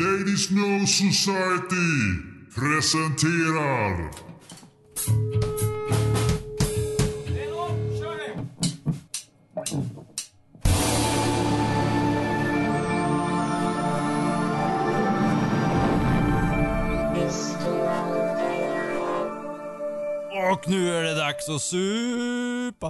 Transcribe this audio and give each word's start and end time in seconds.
Ladies 0.00 0.50
No 0.50 0.86
Society 0.86 1.92
presenterar... 2.54 4.10
Och 20.52 20.68
nu 20.68 20.96
är 20.96 21.02
det 21.02 21.14
dags 21.14 21.48
att 21.48 21.62
supa. 21.62 22.88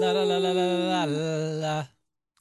La, 0.00 0.12
la, 0.12 0.24
la, 0.24 0.38
la, 0.38 0.52
la, 0.52 1.06
la, 1.06 1.06
la. 1.06 1.99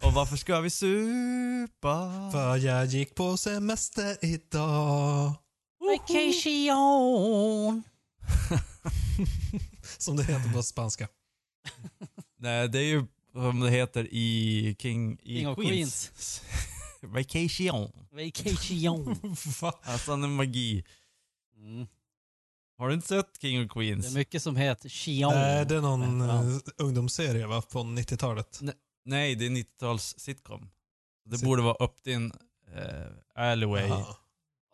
Och 0.09 0.15
varför 0.15 0.35
ska 0.37 0.59
vi 0.59 0.69
supa? 0.69 2.29
För 2.31 2.57
jag 2.57 2.85
gick 2.85 3.15
på 3.15 3.37
semester 3.37 4.25
idag. 4.25 5.33
Vacation. 5.79 7.83
Som 9.97 10.15
det 10.15 10.23
heter 10.23 10.53
på 10.53 10.63
spanska. 10.63 11.07
Nej, 12.39 12.67
det 12.69 12.79
är 12.79 12.83
ju 12.83 13.05
som 13.33 13.59
det 13.59 13.69
heter 13.69 14.07
i 14.11 14.75
King, 14.79 15.19
i 15.23 15.37
King 15.37 15.47
of 15.47 15.57
Queens. 15.57 16.41
Vacation. 17.01 17.91
Vacation. 18.11 19.15
Va? 19.61 19.73
Alltså 19.83 20.11
en 20.11 20.35
magi. 20.35 20.83
Mm. 21.57 21.87
Har 22.77 22.87
du 22.87 22.93
inte 22.93 23.07
sett 23.07 23.41
King 23.41 23.59
of 23.61 23.67
Det 23.67 23.73
Queens? 23.73 24.07
är 24.07 24.11
mycket 24.13 24.43
som 24.43 24.55
heter 24.55 24.89
Chion. 24.89 25.33
Nej, 25.33 25.65
det 25.65 25.75
är 25.75 25.81
någon 25.81 26.19
Ja. 26.19 26.43
eh, 26.43 26.57
ungdomsserie 26.77 27.47
va? 27.47 27.61
På 27.61 27.79
90-talet. 27.79 28.59
Nej, 29.09 29.35
det 29.35 29.45
är 29.45 29.49
90-tals 29.49 30.15
sitcom. 30.19 30.69
Det 31.25 31.37
Sit- 31.37 31.45
borde 31.45 31.61
vara 31.61 31.73
upp 31.75 32.03
din 32.03 32.25
uh, 32.77 32.81
alleyway. 33.35 33.87
Den 33.87 33.95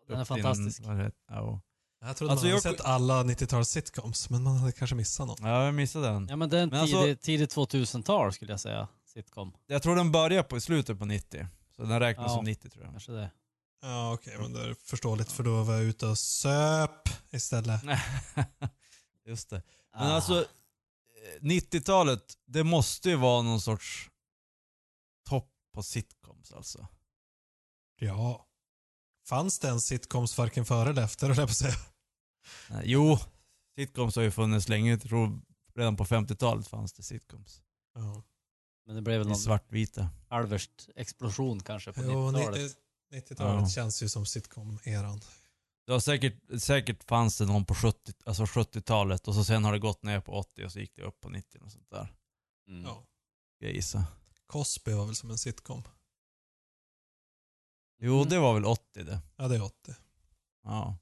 är 0.09 0.15
din- 0.15 0.25
fantastisk. 0.25 0.81
vad 0.85 0.97
heter- 0.97 1.11
Ja, 1.29 1.61
Jag 2.01 2.17
trodde 2.17 2.31
Alltså, 2.31 2.45
man 2.45 2.53
hade 2.53 2.67
jag- 2.67 2.77
sett 2.77 2.85
alla 2.85 3.23
90-tals 3.23 3.69
sitcoms, 3.69 4.29
men 4.29 4.43
man 4.43 4.57
hade 4.57 4.71
kanske 4.71 4.95
missat 4.95 5.27
något. 5.27 5.39
Ja, 5.39 5.65
jag 5.65 5.73
missade 5.73 6.07
den. 6.07 6.27
Ja 6.29 6.35
men 6.35 6.49
det 6.49 6.57
är 6.59 6.63
en 6.63 6.69
Men 6.69 6.79
alltså- 6.79 7.01
tidig, 7.01 7.21
tidigt 7.21 7.49
2000-tal 7.55 8.33
skulle 8.33 8.53
jag 8.53 8.59
säga. 8.59 8.87
Sitcom. 9.05 9.53
Jag 9.67 9.83
tror 9.83 9.95
den 9.95 10.11
börjar 10.11 10.43
på 10.43 10.57
i 10.57 10.61
slutet 10.61 10.99
på 10.99 11.05
90. 11.05 11.47
Så 11.75 11.81
den 11.83 11.99
räknas 11.99 12.25
Ja. 12.29 12.35
som 12.35 12.45
90 12.45 12.69
tror 12.69 12.83
jag. 12.83 12.91
Kanske 12.93 13.11
det. 13.11 13.31
Ja, 13.81 14.13
okej, 14.13 14.37
men 14.39 14.53
det 14.53 14.61
är 14.61 14.73
förståeligt 14.83 15.31
för 15.31 15.43
då 15.43 15.63
var 15.63 15.73
jag 15.73 15.83
ute 15.83 16.05
och 16.07 16.17
söp 16.17 17.09
istället. 17.31 17.81
Just 19.25 19.49
det. 19.49 19.61
Men 19.93 20.07
Ah. 20.07 20.13
alltså, 20.15 20.39
eh, 20.41 21.41
90-talet, 21.41 22.21
det 22.47 22.63
måste 22.63 23.09
ju 23.09 23.15
vara 23.15 23.41
någon 23.41 23.61
sorts 23.61 24.09
på 25.75 25.83
sitcoms 25.83 26.51
alltså. 26.51 26.87
Ja. 27.99 28.47
Fanns 29.27 29.59
det 29.59 29.69
en 29.69 29.81
sitcoms 29.81 30.37
varken 30.37 30.65
före 30.65 30.89
eller 30.89 31.03
efter, 31.03 31.29
jag 31.37 31.47
på 31.47 31.53
säga. 31.53 31.75
Jo, 32.83 33.17
sitcoms 33.75 34.15
har 34.15 34.23
ju 34.23 34.31
funnits 34.31 34.69
länge. 34.69 34.91
Jag 34.91 35.01
tror 35.01 35.41
redan 35.75 35.97
på 35.97 36.05
50-talet 36.05 36.67
fanns 36.67 36.93
det 36.93 37.03
sitcoms. 37.03 37.61
Ja. 37.93 38.23
Men 38.85 38.95
det 38.95 39.01
blev 39.01 39.17
väl 39.17 39.27
någon 39.27 39.37
svartvita. 39.37 40.09
Alverst 40.27 40.89
explosion 40.95 41.59
kanske 41.59 41.93
på 41.93 42.01
Jo, 42.03 42.31
90-talet. 42.31 42.77
90-talet 43.13 43.61
Ja. 43.61 43.69
känns 43.69 44.03
ju 44.03 44.09
som 44.09 44.25
sitcom-eran. 44.25 45.21
Var 45.87 45.99
säkert, 45.99 46.61
säkert 46.61 47.03
fanns 47.03 47.37
det 47.37 47.45
någon 47.45 47.65
på 47.65 47.75
70, 47.75 48.13
alltså 48.25 48.43
70-talet 48.43 49.27
och 49.27 49.35
så 49.35 49.43
sen 49.43 49.63
har 49.63 49.73
det 49.73 49.79
gått 49.79 50.03
ner 50.03 50.21
på 50.21 50.31
80 50.31 50.65
och 50.65 50.71
så 50.71 50.79
gick 50.79 50.95
det 50.95 51.01
upp 51.01 51.21
på 51.21 51.29
90 51.29 51.61
och 51.61 51.71
sånt 51.71 51.89
där. 51.89 52.13
Mm. 52.67 52.83
Ja. 52.83 53.07
Jag 53.59 53.71
gissar. 53.71 54.03
Cosby 54.47 54.91
var 54.93 55.05
väl 55.05 55.15
som 55.15 55.31
en 55.31 55.37
sitcom. 55.37 55.83
Jo, 58.01 58.15
Mm. 58.15 58.29
det 58.29 58.39
var 58.39 58.53
väl 58.53 58.65
80 58.65 59.03
det. 59.03 59.19
Ja, 59.35 59.47
det 59.47 59.55
är 59.55 59.63
80. 59.63 59.95
Ja. 60.63 60.97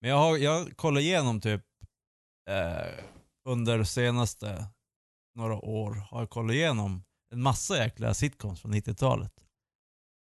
Men 0.00 0.10
jag 0.10 0.16
har 0.16 0.36
jag 0.36 0.76
kollat 0.76 1.00
igenom 1.00 1.40
typ 1.40 1.64
eh, 2.50 3.04
under 3.48 3.84
senaste 3.84 4.66
några 5.34 5.54
år 5.56 5.94
har 5.94 6.20
jag 6.20 6.30
kollat 6.30 6.54
igenom 6.54 7.04
en 7.32 7.42
massa 7.42 7.76
jäkla 7.76 8.14
sitcoms 8.14 8.60
från 8.60 8.74
90-talet. 8.74 9.32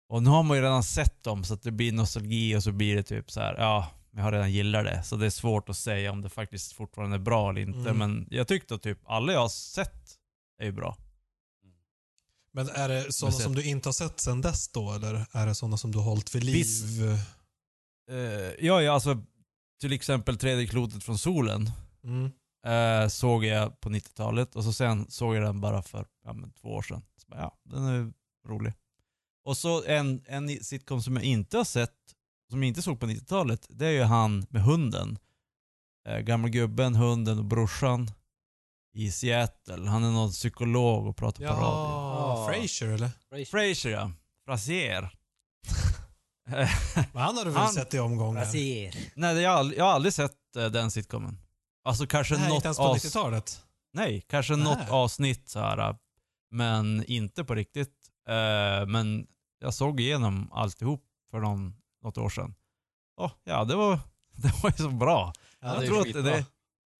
Och 0.08 0.22
nu 0.22 0.30
har 0.30 0.42
man 0.42 0.56
ju 0.56 0.62
redan 0.62 0.82
sett 0.84 1.22
dem 1.22 1.44
så 1.44 1.54
att 1.54 1.62
det 1.62 1.70
blir 1.72 1.92
nostalgi 1.92 2.56
och 2.56 2.62
så 2.62 2.72
blir 2.72 2.96
det 2.96 3.02
typ 3.02 3.30
så 3.30 3.40
här, 3.40 3.54
ja, 3.58 3.90
jag 4.10 4.22
har 4.22 4.32
redan 4.32 4.52
gillat 4.52 4.84
det. 4.84 5.02
Så 5.02 5.16
det 5.16 5.26
är 5.26 5.30
svårt 5.30 5.68
att 5.68 5.76
säga 5.76 6.12
om 6.12 6.20
det 6.22 6.28
faktiskt 6.28 6.72
fortfarande 6.72 7.16
är 7.16 7.20
bra 7.20 7.50
eller 7.50 7.60
inte. 7.60 7.90
Mm. 7.90 7.98
Men 7.98 8.26
jag 8.30 8.48
tyckte 8.48 8.74
att 8.74 8.82
typ 8.82 8.98
alla 9.04 9.32
jag 9.32 9.40
har 9.40 9.48
sett 9.48 10.18
är 10.58 10.64
ju 10.64 10.72
bra. 10.72 10.96
Men 12.54 12.68
är 12.68 12.88
det 12.88 13.12
sådana 13.12 13.36
som 13.38 13.54
du 13.54 13.62
inte 13.64 13.88
har 13.88 13.92
sett 13.92 14.20
sen 14.20 14.40
dess 14.40 14.68
då, 14.68 14.92
eller 14.92 15.26
är 15.32 15.46
det 15.46 15.54
sådana 15.54 15.76
som 15.76 15.92
du 15.92 15.98
har 15.98 16.04
hållit 16.04 16.34
vid 16.34 16.44
liv? 16.44 16.54
Viss- 16.56 17.28
Eh, 18.10 18.66
ja, 18.66 18.82
ja, 18.82 18.92
alltså 18.92 19.22
till 19.80 19.92
exempel 19.92 20.36
Tredje 20.38 20.66
klotet 20.66 21.04
från 21.04 21.18
solen. 21.18 21.70
Mm. 22.04 22.30
Eh, 22.66 23.08
såg 23.08 23.44
jag 23.44 23.80
på 23.80 23.88
90-talet 23.88 24.56
och 24.56 24.64
så 24.64 24.72
sen 24.72 25.10
såg 25.10 25.36
jag 25.36 25.42
den 25.42 25.60
bara 25.60 25.82
för 25.82 26.06
ja, 26.24 26.32
men 26.32 26.52
två 26.52 26.68
år 26.68 26.82
sedan. 26.82 27.02
Så 27.16 27.26
bara, 27.28 27.40
ja, 27.40 27.58
den 27.64 27.84
är 27.84 28.12
rolig. 28.48 28.72
Och 29.44 29.56
så 29.56 29.84
en, 29.84 30.22
en 30.26 30.64
sitcom 30.64 31.02
som 31.02 31.16
jag 31.16 31.24
inte 31.24 31.56
har 31.56 31.64
sett, 31.64 31.94
som 32.50 32.62
jag 32.62 32.68
inte 32.68 32.82
såg 32.82 33.00
på 33.00 33.06
90-talet, 33.06 33.66
det 33.70 33.86
är 33.86 33.90
ju 33.90 34.02
han 34.02 34.46
med 34.50 34.62
hunden. 34.62 35.18
Eh, 36.08 36.18
gamla 36.18 36.48
gubben, 36.48 36.94
hunden 36.94 37.38
och 37.38 37.44
brorsan 37.44 38.10
i 38.94 39.10
Seattle. 39.12 39.88
Han 39.90 40.04
är 40.04 40.10
någon 40.10 40.30
psykolog 40.30 41.06
och 41.06 41.16
pratar 41.16 41.44
på 41.46 41.50
radio. 41.52 41.62
Ja, 41.64 42.46
Ja. 42.46 42.52
Frasier 42.52 42.88
eller? 42.88 43.10
Frasier 43.50 43.92
ja. 43.92 44.10
Frasier. 44.46 45.10
Men 47.12 47.22
han 47.22 47.36
har 47.36 47.44
du 47.44 47.50
väl 47.50 47.60
Han- 47.62 47.72
sett 47.72 47.94
i 47.94 47.98
omgångar? 47.98 48.40
Brasier. 48.40 48.94
Nej, 49.14 49.36
jag 49.40 49.50
har 49.50 49.56
aldrig, 49.58 49.78
jag 49.80 49.84
har 49.84 49.92
aldrig 49.92 50.14
sett 50.14 50.56
eh, 50.56 50.66
den 50.66 50.90
sitcomen. 50.90 51.38
Alltså 51.84 52.06
kanske 52.06 52.34
Nej, 52.34 52.48
något 52.48 52.54
inte 52.54 52.66
ens 52.68 52.78
på 52.78 52.84
avs- 52.84 53.06
90-talet. 53.06 53.62
Nej, 53.92 54.20
kanske 54.28 54.56
Nej. 54.56 54.64
något 54.64 54.90
avsnitt 54.90 55.48
så 55.48 55.58
här, 55.60 55.96
men 56.50 57.04
inte 57.04 57.44
på 57.44 57.54
riktigt. 57.54 57.94
Eh, 58.28 58.86
men 58.86 59.26
jag 59.60 59.74
såg 59.74 60.00
igenom 60.00 60.52
alltihop 60.52 61.04
för 61.30 61.40
någon, 61.40 61.74
något 62.04 62.18
år 62.18 62.28
sedan. 62.30 62.54
Åh, 63.20 63.30
ja, 63.44 63.64
det 63.64 63.74
var, 63.76 64.00
det 64.36 64.62
var 64.62 64.70
ju 64.70 64.76
så 64.76 64.88
bra. 64.90 65.32
Ja, 65.60 65.68
jag 65.68 65.80
det 65.80 65.84
är 65.84 65.88
tror 65.88 65.98
att 65.98 66.04
skitbra. 66.04 66.22
det, 66.22 66.44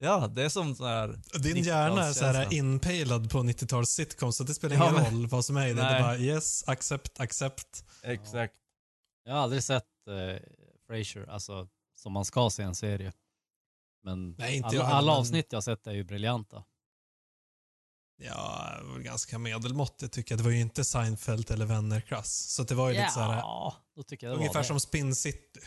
ja, 0.03 0.27
det 0.27 0.43
är 0.43 0.49
som 0.49 0.75
så 0.75 0.85
här. 0.87 1.21
Din 1.43 1.57
hjärna 1.65 2.05
är 2.05 2.13
så 2.13 2.25
här 2.25 2.35
90-talskänsla. 2.47 2.53
inpalad 2.55 3.31
på 3.31 3.39
90-tals 3.39 3.91
sitcoms, 3.91 4.37
så 4.37 4.45
det 4.45 4.55
spelar 4.55 4.77
Ja, 4.77 4.91
ingen 4.91 5.03
men- 5.03 5.13
roll 5.15 5.27
vad 5.27 5.45
som 5.45 5.57
är 5.57 5.67
i 5.67 5.73
det. 5.73 5.75
Det 5.83 5.87
är 5.89 6.03
bara 6.03 6.19
yes, 6.19 6.69
accept, 6.69 7.21
accept. 7.21 7.85
Exakt. 8.03 8.55
Jag 9.25 9.33
har 9.35 9.41
aldrig 9.41 9.63
sett 9.63 9.85
eh, 10.09 10.43
Frasier, 10.87 11.27
alltså 11.31 11.69
som 11.97 12.13
man 12.13 12.25
ska 12.25 12.51
se 12.51 12.63
en 12.63 12.75
serie. 12.75 13.13
Men 14.05 14.31
Nej, 14.39 14.57
inte 14.57 14.69
alla, 14.69 14.77
jag 14.77 14.87
alla 14.87 15.13
men- 15.13 15.21
avsnitt 15.21 15.47
jag 15.51 15.57
har 15.57 15.63
sett 15.63 15.87
är 15.87 15.93
ju 15.93 16.05
briljanta. 16.05 16.65
Ja, 18.17 18.71
det 18.83 18.89
var 18.89 18.99
ganska 18.99 19.39
medelmåttigt 19.39 20.15
tycker 20.15 20.33
jag. 20.33 20.39
Det 20.39 20.45
var 20.45 20.51
ju 20.51 20.61
inte 20.61 20.85
Seinfeld 20.85 21.51
eller 21.51 21.67
Vänner-klass. 21.67 22.33
Så 22.51 22.63
det 22.63 22.75
var 22.75 22.89
ju 22.89 22.95
lite 22.95 23.11
så 23.11 23.21
här, 23.21 23.37
Ja, 23.39 23.75
då 23.97 24.03
tycker 24.03 24.27
jag 24.27 24.35
det 24.35 24.39
ungefär 24.39 24.55
var 24.59 24.63
som 24.65 24.81
Spin 24.81 25.15
City. 25.15 25.61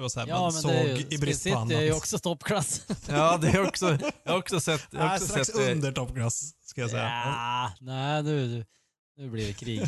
Det 0.00 0.04
var 0.04 0.08
så 0.08 0.20
här, 0.20 0.26
Ja, 0.26 0.34
man 0.40 0.52
men 0.52 0.62
såg 0.62 0.70
det 0.70 0.78
är 0.78 0.96
ju, 0.96 1.06
i 1.10 1.18
brist 1.18 1.50
på 1.50 1.56
annat. 1.58 1.72
Är 1.72 1.80
ju 1.80 1.92
också 1.92 2.18
toppklass. 2.18 2.86
Ja, 3.08 3.36
det 3.36 3.48
är 3.48 3.66
också, 3.68 3.98
jag 4.24 4.32
har 4.32 4.38
också 4.38 4.60
sett, 4.60 4.86
jag 4.90 5.00
har 5.00 5.06
Nej, 5.06 5.14
också 5.16 5.28
strax 5.28 5.46
sett 5.46 5.56
det. 5.56 5.72
under 5.72 5.92
toppklass, 5.92 6.52
ska 6.64 6.80
jag 6.80 6.90
säga. 6.90 7.02
ja, 7.24 7.72
nej 7.80 8.22
nu, 8.22 8.64
nu- 9.16 9.30
blir 9.30 9.46
det 9.46 9.52
krig. 9.52 9.80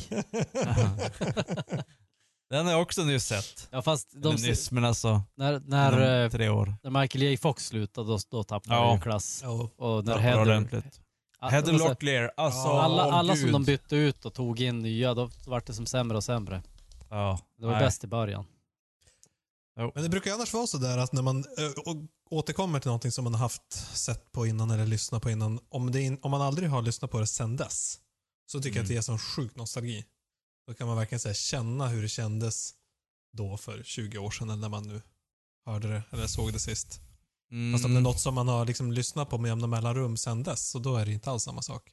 Den 2.51 2.65
har 2.67 2.73
jag 2.73 2.83
också 2.83 3.03
nyss 3.05 3.27
sett. 3.27 3.69
Ja 3.71 3.83
fast 3.83 4.23
de, 4.23 4.35
nyss, 4.35 4.71
men 4.71 4.85
alltså, 4.85 5.23
när, 5.37 5.61
när, 5.61 6.25
eh, 6.25 6.31
tre 6.31 6.49
år. 6.49 6.75
när 6.83 7.01
Michael 7.01 7.23
J 7.23 7.37
Fox 7.37 7.67
slutade 7.67 8.09
då, 8.09 8.19
då 8.31 8.45
tappade 8.45 8.77
Ja. 8.77 8.95
ju 8.95 9.01
klass. 9.01 9.41
Ja. 9.45 9.71
Och 9.77 10.05
när 10.05 10.19
Heather, 10.19 10.43
ordentligt. 10.43 11.01
Heather 11.41 11.73
Locklear, 11.73 12.33
alltså 12.37 12.69
alla, 12.69 13.07
åh, 13.07 13.15
alla 13.15 13.37
som 13.37 13.53
de 13.53 13.65
bytte 13.65 13.97
ut 13.97 14.25
och 14.25 14.35
tog 14.35 14.61
in 14.61 14.79
nya, 14.79 15.15
då 15.15 15.31
vart 15.47 15.67
det 15.67 15.75
som 15.75 15.87
sämre 15.87 16.17
och 16.17 16.25
sämre. 16.25 16.63
Ja, 17.11 17.39
Det 17.59 17.67
var 17.67 17.73
nej. 17.73 17.83
bäst 17.83 18.05
i 18.05 18.07
början. 18.07 18.45
Men 19.77 20.03
det 20.03 20.09
brukar 20.09 20.31
ju 20.31 20.35
annars 20.35 20.53
vara 20.53 20.67
så 20.67 20.79
där 20.79 20.99
att 20.99 21.13
när 21.13 21.23
man 21.23 21.45
återkommer 22.31 22.81
till 22.81 22.89
någonting 22.89 23.13
som 23.13 23.25
man 23.25 23.35
har 23.35 23.41
haft 23.41 23.97
sett 23.97 24.33
på 24.33 24.47
innan 24.47 24.71
eller 24.71 24.87
lyssnat 24.87 25.23
på 25.23 25.31
innan, 25.31 25.61
om, 25.69 25.97
in, 25.97 26.19
om 26.23 26.31
man 26.31 26.43
aldrig 26.43 26.69
har 26.71 26.83
lyssnat 26.83 27.11
på 27.11 27.21
det 27.21 27.27
sen 27.27 27.57
dess, 27.57 27.99
så 28.47 28.61
tycker 28.61 28.77
jag 28.77 28.83
att 28.85 28.91
Mm. 28.91 28.95
det 28.95 28.99
är 28.99 29.03
sån 29.03 29.19
sjuk 29.19 29.57
nostalgi. 29.57 30.05
Då 30.67 30.75
kan 30.75 30.87
man 30.87 30.97
verkligen 30.97 31.21
säga, 31.21 31.35
känna 31.35 31.89
hur 31.89 32.03
det 32.03 32.09
kändes 32.09 32.75
då 33.33 33.57
för 33.57 33.83
20 33.83 34.19
år 34.19 34.31
sedan 34.31 34.51
eller 34.51 34.61
när 34.61 34.69
man 34.69 34.89
nu 34.89 35.03
hörde 35.67 35.89
det 35.89 36.03
eller 36.11 36.27
såg 36.27 36.53
det 36.53 36.61
sist. 36.61 37.01
Mm. 37.51 37.73
Fast 37.73 37.85
om 37.85 37.95
det 37.95 38.01
är 38.01 38.03
något 38.03 38.21
som 38.21 38.35
man 38.35 38.49
har 38.49 38.67
liksom 38.67 38.93
lyssnat 38.93 39.31
på 39.31 39.39
med 39.39 39.49
jämna 39.49 39.67
mellanrum 39.67 40.17
sen 40.17 40.43
dess, 40.43 40.71
så 40.71 40.79
då 40.79 40.97
är 40.97 41.07
det 41.07 41.13
inte 41.13 41.31
alls 41.31 41.43
samma 41.43 41.63
sak. 41.63 41.93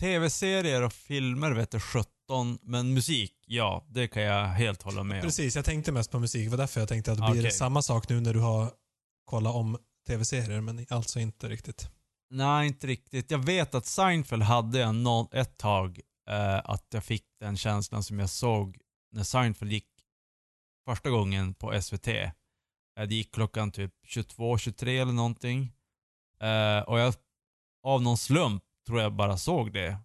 Tv-serier 0.00 0.82
och 0.82 0.92
filmer 0.92 1.50
vet 1.52 1.72
jag 1.72 1.82
17, 1.82 2.58
men 2.62 2.94
musik, 2.94 3.34
ja, 3.46 3.86
det 3.88 4.08
kan 4.08 4.22
jag 4.22 4.46
helt 4.46 4.82
hålla 4.82 5.02
med 5.02 5.16
om. 5.16 5.22
Precis, 5.22 5.56
jag 5.56 5.64
tänkte 5.64 5.92
mest 5.92 6.10
på 6.10 6.18
musik. 6.18 6.44
Det 6.46 6.50
var 6.50 6.56
därför 6.58 6.80
jag 6.80 6.88
tänkte 6.88 7.12
att 7.12 7.18
det 7.18 7.30
blir 7.32 7.40
Okej. 7.42 7.50
samma 7.50 7.82
sak 7.82 8.08
nu 8.08 8.20
när 8.20 8.34
du 8.34 8.40
har 8.40 8.72
kollat 9.24 9.54
om 9.54 9.78
tv-serier, 10.06 10.60
men 10.60 10.86
alltså 10.90 11.20
inte 11.20 11.48
riktigt. 11.48 11.90
Nej, 12.30 12.66
inte 12.66 12.86
riktigt. 12.86 13.30
Jag 13.30 13.38
vet 13.38 13.74
att 13.74 13.86
Seinfeld 13.86 14.42
hade 14.42 14.78
jag 14.78 14.94
nå- 14.94 15.28
ett 15.32 15.58
tag 15.58 16.00
eh, 16.30 16.56
att 16.64 16.86
jag 16.92 17.04
fick 17.04 17.24
den 17.40 17.56
känslan 17.56 18.02
som 18.02 18.18
jag 18.18 18.30
såg 18.30 18.78
när 19.12 19.22
Seinfeld 19.22 19.72
gick 19.72 19.88
första 20.88 21.10
gången 21.10 21.54
på 21.54 21.82
SVT. 21.82 22.08
Eh, 22.08 22.30
Det 23.08 23.14
gick 23.14 23.34
klockan 23.34 23.72
typ 23.72 23.94
22, 24.06 24.58
23 24.58 24.98
eller 24.98 25.12
någonting. 25.12 25.72
Eh, 26.40 26.78
och 26.88 26.98
jag, 27.00 27.14
av 27.86 28.02
någon 28.02 28.18
slump, 28.18 28.62
tror 28.90 29.02
jag 29.02 29.12
bara 29.12 29.36
såg 29.36 29.72
det. 29.72 29.98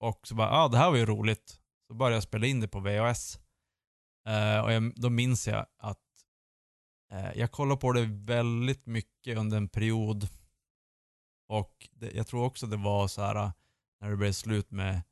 Och 0.00 0.26
så 0.26 0.34
bara, 0.34 0.48
ja 0.48 0.64
ah, 0.64 0.68
det 0.68 0.78
här 0.78 0.90
var 0.90 0.96
ju 0.96 1.06
roligt. 1.06 1.60
Så 1.86 1.94
började 1.94 2.16
jag 2.16 2.22
spela 2.22 2.46
in 2.46 2.60
det 2.60 2.68
på 2.68 2.80
VHS. 2.80 3.38
Eh, 4.28 4.60
och 4.60 4.72
jag, 4.72 4.92
då 4.96 5.10
minns 5.10 5.48
jag 5.48 5.66
att 5.78 5.98
eh, 7.12 7.38
jag 7.38 7.50
kollade 7.50 7.80
på 7.80 7.92
det 7.92 8.06
väldigt 8.06 8.86
mycket 8.86 9.38
under 9.38 9.56
en 9.56 9.68
period. 9.68 10.28
Och 11.48 11.88
det, 11.92 12.10
jag 12.10 12.26
tror 12.26 12.44
också 12.44 12.66
det 12.66 12.76
var 12.76 13.08
så 13.08 13.22
här 13.22 13.52
när 14.00 14.10
det 14.10 14.16
blev 14.16 14.32
slut 14.32 14.70
med 14.70 15.02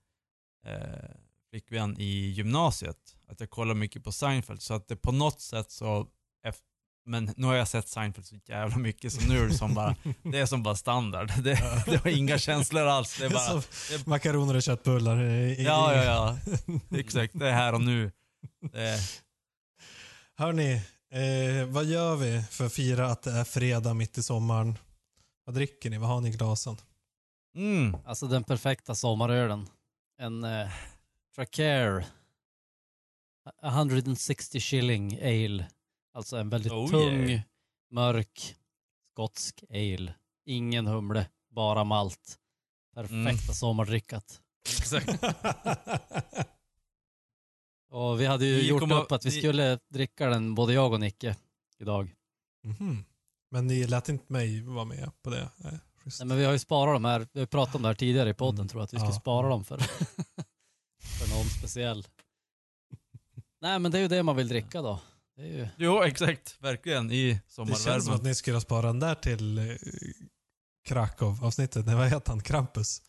eh, 0.67 1.11
flickvän 1.51 1.97
i 1.99 2.31
gymnasiet. 2.31 3.17
Att 3.27 3.41
jag 3.41 3.51
kollade 3.51 3.81
mycket 3.81 4.05
på 4.05 4.13
Seinfeld. 4.13 4.63
Så 4.63 4.75
att 4.75 4.89
det 4.89 4.97
på 4.97 5.13
något 5.13 5.41
sätt 5.41 5.71
så, 5.71 6.09
efter, 6.43 6.70
men 7.11 7.33
nu 7.37 7.47
har 7.47 7.55
jag 7.55 7.69
sett 7.69 7.89
Seinfeld 7.89 8.27
så 8.27 8.37
jävla 8.47 8.77
mycket 8.77 9.13
så 9.13 9.29
nu 9.29 9.39
är 9.39 9.47
det 9.49 9.55
som 9.55 9.75
bara, 9.75 9.97
det 10.23 10.39
är 10.39 10.47
som 10.47 10.63
bara 10.63 10.77
standard. 10.77 11.33
Det, 11.43 11.85
det 11.87 12.05
var 12.05 12.11
inga 12.11 12.39
känslor 12.39 12.83
alls. 12.87 13.17
Det 13.19 13.25
är 13.25 13.31
bara, 13.31 13.63
Som 13.63 13.63
makaroner 14.07 14.57
och 14.57 14.63
köttbullar. 14.63 15.17
ja, 15.59 15.95
ja, 15.95 16.05
ja. 16.05 16.39
Exakt, 16.99 17.39
det 17.39 17.49
är 17.49 17.53
här 17.53 17.73
och 17.73 17.81
nu. 17.81 18.13
Det 18.73 18.99
Hörni, 20.37 20.73
eh, 21.13 21.67
vad 21.69 21.85
gör 21.85 22.17
vi 22.17 22.43
för 22.51 22.67
att 22.67 22.73
fira 22.73 23.07
att 23.07 23.23
det 23.23 23.31
är 23.33 23.45
fredag 23.45 23.95
mitt 23.95 24.19
i 24.19 24.23
sommaren? 24.23 24.79
Vad 25.45 25.55
dricker 25.55 25.91
ni? 25.91 25.99
Vad 25.99 26.09
har 26.09 26.21
ni 26.21 26.29
i 26.29 26.33
glasen? 26.33 26.77
mm, 27.57 27.97
Alltså 28.05 28.27
den 28.27 28.45
perfekta 28.45 28.95
sommarölen. 28.95 29.67
En 30.21 30.45
eh, 30.45 30.69
Tracare 31.37 32.05
160 33.63 34.61
shilling 34.61 35.19
ale. 35.23 35.67
Alltså 36.13 36.37
en 36.37 36.49
väldigt 36.49 36.73
Oh, 36.73 36.91
tung, 36.91 37.29
yeah. 37.31 37.43
mörk, 37.91 38.57
skotsk 39.13 39.65
ale. 39.71 40.15
Ingen 40.45 40.87
humle, 40.87 41.27
bara 41.51 41.85
malt. 41.85 42.39
Perfekta 42.95 43.19
Mm. 43.21 43.37
sommardrickat. 43.39 44.41
exakt. 44.79 45.09
Och 47.91 48.21
vi 48.21 48.27
hade 48.27 48.47
ju 48.47 48.55
Vi 48.57 48.69
gjort 48.69 48.81
kommer- 48.81 49.01
upp 49.03 49.13
att 49.13 49.27
vi 49.27 49.31
skulle 49.31 49.79
dricka 49.89 50.27
den, 50.29 50.55
både 50.55 50.73
jag 50.73 50.93
och 50.93 51.01
Nicke, 51.01 51.37
idag. 51.79 52.15
Mhm. 52.65 53.05
Men 53.51 53.67
ni 53.67 53.87
lät 53.87 54.09
inte 54.09 54.33
mig 54.33 54.63
vara 54.63 54.85
med 54.85 55.11
på 55.23 55.31
det? 55.31 55.51
Nej. 55.57 55.79
Nej, 56.05 56.27
men 56.27 56.37
vi 56.37 56.45
har 56.45 56.53
ju 56.53 56.59
sparat 56.59 56.95
de 56.95 57.05
här, 57.05 57.29
vi 57.33 57.41
har 57.41 57.47
pratat 57.47 57.75
om 57.75 57.83
det 57.83 57.89
här 57.89 57.95
tidigare 57.95 58.31
i 58.31 58.35
podden 58.35 58.59
Mm. 58.61 58.69
tror 58.69 58.81
jag, 58.81 58.85
att 58.85 58.95
vi 58.95 58.99
ska 58.99 59.07
Ja. 59.09 59.13
spara 59.21 59.49
dem 59.49 59.65
för, 59.65 59.79
för 61.19 61.37
någon 61.37 61.45
speciell. 61.59 62.07
Nej 63.61 63.79
men 63.79 63.93
det 63.93 63.99
är 63.99 64.03
ju 64.03 64.09
det 64.09 64.23
man 64.23 64.37
vill 64.37 64.49
dricka 64.49 64.83
då. 64.83 65.01
Det 65.41 65.47
är 65.47 65.59
ju, 65.59 65.69
Jo, 65.77 66.03
exakt. 66.03 66.57
Verkligen. 66.61 67.11
I 67.13 67.29
det 67.29 67.35
känns 67.35 67.55
som 67.55 67.67
sommarvärmen. 67.67 68.15
att 68.15 68.23
ni 68.23 68.35
skulle 68.35 68.57
ha 68.57 68.61
sparat 68.61 68.83
den 68.85 69.01
där 69.01 69.15
till 69.15 69.59
eh, 69.59 69.77
Krakow-avsnittet. 70.89 71.87
Nej, 71.87 71.95
vad 71.95 72.09
heter 72.09 72.31
han? 72.33 72.41
Krampus? 72.43 73.03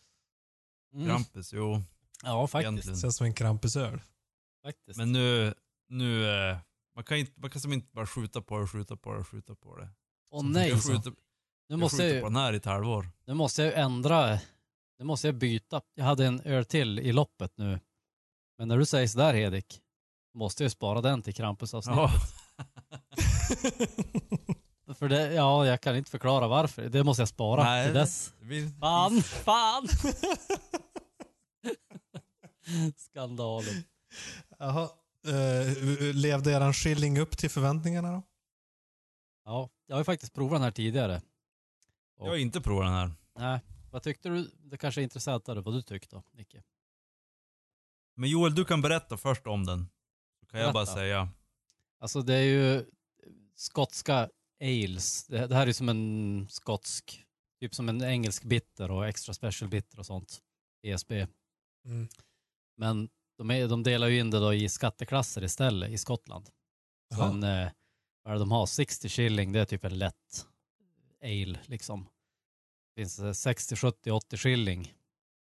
mm. 0.94 1.07
Krampus, 1.07 1.54
jo. 1.54 1.83
Ja 2.24 2.48
faktiskt. 2.48 2.72
Egentligen. 2.72 3.00
Känns 3.00 3.16
som 3.18 3.25
en 3.25 3.33
Krampusöl. 3.33 4.01
faktiskt. 4.66 4.98
Men 4.98 5.12
nu, 5.12 5.54
nu, 5.89 6.30
eh, 6.50 6.57
man 6.95 7.04
kan 7.04 7.18
inte, 7.18 7.31
man 7.36 7.50
kan 7.50 7.62
som 7.62 7.74
inte 7.74 7.89
bara 7.94 8.07
skjuta 8.07 8.42
på 8.42 8.60
det, 8.60 8.68
skjuta 8.68 8.95
på 8.98 9.13
det, 9.13 9.24
skjuta 9.24 9.56
på 9.56 9.77
det. 9.77 9.89
Åh 10.31 10.44
nej, 10.45 10.69
Jag 10.69 10.84
så. 10.84 10.92
skjuter, 10.92 11.10
nu 11.12 11.16
jag 11.68 11.80
måste, 11.80 11.98
skjuter 11.98 12.13
jag, 12.16 12.22
på 12.24 12.27
den 12.30 12.36
här 12.36 12.54
i 12.54 12.57
ett 12.57 12.66
halvår. 12.66 13.10
nu 13.25 13.34
måste 13.34 13.62
jag 13.63 13.72
ju 13.72 13.77
ändra, 13.77 14.39
nu 15.00 15.06
måste 15.06 15.27
jag 15.27 15.36
byta. 15.36 15.81
Jag 15.95 16.06
hade 16.06 16.25
en 16.25 16.42
öl 16.42 16.66
till 16.66 17.00
i 17.00 17.12
loppet 17.12 17.57
nu. 17.57 17.80
Men 18.57 18.68
när 18.68 18.77
du 18.77 18.86
säger 18.86 19.07
sådär 19.07 19.34
Hedik, 19.34 19.81
måste 20.33 20.63
jag 20.63 20.66
ju 20.66 20.69
spara 20.69 21.01
den 21.01 21.22
till 21.22 21.33
Krampus-avsnittet. 21.33 22.00
Ja. 22.00 22.12
För 24.95 25.10
det, 25.10 25.33
ja, 25.33 25.66
jag 25.66 25.81
kan 25.81 25.95
inte 25.95 26.12
förklara 26.12 26.48
varför. 26.48 26.89
Det 26.89 27.04
måste 27.04 27.22
jag 27.22 27.30
spara 27.30 27.63
Nej, 27.63 27.86
till 27.86 27.94
dess. 27.94 28.33
vi- 28.39 28.69
Fan, 28.80 29.22
fan! 29.22 29.88
Skandalen. 32.98 33.83
Jaha. 34.60 34.89
Eh, 35.28 35.78
levde 36.16 36.51
eran 36.51 36.74
skilling 36.74 37.19
upp 37.19 37.38
till 37.38 37.50
förväntningarna 37.50 38.12
då? 38.12 38.24
Ja, 39.45 39.69
jag 39.86 39.95
har 39.95 40.00
ju 40.01 40.06
faktiskt 40.06 40.34
provat 40.34 40.56
den 40.56 40.62
här 40.62 40.72
tidigare. 40.72 41.22
Jag 42.19 42.25
har 42.30 42.36
inte 42.36 42.62
provat 42.62 42.86
den 42.86 42.94
här. 42.94 43.12
Nej, 43.39 43.60
vad 43.92 44.04
tyckte 44.04 44.30
du? 44.30 44.51
Det 44.60 44.77
kanske 44.77 45.01
är 45.01 45.04
intressantare 45.04 45.62
vad 45.62 45.74
du 45.74 45.81
tyckte 45.81 46.16
då, 46.16 46.24
Nicke. 46.34 46.63
Men 48.16 48.30
Joel, 48.30 48.56
du 48.56 48.66
kan 48.66 48.81
berätta 48.81 49.18
först 49.18 49.48
om 49.48 49.66
den. 49.66 49.88
Kan 50.51 50.62
jag 50.62 50.74
bara 50.74 50.86
säga. 50.86 51.30
Alltså 52.00 52.21
det 52.21 52.33
är 52.33 52.44
ju 52.44 52.86
skotska 53.56 54.30
ales. 54.62 55.25
Det, 55.27 55.48
det 55.48 55.56
här 55.56 55.68
är 55.68 55.74
som 55.74 55.89
en 55.89 56.48
skotsk, 56.50 57.25
typ 57.59 57.75
som 57.75 57.89
en 57.89 58.03
engelsk 58.03 58.44
bitter 58.44 58.92
och 58.92 59.07
extra 59.07 59.33
special 59.33 59.69
bitter 59.69 60.00
och 60.00 60.06
sånt. 60.06 60.42
ESB. 60.83 61.12
Mm. 61.86 62.07
Men 62.77 63.09
de, 63.38 63.51
är, 63.51 63.68
de 63.68 63.83
delar 63.83 64.07
ju 64.07 64.19
in 64.19 64.31
det 64.31 64.39
då 64.39 64.53
i 64.53 64.69
skatteklasser 64.69 65.44
istället 65.44 65.89
i 65.89 65.98
Skottland. 65.98 66.50
Så 67.15 67.24
en, 67.24 67.44
eh, 67.44 67.69
vad 68.24 68.31
är 68.31 68.33
det 68.33 68.39
de 68.39 68.51
har? 68.51 68.65
60 68.65 69.09
shilling, 69.09 69.51
det 69.51 69.59
är 69.59 69.65
typ 69.65 69.86
en 69.86 69.98
lätt 70.00 70.45
ale 71.24 71.59
liksom. 71.65 72.03
Det 72.95 73.01
finns 73.01 73.19
eh, 73.19 73.31
60, 73.33 73.75
70, 73.75 74.12
80 74.12 74.38
shilling. 74.38 74.94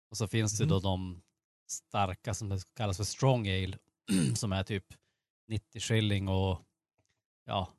Och 0.09 0.17
så 0.17 0.27
finns 0.27 0.57
det 0.57 0.63
Mhm. 0.63 0.69
då 0.69 0.79
de 0.79 1.21
starka 1.67 2.33
som 2.33 2.49
det 2.49 2.73
kallas 2.73 2.97
för 2.97 3.03
strong 3.03 3.47
ale 3.49 3.77
som 4.35 4.51
är 4.53 4.63
typ 4.63 4.85
90 5.47 5.79
shilling 5.81 6.27
och 6.29 6.59
ja, 7.45 7.69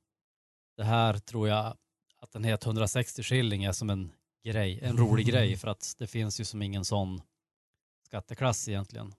det 0.77 0.85
här 0.85 1.19
tror 1.19 1.49
jag 1.49 1.77
att 2.21 2.33
den 2.33 2.45
heter 2.45 2.67
160 2.67 3.23
shilling 3.23 3.65
är 3.65 3.73
som 3.73 3.91
en 3.91 4.13
grej, 4.45 4.81
en 4.83 4.97
rolig 4.97 5.27
grej 5.27 5.57
för 5.61 5.69
att 5.69 5.95
det 5.99 6.07
finns 6.07 6.41
ju 6.41 6.45
som 6.45 6.63
ingen 6.63 6.85
sån 6.85 7.21
skatteklass 8.07 8.69
egentligen. 8.69 9.15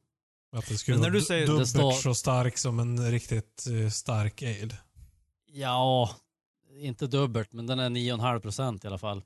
Att 0.51 0.67
det 0.67 0.77
skulle 0.77 0.95
Men 0.97 1.01
när 1.01 1.09
vara 1.09 1.19
du 1.19 1.25
säger- 1.25 1.47
dubbelt 1.47 1.69
står- 1.69 1.91
så 1.91 2.15
stark 2.15 2.57
som 2.57 2.79
en 2.79 3.11
riktigt 3.11 3.65
eh, 3.67 3.89
stark 3.89 4.43
ale. 4.43 4.77
Ja, 5.45 6.15
inte 6.69 7.07
dubbelt, 7.07 7.53
men 7.53 7.67
den 7.67 7.79
är 7.79 7.89
9,5 7.89 8.39
procent 8.39 8.83
i 8.83 8.87
alla 8.87 8.97
fall. 8.97 9.23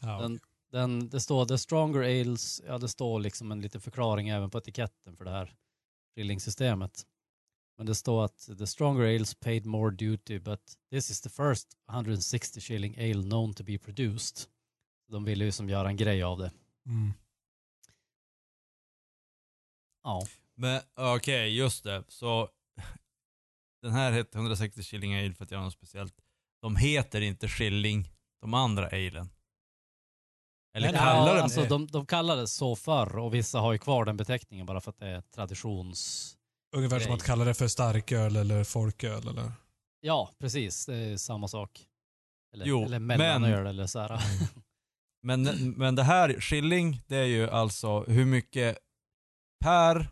Ja, 0.00 0.20
Den, 0.20 0.40
den, 0.72 1.08
det 1.08 1.20
står 1.20 1.46
the 1.46 1.58
stronger 1.58 2.00
ales, 2.20 2.62
ja 2.66 2.78
det 2.78 2.88
står 2.88 3.20
liksom 3.20 3.52
en 3.52 3.60
liten 3.60 3.80
förklaring 3.80 4.28
även 4.28 4.50
på 4.50 4.58
etiketten 4.58 5.16
för 5.16 5.24
det 5.24 5.30
här 5.30 5.54
skillingsystemet. 6.14 7.02
Men 7.76 7.86
det 7.86 7.94
står 7.94 8.24
att 8.24 8.48
the 8.58 8.66
stronger 8.66 9.14
ales 9.14 9.34
paid 9.34 9.66
more 9.66 9.90
duty 9.90 10.38
but 10.38 10.60
this 10.90 11.10
is 11.10 11.20
the 11.20 11.30
first 11.30 11.76
160 11.90 12.60
shilling 12.60 12.96
ale 12.98 13.22
known 13.22 13.54
to 13.54 13.64
be 13.64 13.78
produced. 13.78 14.48
De 15.08 15.24
ville 15.24 15.44
ju 15.44 15.52
som 15.52 15.68
göra 15.68 15.88
en 15.88 15.96
grej 15.96 16.22
av 16.22 16.38
det. 16.38 16.52
Mm. 16.86 17.12
Ja, 20.02 20.26
Men 20.54 20.80
okej, 20.94 21.56
just 21.56 21.84
det. 21.84 22.04
Så 22.08 22.48
den 23.82 23.92
här 23.92 24.12
hette 24.12 24.38
160 24.38 24.82
shilling 24.82 25.14
ale 25.14 25.34
för 25.34 25.44
att 25.44 25.50
göra 25.50 25.64
något 25.64 25.72
speciellt. 25.72 26.14
De 26.62 26.76
heter 26.76 27.20
inte 27.20 27.48
shilling, 27.48 28.12
de 28.40 28.54
andra 28.54 28.86
alen. 28.86 29.30
Eller 30.74 30.92
Nej, 30.92 31.00
kallar 31.00 31.28
ja, 31.28 31.34
de 31.34 31.40
alltså 31.40 31.60
det? 31.60 31.68
de, 31.68 31.86
de 31.86 32.06
kallar 32.06 32.36
det 32.36 32.48
så 32.48 32.76
förr 32.76 33.18
och 33.18 33.34
vissa 33.34 33.60
har 33.60 33.72
ju 33.72 33.78
kvar 33.78 34.04
den 34.04 34.16
beteckningen 34.16 34.66
bara 34.66 34.80
för 34.80 34.90
att 34.90 34.98
det 34.98 35.06
är 35.06 35.20
traditions... 35.20 36.32
Ungefär 36.76 36.98
som 36.98 37.06
Grej. 37.08 37.14
att 37.16 37.22
kalla 37.24 37.44
det 37.44 37.54
för 37.54 37.68
starköl 37.68 38.36
eller 38.36 38.64
folköl 38.64 39.28
eller? 39.28 39.52
Ja, 40.00 40.30
precis. 40.40 40.86
Det 40.86 40.96
är 40.96 41.16
samma 41.16 41.48
sak. 41.48 41.80
Eller, 42.54 42.66
Jo, 42.66 42.84
eller 42.84 42.98
men- 42.98 43.18
mellanöl 43.18 43.66
eller 43.66 43.86
så 43.86 43.98
här. 44.00 44.20
Men, 45.22 45.42
men 45.76 45.94
det 45.94 46.02
här, 46.02 46.40
shilling, 46.40 47.02
det 47.06 47.16
är 47.16 47.24
ju 47.24 47.50
alltså 47.50 48.02
hur 48.04 48.24
mycket 48.24 48.78
per 49.64 50.08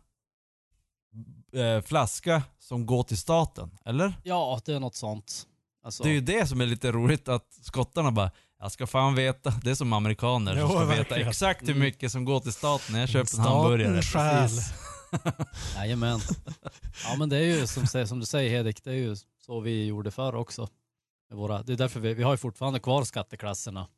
eh, 1.54 1.80
flaska 1.82 2.42
som 2.58 2.86
går 2.86 3.02
till 3.02 3.18
staten, 3.18 3.78
eller? 3.84 4.14
Ja, 4.24 4.60
det 4.64 4.74
är 4.74 4.80
något 4.80 4.94
sånt. 4.94 5.46
Alltså, 5.84 6.02
Det 6.02 6.08
är 6.08 6.12
ju 6.12 6.20
det 6.20 6.46
som 6.46 6.60
är 6.60 6.66
lite 6.66 6.92
roligt 6.92 7.28
att 7.28 7.46
skottarna 7.62 8.10
bara, 8.10 8.30
jag 8.58 8.72
ska 8.72 8.86
fan 8.86 9.14
veta, 9.14 9.50
det 9.50 9.70
är 9.70 9.74
som 9.74 9.92
amerikaner 9.92 10.56
Jo, 10.60 10.60
som 10.60 10.76
ska 10.76 10.78
veta 10.84 10.96
verkligen. 10.98 11.28
exakt 11.28 11.62
hur 11.62 11.68
Mm. 11.68 11.80
mycket 11.80 12.12
som 12.12 12.24
går 12.24 12.40
till 12.40 12.52
staten 12.52 12.92
när 12.92 13.00
jag 13.00 13.08
köper 13.08 13.20
en 13.20 13.26
Staten 13.26 13.52
hamburgare. 13.52 14.02
stjäl. 14.02 14.50
Jajamän. 15.76 16.20
Ja 17.04 17.16
men 17.18 17.28
det 17.28 17.36
är 17.36 17.42
ju 17.42 17.66
som, 17.66 18.06
som 18.06 18.20
du 18.20 18.26
säger 18.26 18.50
Hedik, 18.50 18.84
det 18.84 18.90
är 18.90 18.94
ju 18.94 19.16
så 19.46 19.60
vi 19.60 19.86
gjorde 19.86 20.10
förr 20.10 20.34
också. 20.34 20.68
Våra, 21.30 21.62
det 21.62 21.72
är 21.72 21.76
därför 21.76 22.00
vi, 22.00 22.14
vi 22.14 22.22
har 22.22 22.32
ju 22.32 22.36
fortfarande 22.36 22.80
kvar 22.80 23.04
skatteklasserna. 23.04 23.88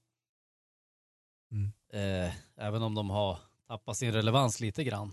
Mm. 1.51 1.73
Eh, 1.93 2.35
även 2.57 2.83
om 2.83 2.95
de 2.95 3.11
har 3.11 3.39
tappat 3.69 3.97
sin 3.97 4.13
relevans 4.13 4.61
lite 4.61 4.85
grann. 4.85 5.13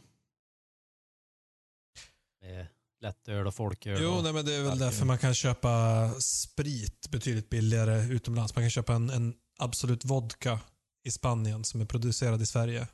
Med 2.41 2.67
lättöl 3.01 3.48
och 3.48 3.55
folköl. 3.55 4.01
Jo, 4.01 4.10
och, 4.10 4.24
nej, 4.24 4.33
men 4.33 4.45
det 4.45 4.53
är 4.55 4.62
väl 4.62 4.72
allt 4.72 4.79
därför 4.79 5.05
man 5.05 5.17
kan 5.17 5.33
köpa 5.33 6.10
sprit 6.19 7.10
betydligt 7.12 7.50
billigare 7.50 8.13
utomlands. 8.13 8.55
Man 8.55 8.63
kan 8.63 8.69
köpa 8.69 8.93
en, 8.93 9.10
en 9.10 9.33
Absolut 9.60 10.05
Vodka 10.05 10.60
i 11.03 11.12
Spanien 11.12 11.63
som 11.63 11.81
är 11.81 11.86
producerad 11.86 12.41
i 12.41 12.45
Sverige 12.45 12.88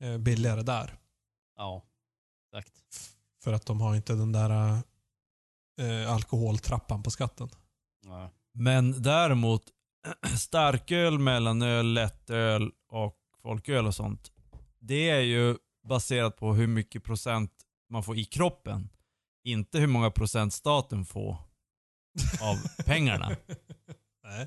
eh, 0.00 0.18
billigare 0.18 0.62
där. 0.62 0.98
Ja, 1.56 1.82
exakt. 2.58 2.72
För 3.44 3.52
att 3.52 3.66
de 3.66 3.80
har 3.80 3.94
inte 3.94 4.12
den 4.12 4.32
där 4.32 4.82
eh, 5.80 6.12
alkoholtrappan 6.12 7.02
på 7.02 7.10
skatten. 7.10 7.48
Ja. 8.04 8.30
Men 8.52 9.02
däremot, 9.02 9.62
starköl, 10.38 11.18
mellanöl, 11.18 11.92
lättöl 11.94 12.72
och 12.88 13.16
folköl 13.42 13.86
och 13.86 13.94
sånt. 13.94 14.32
Det 14.78 15.10
är 15.10 15.20
ju 15.20 15.56
baserat 15.88 16.36
på 16.36 16.54
hur 16.54 16.66
mycket 16.66 17.04
procent 17.04 17.52
man 17.88 18.02
får 18.02 18.18
i 18.18 18.24
kroppen. 18.24 18.88
Inte 19.44 19.78
hur 19.78 19.86
många 19.86 20.10
procent 20.10 20.52
staten 20.52 21.04
får 21.04 21.36
av 22.40 22.56
pengarna. 22.84 23.36
Nej. 24.24 24.46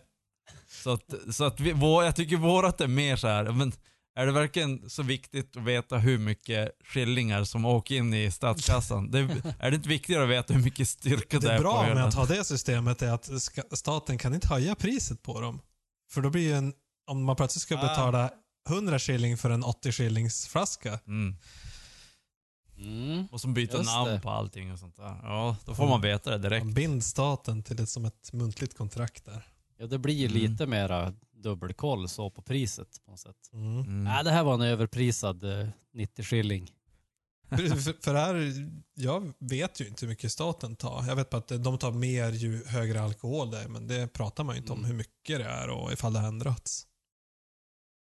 Så 0.68 0.92
att, 0.92 1.14
så 1.36 1.44
att 1.44 1.60
vi, 1.60 1.72
vår, 1.72 2.04
jag 2.04 2.16
tycker 2.16 2.38
vårat 2.38 2.82
är 2.82 2.88
mer 2.88 3.16
så 3.16 3.28
här, 3.28 3.52
men 3.52 3.72
är 4.16 4.26
det 4.26 4.32
verkligen 4.32 4.90
så 4.90 5.04
viktigt 5.04 5.58
att 5.58 5.64
veta 5.64 5.98
hur 5.98 6.18
mycket 6.18 6.72
skillingar 6.86 7.44
som 7.44 7.66
åker 7.66 7.96
in 7.96 8.14
i 8.14 8.32
statskassan? 8.32 9.12
Det, 9.12 9.20
är 9.60 9.72
det 9.72 9.76
inte 9.76 9.90
viktigare 9.90 10.24
att 10.24 10.30
veta 10.30 10.54
hur 10.54 10.62
mycket 10.64 10.90
styrka 10.90 11.40
det, 11.40 11.48
Det 11.48 11.54
är 11.54 11.58
är 11.58 11.60
bra 11.62 11.88
på 11.88 11.94
med 11.96 12.06
att 12.06 12.14
ha 12.14 12.26
det 12.26 12.44
systemet 12.44 13.02
är 13.02 13.12
att 13.12 13.30
staten 13.78 14.18
kan 14.18 14.34
inte 14.34 14.48
höja 14.48 14.76
priset 14.76 15.22
på 15.24 15.42
dem. 15.42 15.60
För 16.12 16.22
då 16.22 16.30
blir 16.30 16.42
ju 16.42 16.54
en, 16.54 16.74
om 17.08 17.24
man 17.24 17.36
plötsligt 17.36 17.62
ska 17.62 17.78
Ah. 17.78 17.82
betala 17.82 18.30
100 18.70 19.00
shilling 19.00 19.38
för 19.38 19.50
en 19.50 19.64
80 19.64 19.92
shillings 19.92 20.48
flaska. 20.48 21.00
Mm. 21.08 21.36
Mm. 22.78 23.26
Och 23.32 23.42
som 23.42 23.54
byter 23.54 23.76
Just 23.78 23.86
namn 23.86 24.12
det. 24.12 24.20
på 24.20 24.30
allting 24.30 24.72
och 24.74 24.80
sånt 24.80 24.96
där. 24.96 25.20
Ja, 25.24 25.56
då 25.66 25.76
får 25.76 25.88
man 25.88 26.02
veta 26.02 26.32
det 26.32 26.38
direkt. 26.38 26.66
Man 26.66 26.74
bind 26.74 27.04
staten 27.04 27.64
till 27.64 27.76
det 27.76 27.88
som 27.88 28.06
ett 28.06 28.34
muntligt 28.34 28.78
kontrakt 28.78 29.26
där. 29.26 29.48
Ja, 29.78 29.88
det 29.88 29.98
blir 29.98 30.14
ju 30.16 30.26
Mm. 30.28 30.52
lite 30.52 30.66
mera 30.68 31.14
dubbelkoll 31.36 32.10
så 32.10 32.30
på 32.30 32.42
priset 32.42 33.02
på 33.06 33.12
något 33.12 33.20
sätt. 33.20 33.50
Mm. 33.54 33.80
Mm. 33.80 34.04
Nej, 34.04 34.24
det 34.24 34.32
här 34.32 34.44
var 34.44 34.54
en 34.54 34.62
överprisad 34.62 35.44
eh, 35.62 35.68
90 35.94 36.24
skilling. 36.26 36.72
för, 37.50 38.02
för, 38.04 38.14
här, 38.14 38.54
jag 38.94 39.34
vet 39.40 39.82
ju 39.82 39.88
inte 39.88 40.06
hur 40.06 40.10
mycket 40.10 40.32
staten 40.32 40.76
tar. 40.76 41.04
Jag 41.08 41.16
vet 41.16 41.30
bara 41.30 41.38
att 41.38 41.64
de 41.64 41.78
tar 41.78 41.92
mer 41.92 42.30
ju 42.32 42.66
högre 42.66 43.02
alkohol 43.02 43.52
det 43.52 43.60
är, 43.60 43.68
men 43.68 43.88
det 43.88 44.08
pratar 44.14 44.44
man 44.44 44.56
ju 44.56 44.62
inte 44.62 44.74
om 44.74 44.80
Mm. 44.80 44.90
hur 44.92 44.98
mycket 44.98 45.38
det 45.40 45.44
är 45.46 45.70
och 45.70 45.92
ifall 45.94 46.14
det 46.14 46.20
har 46.20 46.28
ändrats. 46.28 46.88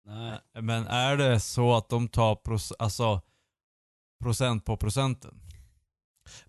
Nej. 0.05 0.39
Men 0.63 0.87
är 0.87 1.17
det 1.17 1.41
så 1.41 1.75
att 1.77 1.89
de 1.89 2.09
tar 2.09 2.35
proc- 2.35 2.73
alltså, 2.79 3.21
procent 4.23 4.65
på 4.65 4.77
procenten? 4.77 5.41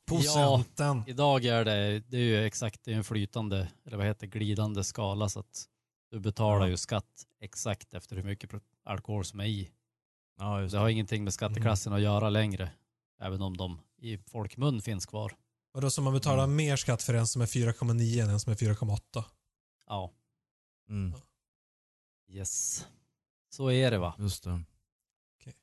Procenten. 0.05 1.03
Idag 1.07 1.45
är 1.45 1.65
det, 1.65 2.00
det 2.00 2.17
är 2.17 2.21
ju 2.21 2.45
exakt 2.45 2.83
det 2.83 2.91
är 2.93 2.95
en 2.95 3.03
flytande, 3.03 3.71
eller 3.86 3.98
vad 3.98 4.05
heter 4.05 4.27
glidande 4.27 4.83
skala 4.83 5.29
så 5.29 5.39
att 5.39 5.65
du 6.09 6.19
betalar 6.19 6.65
Ja. 6.65 6.69
ju 6.69 6.77
skatt 6.77 7.25
exakt 7.39 7.93
efter 7.93 8.15
hur 8.15 8.23
mycket 8.23 8.49
alkohol 8.83 9.25
som 9.25 9.39
är 9.39 9.45
i. 9.45 9.71
Ja, 10.37 10.57
Det 10.59 10.77
har 10.77 10.89
ingenting 10.89 11.23
med 11.23 11.33
skatteklassen 11.33 11.93
att 11.93 12.01
göra 12.01 12.29
längre, 12.29 12.69
även 13.21 13.41
om 13.41 13.57
de 13.57 13.79
i 13.97 14.17
folkmun 14.17 14.81
finns 14.81 15.05
kvar. 15.05 15.35
Och 15.73 15.81
då 15.81 15.89
ska 15.89 16.01
man 16.01 16.13
betala 16.13 16.43
Mm. 16.43 16.55
mer 16.55 16.75
skatt 16.75 17.03
för 17.03 17.13
en 17.13 17.27
som 17.27 17.41
är 17.41 17.45
4,9 17.45 18.19
än 18.23 18.29
en 18.29 18.39
som 18.39 18.51
är 18.51 18.55
4,8. 18.55 19.25
Ja, 19.87 20.11
Mm, 20.89 21.13
yes. 22.27 22.87
Så 23.49 23.71
är 23.71 23.91
det 23.91 23.97
va. 23.97 24.15
just 24.17 24.43
det. 24.43 24.61
Okej. 25.39 25.53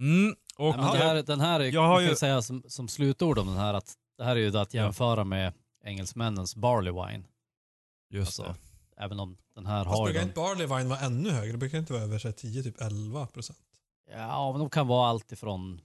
Mm, 0.00 0.36
och 0.58 0.76
Nej, 0.76 0.96
här, 0.98 1.22
den 1.22 1.40
här, 1.40 1.60
Jag 1.60 1.86
har 1.86 2.00
ju- 2.00 2.16
säga 2.16 2.42
som, 2.42 2.62
som 2.68 2.88
slutord 2.88 3.38
om 3.38 3.46
den 3.46 3.56
här 3.56 3.74
att 3.74 3.94
det 4.16 4.24
här 4.24 4.36
är 4.36 4.40
ju 4.40 4.58
att 4.58 4.74
jämföra 4.74 5.24
med 5.24 5.52
engelsmännens 5.84 6.56
barley 6.56 6.92
wine. 6.92 7.24
just 8.10 8.40
Alltså, 8.40 8.42
det. 8.42 8.73
Även 8.96 9.20
om 9.20 9.36
den 9.54 9.66
här 9.66 9.84
Fast 9.84 9.98
har 9.98 10.04
brukar 10.04 10.22
inte 10.22 10.34
barley 10.34 10.66
wine 10.66 10.88
vara 10.88 11.00
ännu 11.00 11.30
högre? 11.30 11.52
Det 11.52 11.58
brukar 11.58 11.78
inte 11.78 11.92
vara 11.92 12.02
över 12.02 12.18
så 12.18 12.28
här 12.28 12.32
10, 12.32 12.62
typ 12.62 12.80
11 12.80 13.26
procent. 13.26 13.58
Ja, 14.10 14.52
men 14.52 14.60
de 14.60 14.70
kan 14.70 14.86
vara 14.86 15.08
allt 15.08 15.32
ifrån 15.32 15.80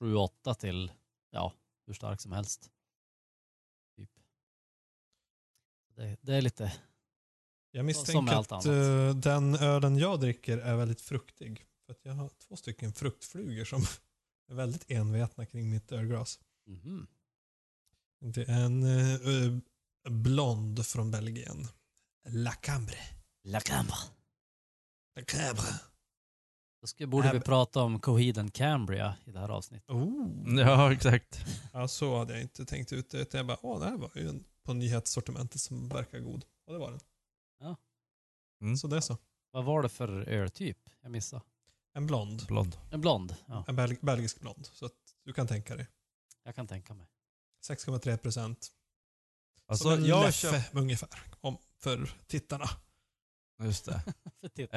7-8 0.00 0.54
till, 0.54 0.92
ja, 1.30 1.52
hur 1.86 1.94
stark 1.94 2.20
som 2.20 2.32
helst. 2.32 2.70
Typ. 3.96 4.10
Det, 5.96 6.16
det 6.20 6.34
är 6.34 6.42
lite, 6.42 6.72
Jag 7.70 7.84
misstänker 7.84 8.34
att 8.34 8.66
eh, 8.66 9.14
den 9.14 9.54
ölen 9.54 9.96
jag 9.98 10.20
dricker 10.20 10.58
är 10.58 10.76
väldigt 10.76 11.00
fruktig. 11.00 11.66
För 11.86 11.92
att 11.92 12.04
jag 12.04 12.12
har 12.12 12.28
två 12.28 12.56
stycken 12.56 12.92
fruktflugor 12.92 13.64
som 13.64 13.82
är 14.50 14.54
väldigt 14.54 14.90
envetna 14.90 15.46
kring 15.46 15.70
mitt 15.70 15.92
ölglas. 15.92 16.40
mhm. 16.66 17.06
Det 18.24 18.48
är 18.48 18.64
en 18.64 18.82
uh, 18.82 19.58
blond 20.10 20.86
från 20.86 21.10
Belgien. 21.10 21.68
La 22.28 22.52
Cambre. 22.52 22.96
La 23.44 23.60
Cambre. 23.60 23.96
La 25.16 25.22
Cambre. 25.24 25.62
Då 26.80 26.86
ska, 26.86 27.06
borde 27.06 27.32
vi 27.32 27.38
Äm- 27.38 27.42
prata 27.44 27.82
om 27.82 28.00
Coheed 28.00 28.38
and 28.38 28.54
Cambria 28.54 29.16
i 29.24 29.30
det 29.32 29.38
här 29.38 29.48
avsnittet. 29.48 29.90
Oh. 29.90 30.58
Ja, 30.58 30.92
exakt. 30.92 31.40
Ja, 31.72 31.88
så 31.88 32.18
hade 32.18 32.32
jag 32.32 32.42
inte 32.42 32.64
tänkt 32.64 32.92
ut 32.92 33.10
det. 33.10 33.18
utan 33.18 33.38
Jag 33.38 33.46
bara, 33.46 33.58
åh, 33.62 33.80
det 33.80 33.84
här 33.86 33.96
var 33.96 34.10
ju 34.14 34.28
en 34.28 34.44
på 34.62 34.74
nyhetssortimentet 34.74 35.60
som 35.60 35.88
verkar 35.88 36.18
god. 36.18 36.44
Och 36.66 36.72
det 36.72 36.78
var 36.78 36.90
den. 36.90 37.00
Ja. 37.60 37.76
Mm. 38.60 38.76
Så 38.76 38.86
det 38.86 38.96
är 38.96 39.00
så. 39.00 39.18
Vad 39.50 39.64
var 39.64 39.82
det 39.82 39.88
för 39.88 40.08
öltyp? 40.28 40.78
Jag 41.02 41.10
missade. 41.12 41.42
En 41.94 42.06
blond. 42.06 42.46
Blond. 42.46 42.76
En 42.90 43.00
blond. 43.00 43.36
Ja, 43.46 43.64
En 43.68 43.76
belg 43.76 43.96
belgisk 44.02 44.40
blond. 44.40 44.66
Så 44.72 44.86
att 44.86 44.92
du 45.24 45.32
kan 45.32 45.46
tänka 45.46 45.76
dig. 45.76 45.86
jag 46.42 46.54
kan 46.54 46.66
tänka 46.66 46.94
mig. 46.94 47.06
6,3 47.68 48.16
procent. 48.16 48.68
Alltså, 49.66 49.96
jag 49.96 50.34
köpt... 50.34 50.74
ungefär. 50.74 51.08
Om, 51.40 51.58
för 51.82 52.10
tittarna. 52.26 52.68
Just 53.62 53.84
det. 53.84 54.02
För. 54.70 54.76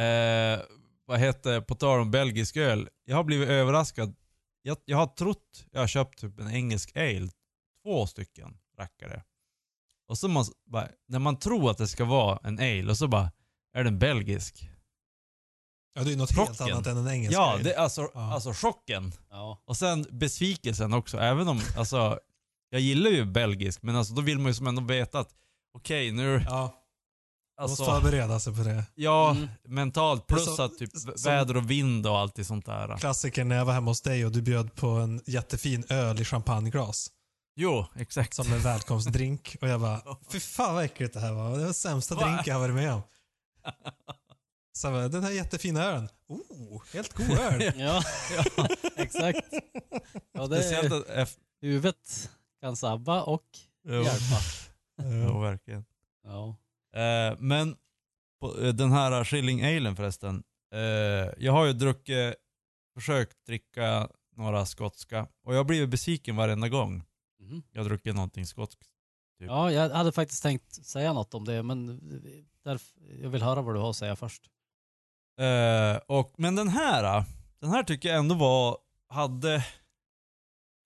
Eh, 0.54 0.60
vad 1.06 1.20
heter, 1.20 1.62
på 1.62 1.76
tal 1.76 2.00
om 2.00 2.12
belgisk 2.12 2.58
öl. 2.58 2.90
Jag 3.06 3.16
har 3.16 3.24
blivit 3.24 3.50
överraskad. 3.50 4.16
Jag, 4.62 4.78
jag 4.86 4.98
har 4.98 5.08
trott, 5.08 5.66
jag 5.72 5.80
har 5.80 5.88
köpt 5.88 6.20
typ 6.20 6.40
en 6.40 6.52
engelsk 6.52 6.98
ale. 6.98 7.30
Två 7.84 8.08
stycken 8.08 8.58
rackare. 8.80 9.24
Och 10.08 10.18
så 10.18 10.28
man, 10.28 10.46
bara, 10.66 10.88
när 11.08 11.20
man 11.20 11.40
tror 11.40 11.72
att 11.72 11.78
det 11.78 11.88
ska 11.88 12.06
vara 12.06 12.40
en 12.44 12.60
ale 12.60 12.90
och 12.90 12.98
så 12.98 13.08
bara, 13.08 13.32
är 13.74 13.84
den 13.84 14.00
belgisk? 14.00 14.70
Ja, 15.94 16.04
det 16.04 16.12
är 16.14 16.18
något 16.18 16.32
helt 16.32 16.50
Chocken. 16.58 16.74
annat 16.74 16.88
än 16.88 16.98
en 16.98 17.08
engelsk 17.08 17.36
Ja, 17.38 17.54
ale. 17.54 17.64
det, 17.64 17.76
alltså, 17.76 18.02
Ja. 18.14 18.34
alltså 18.34 18.54
chocken. 18.54 19.12
Ja, 19.30 19.62
Och 19.66 19.78
sen 19.78 20.06
besvikelsen 20.12 20.94
också, 20.94 21.18
även 21.18 21.48
om, 21.48 21.62
alltså, 21.78 22.20
jag 22.70 22.82
gillar 22.82 23.10
ju 23.12 23.26
belgisk, 23.26 23.82
men 23.84 23.96
alltså 23.96 24.14
då 24.14 24.22
vill 24.22 24.38
man 24.40 24.48
ju 24.48 24.54
som 24.54 24.68
ändå 24.68 24.82
veta 24.82 25.20
att, 25.20 25.36
okej 25.74 26.12
nu, 26.12 26.42
Ja, 26.46 26.82
man 27.58 27.70
måste 27.70 27.84
alltså, 27.84 28.02
förbereda 28.02 28.40
sig 28.40 28.56
på 28.56 28.64
det. 28.64 28.84
ja, 28.96 29.32
Mm. 29.32 29.48
mentalt, 29.68 30.28
plus 30.28 30.56
så- 30.56 30.62
att 30.64 30.78
typ 30.78 30.92
som- 30.98 31.14
väder 31.32 31.58
och 31.58 31.70
vind 31.72 32.08
och 32.08 32.18
allt 32.20 32.46
sånt 32.48 32.66
där. 32.66 32.98
Klassikern 32.98 33.50
när 33.50 33.56
jag 33.56 33.66
var 33.66 33.74
hemma 33.74 33.92
hos 33.92 34.02
dig 34.02 34.26
och 34.26 34.32
du 34.32 34.42
bjöd 34.42 34.76
på 34.76 34.88
en 34.88 35.22
jättefin 35.26 35.84
öl 35.90 36.22
i 36.22 36.26
champagneglas. 36.26 37.12
Jo, 37.56 37.86
exakt. 37.96 38.34
Som 38.34 38.54
en 38.54 38.60
välkomstdrink. 38.60 39.56
Och 39.62 39.68
jag 39.68 39.82
bara, 39.82 40.02
fy 40.32 40.40
fan 40.40 40.76
vad 40.76 40.84
äckligt 40.84 41.14
det 41.14 41.20
här 41.20 41.32
var. 41.34 41.44
Det 41.46 41.50
var 41.58 41.60
den 41.66 41.74
sämsta 41.74 42.16
Va? 42.16 42.26
drink 42.28 42.48
jag 42.48 42.56
har 42.56 42.60
varit 42.62 42.76
med 42.76 42.94
om. 42.94 43.02
Så 44.78 44.88
jag 44.88 44.94
bara, 44.94 45.08
den 45.08 45.24
här 45.24 45.32
jättefina 45.32 45.84
ölen. 45.84 46.10
Oh, 46.28 46.84
helt 46.94 47.14
god 47.14 47.30
öl. 47.40 47.74
ja, 47.78 48.04
ja 48.58 48.68
exakt. 48.96 49.40
Ja, 50.34 50.48
det 50.48 50.56
Speciellt 50.64 51.10
är, 51.10 51.22
att, 51.22 51.38
huvudet 51.62 52.30
kan 52.62 52.76
sabba 52.76 53.22
och 53.22 53.44
jo, 53.88 53.94
hjälpa. 54.04 54.40
jo, 55.04 55.40
verkligen. 55.40 55.86
Ja. 56.24 56.56
Eh, 56.96 57.38
men 57.40 57.76
på, 58.42 58.62
eh, 58.62 58.74
den 58.74 58.92
här 58.92 59.24
Skilling 59.24 59.64
Alen 59.66 59.96
förresten. 59.96 60.44
Eh, 60.74 60.80
jag 61.38 61.52
har 61.52 61.66
ju 61.66 61.74
druckit, 61.74 62.36
försökt 62.94 63.46
dricka 63.46 64.10
några 64.36 64.66
skotska 64.66 65.28
och 65.44 65.54
jag 65.54 65.60
har 65.60 65.64
blivit 65.64 65.90
besviken 65.90 66.36
varenda 66.36 66.70
gång 66.70 67.04
Mhm. 67.40 67.64
jag 67.72 67.82
har 67.82 67.90
druckit 67.90 68.16
någonting 68.16 68.46
skotskt. 68.46 68.82
Typ. 69.40 69.48
ja, 69.48 69.72
jag 69.72 69.90
hade 69.90 70.12
faktiskt 70.12 70.44
tänkt 70.44 70.86
säga 70.86 71.14
något 71.14 71.34
om 71.34 71.46
det, 71.46 71.64
men 71.64 71.86
därför, 72.64 73.22
jag 73.22 73.30
vill 73.30 73.42
höra 73.42 73.62
vad 73.62 73.76
du 73.76 73.80
har 73.80 73.90
att 73.90 73.96
säga 73.96 74.16
först. 74.16 74.50
Eh, 75.40 75.98
och, 76.08 76.34
men 76.38 76.56
den 76.56 76.68
här, 76.70 77.24
den 77.60 77.70
här 77.70 77.84
tycker 77.84 78.10
jag 78.10 78.18
ändå 78.18 78.36
var, 78.36 78.78
hade, 79.10 79.56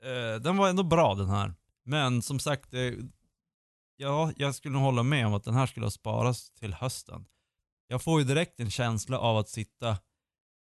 eh, 0.04 0.42
den 0.42 0.58
var 0.58 0.70
ändå 0.70 0.84
bra 0.84 1.16
den 1.16 1.30
här. 1.30 1.54
Men 1.86 2.22
som 2.22 2.40
sagt, 2.40 2.74
eh, 2.74 2.92
ja, 4.00 4.32
jag 4.38 4.56
skulle 4.56 4.74
nog 4.74 4.82
hålla 4.84 5.04
med 5.04 5.28
om 5.28 5.34
att 5.34 5.44
den 5.44 5.54
här 5.54 5.66
skulle 5.66 5.86
ha 5.86 5.92
sparats 5.92 6.52
till 6.52 6.74
hösten. 6.74 7.26
Jag 7.88 8.02
får 8.04 8.20
ju 8.22 8.28
direkt 8.28 8.60
en 8.60 8.72
känsla 8.72 9.20
av 9.20 9.38
att 9.38 9.50
sitta 9.50 9.98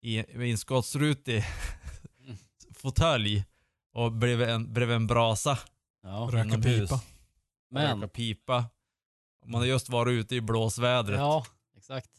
i, 0.03 0.19
i 0.19 0.51
en 0.51 0.59
skotsrutig 0.59 1.45
Mm. 2.25 2.37
fåtölj 2.75 3.45
och 3.93 4.13
bredvid 4.13 4.49
en, 4.49 4.73
bredvid 4.73 4.97
en 4.97 5.07
brasa. 5.07 5.59
Ja. 6.03 6.29
Röka 6.33 6.59
pipa. 6.59 7.01
Men, 7.71 8.01
Röka 8.01 8.09
pipa. 8.09 8.65
Man 9.47 9.61
har 9.61 9.67
just 9.67 9.89
varit 9.89 10.13
ute 10.13 10.35
i 10.37 10.41
blåsvädret. 10.41 11.19
ja, 11.19 11.47
exakt. 11.77 12.11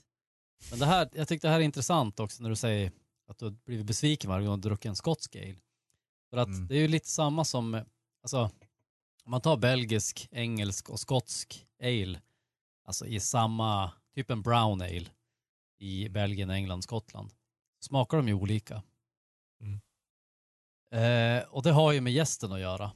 Men 0.70 0.80
det 0.80 0.86
här, 0.86 1.10
jag 1.14 1.28
tyckte 1.28 1.48
det 1.48 1.52
här 1.52 1.60
är 1.60 1.64
intressant 1.64 2.20
också 2.20 2.44
när 2.44 2.50
du 2.50 2.56
säger 2.56 2.92
att 3.28 3.38
du 3.38 3.46
har 3.46 3.52
blivit 3.66 3.86
besviken 3.86 4.30
varje 4.30 4.48
gång 4.48 4.62
du 4.62 4.70
druckit 4.70 4.90
en 4.90 4.96
skotsk 4.96 5.36
ale. 5.36 5.56
För 6.30 6.38
att 6.38 6.48
Mm. 6.48 6.68
det 6.68 6.76
är 6.76 6.80
ju 6.82 6.88
lite 6.88 7.08
samma 7.10 7.46
som, 7.46 7.82
alltså, 8.24 8.52
om 9.30 9.32
man 9.32 9.42
tar 9.42 9.58
belgisk, 9.58 10.28
engelsk 10.32 10.90
och 10.90 11.00
skotsk 11.00 11.68
ale, 11.82 12.22
alltså 12.84 13.06
i 13.06 13.20
samma, 13.20 13.92
typ 14.16 14.30
en 14.30 14.42
brown 14.42 14.82
ale 14.82 15.10
i 15.78 16.10
Belgien, 16.10 16.50
England, 16.50 16.82
Skottland, 16.82 17.34
smakar 17.80 18.18
de 18.18 18.28
ju 18.28 18.34
olika. 18.34 18.84
Mm. 19.62 19.82
Eh, 20.92 21.44
och 21.50 21.64
det 21.64 21.72
har 21.72 21.92
ju 21.92 22.02
med 22.02 22.14
gästen 22.14 22.52
att 22.52 22.60
göra. 22.60 22.92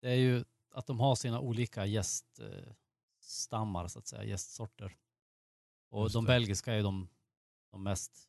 det 0.00 0.10
är 0.10 0.16
ju 0.16 0.44
att 0.74 0.86
de 0.86 1.00
har 1.00 1.14
sina 1.14 1.40
olika 1.40 1.86
gäststammar, 1.86 3.88
så 3.88 3.98
att 3.98 4.06
säga, 4.06 4.24
gästsorter. 4.24 4.96
Och 5.90 6.10
de 6.10 6.24
belgiska 6.24 6.72
är 6.72 6.76
ju 6.76 6.82
de, 6.82 7.08
de 7.70 7.82
mest 7.82 8.28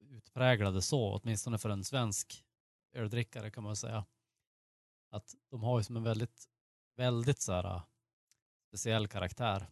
utpräglade 0.00 0.82
så, 0.82 1.18
åtminstone 1.18 1.58
för 1.58 1.68
en 1.68 1.84
svensk 1.84 2.44
öldrickare 2.92 3.50
kan 3.50 3.64
man 3.64 3.76
säga. 3.76 4.04
Att 5.14 5.34
de 5.50 5.62
har 5.62 5.78
ju 5.78 5.84
som 5.84 5.96
en 5.96 6.02
väldigt, 6.02 6.44
väldigt 6.96 7.42
så 7.42 7.52
här, 7.52 7.64
äh, 7.64 7.82
speciell 8.68 9.08
karaktär. 9.08 9.66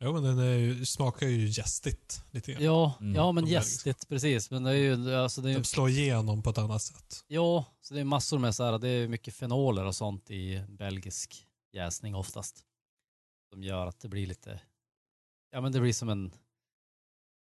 Jo, 0.00 0.12
men 0.12 0.22
den 0.22 0.38
är 0.38 0.54
ju, 0.54 0.86
smakar 0.86 1.26
ju 1.26 1.46
gästigt 1.46 2.24
lite 2.30 2.52
grann. 2.52 2.62
Ja, 2.62 2.94
Mm, 3.00 3.14
ja 3.14 3.32
men 3.32 3.44
belgiska. 3.44 3.60
gästigt, 3.90 4.08
precis. 4.08 4.50
Men 4.50 4.62
det 4.62 4.70
är 4.70 4.74
ju, 4.74 5.14
alltså 5.14 5.40
det 5.40 5.48
är 5.48 5.50
ju 5.50 5.58
De 5.58 5.64
slår 5.64 5.88
igenom 5.88 6.42
på 6.42 6.50
ett 6.50 6.58
annat 6.58 6.82
sätt. 6.82 7.24
Ja, 7.26 7.64
så 7.80 7.94
det 7.94 8.00
är 8.00 8.04
massor 8.04 8.38
med 8.38 8.54
så 8.54 8.64
här, 8.64 8.78
det 8.78 8.88
är 8.88 9.08
mycket 9.08 9.34
fenoler 9.34 9.84
och 9.84 9.94
sånt 9.94 10.30
i 10.30 10.64
belgisk 10.68 11.46
jäsning 11.72 12.14
oftast. 12.14 12.64
Som 13.52 13.62
gör 13.62 13.86
att 13.86 14.00
det 14.00 14.08
blir 14.08 14.26
lite, 14.26 14.60
ja 15.50 15.60
men 15.60 15.72
det 15.72 15.80
blir 15.80 15.92
som 15.92 16.08
en 16.08 16.34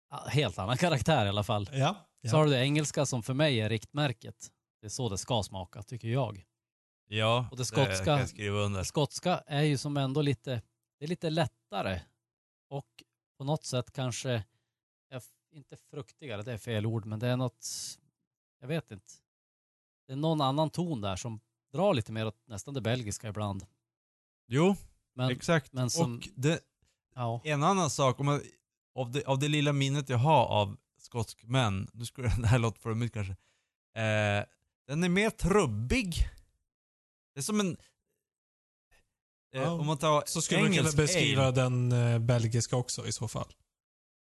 ja, 0.09 0.25
helt 0.27 0.57
annan 0.59 0.77
karaktär 0.85 1.25
i 1.25 1.29
alla 1.29 1.43
fall. 1.43 1.69
Ja. 1.73 1.95
ja. 2.21 2.29
Så 2.29 2.37
har 2.37 2.45
du 2.45 2.51
det 2.51 2.59
engelska 2.63 3.05
som 3.05 3.23
för 3.23 3.33
mig 3.33 3.59
är 3.61 3.69
riktmärket. 3.69 4.51
Det 4.81 4.87
är 4.87 4.89
så 4.89 5.09
det 5.09 5.17
ska 5.17 5.43
smaka, 5.43 5.83
tycker 5.83 6.07
jag. 6.07 6.45
Ja, 7.07 7.47
Och 7.51 7.57
det 7.57 7.63
skotska- 7.65 8.05
kan 8.05 8.19
jag 8.19 8.29
skriva 8.29 8.57
under. 8.59 8.83
Skotska 8.83 9.43
är 9.47 9.61
ju 9.63 9.77
som 9.77 9.97
ändå 9.97 10.21
lite, 10.21 10.61
det 10.99 11.05
är 11.05 11.09
lite 11.09 11.29
lättare 11.29 12.01
och 12.69 13.03
på 13.37 13.43
något 13.43 13.65
sätt 13.65 13.91
kanske, 13.91 14.43
inte 15.51 15.77
fruktigare, 15.77 16.41
det 16.41 16.51
är 16.53 16.57
fel 16.57 16.85
ord, 16.85 17.05
men 17.05 17.19
det 17.19 17.27
är 17.27 17.37
något, 17.37 17.67
jag 18.61 18.67
vet 18.67 18.91
inte. 18.91 19.13
Det 20.07 20.13
är 20.13 20.17
någon 20.17 20.41
annan 20.41 20.69
ton 20.69 21.01
där 21.01 21.15
som 21.15 21.39
drar 21.73 21.93
lite 21.93 22.11
mer 22.11 22.25
åt 22.27 22.47
nästan 22.47 22.73
det 22.73 22.81
belgiska 22.81 23.27
ibland. 23.27 23.65
Jo, 24.47 24.75
Men, 25.13 25.29
exakt. 25.29 25.73
men 25.73 25.89
som- 25.89 26.15
Och 26.17 26.23
det, 26.35 26.59
ja, 27.15 27.41
en 27.43 27.63
annan 27.63 27.89
sak, 27.89 28.19
om 28.19 28.25
man, 28.25 28.41
av, 28.95 29.11
det, 29.11 29.23
av 29.25 29.39
det 29.39 29.47
lilla 29.47 29.73
minnet 29.73 30.09
jag 30.09 30.17
har 30.17 30.45
av 30.45 30.77
skotsk 30.97 31.43
män, 31.43 31.87
nu 31.93 32.05
skulle 32.05 32.27
det 32.41 32.47
här 32.47 32.59
låta 32.59 32.79
för 32.79 32.93
mycket 32.93 33.13
kanske, 33.13 33.31
eh, 34.01 34.45
den 34.87 35.03
är 35.03 35.09
mer 35.09 35.29
trubbig. 35.29 36.15
Det 37.35 37.39
är 37.39 37.43
som 37.43 37.59
en... 37.59 37.71
Eh, 37.71 39.61
Ja, 39.61 39.71
om 39.71 39.85
man 39.85 39.97
tar 39.97 40.23
Så 40.25 40.41
skulle 40.41 40.61
man 40.61 40.73
kunna 40.73 40.91
beskriva 40.91 41.43
ale. 41.43 41.51
den 41.51 41.91
eh, 41.91 42.19
belgiska 42.19 42.75
också 42.75 43.07
i 43.07 43.11
så 43.11 43.27
fall. 43.27 43.53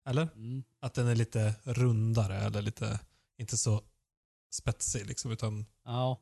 Eller? 0.07 0.21
mm, 0.35 0.63
Att 0.79 0.93
den 0.93 1.07
är 1.07 1.15
lite 1.15 1.53
rundare 1.63 2.37
eller 2.37 2.61
lite, 2.61 2.99
inte 3.37 3.57
så 3.57 3.81
spetsig 4.53 5.05
liksom, 5.05 5.31
utan 5.31 5.65
ja. 5.83 6.19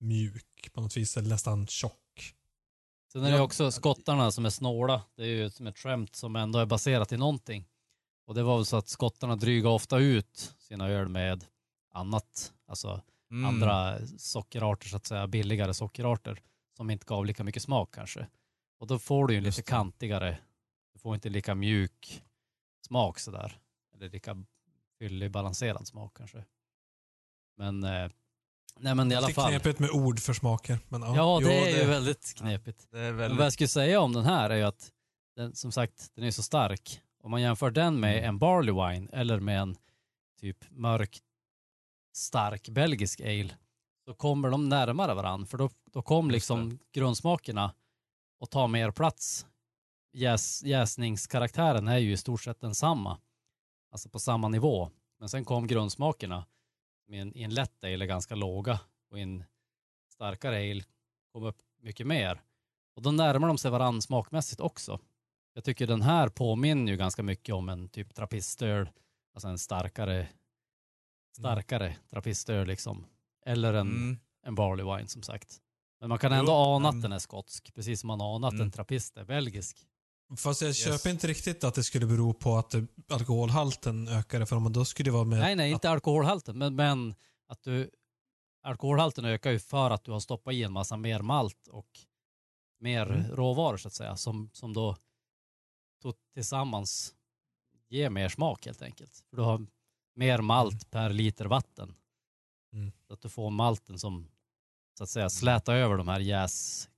mjuk 0.00 0.70
på 0.72 0.80
något 0.80 0.96
vis, 0.96 1.16
eller 1.16 1.28
nästan 1.28 1.66
tjock. 1.66 2.34
Sen 3.12 3.24
är 3.24 3.32
det 3.32 3.40
också 3.40 3.70
skottarna 3.70 4.32
som 4.32 4.46
är 4.46 4.50
snåla. 4.50 5.02
Det 5.14 5.22
är 5.22 5.26
ju 5.26 5.50
som 5.50 5.66
ett 5.66 5.78
skämt 5.78 6.16
som 6.16 6.36
ändå 6.36 6.58
är 6.58 6.66
baserat 6.66 7.12
i 7.12 7.16
någonting. 7.16 7.68
Och 8.26 8.34
det 8.34 8.42
var 8.42 8.56
väl 8.56 8.66
så 8.66 8.76
att 8.76 8.88
skottarna 8.88 9.36
dryga 9.36 9.68
ofta 9.68 9.98
ut 9.98 10.54
sina 10.58 10.88
öl 10.88 11.08
med 11.08 11.44
annat, 11.92 12.52
alltså 12.66 13.02
Mm. 13.30 13.44
andra 13.44 13.98
sockerarter 14.18 14.88
så 14.88 14.96
att 14.96 15.06
säga, 15.06 15.26
billigare 15.26 15.74
sockerarter 15.74 16.40
som 16.76 16.90
inte 16.90 17.04
gav 17.06 17.26
lika 17.26 17.44
mycket 17.44 17.62
smak 17.62 17.94
kanske. 17.94 18.26
Och 18.80 18.86
då 18.86 18.98
får 18.98 19.26
du 19.26 19.34
ju 19.34 19.40
lite 19.40 19.58
det. 19.58 19.62
kantigare, 19.62 20.38
du 20.92 20.98
får 20.98 21.14
inte 21.14 21.28
lika 21.28 21.54
mjuk 21.54 22.22
smak 22.86 23.18
sådär. 23.18 23.58
Eller 23.94 24.08
lika 24.10 24.44
fyllig, 24.98 25.30
balanserad 25.30 25.86
smak 25.86 26.16
kanske. 26.16 26.44
Men, 27.56 27.84
eh, 27.84 28.10
nej 28.78 28.94
men 28.94 29.12
i 29.12 29.14
alla 29.14 29.28
fall. 29.28 29.50
knepigt 29.50 29.78
med 29.78 29.90
ord 29.90 30.20
för 30.20 30.32
smaker. 30.32 30.78
Men, 30.88 31.02
ja. 31.02 31.16
Ja, 31.16 31.38
Jo, 31.42 31.48
det 31.48 31.58
är 31.58 31.70
ju 31.70 31.82
det- 31.84 31.90
väldigt 31.90 32.34
knepigt. 32.36 32.86
Det 32.90 32.98
är 32.98 33.02
Men 33.02 33.16
väldigt... 33.16 33.36
vad 33.38 33.46
jag 33.46 33.52
skulle 33.52 33.68
säga 33.68 34.00
om 34.00 34.12
den 34.12 34.24
här 34.24 34.50
är 34.50 34.56
ju 34.56 34.62
att 34.62 34.90
den, 35.36 35.54
som 35.54 35.72
sagt, 35.72 36.10
den 36.14 36.24
är 36.24 36.30
så 36.30 36.42
stark. 36.42 37.00
Om 37.22 37.30
man 37.30 37.42
jämför 37.42 37.70
den 37.70 38.00
med 38.00 38.12
Mm. 38.18 38.28
en 38.28 38.38
barley 38.38 38.74
wine 38.74 39.08
eller 39.12 39.40
med 39.40 39.60
en 39.60 39.76
typ 40.40 40.64
mörk, 40.70 41.18
stark 42.12 42.68
belgisk 42.68 43.20
ale 43.20 43.56
så 44.04 44.14
kommer 44.14 44.50
de 44.50 44.68
närmare 44.68 45.14
varandra. 45.14 45.46
För 45.46 45.58
då, 45.58 45.70
då 45.92 46.02
kom 46.02 46.30
liksom 46.30 46.78
grundsmakerna 46.92 47.74
och 48.40 48.50
tar 48.50 48.68
mer 48.68 48.90
plats. 48.90 49.46
Jäs, 50.12 50.62
jäsningskaraktären 50.62 51.88
är 51.88 51.98
ju 51.98 52.12
i 52.12 52.16
stort 52.16 52.42
sett 52.42 52.60
densamma. 52.60 53.18
Alltså 53.90 54.08
på 54.08 54.18
samma 54.18 54.48
nivå. 54.48 54.90
Men 55.18 55.28
sen 55.28 55.44
kom 55.44 55.66
grundsmakerna 55.66 56.46
med 57.06 57.22
en, 57.22 57.36
i 57.36 57.42
en 57.42 57.54
lätt 57.54 57.84
ale 57.84 58.04
är 58.04 58.08
ganska 58.08 58.34
låga 58.34 58.80
och 59.10 59.18
i 59.18 59.22
en 59.22 59.44
starkare 60.12 60.56
ale 60.56 60.82
kom 61.32 61.42
upp 61.42 61.58
mycket 61.82 62.06
mer. 62.06 62.42
Och 62.96 63.02
då 63.02 63.10
närmar 63.10 63.48
de 63.48 63.58
sig 63.58 63.70
varandra 63.70 64.00
smakmässigt 64.00 64.60
också. 64.60 64.98
Jag 65.54 65.64
tycker 65.64 65.86
den 65.86 66.02
här 66.02 66.28
påminner 66.28 66.92
ju 66.92 66.98
ganska 66.98 67.22
mycket 67.22 67.54
om 67.54 67.68
en 67.68 67.88
typ 67.88 68.14
trappistöl, 68.14 68.90
alltså 69.34 69.48
en 69.48 69.58
starkare, 69.58 70.28
starkare 71.36 71.96
trappistöl 72.10 72.66
liksom. 72.66 73.06
Eller 73.46 73.74
en, 73.74 73.88
Mm. 73.88 74.18
en 74.46 74.54
barley 74.54 74.96
wine 74.96 75.08
som 75.08 75.22
sagt. 75.22 75.58
Men 76.00 76.08
man 76.08 76.18
kan 76.18 76.32
Jo, 76.32 76.38
ändå 76.38 76.52
ana 76.52 76.88
men- 76.90 76.96
att 76.98 77.02
den 77.02 77.12
är 77.12 77.18
skotsk, 77.18 77.74
precis 77.74 78.00
som 78.00 78.08
man 78.08 78.20
anar 78.20 78.48
att 78.48 78.54
Mm. 78.54 78.66
en 78.66 78.70
trappist 78.72 79.16
är 79.16 79.24
belgisk. 79.24 79.86
Fast 80.36 80.60
jag 80.60 80.68
Yes. 80.68 80.84
köper 80.84 81.10
inte 81.10 81.26
riktigt 81.26 81.64
att 81.64 81.74
det 81.74 81.84
skulle 81.84 82.06
bero 82.06 82.32
på 82.34 82.56
att 82.56 82.70
det, 82.70 82.86
alkoholhalten 83.08 84.08
ökade, 84.08 84.46
för 84.46 84.56
om 84.56 84.72
då 84.72 84.84
skulle 84.84 85.06
det 85.06 85.12
vara 85.14 85.24
med... 85.24 85.38
Nej, 85.38 85.56
nej, 85.56 85.70
inte 85.72 85.90
alkoholhalten, 85.90 86.58
men, 86.58 86.74
men 86.76 87.14
att 87.48 87.62
du, 87.62 87.90
alkoholhalten 88.62 89.24
ökar 89.24 89.50
ju 89.50 89.58
för 89.58 89.90
att 89.90 90.04
du 90.04 90.10
har 90.12 90.20
stoppat 90.20 90.54
i 90.54 90.62
en 90.62 90.72
massa 90.72 90.96
mer 90.96 91.22
malt 91.22 91.68
och 91.68 91.88
mer 92.80 93.06
Mm. 93.06 93.30
råvaror 93.30 93.76
så 93.76 93.88
att 93.88 93.94
säga, 93.94 94.16
som, 94.16 94.50
som 94.52 94.72
då 94.72 94.96
tillsammans 96.34 97.14
ger 97.88 98.10
mer 98.10 98.28
smak 98.28 98.66
helt 98.66 98.82
enkelt. 98.82 99.24
För 99.30 99.36
du 99.36 99.42
har 99.42 99.66
mer 100.14 100.38
malt 100.38 100.90
per 100.90 101.10
liter 101.10 101.44
vatten. 101.44 101.94
Mm. 102.72 102.92
Så 103.06 103.12
att 103.12 103.20
du 103.20 103.28
får 103.28 103.50
malten 103.50 103.98
som 103.98 104.28
så 104.98 105.04
att 105.04 105.10
säga 105.10 105.30
slätar 105.30 105.74
över 105.74 105.96
de 105.96 106.08
här 106.08 106.20
jäs, 106.20 106.88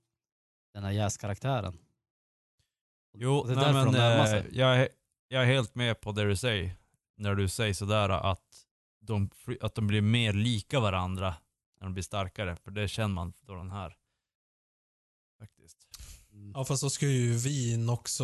den 0.73 0.83
här 0.83 0.91
jäskaraktären. 0.91 1.77
Jo, 3.17 3.43
det 3.43 3.53
är 3.53 3.55
nej, 3.55 3.73
men, 3.73 3.95
eh, 3.95 4.45
jag, 4.51 4.79
är, 4.79 4.89
jag 5.27 5.43
är 5.43 5.47
helt 5.47 5.75
med 5.75 6.01
på 6.01 6.11
det 6.11 6.23
du 6.23 6.35
säger. 6.35 6.75
När 7.15 7.35
du 7.35 7.49
säger 7.49 7.73
sådär 7.73 8.09
att 8.09 8.65
de, 8.99 9.29
att 9.61 9.75
de 9.75 9.87
blir 9.87 10.01
mer 10.01 10.33
lika 10.33 10.79
varandra 10.79 11.35
när 11.79 11.87
de 11.87 11.93
blir 11.93 12.03
starkare. 12.03 12.55
För 12.55 12.71
det 12.71 12.87
känner 12.87 13.15
man 13.15 13.33
då 13.41 13.55
den 13.55 13.71
här. 13.71 13.97
Faktiskt. 15.39 15.77
Mm. 16.31 16.51
Ja, 16.55 16.65
fast 16.65 16.83
då 16.83 16.89
skulle 16.89 17.11
ju 17.11 17.33
vin 17.37 17.89
också, 17.89 18.23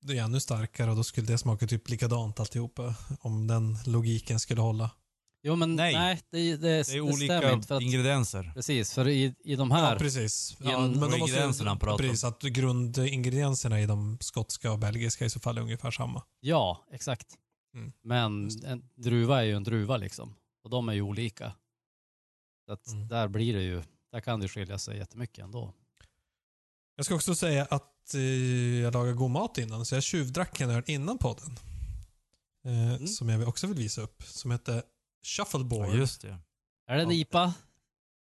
det 0.00 0.18
är 0.18 0.22
ännu 0.24 0.40
starkare 0.40 0.90
och 0.90 0.96
då 0.96 1.04
skulle 1.04 1.26
det 1.26 1.38
smaka 1.38 1.66
typ 1.66 1.88
likadant 1.90 2.40
alltihopa. 2.40 2.94
Om 3.20 3.46
den 3.46 3.76
logiken 3.86 4.40
skulle 4.40 4.60
hålla. 4.60 4.90
Jo 5.42 5.56
men 5.56 5.76
Nej. 5.76 5.94
nej, 5.94 6.20
det, 6.30 6.38
det, 6.38 6.56
Det 6.56 6.68
är 6.68 6.78
det 6.78 6.84
stämmer 6.84 7.00
olika 7.12 7.52
inte. 7.52 7.66
För 7.68 7.74
att, 7.76 7.82
ingredienser. 7.82 8.52
precis, 8.54 8.92
för 8.94 9.08
i, 9.08 9.34
i 9.44 9.56
de 9.56 9.70
här 9.70 9.92
Ja, 9.92 9.98
precis. 9.98 10.56
I 10.60 10.64
en- 10.64 10.70
Ja, 10.70 10.80
men 10.80 11.00
måste 11.00 11.18
ingredienserna 11.18 11.72
om. 11.72 11.78
Precis, 11.78 12.24
att 12.24 12.42
grundingredienserna 12.42 13.80
i 13.80 13.86
de 13.86 14.18
skotska 14.20 14.72
och 14.72 14.78
belgiska 14.78 15.24
i 15.24 15.30
så 15.30 15.40
fall 15.40 15.58
är 15.58 15.62
ungefär 15.62 15.90
samma. 15.90 16.22
Ja, 16.40 16.86
exakt. 16.92 17.26
Mm. 17.74 17.92
Men 18.02 18.48
en 18.64 18.82
druva 18.96 19.40
är 19.40 19.44
ju 19.44 19.54
en 19.56 19.64
druva 19.64 19.96
liksom. 19.96 20.34
Och 20.64 20.70
de 20.70 20.88
är 20.88 20.92
ju 20.92 21.02
olika. 21.02 21.52
Så 22.66 22.72
att 22.72 22.86
Mm. 22.86 23.08
där 23.08 23.28
blir 23.28 23.54
det 23.54 23.62
ju, 23.62 23.82
där 24.12 24.20
kan 24.20 24.40
det 24.40 24.48
skilja 24.48 24.78
sig 24.78 24.96
jättemycket 24.98 25.44
ändå. 25.44 25.72
Jag 27.00 27.04
ska 27.06 27.14
också 27.14 27.34
säga 27.34 27.66
att 27.70 28.14
eh, 28.14 28.20
jag 28.80 28.94
lagade 28.94 29.12
god 29.16 29.30
mat 29.30 29.58
innan, 29.58 29.86
så 29.86 29.94
jag 29.94 30.02
tjuvdrack 30.02 30.60
en 30.60 30.70
öl 30.70 30.82
innan 30.86 31.18
podden. 31.18 31.58
Eh, 32.64 32.94
Mm. 32.94 33.06
Som 33.06 33.28
jag 33.28 33.48
också 33.48 33.66
vill 33.66 33.76
visa 33.76 34.00
upp. 34.02 34.22
Som 34.22 34.50
heter 34.50 34.82
Shuffleboard. 35.26 35.88
Ja, 35.88 35.94
just 35.94 36.20
det. 36.20 36.38
Är 36.86 36.96
det 36.96 37.02
en 37.02 37.08
Ja. 37.10 37.14
IPA? 37.14 37.54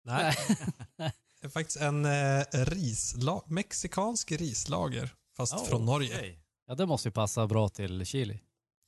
Nej, 0.05 0.35
det 1.41 1.47
är 1.47 1.49
faktiskt 1.49 1.77
en 1.81 2.05
eh, 2.05 2.45
risla- 2.53 3.43
mexikansk 3.47 4.33
rislager. 4.33 5.15
Fast 5.37 5.55
Oh, 5.55 5.65
från 5.67 5.87
Norge. 5.87 6.17
Okej. 6.17 6.39
Ja, 6.67 6.75
det 6.75 6.87
måste 6.87 7.09
ju 7.09 7.13
passa 7.13 7.47
bra 7.47 7.69
till 7.69 8.07
chili. 8.07 8.41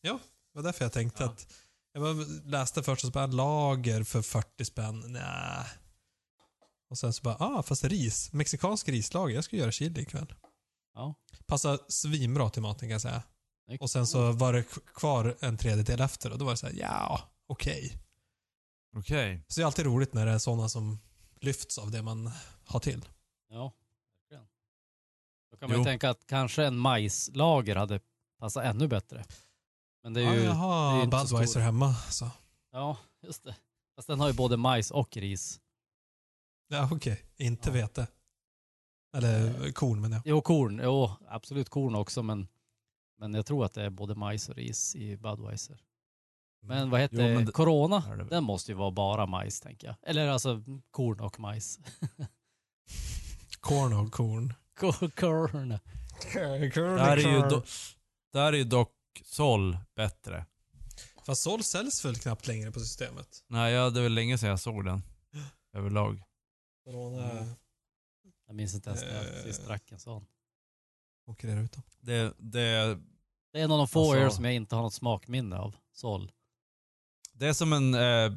Det 0.03 0.11
var 0.55 0.63
därför 0.63 0.85
jag 0.85 0.93
tänkte 0.93 1.23
Ja. 1.23 1.29
att 1.31 1.47
jag 1.93 2.03
bara 2.03 2.27
läste 2.45 2.83
först 2.83 3.05
och 3.05 3.09
så 3.09 3.13
bara 3.13 3.27
lager 3.27 4.03
för 4.05 4.23
40 4.23 4.65
spänn. 4.65 5.01
Nä. 5.13 5.67
Och 6.95 6.99
sen 6.99 7.13
så 7.13 7.23
bara, 7.23 7.37
ah 7.37 7.63
fast 7.63 7.85
ris. 7.85 8.33
Mexikansk 8.33 8.89
rislager. 8.89 9.35
Jag 9.35 9.45
ska 9.45 9.57
göra 9.57 9.73
chili 9.73 10.01
ikväll. 10.01 10.35
Ja. 10.95 11.15
Passar 11.47 11.79
svinbra 11.89 12.51
till 12.51 12.63
maten 12.63 12.81
kan 12.89 12.91
jag 12.91 13.01
säga. 13.01 13.23
Och 13.81 13.91
sen 13.91 14.07
så 14.07 14.33
var 14.33 14.53
det 14.53 14.65
kvar 14.95 15.37
en 15.41 15.59
tredjedel 15.59 16.01
efter 16.01 16.33
och 16.33 16.39
då 16.39 16.45
var 16.45 16.53
det 16.53 16.57
så 16.57 16.67
här, 16.67 16.75
ja, 16.75 17.21
okej. 17.47 17.93
Okej. 18.97 19.45
Så 19.49 19.61
det 19.61 19.63
är 19.63 19.67
alltid 19.67 19.85
roligt 19.85 20.15
när 20.15 20.27
det 20.27 20.33
är 20.33 20.39
sådana 20.39 20.69
som 20.69 20.99
lyfts 21.41 21.79
av 21.79 21.91
det 21.91 22.03
man 22.03 22.31
har 22.65 22.81
till. 22.81 23.09
Ja, 23.49 23.73
verkligen. 24.13 24.47
Då 25.51 25.57
kan 25.57 25.71
man 25.71 25.79
ju 25.79 25.85
tänka 25.85 26.11
att 26.11 26.27
kanske 26.27 26.65
en 26.65 26.79
majslager 26.79 27.77
hade 27.77 28.01
passat 28.39 28.65
ännu 28.65 28.89
bättre. 28.89 29.25
Men 30.03 30.15
det 30.15 30.21
är 30.21 30.25
Ja, 30.25 30.35
ju, 30.35 30.41
jag 30.41 30.47
det 30.47 30.51
är 30.51 30.55
har 30.55 31.07
Budweiser 31.07 31.61
hemma. 31.61 31.95
Så. 31.95 32.31
Ja, 32.73 32.97
just 33.23 33.45
det. 33.45 33.57
Fast 33.97 34.09
den 34.09 34.21
har 34.21 34.29
ju 34.29 34.35
både 34.35 34.57
majs 34.57 34.91
och 34.91 35.17
ris. 35.17 35.61
Ja, 36.69 36.89
okej. 36.93 37.23
Inte 37.37 37.69
Ja. 37.69 37.73
vete. 37.73 38.07
Eller 39.17 39.73
korn 39.73 40.01
menar 40.01 40.17
jag. 40.17 40.23
Jo, 40.27 40.41
korn. 40.43 40.81
Jo, 40.85 41.11
absolut 41.29 41.69
korn 41.69 41.95
också, 41.95 42.23
men, 42.23 42.49
men 43.19 43.35
jag 43.35 43.47
tror 43.47 43.65
att 43.65 43.73
det 43.75 43.83
är 43.83 43.91
både 43.91 44.15
majs 44.15 44.49
och 44.49 44.57
ris 44.57 44.97
i 44.97 45.17
Budweiser. 45.17 45.81
Men 46.63 46.91
vad 46.91 47.01
heter 47.01 47.29
Jo, 47.29 47.35
men 47.35 47.47
det? 47.47 47.53
Corona? 47.53 48.17
det. 48.17 48.25
Den 48.25 48.45
måste 48.45 48.71
ju 48.73 48.77
vara 48.79 48.91
bara 48.91 49.27
majs, 49.27 49.61
tänker 49.61 49.87
jag. 49.87 49.97
Eller 50.03 50.29
alltså 50.29 50.63
korn 50.91 51.21
och 51.21 51.41
majs. 51.41 51.79
Korn 53.61 53.93
och 53.93 54.13
korn. 54.13 54.55
Korn. 54.75 55.11
Korn 55.11 55.79
Där 56.97 57.17
är 57.17 57.17
ju, 57.17 57.49
do, 57.49 57.63
där 58.33 58.53
är 58.53 58.57
ju 58.57 58.65
dock 58.65 58.91
Sol 59.25 59.79
bättre. 59.97 60.47
Fast 61.27 61.43
Sol 61.43 61.63
säljs 61.65 62.05
väl 62.05 62.17
knappt 62.17 62.47
längre 62.47 62.73
på 62.73 62.81
systemet? 62.81 63.45
Nej, 63.49 63.73
ja, 63.73 63.91
det 63.91 64.01
är 64.01 64.03
väl 64.03 64.15
länge 64.15 64.39
sedan 64.39 64.49
jag 64.49 64.61
såg 64.61 64.85
den. 64.85 65.03
Överlag. 65.77 66.23
Corona 66.85 67.31
Mm. 67.31 67.55
Jag 68.47 68.57
minns 68.57 68.75
inte 68.75 68.91
ens 68.91 69.03
när 69.03 69.15
jag 69.15 69.37
Eh. 69.39 69.43
sist 69.43 69.65
drack 69.67 69.93
en 69.93 69.99
sån. 69.99 70.27
konkurrerar 71.25 71.61
ut 71.63 71.73
dem. 71.73 71.83
Det, 72.01 72.35
det, 72.39 72.99
Det 73.53 73.61
är 73.61 73.65
en 73.65 73.71
av 73.71 73.79
de 73.79 73.89
få 73.89 74.01
Alltså- 74.01 74.17
öl 74.17 74.33
som 74.33 74.45
jag 74.45 74.55
inte 74.55 74.75
har 74.77 74.83
något 74.83 74.95
smakminne 74.95 75.57
av. 75.59 75.77
Sol. 75.93 76.33
det 77.33 77.47
är 77.47 77.53
som 77.53 77.73
en 77.73 77.95
eh, 77.95 78.33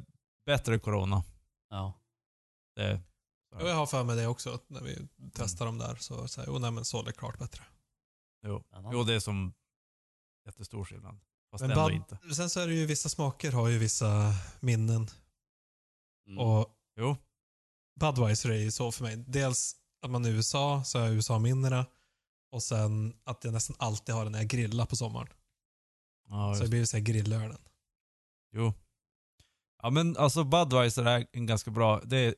bättre 0.46 0.80
Corona. 0.80 1.24
Ja. 1.70 1.94
Det, 2.76 3.02
Ja, 3.52 3.68
Jag 3.68 3.76
har 3.76 3.86
för 3.86 4.04
mig 4.04 4.16
det 4.16 4.28
också, 4.28 4.60
när 4.68 4.82
vi 4.82 5.08
testar 5.34 5.66
dem 5.66 5.78
där 5.78 5.96
så 5.96 6.28
säger 6.28 6.48
jag, 6.48 6.56
oh, 6.56 6.62
nej 6.62 6.72
men 6.72 6.86
Sol 6.86 7.08
är 7.08 7.12
klart 7.12 7.40
bättre. 7.40 7.64
jo. 8.44 8.64
Jo, 8.92 9.04
det 9.04 9.14
är 9.14 9.20
som 9.20 9.54
jättestor 10.46 10.86
skillnad. 10.86 11.20
Fast 11.52 11.62
Men 11.62 11.72
ändå 11.72 11.92
inte. 11.92 12.18
sen 12.36 12.50
så 12.50 12.60
är 12.60 12.68
det 12.68 12.74
ju 12.74 12.86
vissa 12.86 13.10
smaker 13.10 13.52
har 13.52 13.68
ju 13.68 13.78
vissa 13.78 14.34
minnen. 14.60 15.08
Mm. 16.28 16.40
Och 16.40 16.78
Jo. 16.96 17.18
Budweiser 18.00 18.50
är 18.50 18.56
ju 18.58 18.72
så 18.72 18.92
för 18.92 19.04
mig. 19.04 19.16
Dels 19.28 19.76
att 20.02 20.12
man 20.12 20.26
är 20.26 20.30
i 20.30 20.34
USA, 20.34 20.84
så 20.84 21.00
har 21.00 21.06
jag 21.06 21.16
USA-minnena. 21.16 21.86
Och 22.52 22.64
sen 22.64 23.14
att 23.24 23.44
jag 23.44 23.54
nästan 23.54 23.76
alltid 23.80 24.16
har 24.16 24.24
den 24.24 24.32
när 24.32 24.40
jag 24.40 24.48
grillar 24.48 24.86
på 24.86 24.96
sommaren. 24.96 25.28
Ja, 26.30 26.56
så 26.56 26.64
det 26.64 26.70
blir 26.70 26.86
så 26.86 26.98
här 26.98 27.04
grillölen. 27.04 27.58
jo. 28.54 28.74
Ja 29.84 29.90
men 29.90 30.18
alltså 30.18 30.44
Budweiser 30.44 31.04
är 31.06 31.28
en 31.32 31.46
ganska 31.46 31.72
bra, 31.72 32.02
det 32.04 32.18
är, 32.18 32.36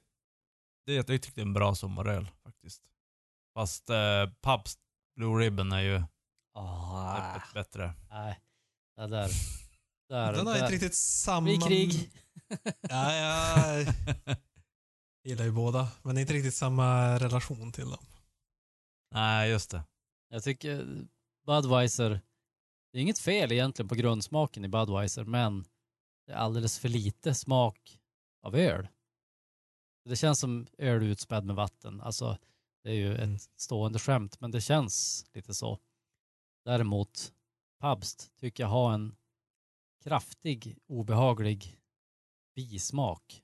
det 0.85 0.91
är, 0.91 0.95
jag 0.97 1.09
är 1.09 1.39
en 1.41 1.53
bra 1.53 1.75
sommaröl 1.75 2.31
faktiskt. 2.43 2.81
Fast 3.53 3.89
eh, 3.89 4.29
Pabst 4.41 4.79
Blue 5.15 5.39
Ribbon 5.45 5.71
är 5.71 5.81
ju 5.81 6.03
Ah, 6.53 7.31
snäppet 7.31 7.53
bättre. 7.53 7.93
nej. 8.09 8.39
Det 8.95 9.07
där. 9.07 9.29
där 10.09 10.33
Den 10.33 10.47
har 10.47 10.53
där. 10.53 10.61
inte 10.61 10.73
riktigt 10.73 10.95
samma... 10.95 11.47
Vid 11.47 11.63
krig. 11.63 12.11
Ja, 12.81 13.13
jag 13.15 13.87
gillar 15.29 15.45
ju 15.45 15.51
båda, 15.51 15.87
men 16.03 16.17
inte 16.17 16.33
riktigt 16.33 16.53
samma 16.53 17.19
relation 17.19 17.71
till 17.71 17.89
dem. 17.89 18.05
Nej, 19.11 19.49
just 19.49 19.71
det. 19.71 19.83
Jag 20.29 20.43
tycker 20.43 21.05
Budweiser, 21.45 22.09
det 22.91 22.97
är 22.97 23.01
inget 23.01 23.19
fel 23.19 23.51
egentligen 23.51 23.89
på 23.89 23.95
grundsmaken 23.95 24.65
i 24.65 24.67
Budweiser, 24.67 25.23
men 25.23 25.65
det 26.25 26.31
är 26.33 26.37
alldeles 26.37 26.79
för 26.79 26.89
lite 26.89 27.33
smak 27.33 27.99
av 28.41 28.55
öl. 28.55 28.87
Det 30.05 30.15
känns 30.15 30.39
som 30.39 30.67
öl 30.77 31.03
utspädd 31.03 31.45
med 31.45 31.55
vatten. 31.55 32.01
Alltså, 32.01 32.37
det 32.83 32.89
är 32.89 32.93
ju 32.95 33.15
Mm. 33.15 33.35
ett 33.35 33.49
stående 33.55 33.99
skämt, 33.99 34.39
men 34.41 34.51
det 34.51 34.61
känns 34.61 35.25
lite 35.33 35.53
så. 35.53 35.79
Däremot, 36.65 37.33
Pabst 37.79 38.31
tycker 38.39 38.63
jag 38.63 38.69
har 38.69 38.93
en 38.93 39.15
kraftig, 40.03 40.77
obehaglig 40.87 41.77
bismak 42.55 43.43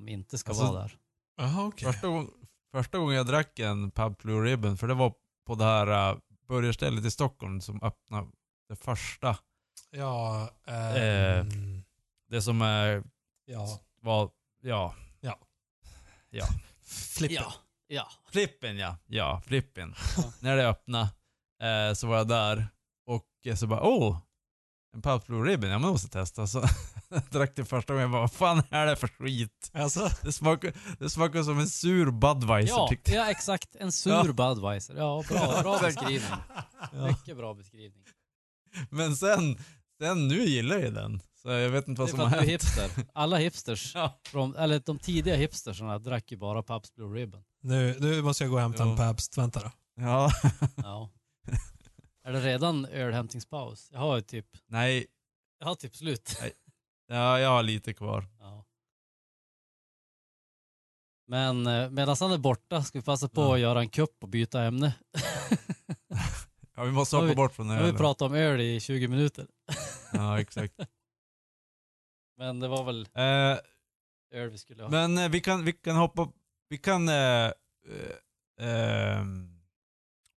som 0.00 0.08
inte 0.08 0.38
ska 0.38 0.50
Alltså, 0.50 0.64
vara 0.64 0.82
där. 0.82 0.98
Jaha, 1.36 1.66
okej. 1.66 1.92
Första, 1.92 2.08
gång, 2.08 2.30
första 2.72 2.98
gången 2.98 3.16
jag 3.16 3.26
drack 3.26 3.58
en 3.58 3.90
Pub 3.90 4.16
Blue 4.16 4.50
Ribbon, 4.50 4.76
för 4.76 4.88
det 4.88 4.94
var 4.94 5.14
på 5.46 5.54
det 5.54 5.64
här 5.64 6.12
uh, 6.12 6.18
burgarstället 6.48 7.04
i 7.04 7.10
Stockholm 7.10 7.60
som 7.60 7.82
öppnade 7.82 8.28
det 8.68 8.76
första. 8.76 9.36
Ja, 9.90 10.48
Eh, 10.66 11.02
ehm, 11.38 11.82
Det 12.28 12.42
som 12.42 12.62
uh, 12.62 13.02
ja. 13.44 13.80
var, 14.00 14.30
ja, 14.62 14.94
Flippen. 16.82 17.36
Ja, 17.36 17.52
ja. 17.86 18.08
Flippen 18.30 18.76
ja. 18.78 18.96
Ja, 19.06 19.42
Flippen. 19.46 19.94
Ja. 20.16 20.32
När 20.40 20.56
det 20.56 20.68
öppnade 20.68 21.08
eh, 21.62 21.94
så 21.94 22.06
var 22.06 22.16
jag 22.16 22.28
där 22.28 22.68
och 23.06 23.26
eh, 23.44 23.54
så 23.56 23.66
bara 23.66 23.82
åh, 23.82 24.18
en 24.94 25.02
Pub 25.02 25.22
Blue 25.26 25.50
Ribbon, 25.50 25.68
ja 25.68 25.72
jag 25.72 25.80
måste 25.82 26.08
testa. 26.08 26.46
Så 26.46 26.62
drack 27.30 27.52
det 27.56 27.64
första 27.64 27.92
gången, 27.94 28.10
vad 28.10 28.32
fan 28.32 28.62
är 28.70 28.86
det 28.86 28.96
för 28.96 29.08
skit? 29.08 29.70
Alltså, 29.72 30.10
Det 30.22 30.32
smakar, 30.32 30.72
det 30.98 31.10
smakar 31.10 31.42
som 31.42 31.58
en 31.58 31.68
sur 31.68 32.10
Budweiser 32.10 32.74
Ja, 32.74 32.88
tyckte 32.88 33.12
jag. 33.14 33.26
ja, 33.26 33.30
exakt. 33.30 33.76
En 33.76 33.92
sur 33.92 34.12
Ja. 34.12 34.32
Budweiser. 34.32 34.94
Ja, 34.96 35.24
bra, 35.28 35.62
bra 35.62 35.78
beskrivning. 35.82 36.30
Ja. 36.92 37.06
Mycket 37.06 37.36
bra 37.36 37.54
beskrivning. 37.54 38.04
Men 38.90 39.16
sen, 39.16 39.58
sen 40.00 40.28
nu 40.28 40.44
gillar 40.44 40.78
jag 40.78 40.94
den. 40.94 41.20
Så 41.42 41.48
jag 41.50 41.70
vet 41.70 41.88
inte 41.88 42.00
vad 42.00 42.10
som 42.10 42.18
har 42.18 42.28
hänt. 42.28 42.48
hipster. 42.48 42.90
Alla 43.14 43.36
hipsters, 43.36 43.92
Ja. 43.94 44.20
från, 44.24 44.56
eller 44.56 44.78
de 44.78 44.98
tidiga 44.98 45.36
hipstersarna 45.36 45.98
drack 45.98 46.30
ju 46.30 46.36
bara 46.36 46.62
Pabst 46.62 46.94
Blue 46.94 47.18
Ribbon. 47.20 47.42
nu, 47.62 47.96
nu 48.00 48.22
måste 48.22 48.44
jag 48.44 48.50
gå 48.50 48.56
och 48.56 48.62
hämta 48.62 48.82
en 48.82 48.88
Ja. 48.88 48.96
Pabst. 48.96 49.38
Vänta 49.38 49.60
då. 49.60 49.70
ja. 50.02 50.30
Ja. 50.76 51.10
är 52.24 52.32
det 52.32 52.40
redan 52.40 52.86
ölhämtningspaus? 52.86 53.88
Jag 53.92 53.98
har 54.00 54.16
ju 54.16 54.22
typ, 54.22 54.46
Nej, 54.66 55.06
jag 55.58 55.66
har 55.66 55.74
typ 55.74 55.96
slut. 55.96 56.36
Ja, 57.10 57.40
jag 57.40 57.48
har 57.48 57.62
lite 57.62 57.92
kvar. 57.94 58.26
Ja. 58.38 58.64
Men 61.26 61.66
eh, 61.66 61.90
medan 61.90 62.16
han 62.20 62.32
är 62.32 62.38
borta 62.38 62.82
ska 62.82 62.98
vi 62.98 63.04
passa 63.04 63.28
på 63.28 63.40
Ja. 63.40 63.54
att 63.54 63.60
göra 63.60 63.80
en 63.80 63.88
kupp 63.88 64.22
och 64.22 64.28
byta 64.28 64.62
ämne. 64.62 64.94
Ja, 66.74 66.84
vi 66.84 66.92
måste 66.92 67.16
hoppa 67.16 67.34
bort 67.34 67.52
från 67.54 67.68
Nu 67.68 67.74
har 67.74 67.82
vi 67.84 67.92
pratat 67.92 68.22
om 68.22 68.34
öl 68.34 68.60
i 68.60 68.80
20 68.80 69.08
minuter. 69.08 69.46
Ja, 70.12 70.40
exakt. 70.40 70.74
Men 72.36 72.60
det 72.60 72.68
var 72.68 72.84
väl 72.84 73.08
Eh, 73.14 73.58
öl 74.40 74.50
vi 74.50 74.58
skulle 74.58 74.82
ha. 74.82 74.90
men 74.90 75.18
eh, 75.18 75.28
vi 75.28 75.40
kan, 75.40 75.64
vi 75.64 75.72
kan 75.72 75.96
hoppa, 75.96 76.28
vi 76.68 76.78
kan 76.78 77.08
eh, 77.08 77.14
eh, 77.14 77.52
ehm, 78.60 79.60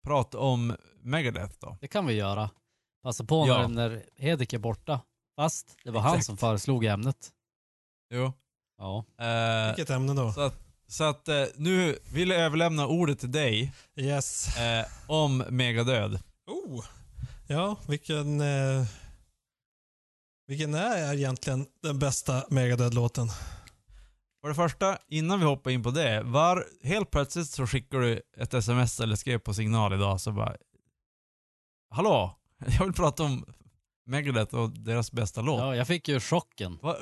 prata 0.07 0.39
om 0.39 0.77
Megadeth 0.97 1.55
då. 1.61 1.77
Det 1.81 1.89
kan 1.89 2.07
vi 2.07 2.15
göra. 2.15 2.51
Passa 3.03 3.25
på 3.25 3.47
Ja. 3.49 3.69
när, 3.69 3.89
när 3.89 4.05
Hedik 4.17 4.53
är 4.53 4.59
borta. 4.59 5.01
Fast 5.37 5.77
det 5.85 5.91
var 5.91 6.01
han 6.01 6.11
Exakt. 6.13 6.27
som 6.27 6.37
föreslog 6.37 6.85
ämnet. 6.85 7.31
Jo. 8.15 8.33
Ja. 8.79 9.05
Eh, 9.19 9.67
Vilket 9.77 9.91
ämne 9.91 10.15
då? 10.15 10.33
så 10.33 10.41
att, 10.41 10.55
så 10.87 11.05
att 11.05 11.29
eh, 11.29 11.45
nu 11.57 11.99
vill 12.13 12.29
jag 12.31 12.41
överlämna 12.41 12.87
ordet 12.87 13.19
till 13.21 13.33
dig 13.33 13.73
Yes. 13.97 14.57
eh, 14.57 14.87
om 15.07 15.39
Megadöd. 15.49 16.21
Oh. 16.47 16.85
Ja, 17.47 17.77
vilken... 17.89 18.41
Eh, 18.41 18.85
vilken 20.47 20.75
är 20.75 21.15
egentligen 21.15 21.67
den 21.83 21.99
bästa 21.99 22.45
Megadeth-låten? 22.49 23.29
För 24.41 24.49
det 24.49 24.55
första, 24.55 24.99
innan 25.09 25.39
vi 25.41 25.45
hoppar 25.47 25.71
in 25.71 25.83
på 25.83 25.91
det. 25.91 26.23
Var, 26.23 26.67
helt 26.83 27.11
plötsligt 27.11 27.49
så 27.49 27.67
skickar 27.67 27.99
du 27.99 28.23
ett 28.37 28.55
sms 28.55 29.01
eller 29.01 29.17
skrev 29.17 29.39
på 29.39 29.55
signal 29.55 29.93
idag 29.93 30.21
så 30.21 30.33
bara 30.33 30.57
Hallå! 31.91 32.39
Jag 32.79 32.85
vill 32.85 32.93
prata 32.95 33.23
om 33.23 33.45
Megadeth 34.07 34.55
och 34.55 34.71
deras 34.71 35.13
bästa 35.13 35.41
låt. 35.41 35.61
ja, 35.61 35.77
jag 35.77 35.87
fick 35.87 36.09
ju 36.09 36.21
chocken. 36.21 36.79
Va? 36.83 36.97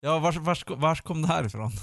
Ja, 0.00 0.18
vars, 0.18 0.36
vars, 0.36 0.64
vars 0.68 1.00
kom 1.00 1.22
det 1.22 1.28
här 1.28 1.44
ifrån? 1.46 1.72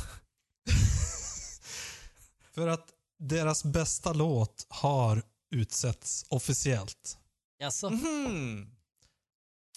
För 2.54 2.68
att 2.68 2.88
deras 3.20 3.64
bästa 3.64 4.14
låt 4.14 4.66
har 4.70 5.24
utsetts 5.52 6.26
officiellt. 6.30 7.18
Jaså? 7.60 7.90
Mhm. 7.90 8.72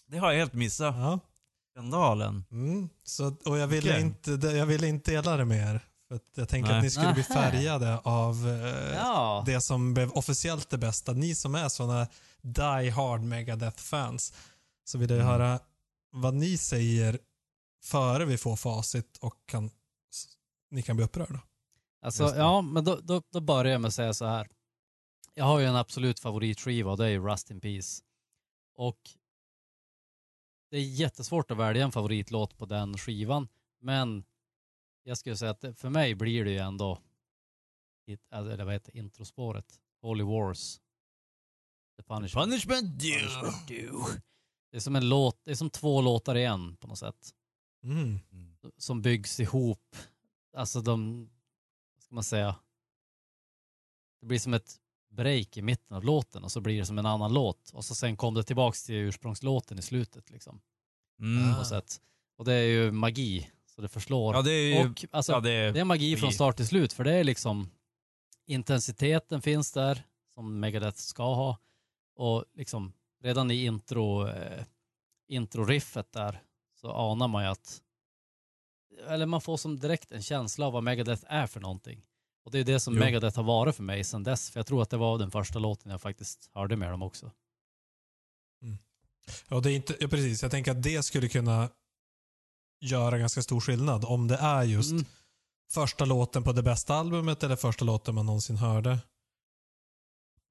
Det 0.06 0.18
har 0.18 0.32
jag 0.32 0.38
helt 0.38 0.52
missat. 0.54 0.94
Ja. 0.96 1.18
Skandalen. 1.72 2.44
Mm. 2.50 2.88
Så, 3.04 3.36
och 3.44 3.58
jag 3.58 3.66
ville, 3.66 3.90
Okej. 3.90 4.02
inte, 4.02 4.30
jag 4.46 4.66
ville 4.66 4.86
inte 4.88 5.10
dela 5.10 5.36
det 5.36 5.44
med 5.44 5.74
er. 5.74 5.80
För 6.08 6.16
att 6.16 6.22
jag 6.34 6.48
tänkte 6.48 6.70
Nej. 6.70 6.78
att 6.78 6.84
ni 6.84 6.90
skulle 6.90 7.12
bli 7.12 7.22
färgade 7.22 7.98
av 7.98 8.48
eh, 8.48 8.94
Ja. 8.96 9.42
det 9.46 9.60
som 9.60 9.94
blev 9.94 10.12
officiellt 10.12 10.70
det 10.70 10.78
bästa. 10.78 11.12
Ni 11.12 11.34
som 11.34 11.54
är 11.54 11.68
såna 11.68 12.06
die 12.42 12.90
hard 12.90 13.20
Megadeth-fans. 13.20 14.32
Så 14.92 14.98
vill 14.98 15.10
jag 15.10 15.18
Mm. 15.20 15.30
höra 15.32 15.60
vad 16.10 16.34
ni 16.34 16.58
säger 16.58 17.18
före 17.82 18.24
vi 18.24 18.38
får 18.38 18.56
facit 18.56 19.16
och 19.16 19.34
kan, 19.46 19.70
ni 20.70 20.82
kan 20.82 20.96
bli 20.96 21.04
upprörda. 21.04 21.42
Alltså, 22.02 22.24
ja, 22.36 22.60
men 22.62 22.84
då, 22.84 23.00
då, 23.02 23.22
då 23.32 23.40
börjar 23.40 23.72
jag 23.72 23.80
med 23.80 23.88
att 23.88 23.94
säga 23.94 24.14
så 24.14 24.24
här. 24.26 24.48
Jag 25.34 25.44
har 25.44 25.58
ju 25.60 25.66
en 25.66 25.76
absolut 25.76 26.20
favoritskiva 26.20 26.90
och 26.90 26.96
det 26.96 27.04
är 27.04 27.08
ju 27.08 27.18
Rust 27.28 27.50
in 27.50 27.60
Peace. 27.60 28.02
Och 28.74 28.98
det 30.70 30.76
är 30.76 30.80
jättesvårt 30.84 31.50
att 31.50 31.56
välja 31.58 31.84
en 31.84 31.92
favoritlåt 31.92 32.58
på 32.58 32.66
den 32.66 32.98
skivan. 32.98 33.48
Men 33.80 34.24
jag 35.02 35.18
skulle 35.18 35.36
säga 35.36 35.50
att 35.50 35.60
det, 35.60 35.74
för 35.74 35.88
mig 35.90 36.14
blir 36.14 36.44
det 36.44 36.50
ju 36.50 36.58
ändå, 36.58 36.98
hit- 38.06 38.26
eller 38.32 38.64
vad 38.64 38.72
heter 38.74 38.92
det, 38.92 38.98
introspåret, 38.98 39.80
Holy 40.02 40.24
Wars. 40.24 40.80
The 41.96 42.02
Punishment. 42.02 42.44
Punishment 42.50 43.02
Punishment 43.02 43.68
Due. 43.68 44.22
Det 44.72 44.78
är 44.78 44.80
som 44.80 44.96
en 44.96 45.08
låt, 45.08 45.44
det 45.44 45.50
är 45.50 45.54
som 45.54 45.70
två 45.70 46.00
låtar 46.00 46.36
i 46.36 46.44
en 46.44 46.76
på 46.76 46.86
något 46.86 46.98
sätt. 46.98 47.30
Mm. 47.84 48.18
Som 48.76 49.02
byggs 49.02 49.40
ihop. 49.40 49.96
Alltså 50.56 50.80
de, 50.80 51.30
vad 51.94 52.02
ska 52.04 52.14
man 52.14 52.24
säga? 52.24 52.56
det 54.22 54.26
blir 54.26 54.38
som 54.38 54.54
ett 54.54 54.76
break 55.10 55.56
i 55.56 55.62
mitten 55.62 55.96
av 55.96 56.04
låten 56.04 56.44
och 56.44 56.52
så 56.52 56.60
blir 56.60 56.78
det 56.78 56.86
som 56.86 56.98
en 56.98 57.06
annan 57.06 57.34
låt 57.34 57.70
och 57.70 57.84
så 57.84 57.94
sen 57.94 58.16
kom 58.16 58.34
det 58.34 58.42
tillbaks 58.42 58.84
till 58.84 58.94
ursprungslåten 58.94 59.78
i 59.78 59.82
slutet 59.82 60.30
liksom. 60.30 60.60
Mm. 61.20 61.54
På 61.58 61.64
sätt. 61.64 62.00
Och 62.36 62.44
det 62.44 62.54
är 62.54 62.62
ju 62.62 62.90
magi, 62.90 63.50
så 63.66 63.82
det 63.82 63.88
förslår. 63.88 64.34
Ja, 64.34 64.42
det 64.42 64.52
är 64.52 64.80
ju... 64.80 64.90
och 64.90 65.04
alltså, 65.10 65.32
ja, 65.32 65.40
det 65.40 65.50
är, 65.50 65.72
det 65.72 65.80
är 65.80 65.84
magi 65.84 66.16
från 66.16 66.26
magi. 66.26 66.34
start 66.34 66.56
till 66.56 66.66
slut 66.66 66.92
för 66.92 67.04
det 67.04 67.12
är 67.12 67.24
liksom 67.24 67.70
intensiteten 68.46 69.42
finns 69.42 69.72
där 69.72 70.06
som 70.34 70.60
Megadeth 70.60 70.98
ska 70.98 71.34
ha 71.34 71.58
och 72.16 72.44
liksom 72.54 72.92
redan 73.22 73.50
i 73.50 73.64
intro 73.64 74.28
eh, 74.28 74.64
intro-riffet 75.28 76.12
där 76.12 76.42
så 76.80 76.92
anar 76.92 77.28
man 77.28 77.44
ju 77.44 77.50
att 77.50 77.82
eller 79.08 79.26
man 79.26 79.40
får 79.40 79.56
som 79.56 79.78
direkt 79.78 80.12
en 80.12 80.22
känsla 80.22 80.66
av 80.66 80.72
vad 80.72 80.82
Megadeth 80.82 81.24
är 81.28 81.46
för 81.46 81.60
någonting. 81.60 82.02
Och 82.44 82.50
det 82.50 82.58
är 82.58 82.64
det 82.64 82.80
som 82.80 82.94
Jo. 82.94 83.00
Megadeth 83.00 83.36
har 83.36 83.44
varit 83.44 83.76
för 83.76 83.82
mig 83.82 84.04
sedan 84.04 84.22
dess. 84.22 84.50
För 84.50 84.60
jag 84.60 84.66
tror 84.66 84.82
att 84.82 84.90
det 84.90 84.96
var 84.96 85.18
den 85.18 85.30
första 85.30 85.58
låten 85.58 85.90
jag 85.90 86.00
faktiskt 86.00 86.50
hörde 86.54 86.76
med 86.76 86.90
dem 86.90 87.02
också. 87.02 87.30
Ja, 89.48 89.60
det 89.60 89.70
är 89.72 89.76
inte, 89.76 89.96
ja, 90.00 90.08
precis. 90.08 90.42
Jag 90.42 90.50
tänker 90.50 90.70
att 90.70 90.82
det 90.82 91.02
skulle 91.02 91.28
kunna 91.28 91.68
göra 92.80 93.18
ganska 93.18 93.42
stor 93.42 93.60
skillnad 93.60 94.04
om 94.04 94.28
det 94.28 94.36
är 94.36 94.62
just 94.62 94.92
Mm. 94.92 95.04
första 95.72 96.04
låten 96.04 96.44
på 96.44 96.52
det 96.52 96.62
bästa 96.62 96.94
albumet 96.94 97.42
eller 97.42 97.56
första 97.56 97.84
låten 97.84 98.14
man 98.14 98.26
någonsin 98.26 98.56
hörde. 98.56 98.98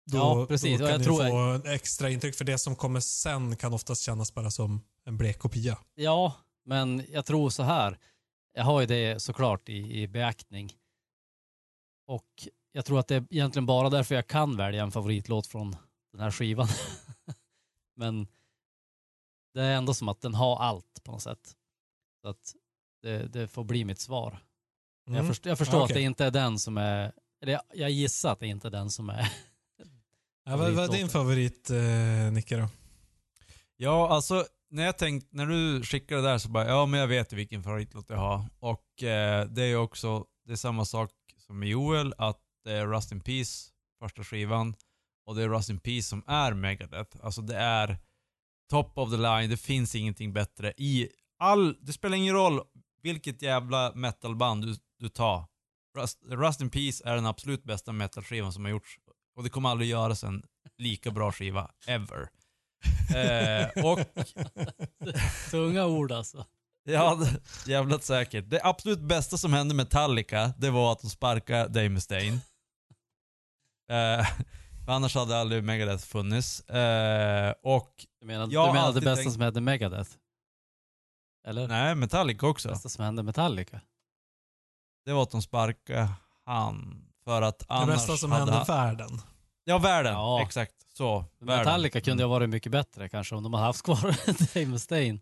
Då, 0.06 0.18
Ja, 0.18 0.46
precis. 0.48 0.80
Då 0.80 0.86
kan 0.86 0.92
jag 0.92 1.00
ni 1.00 1.06
tror 1.06 1.30
få 1.30 1.38
en 1.38 1.74
extra 1.74 2.10
intryck 2.10 2.36
för 2.36 2.46
det 2.46 2.58
som 2.58 2.76
kommer 2.76 3.00
sen 3.00 3.56
kan 3.56 3.74
oftast 3.74 4.02
kännas 4.02 4.34
bara 4.34 4.52
som 4.52 4.82
en 5.06 5.18
blek 5.18 5.40
kopia. 5.40 5.78
Ja, 5.96 6.34
men 6.66 7.06
jag 7.10 7.26
tror 7.26 7.50
så 7.50 7.64
här. 7.64 7.98
Jag 8.54 8.64
har 8.64 8.82
ju 8.82 8.88
det 8.88 9.22
såklart 9.22 9.70
i, 9.70 10.02
i 10.02 10.08
beaktning. 10.08 10.74
Och 12.08 12.48
jag 12.72 12.86
tror 12.86 13.00
att 13.00 13.08
det 13.08 13.16
är 13.16 13.28
egentligen 13.30 13.66
bara 13.66 13.90
därför 13.90 14.16
jag 14.16 14.28
kan 14.28 14.58
välja 14.58 14.84
en 14.84 14.92
favoritlåt 14.92 15.48
från 15.48 15.76
den 16.12 16.22
här 16.22 16.32
skivan. 16.32 16.68
men 17.96 18.28
det 19.54 19.62
är 19.62 19.76
ändå 19.76 19.94
som 19.94 20.10
att 20.10 20.22
den 20.22 20.34
har 20.34 20.58
allt 20.58 21.04
på 21.04 21.12
något 21.12 21.22
sätt. 21.22 21.56
Så 22.22 22.30
att 22.30 22.54
det, 23.02 23.28
det 23.28 23.48
får 23.48 23.64
bli 23.64 23.86
mitt 23.86 24.00
svar. 24.00 24.40
Jag, 25.06 25.16
Mm. 25.16 25.28
först, 25.28 25.46
jag 25.46 25.58
förstår 25.58 25.80
Ja, 25.80 25.86
att 25.86 25.94
det 25.94 26.02
inte 26.02 26.26
är 26.26 26.32
den 26.32 26.60
som 26.60 26.78
är, 26.78 27.12
eller 27.42 27.54
jag, 27.54 27.62
jag 27.74 27.90
gissar 27.90 28.32
att 28.32 28.40
det 28.40 28.48
inte 28.48 28.68
är 28.68 28.72
den 28.72 28.90
som 28.90 29.10
är 29.10 29.32
Ja, 30.44 30.58
vad, 30.58 30.80
är 30.80 30.88
din 30.88 31.10
favorit, 31.10 31.70
eh, 31.70 32.32
Nicke 32.32 32.58
då? 32.58 32.68
Ja, 33.78 34.10
alltså 34.10 34.46
när 34.70 34.84
jag 34.84 34.98
tänkt, 34.98 35.28
när 35.32 35.46
du 35.46 35.84
skickade 35.84 36.22
det 36.22 36.28
där 36.28 36.38
så 36.38 36.50
bara, 36.50 36.68
ja 36.68 36.86
men 36.86 37.00
jag 37.00 37.08
vet 37.08 37.34
vilken 37.34 37.64
favoritlåt 37.64 38.06
jag 38.10 38.18
har. 38.18 38.46
Och 38.60 39.04
eh, 39.04 39.46
det 39.46 39.64
är 39.64 39.68
ju 39.68 39.78
också, 39.78 40.26
det 40.46 40.52
är 40.52 40.56
samma 40.56 40.86
sak 40.86 41.12
som 41.38 41.60
med 41.60 41.70
Joel, 41.70 42.14
att 42.18 42.40
det 42.64 42.72
är 42.72 42.88
Rust 42.88 43.12
in 43.12 43.22
Peace, 43.22 43.70
första 44.00 44.24
skivan. 44.24 44.76
Och 45.26 45.36
det 45.36 45.44
är 45.44 45.50
Rust 45.50 45.70
in 45.70 45.80
Peace 45.80 46.04
som 46.04 46.24
är 46.28 46.54
Megadeth. 46.54 47.18
Alltså 47.24 47.42
det 47.42 47.56
är 47.56 47.98
top 48.70 48.98
of 48.98 49.12
the 49.12 49.18
line, 49.18 49.50
det 49.50 49.58
finns 49.58 49.96
ingenting 49.96 50.34
bättre 50.34 50.74
i 50.78 51.10
all, 51.40 51.78
det 51.82 51.94
spelar 51.94 52.18
ingen 52.18 52.34
roll 52.34 52.62
vilket 53.02 53.42
jävla 53.42 53.92
metalband 53.96 54.66
du, 54.66 54.76
du 55.00 55.10
tar. 55.10 55.46
Rust, 55.98 56.20
Rust 56.24 56.62
in 56.62 56.70
Peace 56.70 57.04
är 57.06 57.16
den 57.16 57.26
absolut 57.26 57.64
bästa 57.64 57.92
metalskivan 57.92 58.54
som 58.54 58.66
har 58.66 58.72
gjorts. 58.72 59.00
Och 59.36 59.44
det 59.44 59.50
kommer 59.50 59.70
aldrig 59.70 59.90
göras 59.90 60.24
en 60.24 60.44
lika 60.78 61.12
bra 61.12 61.32
skiva, 61.32 61.72
ever. 61.88 62.30
Eh, 63.16 63.86
och 63.86 64.00
tunga 65.52 65.86
ord 65.86 66.12
alltså. 66.12 66.46
Ja, 66.84 67.16
det- 67.16 67.72
jävligt 67.72 68.04
säkert. 68.04 68.50
Det 68.50 68.62
absolut 68.64 69.00
bästa 69.00 69.38
som 69.38 69.54
hände 69.54 69.74
Metallica, 69.76 70.54
det 70.58 70.70
var 70.70 70.92
att 70.92 71.00
de 71.02 71.10
sparkade 71.10 71.68
Dave 71.68 71.90
Mustaine. 71.90 72.40
Eh, 73.92 74.28
annars 74.88 75.16
hade 75.16 75.38
aldrig 75.38 75.64
Megadeth 75.64 76.06
funnits. 76.06 76.62
Eh, 76.70 77.54
och, 77.64 78.06
Du 78.22 78.28
menar, 78.28 78.48
Jag 78.52 78.70
du 78.70 78.74
menar 78.74 78.94
det 78.94 79.02
bästa 79.02 79.16
tänkt- 79.16 79.34
som 79.34 79.42
hände 79.42 79.62
Megadeth? 79.62 80.12
Eller? 81.48 81.68
nej, 81.68 81.96
Metallica 81.96 82.46
Det 82.46 82.50
också. 82.50 82.70
bästa 82.70 82.90
som 82.90 83.06
hände 83.06 83.24
Metallica? 83.24 83.82
Det 85.06 85.14
var 85.14 85.24
att 85.24 85.32
de 85.32 85.42
sparkade 85.42 86.08
han. 86.46 87.06
För 87.24 87.42
att 87.42 87.60
Det 87.60 87.66
annars 87.70 87.88
bästa 87.96 88.18
som 88.18 88.32
hade 88.32 88.52
hände 88.52 88.66
han... 88.74 88.86
världen. 88.86 89.22
Ja, 89.64 89.78
världen. 89.78 90.14
Ja. 90.14 90.42
Exakt. 90.42 90.74
Så. 90.94 91.26
Världen. 91.40 91.58
Metallica 91.66 92.02
kunde 92.02 92.24
Mm. 92.24 92.30
ha 92.32 92.38
varit 92.40 92.50
mycket 92.50 92.72
bättre 92.72 93.10
kanske 93.10 93.36
om 93.36 93.44
de 93.44 93.54
hade 93.54 93.66
haft 93.66 93.82
kvar 93.84 94.16
Dave 94.54 94.66
Mustaine. 94.66 95.20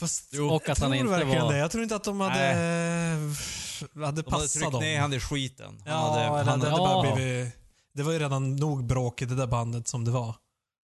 Fast 0.00 0.28
Jo. 0.32 0.48
Och 0.48 0.68
att 0.68 0.78
han 0.78 0.90
tror 0.90 0.94
inte 0.94 1.10
verkligen 1.10 1.42
var... 1.44 1.52
det. 1.52 1.58
Jag 1.58 1.70
tror 1.70 1.82
inte 1.82 1.96
att 1.96 2.04
de 2.04 2.20
hade, 2.20 2.34
hade 2.34 3.34
De 3.94 4.02
hade 4.04 4.22
passat 4.22 4.50
tryckt 4.52 4.72
dem. 4.72 4.80
ner 4.82 5.00
han 5.00 5.12
i 5.12 5.20
skiten. 5.20 5.82
Han 5.86 5.92
Ja, 5.94 5.98
hade, 6.10 6.20
eller 6.24 6.36
han 6.36 6.44
det 6.44 6.50
hade, 6.50 6.70
hade 6.70 6.78
bara 7.02 7.06
Ja. 7.08 7.14
blivit... 7.14 7.54
Det 7.92 8.02
var 8.02 8.12
ju 8.12 8.18
redan 8.18 8.56
nog 8.56 8.84
bråk 8.84 9.22
i 9.22 9.24
det 9.24 9.34
där 9.34 9.46
bandet 9.46 9.88
som 9.88 10.04
det 10.04 10.10
var. 10.10 10.34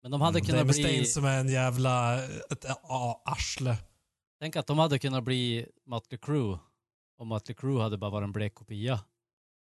Men 0.02 0.10
de 0.10 0.20
hade 0.20 0.38
Mm. 0.38 0.46
kunnat 0.46 0.60
Dave 0.60 0.72
bli... 0.72 0.82
Mustaine 0.82 1.06
som 1.06 1.24
är 1.24 1.40
en 1.40 1.48
jävla... 1.48 2.24
Ett 2.24 2.64
ja, 2.88 3.22
arsle. 3.24 3.76
Tänk 4.40 4.56
att 4.56 4.66
de 4.66 4.78
hade 4.78 4.98
kunnat 4.98 5.24
bli 5.24 5.66
Mötley 5.86 6.18
Crüe. 6.18 6.58
Om 7.18 7.28
Mötley 7.28 7.54
Crüe 7.56 7.82
hade 7.82 7.98
bara 7.98 8.10
varit 8.10 8.24
en 8.24 8.32
blek 8.32 8.54
kopia. 8.54 9.00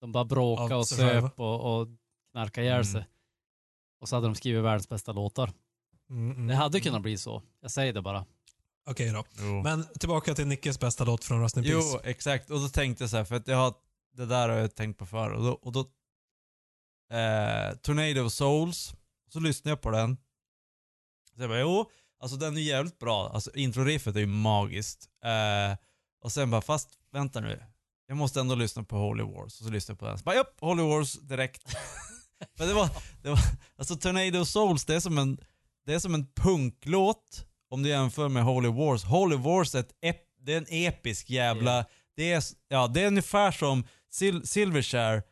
De 0.05 0.11
bara 0.11 0.25
bråkade 0.25 0.75
och 0.75 0.87
söp 0.87 1.39
och, 1.39 1.79
och 1.81 1.87
knarkade 2.31 2.67
ihjäl 2.67 2.75
Mm. 2.81 2.85
sig. 2.85 3.05
Och 4.01 4.09
så 4.09 4.15
hade 4.15 4.27
de 4.27 4.35
skrivit 4.35 4.63
världens 4.63 4.89
bästa 4.89 5.11
låtar. 5.11 5.51
Mm, 6.09 6.31
mm, 6.31 6.47
Det 6.47 6.55
hade 6.55 6.77
mm. 6.77 6.83
kunnat 6.83 7.01
bli 7.01 7.17
så. 7.17 7.41
Jag 7.61 7.71
säger 7.71 7.93
det 7.93 8.01
bara. 8.01 8.25
Okej 8.89 9.11
då. 9.11 9.23
Jo. 9.39 9.61
Men 9.63 9.85
tillbaka 9.99 10.35
till 10.35 10.47
Nickes 10.47 10.79
bästa 10.79 11.03
låt 11.03 11.23
från 11.23 11.41
Rust 11.43 11.57
in 11.57 11.63
Jo, 11.65 11.79
Peace. 11.81 12.09
exakt. 12.09 12.49
Och 12.49 12.59
då 12.59 12.69
tänkte 12.69 13.03
jag 13.03 13.09
så 13.11 13.17
här, 13.17 13.25
för 13.25 13.35
att 13.35 13.47
jag 13.47 13.57
har, 13.57 13.73
det 14.13 14.25
där 14.25 14.49
har 14.49 14.55
jag 14.55 14.75
tänkt 14.75 14.97
på 14.99 15.05
förr. 15.05 15.31
Och 15.31 15.43
då, 15.43 15.51
och 15.51 15.71
då 15.71 15.79
eh, 17.15 17.75
Tornado 17.81 18.25
of 18.25 18.33
Souls, 18.33 18.93
så 19.29 19.39
lyssnade 19.39 19.71
jag 19.71 19.81
på 19.81 19.91
den. 19.91 20.17
Så 21.35 21.41
jag 21.41 21.49
bara, 21.49 21.59
jo, 21.59 21.91
alltså 22.19 22.37
den 22.37 22.57
är 22.57 22.61
jävligt 22.61 22.99
bra. 22.99 23.29
Alltså 23.29 23.55
introriffet 23.55 24.15
är 24.15 24.19
ju 24.19 24.25
magiskt. 24.25 25.09
Eh, 25.23 25.77
och 26.21 26.31
sen 26.31 26.51
bara, 26.51 26.61
fast 26.61 26.89
vänta 27.11 27.39
nu. 27.39 27.63
Jag 28.07 28.17
måste 28.17 28.39
ändå 28.39 28.55
lyssna 28.55 28.83
på 28.83 28.97
Holy 28.97 29.23
Wars. 29.23 29.59
Och 29.59 29.65
så 29.65 29.69
lyssnade 29.69 29.93
jag 29.93 29.99
på 29.99 30.05
den. 30.05 30.17
Så 30.17 30.23
bara, 30.23 30.35
japp, 30.35 30.57
Holy 30.59 30.83
Wars 30.83 31.13
direkt. 31.13 31.75
Men 32.59 32.67
det 32.67 32.73
var, 32.73 32.89
det 33.23 33.29
var, 33.29 33.39
alltså 33.77 33.95
Tornado 33.95 34.45
Souls, 34.45 34.85
det 34.85 34.95
är 34.95 34.99
som 34.99 35.17
en, 35.17 35.37
det 35.85 35.93
är 35.93 35.99
som 35.99 36.13
en 36.13 36.27
punklåt 36.35 37.45
om 37.69 37.83
du 37.83 37.89
jämför 37.89 38.29
med 38.29 38.43
Holy 38.43 38.69
Wars. 38.69 39.03
Holy 39.03 39.35
Wars 39.35 39.75
är, 39.75 39.79
ett 39.79 39.91
ep, 40.01 40.21
det 40.41 40.53
är 40.53 40.57
en 40.57 40.67
episk 40.69 41.29
jävla... 41.29 41.85
Det, 42.15 42.31
är, 42.31 42.43
ja, 42.67 42.87
det 42.87 43.01
är 43.01 43.07
ungefär 43.07 43.51
som 43.51 43.83
Sil, 44.17 44.37
Silverchair, 44.47 45.23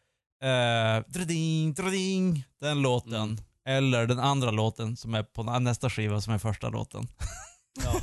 eh, 0.44 1.04
drading, 1.08 1.74
drading, 1.74 2.44
den 2.62 2.82
låten. 2.82 3.14
Mm. 3.14 3.38
Eller 3.66 4.08
den 4.08 4.20
andra 4.20 4.52
låten 4.52 4.98
som 4.98 5.14
är 5.14 5.24
på 5.24 5.44
nästa 5.44 5.90
skiva 5.90 6.22
som 6.22 6.34
är 6.34 6.38
första 6.38 6.70
låten. 6.70 7.08
Ja. 7.84 8.02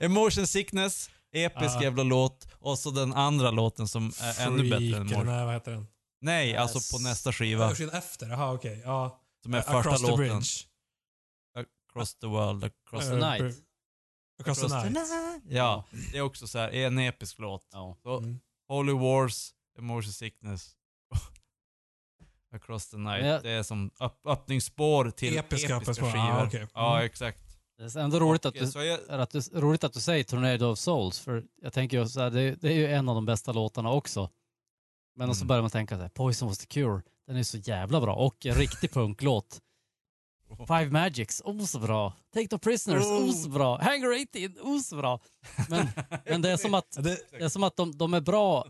Emotion 0.00 0.46
Sickness, 0.46 1.10
episk 1.32 1.74
Ja. 1.76 1.82
jävla 1.82 2.02
låt. 2.02 2.48
Och 2.58 2.78
så 2.78 2.90
den 2.90 3.12
andra 3.14 3.50
låten 3.50 3.88
som 3.88 4.12
är 4.20 4.46
ännu 4.46 4.70
bättre 4.70 4.76
än 4.76 4.90
Freak, 5.08 5.10
Emotion. 5.12 5.26
Nej, 5.26 5.44
vad 5.44 5.54
heter 5.54 5.72
den? 5.72 5.86
Nej, 6.20 6.48
Yes. 6.50 6.58
alltså 6.60 6.96
på 6.96 7.02
nästa 7.02 7.32
skiva. 7.32 7.74
Ja. 7.78 7.98
efter? 7.98 8.28
Jaha, 8.28 8.52
okej. 8.54 8.82
Ja. 8.84 9.20
Som 9.42 9.54
är 9.54 9.58
Across 9.58 9.84
första 9.84 9.96
the 9.96 10.02
låten. 10.10 10.16
Bridge. 10.16 10.48
Across 11.90 12.14
the 12.14 12.26
world, 12.26 12.64
across 12.64 13.02
the 13.04 13.10
the 13.10 13.16
night. 13.16 13.56
Across, 14.40 14.58
the 14.60 14.68
night. 14.68 14.98
Ja, 15.48 15.84
det 16.12 16.18
är 16.18 16.22
också 16.22 16.46
så 16.46 16.58
här, 16.58 16.68
en 16.70 16.98
episk 16.98 17.38
låt. 17.38 17.68
Ja. 17.72 17.96
Så, 18.02 18.18
Mm. 18.18 18.40
Holy 18.68 18.92
Wars, 18.92 19.50
Emotion 19.78 20.12
Sickness, 20.12 20.70
Across 22.54 22.88
the 22.90 22.96
Night. 22.96 23.24
Jag- 23.26 23.42
Det 23.42 23.50
är 23.50 23.62
som 23.62 23.90
öpp 24.00 24.26
öppningsspår 24.26 25.10
till 25.10 25.36
Episka 25.38 25.56
episka, 25.56 25.76
öppningsspår, 25.76 26.06
skivor. 26.10 26.26
ja, 26.26 26.46
okej. 26.46 26.66
Ja, 26.74 26.94
Mm. 26.96 27.06
exakt. 27.06 27.51
Det 27.82 27.96
är 27.96 28.04
ändå 28.04 28.20
roligt 28.20 28.46
att 28.46 28.54
Och, 28.54 28.60
du, 28.60 28.66
så 28.72 28.82
jag, 28.82 29.00
att 29.08 29.30
du, 29.30 29.40
roligt 29.52 29.84
att 29.84 29.92
du 29.92 30.00
säger 30.00 30.24
Tornado 30.24 30.66
of 30.66 30.78
Souls, 30.78 31.18
för 31.20 31.44
jag 31.62 31.72
tänker 31.72 31.98
ju 32.00 32.08
så 32.08 32.20
här, 32.20 32.30
det, 32.30 32.54
det 32.60 32.68
är 32.68 32.74
ju 32.76 32.86
en 32.86 33.08
av 33.08 33.14
de 33.14 33.26
bästa 33.26 33.52
låtarna 33.52 33.92
också. 33.92 34.30
Men 35.16 35.34
så 35.34 35.40
Mm. 35.40 35.48
börjar 35.48 35.62
man 35.62 35.70
tänka 35.70 35.96
så 35.96 36.02
här, 36.02 36.08
Poison 36.08 36.48
was 36.48 36.58
the 36.58 36.66
cure, 36.66 37.02
den 37.26 37.36
är 37.36 37.42
så 37.42 37.58
jävla 37.58 38.00
bra 38.00 38.14
och 38.14 38.46
en 38.46 38.54
riktig 38.54 38.90
punklåt. 38.92 39.60
Five 40.68 40.90
Magics, 40.90 41.42
oh 41.44 41.64
så 41.64 41.78
bra. 41.78 42.12
Take 42.34 42.48
the 42.48 42.58
Prisoners, 42.58 43.04
oh, 43.04 43.24
Oh. 43.28 43.32
så 43.32 43.48
bra. 43.48 43.78
Hanger 43.82 44.08
18, 44.52 44.56
oh 44.74 44.80
så 44.80 44.96
bra. 44.96 45.20
Men, 45.68 45.88
men 46.26 46.42
det 46.42 46.50
är 46.50 46.56
som 46.56 46.74
att, 46.74 46.96
det, 47.02 47.18
är 47.32 47.48
som 47.48 47.62
att 47.62 47.76
de, 47.76 47.96
de 47.98 48.14
är 48.14 48.20
bra 48.20 48.66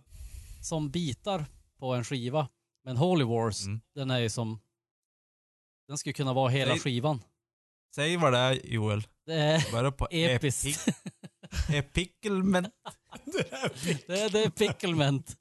som 0.63 0.91
bitar 0.91 1.45
på 1.79 1.95
en 1.95 2.05
skiva. 2.05 2.49
Men 2.85 2.97
Holy 2.97 3.25
Wars, 3.25 3.67
Mm. 3.67 3.81
den 3.95 4.11
är 4.11 4.19
ju 4.19 4.31
som, 4.31 4.61
den 5.89 5.99
skulle 5.99 6.13
kunna 6.13 6.33
vara 6.33 6.49
hela 6.49 6.77
skivan. 6.79 7.23
Säg 7.95 8.17
vad 8.17 8.33
det 8.33 8.39
är 8.39 8.67
Joel. 8.67 9.07
Det 9.27 9.35
är 9.35 9.73
Börja 9.73 9.91
på 9.93 10.09
episkt. 10.11 10.89
Epic. 10.89 10.97
Epiclement 11.69 12.69
Det 14.07 14.21
är, 14.21 14.31
det 14.31 14.43
är 14.45 14.51
picklement. 14.51 15.37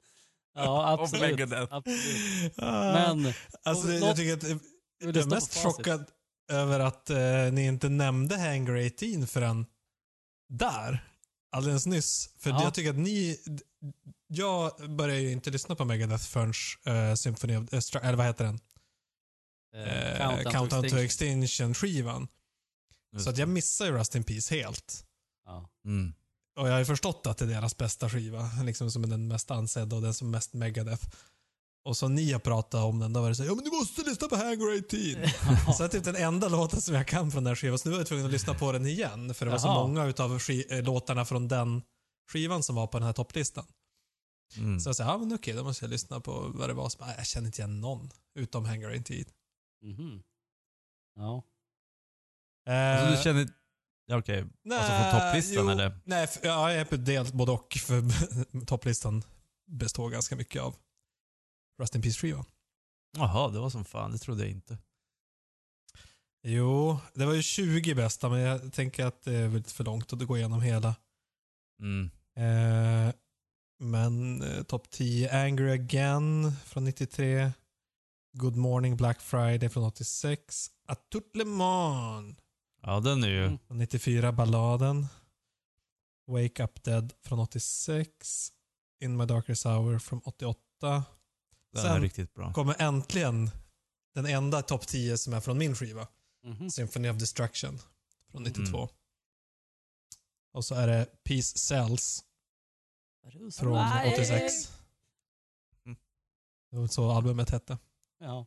Ja, 0.54 0.88
absolut. 1.00 1.40
Absolut. 1.70 2.52
Ah, 2.56 2.92
Men, 2.92 3.32
alltså, 3.64 3.86
det, 3.86 3.98
låt- 4.00 4.08
jag 4.08 4.16
tycker 4.16 4.32
att 4.36 4.42
jag 5.00 5.16
är 5.16 5.26
mest 5.26 5.54
chockad 5.62 6.04
över 6.50 6.80
att 6.80 7.10
eh, 7.10 7.52
ni 7.52 7.66
inte 7.66 7.88
nämnde 7.88 8.36
Hanger 8.38 8.86
18 8.86 9.26
förrän 9.26 9.66
där. 10.48 11.04
alldeles 11.52 11.86
nyss. 11.86 12.30
För 12.38 12.50
Ja. 12.50 12.62
jag 12.62 12.74
tycker 12.74 12.90
att 12.90 12.96
ni... 12.98 13.38
Jag 14.26 14.90
började 14.96 15.20
ju 15.20 15.32
inte 15.32 15.50
lyssna 15.50 15.74
på 15.76 15.84
Megadeth 15.84 16.24
förrän 16.24 16.52
uh, 16.88 17.14
Symphony 17.14 17.56
of... 17.56 17.72
eh, 17.72 18.06
eller 18.08 18.16
vad 18.16 18.26
heter 18.26 18.44
den? 18.44 18.58
Eh, 19.74 20.20
Eh, 20.20 20.50
Countdown, 20.50 20.88
to 20.88 20.96
Extinction-skivan. 20.98 22.28
Just 23.12 23.24
Så 23.24 23.30
att 23.30 23.38
jag 23.38 23.48
missar 23.48 23.84
ju 23.86 23.92
Rust 23.92 24.14
in 24.14 24.24
Peace 24.24 24.54
helt. 24.54 25.06
Ja. 25.46 25.68
Mm. 25.84 26.12
Och 26.60 26.68
jag 26.68 26.72
har 26.72 26.78
ju 26.78 26.84
förstått 26.84 27.26
att 27.26 27.38
det 27.38 27.44
är 27.44 27.48
deras 27.48 27.76
bästa 27.76 28.10
skiva. 28.10 28.50
Liksom 28.64 28.90
som 28.90 29.04
är 29.04 29.08
den 29.08 29.28
mest 29.28 29.50
ansedda 29.50 29.96
och 29.96 30.02
den 30.02 30.14
som 30.14 30.28
är 30.28 30.30
mest 30.32 30.52
Megadeth. 30.52 31.08
Och 31.84 31.96
så 31.96 32.08
ni 32.08 32.32
har 32.32 32.40
pratat 32.40 32.84
om 32.84 32.98
den, 32.98 33.12
då 33.12 33.20
var 33.20 33.28
det 33.28 33.34
så 33.34 33.44
ja 33.44 33.54
men 33.54 33.64
du 33.64 33.70
måste 33.70 34.02
lyssna 34.02 34.28
på 34.28 34.36
Hangar 34.36 34.76
18. 34.78 34.88
Så 35.76 35.82
det 35.82 35.84
är 35.84 35.88
typ 35.88 36.04
den 36.04 36.16
enda 36.16 36.48
låten 36.48 36.80
som 36.80 36.94
jag 36.94 37.08
kan 37.08 37.30
från 37.30 37.44
den 37.44 37.50
här 37.50 37.54
skivan. 37.54 37.78
Så 37.78 37.88
nu 37.88 37.92
var 37.92 38.00
jag 38.00 38.06
tvungen 38.06 38.26
att 38.26 38.32
lyssna 38.32 38.54
på 38.54 38.72
den 38.72 38.86
igen. 38.86 39.34
För 39.34 39.46
det 39.46 39.52
var 39.52 39.58
så 39.58 39.66
Jaha. 39.66 39.86
många 39.86 40.04
utav 40.04 40.38
ski- 40.38 40.66
eh, 40.70 40.82
låtarna 40.82 41.24
från 41.24 41.48
den 41.48 41.82
skivan 42.32 42.62
som 42.62 42.74
var 42.74 42.86
på 42.86 42.98
den 42.98 43.06
här 43.06 43.12
topplistan. 43.12 43.66
Mm. 44.56 44.80
Så 44.80 44.88
jag 44.88 44.96
sa, 44.96 45.02
ja 45.04 45.18
men 45.18 45.32
okej, 45.34 45.54
då 45.54 45.64
måste 45.64 45.84
jag 45.84 45.90
lyssna 45.90 46.20
på 46.20 46.52
vad 46.54 46.68
det 46.68 46.74
var. 46.74 46.88
Så 46.88 46.98
bara, 46.98 47.16
jag 47.16 47.26
känner 47.26 47.46
inte 47.46 47.60
igen 47.62 47.80
någon. 47.80 48.10
Utom 48.34 48.64
Hangar 48.64 48.90
18. 48.90 49.16
Mhm. 49.82 50.22
Ja. 51.16 51.42
Alltså, 52.66 53.06
Eh, 53.06 53.16
du 53.16 53.22
känner... 53.22 53.48
Ja, 54.06 54.18
Okej, 54.18 54.44
alltså 54.70 54.92
från 54.92 55.20
topplistan 55.20 55.64
jo, 55.64 55.70
eller? 55.70 55.98
Nej, 56.04 56.26
för, 56.26 56.46
ja, 56.46 56.72
jag 56.72 56.80
är 56.80 56.84
på 56.84 56.96
del 56.96 57.26
både 57.32 57.52
och. 57.52 57.72
För 57.72 58.02
topplistan 58.66 59.22
består 59.66 60.10
ganska 60.10 60.36
mycket 60.36 60.62
av 60.62 60.74
Rust 61.80 61.94
in 61.94 62.02
Peace-skivan. 62.02 62.44
Jaha, 63.16 63.50
det 63.50 63.58
var 63.58 63.70
som 63.70 63.84
fan. 63.84 64.12
Det 64.12 64.18
trodde 64.18 64.42
jag 64.42 64.50
inte. 64.50 64.78
Jo, 66.42 66.98
det 67.14 67.26
var 67.26 67.34
ju 67.34 67.42
20 67.42 67.94
bästa, 67.94 68.28
men 68.28 68.40
jag 68.40 68.72
tänker 68.72 69.04
att 69.06 69.22
det 69.22 69.34
är 69.34 69.48
lite 69.48 69.74
för 69.74 69.84
långt 69.84 70.12
att 70.12 70.26
gå 70.26 70.36
igenom 70.36 70.62
hela. 70.62 70.96
Mm. 71.80 72.10
Eh, 72.36 73.14
men 73.78 74.42
eh, 74.42 74.62
topp 74.62 74.90
10, 74.90 75.44
Angry 75.44 75.70
Again 75.70 76.52
från 76.64 76.84
93. 76.84 77.52
Good 78.32 78.56
Morning 78.56 78.96
Black 78.96 79.20
Friday 79.20 79.68
från 79.68 79.84
86. 79.84 80.70
A 80.88 80.94
tout 80.94 81.30
le 81.34 81.44
monde 81.44 82.41
Ja, 82.82 83.00
den 83.00 83.24
är 83.24 83.28
ju... 83.28 83.44
Mm. 83.44 83.58
från 83.66 83.78
94, 83.78 84.32
Balladen. 84.32 85.06
Wake 86.26 86.64
Up 86.64 86.82
Dead 86.84 87.12
från 87.20 87.38
86. 87.38 88.52
In 89.00 89.16
My 89.16 89.24
Darkest 89.26 89.64
Hour 89.64 89.98
från 89.98 90.20
88. 90.24 91.04
Den 91.72 91.82
Sen- 91.82 91.96
är 91.96 92.00
riktigt 92.00 92.34
bra. 92.34 92.52
Kommer 92.52 92.82
äntligen 92.82 93.50
den 94.14 94.26
enda 94.26 94.62
topp 94.62 94.86
10 94.86 95.18
som 95.18 95.32
är 95.32 95.40
från 95.40 95.58
min 95.58 95.74
skiva. 95.74 96.08
Mhm. 96.44 96.70
Symphony 96.70 97.10
of 97.10 97.16
Destruction 97.16 97.78
från 98.30 98.42
92. 98.42 98.78
Mm. 98.78 98.88
Och 100.52 100.64
så 100.64 100.74
är 100.74 100.86
det 100.86 101.06
Peace 101.24 101.58
Cells 101.58 102.24
från 103.52 103.78
86. 104.12 104.72
Mm. 105.86 105.96
Det 106.70 106.76
var 106.76 106.86
så 106.86 107.10
albumet 107.10 107.50
hette. 107.50 107.78
Ja. 108.18 108.46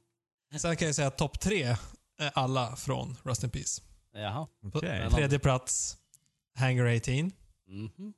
Sen 0.60 0.78
kan 0.78 0.86
jag 0.86 0.95
säga 0.95 1.08
att 1.08 1.17
topp 1.17 1.39
tre 1.39 1.78
är 2.17 2.32
alla 2.34 2.76
från 2.76 3.17
Rust 3.24 3.43
in 3.43 3.50
Peace. 3.50 3.82
Jaha. 4.15 4.47
På 4.71 4.78
Okej. 4.78 5.10
tredje 5.12 5.39
plats, 5.39 5.97
Hangar 6.58 6.86
18. 6.86 7.32
Mhm. 7.67 8.13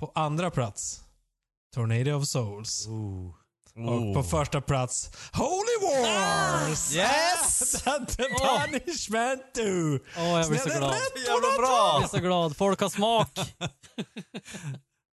På 0.00 0.12
andra 0.14 0.50
plats, 0.50 1.00
Tornado 1.74 2.12
of 2.12 2.26
Souls. 2.28 2.86
Oh. 2.86 3.34
Och 3.88 4.14
på 4.14 4.22
första 4.22 4.60
plats, 4.60 5.10
Holy 5.32 5.76
Wars! 5.82 6.94
Yes! 6.96 7.70
The 8.16 8.24
Åh. 8.40 8.64
Punishment 8.64 9.42
2! 9.54 9.62
Åh, 9.62 9.98
jag 10.16 10.48
blir 10.48 10.58
så 10.58 10.68
glad. 10.68 10.82
Jävla 10.82 10.98
Jag 11.26 11.58
bra! 11.60 11.98
blir 11.98 12.08
så 12.08 12.18
glad. 12.18 12.56
Folk 12.56 12.80
har 12.80 12.88
smak. 12.88 13.38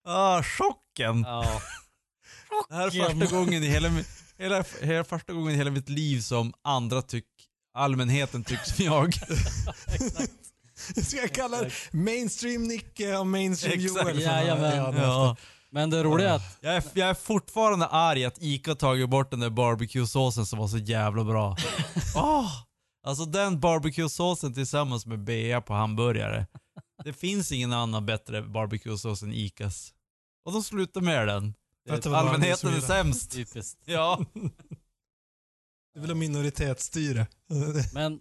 Ah, 0.04 0.44
chocken! 0.44 1.22
Ja. 1.28 1.62
Det 2.70 2.76
här 2.76 2.88
är 2.88 3.20
första 3.20 3.36
gången 3.36 3.64
i 3.64 3.68
hela, 3.68 3.90
hela, 4.38 4.64
hela, 4.82 5.04
första 5.04 5.34
gången 5.34 5.54
i 5.54 5.58
hela 5.58 5.72
mitt 5.72 5.90
liv 5.90 6.20
som 6.20 6.54
andra 6.62 7.02
tyck, 7.02 7.26
allmänheten 7.74 8.44
tycker 8.44 8.66
som 8.66 8.86
jag. 8.86 9.14
Ska 11.06 11.18
jag 11.18 11.34
kalla 11.34 11.58
Mainstream 11.92 12.64
Nicke 12.64 13.18
och 13.18 13.28
Mainstream 13.28 13.80
Exakt. 13.80 14.06
Joel? 14.06 14.22
Jajamän. 14.22 14.96
ja. 14.96 15.36
Men 15.74 15.90
det 15.90 16.04
roliga 16.04 16.30
är 16.30 16.36
att 16.36 16.58
Jag 16.62 16.76
är, 16.76 16.84
jag 16.94 17.10
är 17.10 17.14
fortfarande 17.14 17.88
arg 17.88 18.26
att 18.26 18.42
Ica 18.42 18.76
tagit 18.76 19.10
bort 19.10 19.32
den 19.32 19.40
där 19.40 19.50
barbecue-såsen 19.50 20.46
som 20.46 20.60
var 20.60 20.68
så 20.68 20.78
jävla 20.78 21.24
bra. 21.24 21.56
Åh! 22.16 22.52
alltså 23.08 23.26
den 23.26 23.60
barbecue-såsen 23.60 24.54
tillsammans 24.54 25.06
med 25.06 25.24
bea 25.24 25.62
på 25.62 25.74
hamburgare. 25.74 26.48
Det 27.04 27.14
finns 27.14 27.52
ingen 27.52 27.74
annan 27.74 28.06
bättre 28.06 28.42
barbecue-sås 28.42 29.24
än 29.24 29.34
Icas. 29.34 29.94
Och 30.46 30.54
de 30.54 30.64
slutar 30.64 31.02
med 31.02 31.28
den. 31.28 31.54
Allmänheten 32.06 32.74
är 32.74 32.80
sämst. 32.82 33.32
typiskt. 33.32 33.82
Ja, 33.86 34.26
Du 35.94 36.00
vill 36.02 36.10
ha 36.10 36.16
minoritetsstyre. 36.16 37.28
Men. 37.94 38.20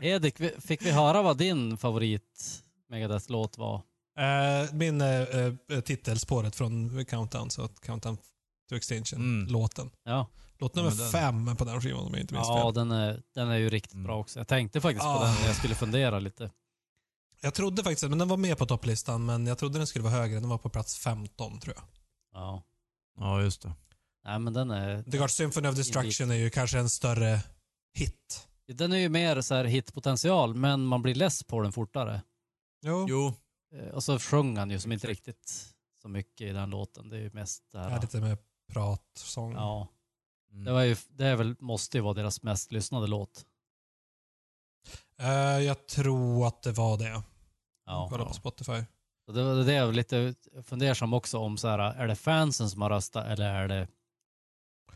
Edik, 0.00 0.36
fick 0.60 0.82
vi 0.82 0.90
höra 0.90 1.22
vad 1.22 1.36
din 1.38 1.76
favorit 1.76 2.62
Megadeth-låt 2.88 3.58
var? 3.58 3.82
Eh, 4.18 4.72
min 4.72 5.00
eh, 5.00 5.20
eh, 5.70 5.80
titelspåret 5.84 6.56
från 6.56 7.04
Countdown, 7.04 7.50
så 7.50 7.62
att 7.62 7.80
Countdown 7.80 8.16
to 8.68 8.74
Extinction, 8.74 9.20
Mm. 9.20 9.52
låten. 9.52 9.90
Ja, 10.04 10.26
Låt 10.58 10.76
Ja, 10.76 10.82
nummer 10.82 10.96
men 10.96 10.98
den- 10.98 11.10
fem 11.48 11.56
på 11.56 11.64
den 11.64 11.80
skivan 11.80 12.06
om 12.06 12.12
jag 12.12 12.20
inte 12.20 12.34
minns 12.34 12.46
ja 12.48 12.62
fel. 12.66 12.74
den, 12.74 12.90
är, 12.90 13.22
den 13.34 13.48
är 13.48 13.56
ju 13.56 13.70
riktigt 13.70 13.92
Mm. 13.94 14.04
bra 14.04 14.18
också. 14.18 14.40
Jag 14.40 14.48
tänkte 14.48 14.80
faktiskt 14.80 15.04
på 15.04 15.10
Ah. 15.10 15.24
den 15.26 15.34
när 15.40 15.46
jag 15.46 15.56
skulle 15.56 15.74
fundera 15.74 16.18
lite. 16.18 16.50
Jag 17.40 17.54
trodde 17.54 17.82
faktiskt, 17.82 18.08
men 18.10 18.18
den 18.18 18.28
var 18.28 18.36
med 18.36 18.58
på 18.58 18.66
topplistan, 18.66 19.24
men 19.26 19.46
jag 19.46 19.58
trodde 19.58 19.78
den 19.78 19.86
skulle 19.86 20.02
vara 20.04 20.14
högre. 20.14 20.40
Den 20.40 20.48
var 20.48 20.58
på 20.58 20.68
plats 20.68 20.96
15 20.98 21.58
tror 21.60 21.74
jag. 21.76 21.84
Ja. 22.32 22.62
Ja, 23.18 23.42
just 23.42 23.62
det. 23.62 23.72
Nej 24.24 24.38
men 24.38 24.52
den 24.52 24.70
är, 24.70 25.02
The 25.02 25.18
God 25.18 25.30
Symphony 25.30 25.68
of 25.68 25.76
Destruction 25.76 26.30
är 26.30 26.34
ju 26.34 26.50
kanske 26.50 26.78
en 26.78 26.90
större 26.90 27.40
hit. 27.94 28.48
den 28.66 28.92
är 28.92 28.96
ju 28.96 29.08
mer 29.08 29.40
så 29.40 29.54
här 29.54 29.64
hitpotential, 29.64 30.54
men 30.54 30.84
man 30.84 31.02
blir 31.02 31.14
less 31.14 31.42
på 31.44 31.60
den 31.62 31.72
fortare. 31.72 32.22
Jo. 32.82 33.06
Jo, 33.08 33.34
Eh, 33.74 33.88
Och 33.88 34.04
så 34.04 34.18
sjöng 34.18 34.56
han 34.56 34.70
ju 34.70 34.80
som 34.80 34.92
inte 34.92 35.06
riktigt 35.06 35.74
så 36.02 36.08
mycket 36.08 36.40
i 36.48 36.52
den 36.52 36.70
låten. 36.70 37.08
Det 37.08 37.16
är 37.16 37.20
ju 37.20 37.30
mest 37.32 37.62
det 37.72 37.78
Ja, 37.78 37.84
här. 37.88 38.00
lite 38.00 38.20
med 38.20 38.38
pratsång. 38.72 39.52
Ja, 39.52 39.88
Mm. 40.52 40.64
det, 40.64 40.72
var 40.72 40.82
ju, 40.82 40.96
det 41.08 41.26
är 41.26 41.36
väl, 41.36 41.56
måste 41.58 41.96
ju 41.98 42.02
vara 42.02 42.14
deras 42.14 42.42
mest 42.42 42.72
lyssnade 42.72 43.06
låt. 43.06 43.44
Eh, 45.20 45.28
jag 45.64 45.86
tror 45.86 46.46
att 46.46 46.62
det 46.62 46.72
var 46.72 46.98
det. 46.98 47.22
Ja. 47.86 48.06
Kolla 48.10 48.24
på 48.24 48.34
Spotify. 48.34 48.82
Så 49.26 49.32
det 49.32 49.42
var 49.42 49.54
det 49.64 49.72
jag 49.72 49.86
var 49.86 49.92
lite 49.92 50.34
fundersam 50.62 51.12
också 51.14 51.38
om 51.38 51.56
så 51.56 51.68
här, 51.68 51.78
är 51.78 52.06
det 52.08 52.16
fansen 52.16 52.70
som 52.70 52.82
har 52.82 52.90
röstat 52.90 53.26
eller 53.26 53.50
är 53.54 53.68
det 53.68 53.88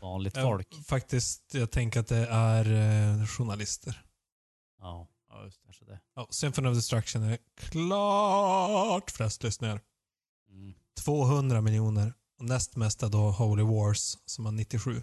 vanligt 0.01 0.37
folk? 0.37 0.85
faktiskt, 0.85 1.53
jag 1.53 1.71
tänker 1.71 1.99
att 1.99 2.07
det 2.07 2.27
är 2.27 2.65
eh, 2.71 3.25
journalister. 3.25 4.05
Ja, 4.81 5.07
Ja, 5.29 5.43
just 5.43 5.63
kanske 5.63 5.85
det. 5.85 5.99
Ja, 6.13 6.27
Symphony 6.29 6.69
of 6.69 6.75
Destruction 6.75 7.23
är 7.23 7.37
klart 7.55 9.11
flest 9.11 9.43
lyssningar. 9.43 9.81
Mm. 10.49 10.73
200 11.03 11.61
miljoner. 11.61 12.13
Och 12.37 12.45
näst 12.45 12.75
mest 12.75 13.03
är 13.03 13.09
då 13.09 13.31
Holy 13.31 13.63
Wars 13.63 14.17
som 14.25 14.45
har 14.45 14.51
97. 14.51 15.01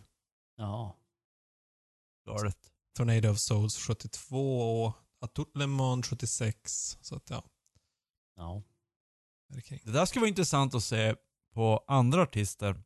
Ja. 0.57 0.97
Galet. 2.27 2.73
Tornado 2.97 3.31
of 3.31 3.39
Souls 3.39 3.77
72. 3.77 4.93
Atout 5.21 5.57
Le 5.57 5.67
Monde 5.67 6.07
76. 6.07 6.99
Så 7.01 7.17
att 7.17 7.31
ja, 7.31 7.45
ja. 8.37 8.63
det 9.85 9.93
där 9.93 10.07
ska 10.07 10.21
vara 10.21 10.29
intressant 10.29 10.75
att 10.75 10.85
se 10.85 11.15
på 11.55 11.85
andra 11.87 12.23
artister. 12.23 12.83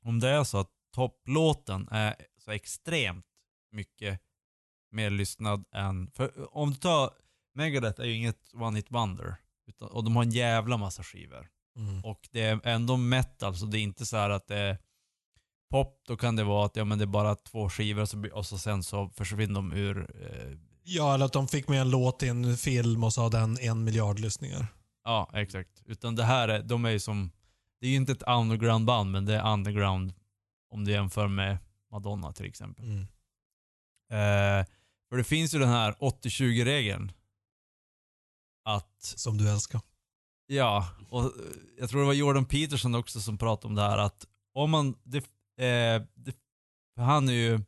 Om 0.00 0.20
det 0.20 0.28
är 0.28 0.44
så 0.44 0.58
att 0.58 0.70
topplåten 0.94 1.88
är 1.90 2.16
så 2.38 2.50
extremt 2.50 3.26
mycket 3.72 4.20
mer 4.90 5.10
lyssnad 5.10 5.64
än... 5.72 6.10
För 6.10 6.56
om 6.56 6.70
du 6.70 6.76
tar... 6.76 7.10
Megadeth 7.54 8.00
är 8.00 8.04
ju 8.04 8.14
inget 8.14 8.54
one 8.54 8.78
hit 8.78 8.86
wonder. 8.88 9.36
Utan, 9.66 9.88
och 9.88 10.04
de 10.04 10.16
har 10.16 10.22
en 10.22 10.30
jävla 10.30 10.76
massa 10.76 11.02
skivor. 11.02 11.48
Mm. 11.76 12.04
Och 12.04 12.28
det 12.32 12.40
är 12.40 12.60
ändå 12.64 12.96
metal, 12.96 13.56
så 13.56 13.66
det 13.66 13.78
är 13.78 13.82
inte 13.82 14.06
så 14.06 14.16
här 14.16 14.30
att 14.30 14.46
det 14.46 14.56
är 14.56 14.78
pop, 15.70 16.02
då 16.06 16.16
kan 16.16 16.36
det 16.36 16.44
vara 16.44 16.66
att 16.66 16.76
ja, 16.76 16.84
men 16.84 16.98
det 16.98 17.04
är 17.04 17.06
bara 17.06 17.34
två 17.34 17.70
skivor 17.70 18.02
och 18.02 18.08
så, 18.08 18.28
och 18.32 18.46
så 18.46 18.58
sen 18.58 18.82
så 18.82 19.08
försvinner 19.08 19.54
de 19.54 19.72
ur... 19.72 20.10
Eh, 20.22 20.58
Ja, 20.86 21.14
eller 21.14 21.24
att 21.24 21.32
de 21.32 21.48
fick 21.48 21.68
med 21.68 21.80
en 21.80 21.90
låt 21.90 22.22
i 22.22 22.28
en 22.28 22.56
film 22.56 23.04
och 23.04 23.12
så 23.12 23.22
har 23.22 23.30
den 23.30 23.58
en 23.60 23.84
miljard 23.84 24.18
lyssningar. 24.18 24.66
ja, 25.04 25.30
exakt. 25.34 25.82
Utan 25.86 26.14
det 26.14 26.24
här 26.24 26.48
är, 26.48 26.62
de 26.62 26.84
är 26.84 26.90
ju 26.90 27.00
som... 27.00 27.30
Det 27.80 27.86
är 27.86 27.90
ju 27.90 27.96
inte 27.96 28.12
ett 28.12 28.22
underground-band, 28.22 29.10
men 29.10 29.24
det 29.24 29.34
är 29.34 29.52
underground 29.52 30.12
om 30.74 30.84
du 30.84 30.92
jämför 30.92 31.28
med 31.28 31.58
Madonna 31.90 32.32
till 32.32 32.46
exempel. 32.46 32.84
Mm. 32.84 33.02
Eh, 34.10 34.66
för 35.08 35.16
det 35.16 35.24
finns 35.24 35.54
ju 35.54 35.58
den 35.58 35.68
här 35.68 35.92
80-20-regeln. 35.92 37.12
Att 38.64 39.02
Som 39.02 39.38
du 39.38 39.50
älskar. 39.50 39.80
Ja, 40.46 40.88
och 41.08 41.24
eh, 41.24 41.30
jag 41.78 41.90
tror 41.90 42.00
det 42.00 42.06
var 42.06 42.12
Jordan 42.12 42.44
Peterson 42.44 42.94
också 42.94 43.20
som 43.20 43.38
pratade 43.38 43.66
om 43.66 43.74
det 43.74 43.82
här 43.82 43.98
att 43.98 44.26
om 44.54 44.70
man, 44.70 44.94
det, 45.02 45.18
eh, 45.64 46.02
det, 46.14 46.36
han 46.96 47.28
är 47.28 47.32
ju, 47.32 47.60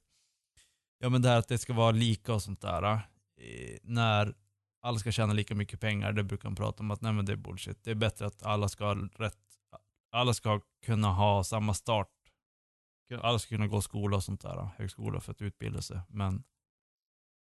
ja 0.99 1.09
men 1.09 1.23
det 1.23 1.29
här 1.29 1.39
att 1.39 1.49
det 1.49 1.59
ska 1.59 1.73
vara 1.73 1.91
lika 1.91 2.35
och 2.35 2.43
sånt 2.43 2.61
där. 2.61 2.83
Eh, 2.85 3.79
när 3.83 4.35
alla 4.83 4.99
ska 4.99 5.13
tjäna 5.13 5.33
lika 5.33 5.55
mycket 5.55 5.81
pengar. 5.81 6.13
Det 6.13 6.23
brukar 6.23 6.49
man 6.49 6.57
prata 6.57 6.83
om 6.83 6.91
att 6.91 7.01
nej 7.01 7.13
men 7.13 7.25
det 7.25 7.33
är 7.33 7.37
bullshit. 7.37 7.85
Det 7.85 7.91
är 7.91 7.95
bättre 7.95 8.27
att 8.27 8.43
alla 8.43 8.69
ska 8.69 8.85
ha 8.85 8.95
rätt, 8.95 9.39
alla 10.13 10.35
ska 10.35 10.61
kunna 10.87 11.13
ha 11.13 11.45
samma 11.45 11.75
start. 11.75 12.09
Alla 13.15 13.39
ska 13.39 13.49
kunna 13.49 13.67
gå 13.67 13.83
skola 13.83 14.17
och 14.17 14.25
sånt 14.25 14.41
där, 14.41 14.69
högskola 14.77 15.21
för 15.21 15.33
att 15.33 15.43
utbilda 15.43 15.83
sig. 15.83 16.01
Men 16.09 16.45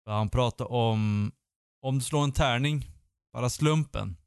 han 0.06 0.30
pratar 0.30 0.72
om, 0.72 1.32
om 1.82 1.96
du 2.00 2.06
slår 2.06 2.24
en 2.24 2.32
tärning, 2.32 2.92
bara 3.34 3.50
slumpen. 3.50 4.18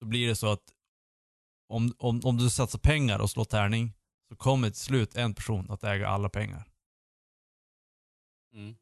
Då 0.00 0.06
blir 0.06 0.28
det 0.28 0.36
så 0.36 0.52
att 0.52 0.72
om, 1.68 1.94
om, 1.98 2.20
om 2.24 2.36
du 2.36 2.50
satsar 2.50 2.78
pengar 2.78 3.18
och 3.18 3.30
slår 3.30 3.44
tärning 3.44 3.92
så 4.28 4.36
kommer 4.36 4.70
till 4.70 4.80
slut 4.80 5.14
en 5.14 5.34
person 5.34 5.70
att 5.70 5.84
äga 5.84 6.08
alla 6.08 6.28
pengar. 6.28 6.64
Mm. 8.52 8.76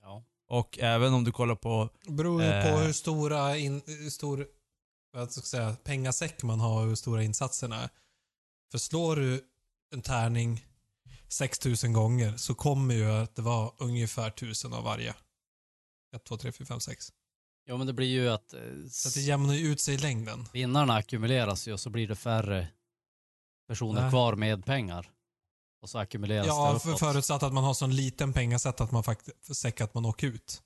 Ja. 0.00 0.24
Och 0.48 0.78
även 0.78 1.14
om 1.14 1.24
du 1.24 1.32
kollar 1.32 1.54
på, 1.54 1.90
beror 2.08 2.42
ju 2.42 2.50
på 2.50 2.68
Eh. 2.68 2.80
hur 2.80 2.92
stora, 2.92 3.56
in, 3.56 3.82
hur 3.86 4.10
stor 4.10 4.48
vad 5.12 5.32
ska 5.32 5.38
jag 5.40 5.46
säga, 5.46 5.76
pengasäck 5.84 6.42
man 6.42 6.60
har 6.60 6.82
och 6.82 6.88
hur 6.88 6.94
stora 6.94 7.22
insatserna 7.22 7.76
är. 7.76 7.90
För 8.70 8.78
slår 8.78 9.16
du 9.16 9.44
en 9.94 10.02
tärning 10.02 10.64
6000 11.28 11.92
gånger 11.92 12.36
så 12.36 12.54
kommer 12.54 12.94
ju 12.94 13.10
att 13.10 13.36
det 13.36 13.42
vara 13.42 13.70
ungefär 13.78 14.28
1000 14.28 14.72
av 14.72 14.84
varje. 14.84 15.14
1, 16.14 16.24
2, 16.24 16.36
3, 16.36 16.52
4, 16.52 16.66
5, 16.66 16.80
6. 16.80 17.12
ja, 17.64 17.76
men 17.76 17.86
det 17.86 17.92
blir 17.92 18.06
ju 18.08 18.28
att 18.28 18.52
eh, 18.54 18.60
Så 18.90 19.08
att 19.08 19.14
det 19.14 19.20
jämnar 19.20 19.54
ju 19.54 19.66
ut 19.72 19.80
sig 19.80 19.94
i 19.94 19.98
längden. 19.98 20.44
vinnarna 20.52 20.94
ackumuleras 20.94 21.68
ju 21.68 21.72
och 21.72 21.80
så 21.80 21.90
blir 21.90 22.08
det 22.08 22.16
färre 22.16 22.68
personer 23.68 24.00
Nej. 24.02 24.10
kvar 24.10 24.34
med 24.34 24.64
pengar. 24.64 25.10
Och 25.82 25.90
så 25.90 25.98
ackumuleras 25.98 26.46
Ja, 26.46 26.70
det 26.84 26.90
uppåt. 26.90 26.98
förutsatt 27.00 27.42
att 27.42 27.52
man 27.52 27.64
har 27.64 27.74
sån 27.74 27.96
liten 27.96 28.32
pengasätt 28.32 28.80
att 28.80 28.90
man 28.90 29.04
faktiskt, 29.04 29.56
säck 29.56 29.80
att 29.80 29.94
man 29.94 30.04
åker 30.06 30.26
ut. 30.26 30.62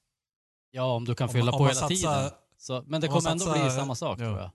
Ja, 0.70 0.84
om 0.84 1.04
du 1.04 1.14
kan 1.14 1.28
Om 1.28 1.32
fylla 1.32 1.52
om 1.52 1.58
på 1.58 1.66
hela 1.68 1.80
satsar- 1.80 1.88
tiden. 1.88 2.30
Så, 2.58 2.82
men 2.86 3.00
det 3.00 3.08
kommer 3.08 3.30
ändå 3.30 3.44
satsar- 3.44 3.62
bli 3.64 3.70
samma 3.76 3.94
sak 3.94 4.18
Ja. 4.20 4.24
tror 4.24 4.38
jag. 4.38 4.50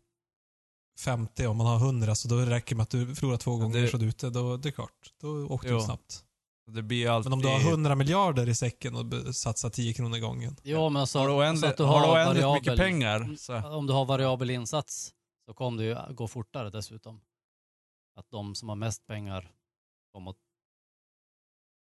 50 1.00 1.48
om 1.48 1.58
man 1.58 1.68
har 1.68 1.76
100 1.78 2.16
så 2.16 2.28
då 2.28 2.36
räcker 2.38 2.70
det 2.70 2.76
med 2.76 2.84
att 2.84 2.90
du 2.90 3.16
förlorar 3.16 3.38
två 3.38 3.58
gånger 3.58 3.82
det- 3.82 3.88
så 3.88 3.98
är 3.98 4.02
du 4.02 4.08
ute. 4.08 4.30
Då, 4.30 4.58
det 4.58 4.70
är 4.70 4.72
klart. 4.72 5.14
Då 5.22 5.48
åkte 5.48 5.70
du 5.70 5.82
snabbt. 5.82 6.24
det 6.72 6.82
blir 6.84 7.10
alltid... 7.10 7.30
Men 7.30 7.34
om 7.34 7.42
du 7.42 7.48
har 7.48 7.60
100 7.60 7.96
miljarder 7.96 8.50
i 8.50 8.56
säcken 8.56 8.96
och 8.96 9.36
satsar 9.36 9.70
10 9.70 9.94
kronor 9.94 10.18
gången. 10.18 10.56
Jo, 10.64 10.90
men 10.90 11.08
så, 11.08 11.20
har 11.20 11.28
du 11.28 11.32
så 11.34 11.38
oändligt, 11.38 11.66
att 11.72 11.78
du 11.78 11.84
har 11.84 12.02
du 12.02 12.08
har 12.08 12.14
oändligt 12.16 12.44
variabel, 12.44 12.62
mycket 12.62 12.78
pengar 12.78 13.36
så... 13.38 13.58
Om 13.70 13.88
du 13.88 13.94
har 13.94 14.06
variabel 14.06 14.50
insats 14.50 15.14
så 15.46 15.54
kommer 15.54 15.84
det 15.84 15.90
ju 16.10 16.14
gå 16.16 16.28
fortare 16.28 16.70
dessutom. 16.70 17.22
Att 18.16 18.30
de 18.32 18.56
som 18.56 18.70
har 18.70 18.76
mest 18.76 19.08
pengar 19.08 19.52
kommer 20.14 20.32
att 20.32 20.38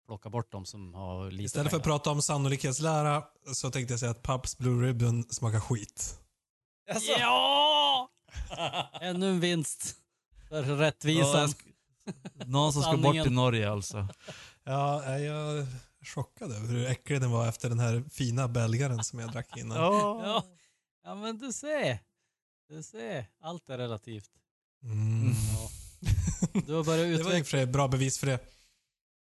plocka 0.06 0.30
bort 0.30 0.52
de 0.52 0.64
som 0.64 0.94
har 0.94 1.30
lite 1.30 1.44
Istället 1.44 1.70
för 1.70 1.76
att 1.76 1.82
pengar. 1.82 1.96
prata 1.98 2.10
om 2.10 2.22
sannolikhetslära 2.22 3.24
så 3.54 3.70
tänkte 3.70 3.92
jag 3.92 4.00
säga 4.00 4.10
att 4.10 4.22
Paps 4.22 4.58
Blue 4.58 4.86
Ribbon 4.88 5.24
smakar 5.24 5.60
skit. 5.60 6.18
Ja! 7.18 7.85
Ännu 9.00 9.30
en 9.30 9.40
vinst 9.40 9.96
för 10.48 10.62
rättvisan. 10.62 11.52
Någon 12.46 12.72
som 12.72 12.82
ska 12.82 12.96
bort 12.96 13.22
till 13.22 13.32
Norge 13.32 13.70
alltså. 13.70 14.08
Ja, 14.64 15.18
jag 15.18 15.58
är 15.58 15.66
chockad 16.06 16.52
över 16.52 16.68
hur 16.68 16.86
äcklig 16.86 17.20
den 17.20 17.30
var 17.30 17.48
efter 17.48 17.68
den 17.68 17.78
här 17.78 18.04
fina 18.10 18.48
belgaren 18.48 19.04
som 19.04 19.18
jag 19.18 19.32
drack 19.32 19.56
innan. 19.56 19.76
Ja. 19.82 20.44
ja, 21.04 21.14
men 21.14 21.38
du 21.38 21.52
ser. 21.52 21.98
Du 22.68 22.82
ser. 22.82 23.26
Allt 23.40 23.70
är 23.70 23.78
relativt. 23.78 24.30
Mm. 24.82 25.32
Ja. 25.52 25.70
Du 26.66 26.74
har 26.74 26.84
börjat 26.84 26.86
Det 26.86 26.92
var 26.92 26.98
i 26.98 27.14
och 27.14 27.20
utveckla... 27.20 27.44
för 27.44 27.50
sig 27.50 27.66
bra 27.66 27.88
bevis 27.88 28.18
för 28.18 28.26
det. 28.26 28.38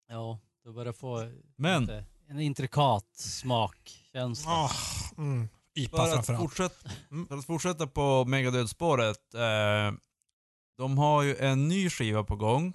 Ja, 0.07 0.39
du 0.63 0.73
börjar 0.73 0.93
få 0.93 1.31
Men 1.55 1.89
en 2.27 2.39
intrikat 2.39 3.07
smakkänsla. 3.15 4.51
Ah, 4.51 4.71
mm. 5.17 5.49
IPA 5.75 5.97
för 5.97 6.03
att, 6.03 6.25
framförallt. 6.25 6.41
fortsätta, 6.41 6.89
för 7.27 7.37
att 7.37 7.45
fortsätta 7.45 7.87
på 7.87 8.25
Megadöd-spåret. 8.25 9.33
Eh, 9.33 9.93
de 10.77 10.97
har 10.97 11.23
ju 11.23 11.35
en 11.35 11.67
ny 11.67 11.89
skiva 11.89 12.23
på 12.23 12.35
gång. 12.35 12.73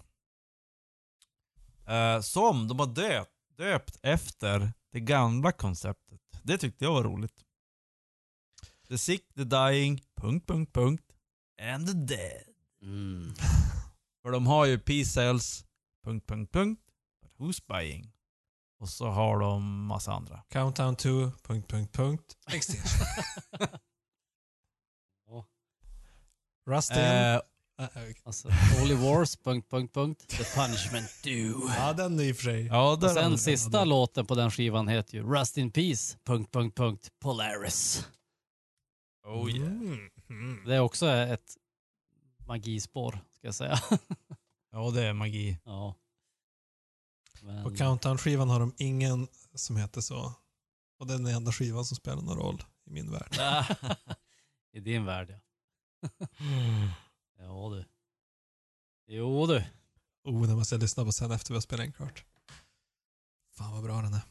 Eh, 1.86 2.20
som 2.20 2.68
de 2.68 2.78
har 2.78 2.86
döpt, 2.86 3.30
döpt 3.56 3.98
efter 4.02 4.72
det 4.92 5.00
gamla 5.00 5.52
konceptet. 5.52 6.20
Det 6.42 6.58
tyckte 6.58 6.84
jag 6.84 6.92
var 6.92 7.04
roligt. 7.04 7.44
The 8.88 8.98
sick, 8.98 9.34
the 9.34 9.44
dying, 9.44 10.02
punkt, 10.20 10.46
punkt, 10.46 10.72
punkt. 10.72 11.04
And 11.60 11.86
the 11.86 11.92
dead. 11.92 12.44
Mm. 12.82 13.34
För 14.22 14.30
de 14.30 14.46
har 14.46 14.66
ju 14.66 14.78
P-cells, 14.78 15.64
punkt, 16.04 16.26
punkt, 16.26 16.52
punkt. 16.52 16.82
But 17.22 17.32
who's 17.36 17.62
buying? 17.68 18.12
Och 18.80 18.88
så 18.88 19.06
har 19.08 19.38
de 19.38 19.84
massa 19.86 20.12
andra. 20.12 20.42
Countdown 20.48 20.96
to... 20.96 21.08
Punkt, 21.42 21.68
punkt, 21.70 21.92
punkt. 21.92 22.36
Extinction. 22.52 23.06
Ja. 25.26 25.46
Rustin. 26.66 26.96
Eh, 26.98 27.34
äh, 27.34 27.40
Alltså, 28.24 28.48
Holy 28.80 28.94
Wars, 28.94 29.36
punkt, 29.36 29.70
punkt, 29.70 29.94
punkt. 29.94 30.28
The 30.28 30.44
Punishment 30.44 31.10
Do. 31.24 31.68
ja, 31.78 31.92
den 31.92 32.18
är 32.20 32.24
i 32.24 32.32
och 32.32 32.36
för 32.36 32.42
sig... 32.42 32.66
ja, 32.66 32.92
Och 32.92 33.02
har 33.02 33.08
sen 33.08 33.30
de- 33.30 33.38
sista 33.38 33.84
låten 33.84 34.26
på 34.26 34.34
den 34.34 34.50
skivan 34.50 34.88
heter 34.88 35.14
ju 35.14 35.22
Rust 35.34 35.56
in 35.58 35.70
Peace, 35.70 36.18
punkt, 36.24 36.52
punkt, 36.52 36.76
punkt, 36.76 37.08
Polaris. 37.20 38.06
Oh 39.26 39.50
yeah. 39.50 39.66
Mm. 39.72 40.10
Mm. 40.30 40.64
Det 40.66 40.74
är 40.74 40.80
också 40.80 41.06
ett 41.08 41.56
magispår, 42.46 43.10
ska 43.36 43.46
jag 43.46 43.54
säga. 43.54 43.78
Ja, 44.72 44.90
det 44.90 45.02
är 45.06 45.12
magi. 45.12 45.58
ja. 45.64 45.94
Men, 47.48 47.64
På 47.64 47.70
Countdown-skivan 47.70 48.48
har 48.48 48.60
de 48.60 48.74
ingen 48.76 49.28
som 49.54 49.76
heter 49.76 50.00
så. 50.00 50.32
Och 50.98 51.06
den 51.06 51.20
är 51.20 51.28
den 51.28 51.36
enda 51.36 51.52
skivan 51.52 51.84
som 51.84 51.96
spelar 51.96 52.22
någon 52.22 52.36
roll 52.36 52.62
i 52.86 52.90
min 52.90 53.10
värld. 53.10 53.36
I 54.72 54.80
din 54.80 55.04
värld, 55.04 55.30
ja. 55.30 55.38
Ja 57.38 57.70
du. 57.70 57.84
Jo 59.06 59.46
du. 59.46 59.64
Oh, 60.24 60.46
den 60.46 60.56
måste 60.56 60.74
jag 60.74 60.82
lyssna 60.82 61.04
på 61.04 61.12
sen 61.12 61.30
efter 61.30 61.50
vi 61.50 61.56
har 61.56 61.60
spelat 61.60 61.86
in 61.86 61.92
klart. 61.92 62.24
Fan 63.56 63.72
vad 63.72 63.82
bra 63.82 64.02
den 64.02 64.14
är. 64.14 64.22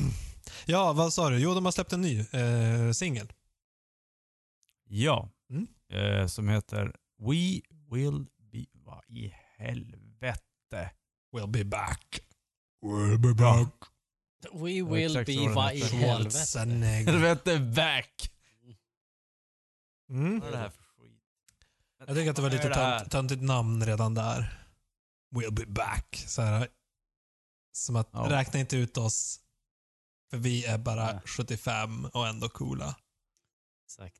ja, 0.66 0.92
vad 0.92 1.12
sa 1.12 1.30
du? 1.30 1.38
Jo, 1.38 1.54
de 1.54 1.64
har 1.64 1.72
släppt 1.72 1.92
en 1.92 2.00
ny 2.00 2.20
eh, 2.20 2.92
singel. 2.92 3.32
Ja. 4.84 5.28
Mm. 5.50 5.66
Eh, 5.88 6.26
som 6.26 6.48
heter 6.48 6.96
We 7.18 7.60
Will 7.90 8.26
Be... 8.52 8.64
Vad 8.72 9.04
i 9.08 9.34
helvete? 9.56 10.90
We'll 11.32 11.50
be 11.50 11.64
back. 11.64 12.31
We'll 12.82 13.18
be 13.18 13.34
back. 13.34 13.68
We 14.52 14.70
Ja, 14.70 14.84
will 14.84 15.24
be 15.24 15.54
vad 15.54 15.74
i 15.74 15.80
helvete. 15.80 16.58
Helvete 17.06 17.58
back! 17.76 18.30
Mm. 20.10 20.40
Vad 20.40 20.48
är 20.48 20.52
det 20.52 20.58
här 20.58 20.70
för 20.70 20.82
skit? 20.82 21.22
Jag 21.98 22.08
tycker 22.16 22.30
att 22.30 22.36
det 22.36 22.42
var 22.42 22.50
lite 22.50 22.74
tönt, 22.74 23.10
töntigt 23.10 23.42
namn 23.42 23.86
redan 23.86 24.14
där. 24.14 24.66
We'll 25.34 25.50
be 25.54 25.66
back. 25.66 26.24
Så 26.26 26.42
här, 26.42 26.68
som 27.72 27.96
att 27.96 28.08
Ja. 28.12 28.26
räkna 28.30 28.60
inte 28.60 28.76
ut 28.76 28.96
oss. 28.96 29.40
För 30.30 30.36
vi 30.36 30.64
är 30.64 30.78
bara 30.78 31.12
Nej. 31.12 31.20
75 31.24 32.04
och 32.04 32.26
ändå 32.28 32.48
coola. 32.48 32.96
Exakt. 33.86 34.16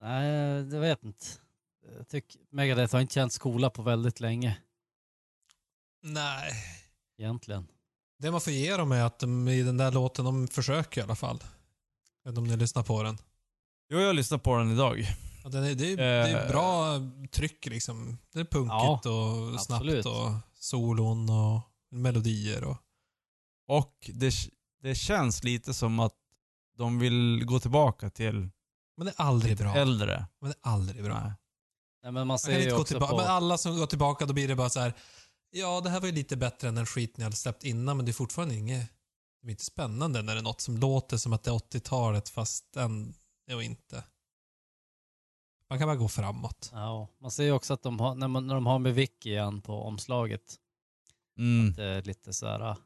Nej, 0.00 0.26
jag 0.72 0.80
vet 0.80 1.04
inte. 1.04 1.26
Jag 1.96 2.08
tycker 2.08 2.40
Megadeth 2.50 2.94
har 2.94 3.00
inte 3.00 3.14
känt 3.14 3.32
skola 3.32 3.70
på 3.70 3.82
väldigt 3.82 4.20
länge 4.20 4.58
Nej. 6.02 6.52
Egentligen. 7.18 7.66
Det 8.18 8.30
man 8.30 8.40
får 8.40 8.52
ge 8.52 8.76
dem 8.76 8.92
är 8.92 9.02
att 9.04 9.18
de 9.18 9.48
i 9.48 9.62
den 9.62 9.76
där 9.76 9.92
låten, 9.92 10.24
de 10.24 10.48
försöker 10.48 11.00
i 11.00 11.04
alla 11.04 11.14
fall. 11.14 11.38
Jag 12.22 12.30
vet 12.30 12.38
inte 12.38 12.38
om 12.40 12.46
ni 12.46 12.56
lyssnar 12.56 12.82
på 12.82 13.02
den. 13.02 13.18
Jo, 13.90 13.98
jag 13.98 14.16
lyssnade 14.16 14.42
på 14.42 14.56
den 14.56 14.70
idag. 14.72 15.06
Ja, 15.44 15.48
den 15.50 15.64
är, 15.64 15.74
det, 15.74 15.92
är, 15.92 15.96
det 15.96 16.04
är 16.04 16.44
Eh. 16.44 16.48
bra 16.50 16.94
tryck 17.32 17.66
liksom. 17.66 18.18
Det 18.32 18.40
är 18.40 18.44
punkigt 18.44 19.06
och 19.06 19.60
snabbt 19.60 19.82
absolut. 19.82 20.06
och 20.06 20.30
solon 20.54 21.30
och 21.30 21.60
melodier 21.90 22.64
och... 22.64 22.76
Och 23.68 24.10
det, 24.14 24.34
det 24.82 24.94
känns 24.94 25.44
lite 25.44 25.74
som 25.74 26.00
att 26.00 26.14
de 26.78 26.98
vill 26.98 27.44
gå 27.44 27.60
tillbaka 27.60 28.10
till 28.10 28.50
Men 28.96 29.06
det 29.06 29.12
är 29.16 29.22
aldrig 29.24 29.56
bra. 29.58 29.74
äldre. 29.74 30.26
Men 30.40 30.50
det 30.50 30.56
är 30.62 30.70
aldrig 30.72 31.04
bra. 31.04 31.14
Nej. 31.20 31.32
Nej, 32.02 32.12
men 32.12 32.14
man 32.14 32.26
Man 32.26 32.38
ser 32.38 32.52
kan 32.52 32.54
ju 32.60 32.62
inte 32.62 32.74
gå 32.74 32.80
också 32.80 32.94
tillbaka. 32.94 33.10
på... 33.12 33.16
Men 33.16 33.26
alla 33.26 33.58
som 33.58 33.76
går 33.76 33.86
tillbaka, 33.86 34.26
då 34.26 34.32
blir 34.32 34.48
det 34.48 34.54
bara 34.56 34.68
så 34.70 34.80
här. 34.80 34.94
Ja, 35.56 35.80
det 35.80 35.90
här 35.90 36.00
var 36.00 36.06
ju 36.06 36.12
lite 36.14 36.36
bättre 36.36 36.68
än 36.68 36.74
den 36.74 36.86
skit 36.86 37.16
ni 37.16 37.24
hade 37.24 37.36
släppt 37.36 37.64
innan, 37.64 37.96
men 37.96 38.06
det 38.06 38.10
är 38.10 38.12
fortfarande 38.12 38.54
inget... 38.54 38.90
Det 39.42 39.48
är 39.48 39.50
inte 39.50 39.64
spännande 39.64 40.22
när 40.22 40.34
det 40.34 40.40
är 40.40 40.42
något 40.44 40.60
som 40.60 40.76
låter 40.78 41.16
som 41.16 41.32
att 41.32 41.42
det 41.42 41.50
är 41.50 41.54
80-talet, 41.54 42.28
fast 42.28 42.76
ändå 42.76 43.62
inte. 43.62 44.04
Man 45.70 45.78
kan 45.78 45.88
bara 45.88 45.96
gå 45.96 46.08
framåt. 46.08 46.70
Ja, 46.72 47.08
man 47.18 47.30
ser 47.30 47.44
ju 47.44 47.52
också 47.52 47.74
att 47.74 47.82
de 47.82 48.00
har, 48.00 48.14
när, 48.14 48.28
man, 48.28 48.46
när 48.46 48.54
de 48.54 48.66
har 48.66 48.78
med 48.78 48.94
Vicky 48.94 49.30
igen 49.30 49.60
på 49.62 49.82
omslaget, 49.82 50.56
Mm. 51.38 51.72
det 51.74 51.84
är 51.84 52.02
lite 52.02 52.32
så 52.32 52.46
här. 52.46 52.76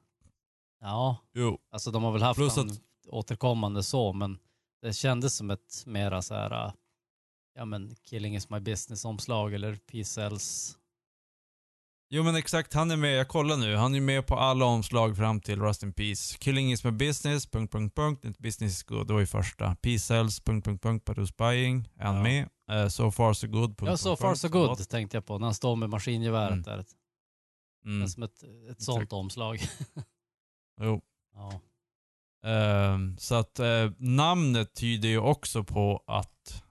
Ja, 0.80 1.16
Jo. 1.34 1.58
alltså 1.70 1.90
de 1.90 2.02
har 2.02 2.12
väl 2.12 2.22
haft 2.22 2.38
Plus 2.38 2.58
att- 2.58 2.80
återkommande 3.08 3.82
så, 3.82 4.12
men 4.12 4.38
det 4.82 4.92
kändes 4.92 5.36
som 5.36 5.50
ett 5.50 5.82
mera 5.86 6.22
så 6.22 6.34
här, 6.34 6.72
ja 7.54 7.64
men 7.64 7.94
Killing 8.04 8.36
is 8.36 8.50
my 8.50 8.60
business 8.60 9.04
omslag 9.04 9.54
eller 9.54 9.76
P-cells 9.76 10.77
Jo 12.10 12.22
men 12.22 12.36
exakt, 12.36 12.74
han 12.74 12.90
är 12.90 12.96
med, 12.96 13.14
jag 13.16 13.28
kollar 13.28 13.56
nu, 13.56 13.76
han 13.76 13.94
är 13.94 14.00
med 14.00 14.26
på 14.26 14.36
alla 14.36 14.64
omslag 14.64 15.16
fram 15.16 15.40
till 15.40 15.60
Rust 15.60 15.82
in 15.82 15.92
Peace. 15.92 16.38
Killing 16.38 16.72
is 16.72 16.84
my 16.84 16.90
business, 16.90 17.46
punkt, 17.46 17.72
punkt, 17.72 17.94
punkt. 17.96 18.24
Inte 18.24 18.42
business 18.42 18.72
is 18.72 18.82
good, 18.82 19.06
det 19.06 19.12
var 19.12 19.20
ju 19.20 19.26
första. 19.26 19.74
Peace 19.74 19.98
sells, 19.98 20.40
punkt, 20.40 20.64
punkt, 20.64 20.82
punkt, 20.82 21.04
but 21.04 21.16
who's 21.18 21.34
buying? 21.38 21.88
Är 21.96 22.04
han 22.04 22.16
Ja. 22.16 22.22
med? 22.22 22.48
Eh, 22.70 22.88
so 22.88 23.10
far 23.10 23.32
so 23.34 23.46
good, 23.48 23.78
punkt, 23.78 23.90
Ja, 23.90 23.96
so 23.96 24.08
punkt, 24.10 24.20
far 24.20 24.28
punkt. 24.28 24.40
so 24.40 24.48
good 24.48 24.88
tänkte 24.88 25.16
jag 25.16 25.26
på 25.26 25.38
när 25.38 25.46
han 25.46 25.54
står 25.54 25.76
med 25.76 25.90
maskingeväret 25.90 26.52
Mm. 26.52 26.62
där. 26.62 26.76
Det 26.76 27.88
Mm. 27.90 28.02
är 28.02 28.06
som 28.06 28.22
ett, 28.22 28.42
ett 28.70 28.82
sånt 28.82 28.98
Exakt. 28.98 29.12
omslag. 29.12 29.58
Jo. 30.80 31.00
ja. 31.34 31.60
Ehm, 32.50 33.18
så 33.18 33.34
att 33.34 33.58
eh, 33.58 33.90
namnet 33.98 34.74
tyder 34.74 35.08
ju 35.08 35.18
också 35.18 35.64
på 35.64 36.04
att 36.06 36.62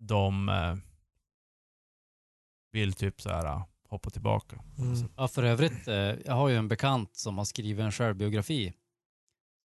de 0.00 0.48
eh, 0.48 0.76
vill 2.72 2.92
typ 2.92 3.20
så 3.20 3.28
här 3.30 3.62
hoppa 3.88 4.10
tillbaka. 4.10 4.64
Mm. 4.78 5.08
ja, 5.16 5.28
för 5.28 5.42
övrigt, 5.42 5.88
eh, 5.88 5.94
jag 5.94 6.34
har 6.34 6.48
ju 6.48 6.56
en 6.56 6.68
bekant 6.68 7.16
som 7.16 7.38
har 7.38 7.44
skrivit 7.44 7.84
en 7.84 7.92
självbiografi. 7.92 8.74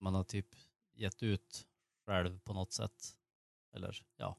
Man 0.01 0.13
har 0.15 0.24
typ 0.24 0.47
gett 0.95 1.24
ut 1.24 1.65
själv 2.05 2.39
på 2.39 2.53
något 2.53 2.74
sätt. 2.74 3.15
Eller 3.76 4.03
ja, 4.17 4.38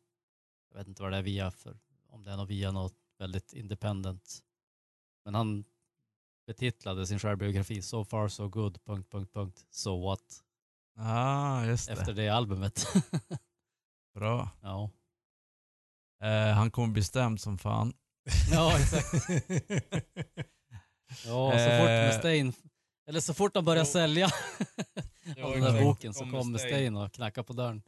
jag 0.71 0.79
vet 0.79 0.89
inte 0.89 1.03
vad 1.03 1.13
det 1.13 1.19
är 1.19 1.23
via 1.23 1.51
för, 1.51 1.79
om 2.09 2.25
det 2.25 2.31
är 2.31 2.37
något 2.37 2.49
via 2.51 2.71
något 2.73 2.95
väldigt 3.19 3.53
independent. 3.53 4.43
Men 5.25 5.35
han 5.35 5.65
betitlade 6.47 7.07
sin 7.07 7.19
självbiografi 7.19 7.83
So 7.83 8.05
far 8.05 8.29
so 8.29 8.49
good, 8.49 8.85
punkt, 8.85 9.11
punkt, 9.11 9.33
punkt, 9.33 9.67
so 9.71 10.01
what, 10.05 10.43
Ah, 10.97 11.65
just 11.65 11.87
det. 11.87 11.93
efter 11.93 12.13
det 12.13 12.29
albumet. 12.29 12.87
Bra. 14.15 14.51
ja. 14.63 14.91
Eh, 16.23 16.55
han 16.55 16.71
kommer 16.71 16.89
bli 16.89 17.05
stämd 17.05 17.41
som 17.41 17.59
fan. 17.59 17.93
ja, 18.51 18.79
exakt. 18.81 19.13
Ja, 21.27 21.51
så 21.51 21.79
fort 21.79 21.89
Eh. 21.89 22.07
Mustaine, 22.07 22.53
eller 23.09 23.21
så 23.21 23.35
fort 23.35 23.55
de 23.55 23.65
börjar 23.65 23.85
Jo. 23.85 23.91
sälja 23.91 24.27
av 25.45 25.53
den 25.53 25.61
där 25.61 25.69
exakt. 25.69 25.83
boken 25.85 26.15
så 26.15 26.21
Kommer 26.21 26.39
kommer 26.39 26.53
Mustaine. 26.53 26.73
Mustaine 26.75 26.97
och 26.97 27.13
knackar 27.13 27.43
på 27.43 27.53
dörren. 27.53 27.83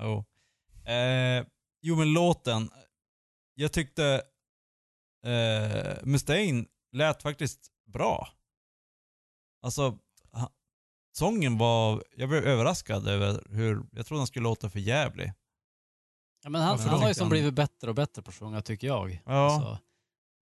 Jo. 0.00 0.24
Eh, 0.92 1.46
jo 1.82 1.96
men 1.96 2.12
låten. 2.12 2.70
Jag 3.54 3.72
tyckte 3.72 4.22
eh, 5.24 5.96
Mustaine 6.02 6.66
lät 6.92 7.22
faktiskt 7.22 7.70
bra. 7.86 8.28
Alltså, 9.62 9.98
ha, 10.32 10.52
sången 11.12 11.58
var, 11.58 12.04
jag 12.16 12.28
blev 12.28 12.44
överraskad 12.44 13.08
över 13.08 13.44
hur, 13.50 13.82
jag 13.92 14.06
trodde 14.06 14.20
han 14.20 14.26
skulle 14.26 14.44
låta 14.44 14.70
för 14.70 14.78
jävlig. 14.78 15.32
Ja, 16.48 16.52
men 16.52 16.60
han, 16.62 16.70
Varför 16.70 16.84
han 16.88 16.98
då? 16.98 17.02
har 17.04 17.08
ju 17.08 17.14
som 17.14 17.28
blivit 17.28 17.54
bättre 17.54 17.88
och 17.88 17.94
bättre 17.94 18.22
på 18.22 18.28
att 18.28 18.34
sjunga 18.34 18.62
tycker 18.62 18.86
jag. 18.86 19.22
Ja. 19.26 19.32
Alltså, 19.32 19.78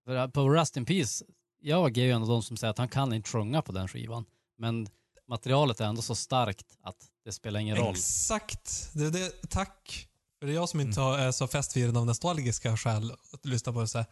för 0.05 0.27
på 0.27 0.49
Rust 0.49 0.77
in 0.77 0.85
Peace, 0.85 1.25
jag 1.61 1.97
är 1.97 2.03
ju 2.03 2.11
en 2.11 2.21
av 2.21 2.27
de 2.27 2.43
som 2.43 2.57
säger 2.57 2.71
att 2.71 2.77
han 2.77 2.89
kan 2.89 3.13
inte 3.13 3.29
sjunga 3.29 3.61
på 3.61 3.71
den 3.71 3.87
skivan. 3.87 4.25
Men 4.57 4.87
materialet 5.27 5.79
är 5.81 5.85
ändå 5.85 6.01
så 6.01 6.15
starkt 6.15 6.77
att 6.83 6.95
det 7.25 7.31
spelar 7.31 7.59
ingen 7.59 7.75
roll. 7.75 7.91
Exakt. 7.91 8.89
Det, 8.93 9.09
det, 9.09 9.31
tack. 9.49 10.07
För 10.39 10.45
det 10.47 10.53
är 10.53 10.55
jag 10.55 10.69
som 10.69 10.79
Mm. 10.79 10.89
inte 10.89 11.01
har, 11.01 11.17
är 11.19 11.31
så 11.31 11.47
festfirad 11.47 11.97
av 11.97 12.05
nostalgiska 12.05 12.77
skäl 12.77 13.11
att 13.33 13.45
lyssna 13.45 13.73
på 13.73 13.81
det 13.81 13.87
så 13.87 13.97
här. 13.97 14.07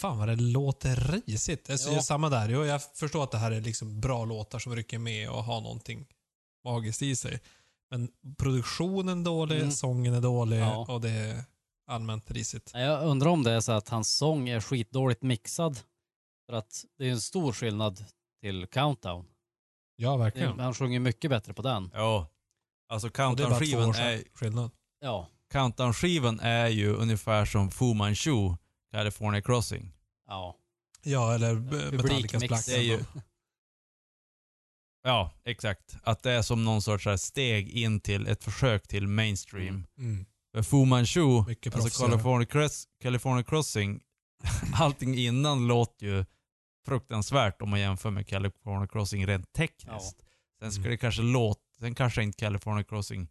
Fan 0.00 0.18
vad 0.18 0.28
det 0.28 0.36
låter 0.36 0.96
risigt. 1.26 1.70
Alltså, 1.70 1.90
Ja. 1.90 2.02
Samma 2.02 2.28
där. 2.28 2.48
Jo, 2.48 2.64
jag 2.64 2.82
förstår 2.94 3.24
att 3.24 3.30
det 3.30 3.38
här 3.38 3.50
är 3.50 3.60
liksom 3.60 4.00
bra 4.00 4.24
låtar 4.24 4.58
som 4.58 4.76
rycker 4.76 4.98
med 4.98 5.30
och 5.30 5.44
har 5.44 5.60
någonting 5.60 6.06
magiskt 6.64 7.02
i 7.02 7.16
sig. 7.16 7.40
Men 7.90 8.08
produktionen 8.38 9.20
är 9.20 9.24
dålig, 9.24 9.56
Mm. 9.58 9.70
sången 9.70 10.14
är 10.14 10.20
dålig 10.20 10.60
Ja. 10.60 10.86
och 10.88 11.00
det 11.00 11.10
är 11.10 11.44
allmänt 11.86 12.30
risigt. 12.30 12.70
Jag 12.74 13.04
undrar 13.06 13.30
om 13.30 13.42
det 13.42 13.50
är 13.52 13.60
så 13.60 13.72
att 13.72 13.88
hans 13.88 14.16
sång 14.16 14.48
är 14.48 14.60
skitdåligt 14.60 15.22
mixad. 15.22 15.78
För 16.48 16.56
att 16.56 16.84
det 16.98 17.06
är 17.06 17.10
en 17.10 17.20
stor 17.20 17.52
skillnad 17.52 18.04
till 18.42 18.66
Countdown. 18.66 19.26
Ja, 19.96 20.16
verkligen. 20.16 20.60
Han 20.60 20.74
sjunger 20.74 21.00
mycket 21.00 21.30
bättre 21.30 21.54
på 21.54 21.62
den. 21.62 21.90
Ja. 21.94 22.28
Alltså 22.88 23.08
Countdown-skivan 23.08 23.90
är, 23.94 24.22
skillnad. 24.34 24.70
Ja, 25.00 25.28
Countdown-skivan 25.52 26.40
är 26.40 26.68
ju 26.68 26.94
ungefär 26.94 27.44
som 27.44 27.70
Fu 27.70 27.94
Manchu, 27.94 28.54
California 28.92 29.42
Crossing. 29.42 29.92
ja. 30.28 30.56
Ja, 31.02 31.34
eller 31.34 31.54
Metallicas. 31.92 32.44
Black 32.48 32.66
Det 32.66 32.72
är 32.76 32.80
ju- 32.82 32.98
Sabbath. 32.98 33.18
Ja, 35.06 35.32
exakt. 35.44 35.96
Att 36.02 36.22
det 36.22 36.32
är 36.32 36.42
som 36.42 36.64
någon 36.64 36.82
sorts 36.82 37.06
här 37.06 37.16
steg 37.16 37.68
in 37.68 38.00
till 38.00 38.26
ett 38.26 38.44
försök 38.44 38.88
till 38.88 39.08
mainstream. 39.08 39.86
Mm. 39.98 40.26
För 40.54 40.62
Fu 40.62 40.84
Manchu, 40.84 41.44
Mycket 41.46 41.74
alltså. 41.74 42.02
California, 42.06 42.46
Cross, 42.46 42.88
California 43.02 43.42
Crossing, 43.42 44.00
allting 44.74 45.14
innan 45.14 45.66
låter 45.66 46.06
ju 46.06 46.24
fruktansvärt 46.86 47.62
om 47.62 47.70
man 47.70 47.80
jämför 47.80 48.10
med 48.10 48.26
California 48.28 48.86
Crossing 48.88 49.26
rent 49.26 49.52
tekniskt. 49.52 50.16
Sen 50.60 50.72
ska 50.72 50.80
Mm. 50.80 50.90
det 50.90 50.96
kanske 50.96 51.22
låta, 51.22 51.60
sen 51.80 51.94
kanske 51.94 52.22
inte 52.22 52.38
California 52.38 52.84
Crossing, 52.84 53.28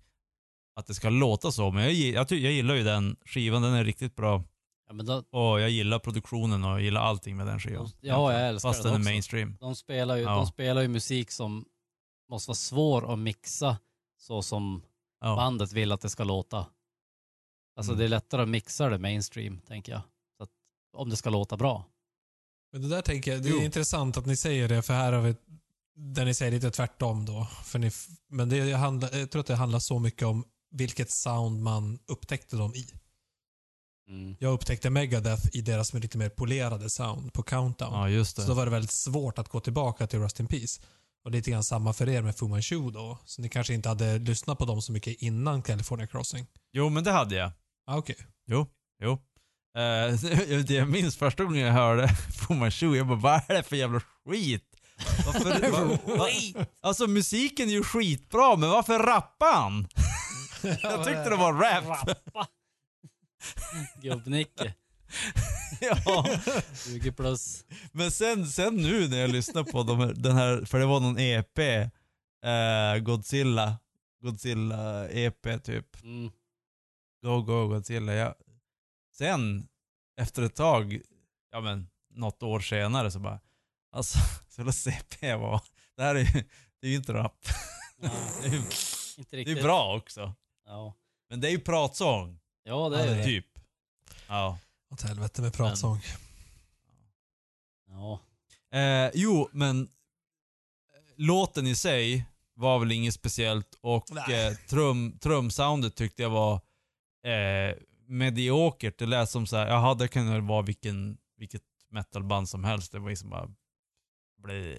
att 0.75 0.87
det 0.87 0.93
ska 0.93 1.09
låta 1.09 1.51
så, 1.51 1.71
men 1.71 1.83
jag, 1.83 1.93
jag, 1.93 2.31
jag 2.31 2.51
gillar 2.51 2.75
ju 2.75 2.83
den 2.83 3.15
skivan, 3.25 3.61
den 3.61 3.73
är 3.73 3.83
riktigt 3.83 4.15
bra. 4.15 4.43
Ja 4.87 4.93
men 4.93 5.05
då, 5.05 5.13
Och 5.29 5.61
jag 5.61 5.69
gillar 5.69 5.99
produktionen 5.99 6.63
och 6.63 6.69
jag 6.71 6.81
gillar 6.81 7.01
allting 7.01 7.37
med 7.37 7.47
den 7.47 7.59
skivan. 7.59 7.89
Ja, 8.01 8.33
jag 8.33 8.47
älskar 8.49 8.69
Fast 8.69 8.83
den 8.83 8.91
är 8.91 8.97
också. 8.99 9.09
mainstream. 9.09 9.57
de, 9.59 9.75
spelar 9.75 10.15
ju, 10.15 10.23
Ja. 10.23 10.35
de 10.35 10.47
spelar 10.47 10.81
ju 10.81 10.87
musik 10.87 11.31
som 11.31 11.65
måste 12.29 12.49
vara 12.49 12.55
svår 12.55 13.13
att 13.13 13.19
mixa 13.19 13.77
så 14.17 14.41
som 14.41 14.81
Ja. 15.21 15.35
bandet 15.35 15.71
vill 15.71 15.91
att 15.91 16.01
det 16.01 16.09
ska 16.09 16.23
låta. 16.23 16.65
Alltså 17.77 17.91
Mm. 17.91 17.99
det 17.99 18.05
är 18.05 18.09
lättare 18.09 18.41
att 18.41 18.49
mixa 18.49 18.89
det 18.89 18.97
mainstream, 18.97 19.59
tänker 19.67 19.91
jag. 19.91 20.01
Så 20.37 20.43
att, 20.43 20.49
om 20.97 21.09
det 21.09 21.15
ska 21.15 21.29
låta 21.29 21.57
bra. 21.57 21.85
Men 22.71 22.81
det 22.81 22.87
där 22.87 23.01
tänker 23.01 23.31
jag, 23.33 23.43
det 23.43 23.49
är 23.49 23.53
Jo. 23.53 23.61
intressant 23.61 24.17
att 24.17 24.25
ni 24.25 24.35
säger 24.37 24.67
det, 24.69 24.81
för 24.81 24.93
här 24.93 25.13
har 25.13 25.21
vi 25.21 25.35
där 25.97 26.25
ni 26.25 26.33
säger 26.33 26.51
lite 26.51 26.71
tvärtom 26.71 27.25
då. 27.25 27.47
För 27.63 27.79
ni, 27.79 27.91
men 28.29 28.49
det 28.49 28.71
handlar, 28.73 29.15
jag 29.17 29.31
tror 29.31 29.39
att 29.39 29.47
det 29.47 29.55
handlar 29.55 29.79
så 29.79 29.99
mycket 29.99 30.23
om 30.23 30.43
vilket 30.71 31.11
sound 31.11 31.63
man 31.63 31.99
upptäckte 32.07 32.55
dem 32.55 32.75
i. 32.75 32.85
Mm. 34.09 34.35
Jag 34.39 34.53
upptäckte 34.53 34.89
Megadeth 34.89 35.47
i 35.53 35.61
deras 35.61 35.93
lite 35.93 36.17
mer 36.17 36.29
polerade 36.29 36.89
sound 36.89 37.33
på 37.33 37.43
Countdown. 37.43 37.93
ja, 37.93 38.09
just 38.09 38.35
Så 38.35 38.41
då 38.41 38.47
det. 38.47 38.53
var 38.53 38.65
det 38.65 38.71
väldigt 38.71 38.91
svårt 38.91 39.39
att 39.39 39.49
gå 39.49 39.59
tillbaka 39.59 40.07
till 40.07 40.19
Rust 40.19 40.39
in 40.39 40.47
Peace. 40.47 40.81
Och 41.25 41.31
lite 41.31 41.51
grann 41.51 41.63
samma 41.63 41.93
för 41.93 42.09
er 42.09 42.21
med 42.21 42.35
Fu 42.37 42.47
Manchu 42.47 42.91
då. 42.91 43.17
Så 43.25 43.41
ni 43.41 43.49
kanske 43.49 43.73
inte 43.73 43.89
hade 43.89 44.17
lyssnat 44.19 44.57
på 44.57 44.65
dem 44.65 44.81
så 44.81 44.91
mycket 44.91 45.21
innan 45.21 45.61
California 45.61 46.07
Crossing. 46.07 46.47
Jo, 46.73 46.89
men 46.89 47.03
det 47.03 47.11
hade 47.11 47.35
jag. 47.35 47.51
Ah, 47.87 47.97
Okej. 47.97 48.15
Jo, 48.47 48.67
jo. 49.03 49.11
Eh, 49.77 50.13
det 50.67 50.69
jag 50.73 50.89
minns 50.89 51.15
första 51.15 51.43
gången 51.43 51.61
jag 51.65 51.73
hörde 51.73 52.07
Fu 52.47 52.53
Manchu, 52.53 52.95
jag 52.95 53.07
bara 53.07 53.17
vad 53.19 53.41
är 53.47 53.53
det 53.53 53.63
för 53.63 53.75
jävla 53.75 54.01
skit? 54.29 54.63
Varför, 55.25 55.71
va, 55.71 55.97
va, 56.17 56.65
alltså 56.81 57.07
musiken 57.07 57.69
är 57.69 57.73
ju 57.73 57.83
skitbra, 57.83 58.55
men 58.55 58.69
varför 58.69 58.99
rappar 58.99 59.53
han? 59.53 59.87
Jag 60.61 61.05
tyckte 61.05 61.29
det 61.29 61.35
var 61.35 61.53
rap. 61.53 62.09
Gubb-Nicke, 64.01 64.73
ja. 65.81 66.25
20 66.85 67.11
plus. 67.11 67.65
Men 67.91 68.11
sen, 68.11 68.47
sen 68.47 68.75
nu 68.75 69.07
när 69.07 69.17
jag 69.17 69.29
lyssnar 69.29 69.63
på 69.63 69.83
de 69.83 69.99
här, 69.99 70.13
den 70.13 70.35
här, 70.35 70.65
för 70.65 70.79
det 70.79 70.85
var 70.85 70.99
någon 70.99 71.19
EP, 71.19 71.59
eh, 71.59 72.97
Godzilla, 73.03 73.77
Godzilla 74.21 75.09
EP 75.09 75.63
typ. 75.63 76.03
Mm. 76.03 76.31
Go 77.23 77.41
Go 77.41 77.67
Godzilla. 77.67 78.13
Ja. 78.13 78.35
Sen, 79.17 79.67
efter 80.21 80.43
ett 80.43 80.55
tag, 80.55 81.01
ja 81.51 81.61
men 81.61 81.87
något 82.13 82.43
år 82.43 82.59
senare 82.59 83.11
så 83.11 83.19
bara, 83.19 83.39
alltså, 83.91 84.17
så 84.49 84.61
jävla 84.61 84.71
CP 84.73 85.35
var, 85.35 85.61
det 85.97 86.03
här 86.03 86.15
är 86.15 86.19
ju, 86.19 86.43
det 86.81 86.87
är 86.87 86.91
ju 86.91 86.95
inte 86.97 87.13
rap. 87.13 87.47
Ja, 88.01 88.09
Det 88.41 88.47
är 88.47 88.55
inte 88.55 88.71
det 89.31 89.37
riktigt. 89.37 89.57
är 89.57 89.63
bra 89.63 89.95
också. 89.97 90.33
Ja, 90.65 90.93
Men 91.29 91.41
det 91.41 91.47
är 91.47 91.51
ju 91.51 91.59
pratsång. 91.59 92.39
Ja 92.65 92.89
det 92.89 93.01
är 93.01 93.07
det 93.07 93.15
det. 93.15 93.23
Typ. 93.23 93.45
Ja. 94.27 94.59
Åt 94.89 95.01
helvete 95.01 95.41
med 95.41 95.53
pratsång. 95.53 96.01
Ja. 97.87 98.19
Eh, 98.79 99.11
jo, 99.13 99.49
men 99.51 99.81
eh, 99.81 99.87
låten 101.15 101.67
i 101.67 101.75
sig 101.75 102.25
var 102.53 102.79
väl 102.79 102.91
inget 102.91 103.13
speciellt 103.13 103.77
och 103.81 104.29
eh, 104.29 104.55
trum, 104.55 105.19
trumsoundet 105.19 105.95
tyckte 105.95 106.21
jag 106.21 106.29
var 106.29 106.53
eh, 107.23 107.75
mediokert. 108.07 108.97
Det 108.97 109.05
lät 109.05 109.29
som 109.29 109.47
så 109.47 109.55
här, 109.55 109.67
jaha 109.67 109.93
det 109.93 110.07
väl 110.15 110.41
vara 110.41 110.61
vilken, 110.61 111.17
vilket 111.37 111.63
metalband 111.89 112.49
som 112.49 112.63
helst. 112.63 112.91
Det 112.91 112.99
var 112.99 113.09
liksom 113.09 113.29
bara... 113.29 113.49
Blä. 114.37 114.77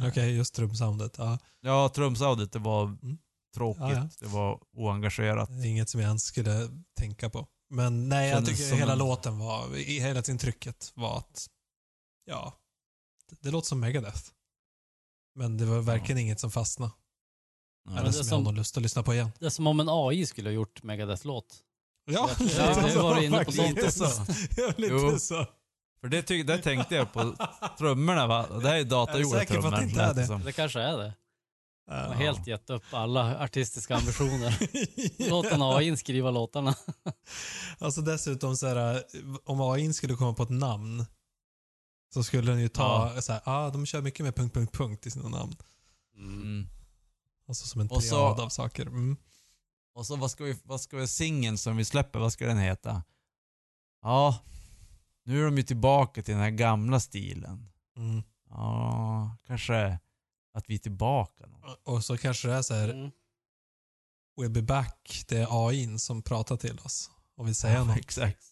Okej, 0.00 0.36
just 0.36 0.54
trumsoundet. 0.54 1.18
Ja, 1.18 1.38
Ja, 1.60 1.88
trumsoundet 1.88 2.52
det 2.52 2.58
var 2.58 2.84
Mm. 2.84 3.18
Tråkigt. 3.58 3.80
Ja, 3.82 3.92
ja. 3.92 4.08
Det 4.20 4.26
var 4.26 4.60
oengagerat. 4.72 5.48
det 5.48 5.68
är 5.68 5.70
inget 5.70 5.88
som 5.88 6.00
jag 6.00 6.08
ens 6.08 6.24
skulle 6.24 6.68
tänka 6.98 7.30
på. 7.30 7.46
Men 7.70 8.08
nej, 8.08 8.30
jag 8.30 8.46
tycker 8.46 8.62
som 8.62 8.78
hela 8.78 8.92
en- 8.92 8.98
låten 8.98 9.38
var, 9.38 9.76
i 9.76 10.00
hela 10.00 10.22
sin 10.22 10.38
trycket 10.38 10.92
var 10.94 11.18
att, 11.18 11.46
ja, 12.24 12.52
det, 13.30 13.36
det 13.40 13.50
låter 13.50 13.66
som 13.68 13.80
Megadeth. 13.80 14.22
Men 15.34 15.56
det 15.58 15.64
var 15.64 15.80
verkligen 15.80 16.18
inget 16.18 16.40
som 16.40 16.50
fastnade. 16.50 16.92
Ja. 17.84 17.92
Eller 17.92 18.02
det 18.02 18.08
är 18.08 18.12
som 18.12 18.18
jag 18.18 18.26
som- 18.26 18.36
har 18.38 18.44
någon 18.44 18.54
lust 18.54 18.76
att 18.76 18.82
lyssna 18.82 19.02
på 19.02 19.14
igen. 19.14 19.30
Det 19.38 19.46
är 19.46 19.50
som 19.50 19.66
om 19.66 19.80
en 19.80 19.88
AI 19.90 20.26
skulle 20.26 20.48
ha 20.48 20.54
gjort 20.54 20.82
Megadeth-låt. 20.82 21.56
Ja, 22.10 22.30
Ja, 22.58 22.82
det 22.86 22.96
var 22.96 23.14
du 23.14 23.24
inne 23.24 23.44
på 23.44 23.52
faktiskt. 23.52 23.96
sånt. 23.98 24.28
Lite 24.28 24.44
så. 24.46 24.60
Ja, 24.62 24.72
lite 24.76 24.94
Jo. 24.94 25.18
så. 25.18 25.46
För 26.00 26.08
det, 26.08 26.22
tyck, 26.22 26.46
det 26.46 26.58
tänkte 26.58 26.94
jag 26.94 27.12
på 27.12 27.34
trummorna 27.78 28.26
va. 28.26 28.46
Det 28.60 28.68
här 28.68 28.76
är 28.76 28.84
datagjorda 28.84 29.38
säker 29.38 29.54
på 29.54 29.60
trummor. 29.62 29.74
att 29.74 29.80
det 29.80 29.88
inte 29.88 30.02
är 30.02 30.06
lät 30.06 30.16
det? 30.16 30.26
som. 30.26 30.44
Det 30.44 30.52
kanske 30.52 30.80
är 30.80 30.96
det. 30.98 31.14
Ja. 31.88 31.94
har 31.94 32.14
helt 32.14 32.46
gett 32.46 32.70
upp 32.70 32.82
alla 32.90 33.38
artistiska 33.38 33.96
ambitioner. 33.96 34.58
Låt 35.30 35.46
en 35.46 35.62
AI 35.62 35.96
skriva 35.96 36.30
låtarna. 36.30 36.74
Alltså 37.78 38.00
dessutom 38.00 38.56
så 38.56 38.66
här, 38.66 39.02
om 39.44 39.60
AI 39.60 39.92
skulle 39.92 40.14
komma 40.14 40.34
på 40.34 40.42
ett 40.42 40.50
namn 40.50 41.06
så 42.14 42.24
skulle 42.24 42.52
den 42.52 42.60
ju 42.60 42.68
ta 42.68 43.20
så 43.20 43.32
här, 43.32 43.42
ah, 43.44 43.70
de 43.70 43.86
kör 43.86 44.02
mycket 44.02 44.24
med 44.24 44.36
punkt, 44.36 44.54
punkt, 44.54 44.72
punkt 44.72 45.06
i 45.06 45.10
sina 45.10 45.28
namn. 45.28 45.56
Mm. 46.16 46.66
Alltså 47.48 47.66
som 47.66 47.80
en 47.80 47.88
triad 47.88 48.40
av 48.40 48.48
saker. 48.48 48.86
Mm. 48.86 49.16
Och 49.94 50.06
så 50.06 50.16
vad 50.16 50.30
ska 50.30 50.44
vi, 50.44 50.56
vad 50.64 50.80
ska 50.80 50.96
vi 50.96 51.06
singeln 51.06 51.58
som 51.58 51.76
vi 51.76 51.84
släpper, 51.84 52.18
vad 52.18 52.32
ska 52.32 52.46
den 52.46 52.58
heta? 52.58 53.02
Ja, 54.02 54.38
nu 55.24 55.40
är 55.40 55.44
de 55.44 55.56
ju 55.56 55.62
tillbaka 55.62 56.22
till 56.22 56.34
den 56.34 56.42
här 56.42 56.50
gamla 56.50 57.00
stilen. 57.00 57.70
Mm. 57.96 58.22
Ja, 58.50 59.36
kanske 59.46 59.98
att 60.58 60.70
vi 60.70 60.74
är 60.74 60.78
tillbaka. 60.78 61.44
då. 61.46 61.92
Och 61.92 62.04
så 62.04 62.16
kanske 62.18 62.48
det 62.48 62.54
är 62.54 62.62
så 62.62 62.74
här, 62.74 62.88
Mm. 62.88 63.10
we'll 64.40 64.48
be 64.48 64.62
back, 64.62 65.24
det 65.28 65.36
är 65.38 65.68
AI 65.68 65.98
som 65.98 66.22
pratar 66.22 66.56
till 66.56 66.78
oss 66.80 67.10
och 67.36 67.46
vill 67.46 67.54
säga 67.54 67.74
Ja, 67.74 67.84
något. 67.84 67.96
exakt. 67.96 68.44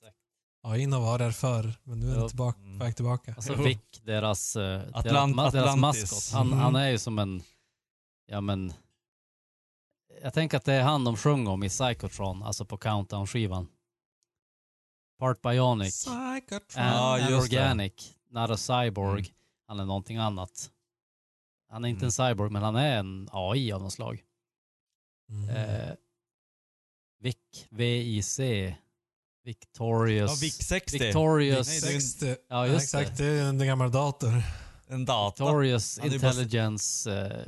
AI 0.63 0.85
har 0.85 1.01
varit 1.01 1.19
där 1.19 1.31
förr, 1.31 1.75
men 1.85 2.01
nu 2.01 2.11
är 2.11 2.17
den 2.17 2.29
tillbaka, 2.29 2.61
Mm. 2.61 2.79
på 2.79 2.85
väg 2.85 2.97
tillbaka. 2.97 3.35
Alltså 3.37 3.55
Vic, 3.55 3.79
deras, 4.03 4.57
eh, 4.57 4.81
Atlant- 4.93 5.37
deras, 5.37 5.53
deras 5.53 5.77
maskot, 5.77 6.33
han, 6.39 6.47
Mm. 6.47 6.59
han 6.59 6.77
är 6.77 6.89
ju 6.91 6.99
som 6.99 7.19
en, 7.19 7.43
ja 8.27 8.41
men, 8.41 8.73
jag 10.23 10.35
tänker 10.35 10.57
att 10.57 10.65
det 10.65 10.73
är 10.75 10.83
han 10.83 11.05
de 11.05 11.17
sjöng 11.17 11.47
om 11.47 11.63
i 11.63 11.69
Psychotron, 11.69 12.43
alltså 12.43 12.65
på 12.65 12.77
Countdown-skivan. 12.79 13.69
Part 15.19 15.43
Bionic 15.43 16.05
Psychotron. 16.05 16.85
and, 16.85 16.95
Ja, 16.97 17.13
and 17.23 17.31
just 17.31 17.51
det. 17.51 17.57
Organic, 17.59 18.15
not 18.31 18.51
a 18.51 18.57
cyborg. 18.57 19.21
Mm. 19.21 19.33
Han 19.67 19.81
är 19.81 19.85
någonting 19.85 20.17
annat. 20.17 20.71
Han 21.69 21.85
är 21.85 21.89
inte 21.89 21.99
Mm. 21.99 22.07
en 22.07 22.13
cyborg, 22.13 22.51
men 22.51 22.63
han 22.63 22.77
är 22.77 22.99
en 22.99 23.29
AI 23.33 23.73
av 23.73 23.83
något 23.83 23.93
slag. 23.93 24.23
Mm. 25.31 25.49
Eh, 25.49 25.95
Vic, 27.21 27.37
V-I-C, 27.71 28.77
Victorious. 29.45 30.31
Ja, 30.31 30.37
VIC 30.47 30.55
60. 30.67 30.99
Victorious, 30.99 31.69
Nej, 31.69 31.81
det 31.81 31.87
är 31.91 31.95
en- 31.95 32.01
60. 32.01 32.37
Ja, 32.49 32.67
just 32.67 32.95
exakt. 32.95 33.19
Det 33.19 33.25
är 33.27 33.49
en 33.49 33.59
gammal 33.59 33.91
dator. 33.91 34.43
En 34.89 35.05
data. 35.05 35.45
Victorious 35.45 35.99
Ja, 35.99 36.05
är 36.05 36.09
bara- 36.09 36.15
Intelligence 36.31 37.13
eh, 37.21 37.47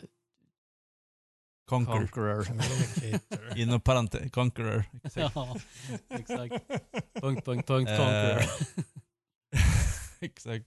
Conquer. 1.69 1.93
Conqueror. 1.93 2.45
Communicator. 2.45 3.59
Inom 3.59 3.81
parentes, 3.81 4.31
Conqueror. 4.31 4.85
Exakt. 5.05 5.35
ja, 5.35 5.57
exakt. 6.11 6.69
Punkt, 7.21 7.45
punkt, 7.45 7.67
punkt, 7.67 7.89
Eh, 7.91 7.97
Conqueror. 7.97 8.43
Exakt. 10.21 10.67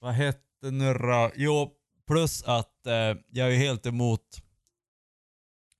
Vad 0.00 0.12
hette 0.14 0.70
nu 0.70 0.92
då? 0.94 1.30
Jo, 1.34 1.72
plus 2.06 2.42
att 2.42 2.86
eh, 2.86 2.92
jag 3.30 3.54
är 3.54 3.56
helt 3.56 3.86
emot 3.86 4.42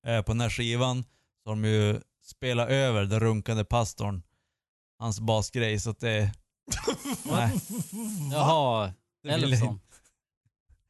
eh, 0.07 0.23
på 0.23 0.33
den 0.33 0.41
här 0.41 0.51
skivan 0.51 1.05
så 1.45 1.51
de 1.51 1.65
ju 1.65 2.01
spelat 2.25 2.69
över 2.69 3.05
den 3.05 3.21
runkande 3.21 3.65
pastorn. 3.65 4.23
Hans 4.99 5.21
basgrej 5.21 5.81
så 5.81 5.91
att 5.91 6.01
det... 6.01 6.33
nej, 7.25 7.61
Jaha. 8.33 8.93
Elfson. 9.29 9.81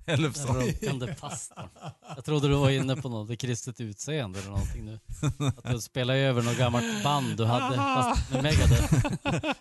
Den 0.07 0.21
runkande 0.23 1.15
pastorn. 1.15 1.69
Jag 2.17 2.25
trodde 2.25 2.49
du 2.49 2.55
var 2.55 2.71
inne 2.71 2.97
på 2.97 3.09
något 3.09 3.39
kristet 3.39 3.81
utseende 3.81 4.39
eller 4.39 4.51
någonting 4.51 4.85
nu. 4.85 4.99
Att 5.57 5.71
du 5.73 5.81
spelade 5.81 6.19
över 6.19 6.43
något 6.43 6.59
gammalt 6.59 7.05
band 7.05 7.37
du 7.37 7.45
hade 7.45 7.77
fast 7.77 8.31
med 8.31 8.43
Megadeth. 8.43 8.95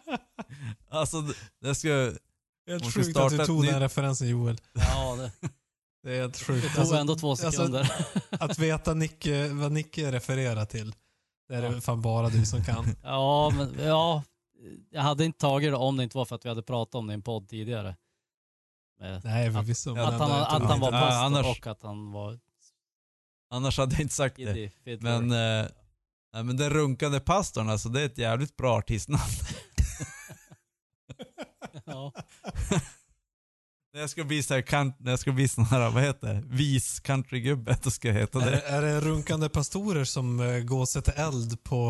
Alltså 0.89 1.21
det, 1.61 1.75
ska... 1.75 1.89
Helt 2.67 2.83
Måste 2.83 3.03
sjukt 3.03 3.17
att 3.17 3.29
du 3.29 3.45
tog 3.45 3.61
nytt- 3.61 3.71
den 3.71 3.79
referensen 3.79 4.27
Joel. 4.29 4.57
Ja, 4.73 5.15
det, 5.15 5.49
Det 6.03 6.15
är 6.15 6.21
helt 6.21 6.39
det 6.39 6.45
sjukt. 6.45 6.71
tog 6.73 6.79
Alltså, 6.79 6.95
ändå 6.95 7.15
två 7.15 7.29
alltså- 7.29 7.51
sekunder. 7.51 7.95
att 8.29 8.59
veta 8.59 8.93
Nicke, 8.93 9.47
vad 9.47 9.71
Nicke 9.71 10.11
refererar 10.11 10.65
till, 10.65 10.95
det 11.47 11.55
är 11.55 11.61
det 11.61 11.81
fan 11.81 12.01
bara 12.01 12.29
du 12.29 12.45
som 12.45 12.63
kan. 12.63 12.95
Ja, 13.03 13.51
men 13.55 13.75
ja. 13.79 14.23
Jag 14.89 15.01
hade 15.01 15.25
inte 15.25 15.39
tagit 15.39 15.71
det 15.71 15.75
om 15.77 15.97
det 15.97 16.03
inte 16.03 16.17
var 16.17 16.25
för 16.25 16.35
att 16.35 16.45
vi 16.45 16.49
hade 16.49 16.63
pratat 16.63 16.95
om 16.95 17.07
det 17.07 17.11
i 17.11 17.13
en 17.13 17.21
podd 17.21 17.49
tidigare. 17.49 17.95
Med, 18.99 19.21
Nej, 19.25 19.53
förvisso. 19.53 19.95
men 19.95 20.05
att, 20.05 20.13
han, 20.13 20.31
att 20.31 20.47
han 20.47 20.61
var 20.79 20.87
inte- 20.87 20.97
Ja, 20.97 21.01
pastor 21.01 21.25
annars- 21.25 21.59
och 21.59 21.67
att 21.67 21.83
han 21.83 22.11
var 22.11 22.39
Annars 23.49 23.77
hade 23.77 23.93
jag 23.95 24.01
inte 24.01 24.13
sagt 24.15 24.35
det. 24.35 24.71
Men, 25.01 25.31
eh, 25.31 25.67
nej, 26.33 26.43
men 26.43 26.57
den 26.57 26.69
runkande 26.69 27.19
pastorn 27.19 27.69
alltså, 27.69 27.89
det 27.89 28.01
är 28.01 28.05
ett 28.05 28.17
jävligt 28.17 28.57
bra 28.57 28.77
artistnamn. 28.77 29.21
ja. 31.85 32.13
När 33.93 34.01
jag 34.01 34.09
ska 34.09 34.23
bli 34.23 34.43
så 34.43 34.53
här, 34.53 34.61
kan, 34.61 34.93
när 34.97 35.11
jag 35.11 35.19
ska 35.19 35.31
bli 35.31 35.47
sån 35.47 35.65
här, 35.65 35.89
vad 35.89 36.03
heter 36.03 36.33
det, 36.33 36.43
vis 36.45 36.99
countrygubbe, 36.99 37.77
då 37.83 37.91
ska 37.91 38.07
jag 38.07 38.15
heta 38.15 38.41
Är, 38.41 38.45
det. 38.45 38.51
det- 38.51 38.61
är 38.67 38.81
det 38.81 38.99
runkande 39.01 39.49
pastorer 39.49 40.03
som 40.03 40.39
eh, 40.39 40.59
går 40.59 40.79
och 40.79 40.89
sätter 40.89 41.27
eld 41.27 41.63
på 41.63 41.87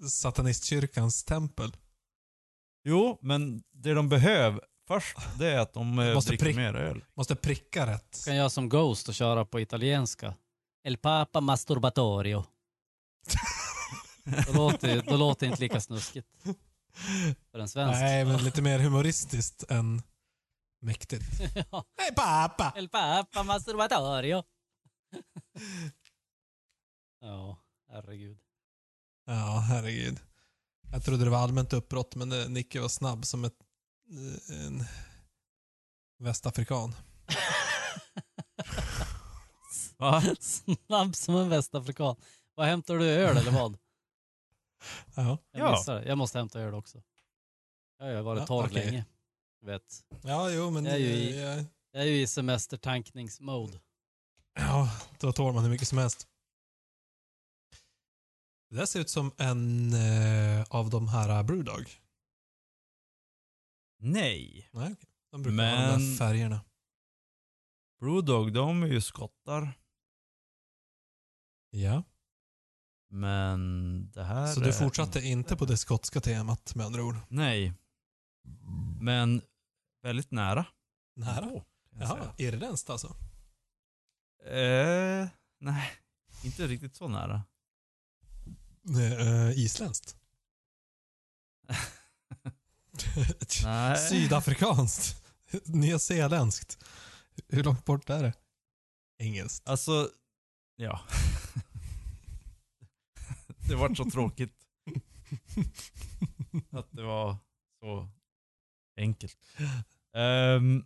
eh, 0.00 0.06
satanistkyrkans 0.08 1.24
tempel? 1.24 1.76
Jo, 2.84 3.18
men 3.22 3.62
det 3.74 3.94
de 3.94 4.08
behöver 4.08 4.60
först, 4.88 5.16
det 5.38 5.46
är 5.52 5.58
att 5.58 5.72
de 5.72 5.98
eh, 5.98 6.14
Måste 6.14 6.30
dricker 6.30 6.46
prick- 6.46 6.56
mer 6.56 6.74
öl. 6.74 7.04
Måste 7.16 7.34
pricka 7.36 7.86
rätt. 7.86 8.22
kan 8.24 8.36
jag 8.36 8.52
som 8.52 8.68
Ghost 8.68 9.08
och 9.08 9.14
köra 9.14 9.44
på 9.44 9.60
italienska. 9.60 10.34
El 10.86 10.96
Papa 10.96 11.40
Masturbatorio. 11.40 12.44
Då 14.46 14.52
låter, 14.52 15.02
då 15.02 15.16
låter 15.16 15.46
det 15.46 15.50
inte 15.50 15.62
lika 15.62 15.80
snuskigt 15.80 16.28
för 17.52 17.58
en 17.58 17.68
svensk. 17.68 18.00
Nej, 18.00 18.24
men 18.24 18.44
lite 18.44 18.62
mer 18.62 18.78
humoristiskt 18.78 19.64
än 19.70 20.02
mäktigt. 20.84 21.24
ja. 21.70 21.84
Hej 21.98 22.14
pappa! 22.16 22.72
El 22.76 22.88
Papa 22.88 23.42
Masturbatorio. 23.42 24.42
ja, 27.20 27.58
herregud. 27.88 28.38
Ja, 29.26 29.64
herregud. 29.68 30.20
Jag 30.92 31.04
trodde 31.04 31.24
det 31.24 31.30
var 31.30 31.38
allmänt 31.38 31.72
uppbrott, 31.72 32.14
men 32.14 32.32
eh, 32.32 32.48
Nicke 32.48 32.80
var 32.80 32.88
snabb 32.88 33.26
som 33.26 33.44
ett, 33.44 33.56
eh, 34.50 34.66
en 34.66 34.84
västafrikan. 36.18 36.94
Va? 39.98 40.22
Snabb 40.86 41.16
som 41.16 41.36
en 41.36 41.48
västafrikan. 41.48 42.16
Vad 42.54 42.66
hämtar 42.66 42.94
du 42.98 43.04
öl 43.10 43.36
eller 43.36 43.50
vad? 43.50 43.78
Ja, 45.14 45.38
Jag 45.52 45.60
Ja. 45.60 45.70
missar 45.70 45.94
det. 45.94 46.04
Jag 46.08 46.18
måste 46.18 46.38
hämta 46.38 46.60
öl 46.60 46.74
också. 46.74 47.02
Jag 47.98 48.14
har 48.16 48.22
varit 48.22 48.40
Ja, 48.40 48.46
torr 48.46 48.66
okej. 48.66 48.84
länge. 48.86 49.04
Vet. 49.64 50.04
ja 50.22 50.50
jo, 50.50 50.70
men... 50.70 50.84
Jag 50.84 50.94
är 50.94 50.98
ju 50.98 51.06
i- 51.06 51.32
eh, 51.38 51.44
jag- 51.44 51.64
Jag 51.90 52.02
är 52.02 52.06
ju 52.06 52.20
i 52.20 52.26
semestertankningsmode. 52.26 53.80
Ja, 54.54 54.90
då 55.20 55.32
tål 55.32 55.54
man 55.54 55.62
hur 55.62 55.70
mycket 55.70 55.88
som 55.88 55.98
helst. 55.98 56.28
Det 58.70 58.76
där 58.76 58.86
ser 58.86 59.00
ut 59.00 59.10
som 59.10 59.32
en 59.38 59.92
eh, 59.92 60.66
av 60.70 60.90
de 60.90 61.08
här 61.08 61.38
uh, 61.40 61.46
Brewdog. 61.46 61.90
Nej. 63.98 64.68
Nej. 64.72 64.96
De 65.30 65.42
brukar 65.42 65.64
ha 65.70 65.76
de 65.76 65.82
där 65.92 65.98
Men- 65.98 66.16
färgerna. 66.16 66.60
Brewdog, 68.00 68.52
de 68.52 68.82
är 68.82 68.86
ju 68.86 69.00
skottar. 69.00 69.72
Ja. 71.70 72.02
Men 73.10 74.10
det 74.12 74.22
här 74.24 74.46
Så 74.54 74.60
du 74.60 74.68
är- 74.68 74.72
fortsatte 74.72 75.20
inte 75.20 75.56
på 75.56 75.64
det 75.64 75.76
skotska 75.76 76.20
temat 76.20 76.74
med 76.74 76.86
andra 76.86 77.02
ord? 77.02 77.16
Nej. 77.28 77.72
Men 79.00 79.42
väldigt 80.04 80.30
nära. 80.30 80.66
Nära? 81.16 81.50
Jag 81.52 81.64
Jaha, 82.00 82.34
irländskt 82.38 82.90
alltså? 82.90 83.16
säga. 84.42 85.22
Eh, 85.22 85.28
nej, 85.58 85.90
inte 86.44 86.66
riktigt 86.66 86.96
så 86.96 87.08
nära. 87.08 87.42
Eh, 88.96 89.50
isländskt? 89.58 90.16
Nej. 93.64 94.08
Sydafrikanskt? 94.08 95.24
Nyzeeländskt? 95.64 96.84
Hur 97.48 97.64
långt 97.64 97.84
bort 97.84 98.10
är 98.10 98.22
det? 98.22 98.32
Engelskt? 99.18 99.68
Alltså, 99.68 100.10
ja. 100.76 101.00
det 103.68 103.74
var 103.74 103.94
så 103.94 104.10
tråkigt 104.10 104.54
att 106.70 106.88
det 106.90 107.02
var 107.02 107.36
så 107.80 108.08
enkelt. 108.96 109.38
Ehm, 110.14 110.84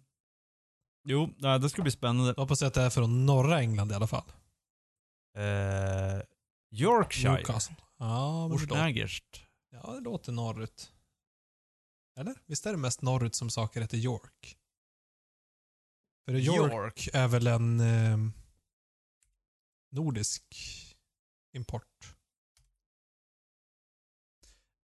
jo, 1.05 1.27
det 1.61 1.71
ska 1.71 1.83
bli 1.83 1.91
spännande. 1.91 2.35
Jag 2.37 2.43
hoppas 2.43 2.63
att 2.63 2.75
det 2.75 2.83
är 2.83 2.91
från 2.91 3.27
norra 3.27 3.61
England 3.61 3.93
i 3.93 3.95
alla 3.95 4.07
fall. 4.07 4.33
Uh, 5.39 6.23
Yorkshire. 6.71 7.33
Newcastle. 7.33 7.77
Ja, 7.99 8.47
Ortnägerst. 8.47 9.47
ja, 9.71 9.93
det 9.93 10.01
låter 10.01 10.33
norrut. 10.33 10.93
Eller? 12.19 12.35
Visst 12.47 12.67
är 12.67 12.71
det 12.71 12.79
mest 12.79 13.03
norrut 13.03 13.35
som 13.35 13.51
saker 13.51 13.81
heter 13.81 13.97
York? 13.97 14.59
För 16.25 16.35
York, 16.35 16.73
York. 16.73 17.09
är 17.13 17.29
väl 17.29 17.47
en 17.47 17.81
eh, 17.81 18.19
nordisk 19.91 20.45
import? 21.53 22.18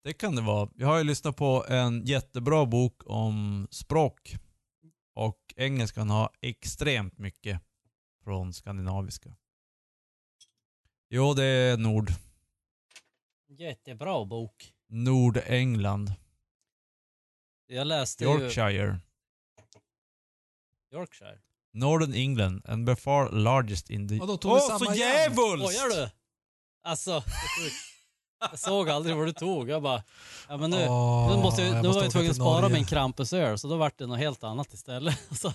Det 0.10 0.14
kan 0.14 0.36
det 0.36 0.42
vara. 0.42 0.70
Jag 0.76 0.88
har 0.88 0.98
ju 0.98 1.04
lyssnat 1.04 1.36
på 1.38 1.66
en 1.70 2.06
jättebra 2.06 2.66
bok 2.66 3.02
om 3.06 3.68
språk. 3.72 4.36
Och 5.16 5.54
engelskan 5.56 6.10
har 6.10 6.30
extremt 6.42 7.18
mycket 7.18 7.62
från 8.24 8.54
skandinaviska. 8.54 9.36
Jo, 11.10 11.34
det 11.34 11.44
är 11.44 11.78
Nord. 11.78 12.12
Jättebra 13.48 14.26
bok. 14.26 14.74
Nordengland. 14.88 16.14
Jag 17.68 17.88
läste 17.88 18.24
ju... 18.24 18.30
Yorkshire. 18.30 19.00
Yorkshire. 20.94 21.40
Northern 21.74 22.14
England 22.14 22.66
and 22.66 22.86
by 22.86 22.96
far 22.96 23.32
largest 23.32 23.90
in 23.90 24.08
the... 24.08 24.20
Åh, 24.20 24.68
samma 24.68 24.80
så 24.80 24.94
djävulskt! 24.94 25.78
Skojar 25.78 25.90
du? 25.90 26.10
Alltså, 26.84 27.12
det 27.12 27.18
är 27.18 27.64
sjukt. 27.64 27.89
Jag 28.40 28.60
såg 28.60 28.90
aldrig 28.90 29.16
vad 29.16 29.26
du 29.28 29.34
tog. 29.34 29.70
Jag 29.70 29.82
bara, 29.84 30.04
ja 30.50 30.58
men 30.58 30.70
nu, 30.70 30.88
Åh, 30.90 31.36
nu, 31.36 31.42
måste 31.44 31.62
jag, 31.62 31.70
jag 31.76 31.82
nu 31.82 31.88
måste 31.88 31.98
var 32.00 32.04
jag 32.06 32.12
tvungen 32.12 32.30
att 32.32 32.36
spara 32.36 32.70
min 32.70 32.86
Krampusöl, 32.86 33.58
så 33.60 33.68
då 33.68 33.76
vart 33.78 33.98
det 33.98 34.06
något 34.08 34.18
helt 34.20 34.44
annat 34.44 34.74
istället. 34.74 35.20
Så, 35.40 35.54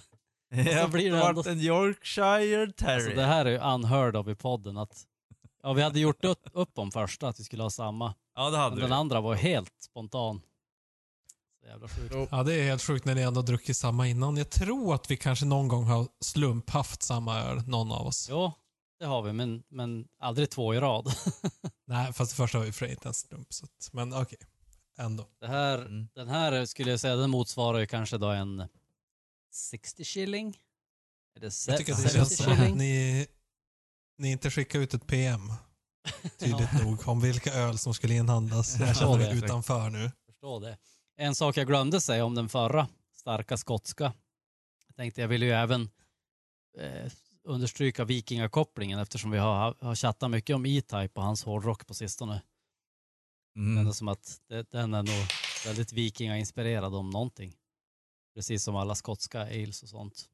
Ja, 0.50 0.88
blir 0.88 1.10
det 1.10 1.16
det 1.16 1.22
ändå- 1.26 1.32
vart 1.32 1.46
en 1.46 1.60
Yorkshire 1.60 2.72
terrier. 2.72 2.94
alltså, 2.96 3.10
det 3.16 3.24
här 3.26 3.44
är 3.46 3.50
ju 3.50 3.58
unheard 3.58 4.16
of 4.16 4.28
i 4.28 4.34
podden. 4.34 4.76
Att, 4.78 5.02
ja, 5.62 5.72
vi 5.72 5.82
hade 5.82 6.00
gjort 6.00 6.24
upp, 6.24 6.48
upp 6.52 6.78
om 6.78 6.92
första, 6.92 7.28
att 7.28 7.40
vi 7.40 7.44
skulle 7.44 7.62
ha 7.62 7.70
samma. 7.70 8.14
Ja, 8.36 8.50
det 8.50 8.56
hade 8.56 8.70
Men 8.70 8.76
vi. 8.76 8.82
den 8.82 8.92
andra 8.92 9.20
var 9.20 9.34
helt 9.34 9.72
spontan. 9.84 10.40
Så 11.62 11.68
jävla 11.68 11.88
sjukt. 11.88 12.28
Ja, 12.30 12.42
det 12.42 12.54
är 12.54 12.64
helt 12.64 12.82
sjukt 12.82 13.04
när 13.04 13.14
ni 13.14 13.20
ändå 13.22 13.42
druckit 13.42 13.76
samma 13.76 14.08
innan. 14.08 14.36
Jag 14.36 14.50
tror 14.50 14.94
att 14.94 15.10
vi 15.10 15.16
kanske 15.16 15.44
någon 15.46 15.68
gång 15.68 15.84
har 15.84 16.06
slumphaft 16.20 17.02
samma 17.02 17.40
öl, 17.40 17.62
någon 17.68 17.92
av 17.92 18.06
oss. 18.06 18.26
Jo, 18.30 18.52
det 19.04 19.08
har 19.08 19.22
vi, 19.22 19.32
men, 19.32 19.62
men 19.68 20.08
aldrig 20.18 20.50
två 20.50 20.74
i 20.74 20.80
rad. 20.80 21.14
Nej, 21.86 22.12
fast 22.12 22.30
det 22.32 22.36
första 22.36 22.58
var 22.58 22.64
ju 22.64 22.72
för 22.72 22.86
inte 22.86 23.08
en 23.08 23.14
slump. 23.14 23.52
Så 23.52 23.64
att, 23.64 23.92
men 23.92 24.12
okej, 24.14 24.38
ändå. 24.98 25.28
Det 25.40 25.46
här, 25.46 25.78
Mm. 25.78 26.08
Den 26.14 26.28
här 26.28 26.66
skulle 26.66 26.90
jag 26.90 27.00
säga, 27.00 27.16
den 27.16 27.30
motsvarar 27.30 27.78
ju 27.78 27.86
kanske 27.86 28.18
då 28.18 28.28
en 28.28 28.68
60 29.52 30.04
shilling. 30.04 30.58
Är 31.36 31.40
det 31.40 31.66
Jag 31.68 31.78
tycker 31.78 31.92
att 31.92 31.98
det 32.02 32.08
70 32.08 32.14
känns 32.16 32.36
som 32.36 32.52
att 32.52 32.76
ni, 32.76 33.26
ni 34.18 34.30
inte 34.30 34.50
skickar 34.50 34.78
ut 34.78 34.94
ett 34.94 35.06
PM 35.06 35.52
tydligt 36.38 36.82
nog 36.82 37.08
om 37.08 37.20
vilka 37.20 37.54
öl 37.54 37.78
som 37.78 37.94
skulle 37.94 38.14
inhandlas. 38.14 38.78
Jag 38.80 38.88
Ja, 38.88 38.94
känner 38.94 39.18
det 39.18 39.24
är 39.26 39.34
mig 39.34 39.44
utanför 39.44 39.90
nu. 39.90 40.10
Förstår 40.26 40.60
det. 40.60 40.78
En 41.16 41.34
sak 41.34 41.56
jag 41.56 41.66
glömde 41.66 42.00
säga 42.00 42.24
om 42.24 42.34
den 42.34 42.48
förra, 42.48 42.88
starka 43.14 43.56
skotska. 43.56 44.12
Jag 44.86 44.96
tänkte 44.96 45.20
jag 45.20 45.28
ville 45.28 45.46
ju 45.46 45.52
även 45.52 45.90
eh, 46.78 47.10
understryka 47.44 48.04
vikingakopplingen 48.04 48.98
eftersom 48.98 49.30
vi 49.30 49.38
har, 49.38 49.76
har 49.80 49.94
chattat 49.94 50.30
mycket 50.30 50.56
om 50.56 50.66
E-Type 50.66 51.20
och 51.20 51.22
hans 51.22 51.44
hårdrock 51.44 51.86
på 51.86 51.94
sistone. 51.94 52.42
Det 53.54 53.60
Mm. 53.60 53.76
kändes 53.76 53.98
som 53.98 54.08
att 54.08 54.40
det, 54.46 54.70
den 54.70 54.94
är 54.94 55.02
nog 55.02 55.26
väldigt 55.66 55.92
vikingainspirerad 55.92 56.94
om 56.94 57.10
någonting. 57.10 57.54
Precis 58.34 58.64
som 58.64 58.76
alla 58.76 58.94
skotska 58.94 59.40
ales 59.42 59.82
och 59.82 59.88
sånt. 59.88 60.28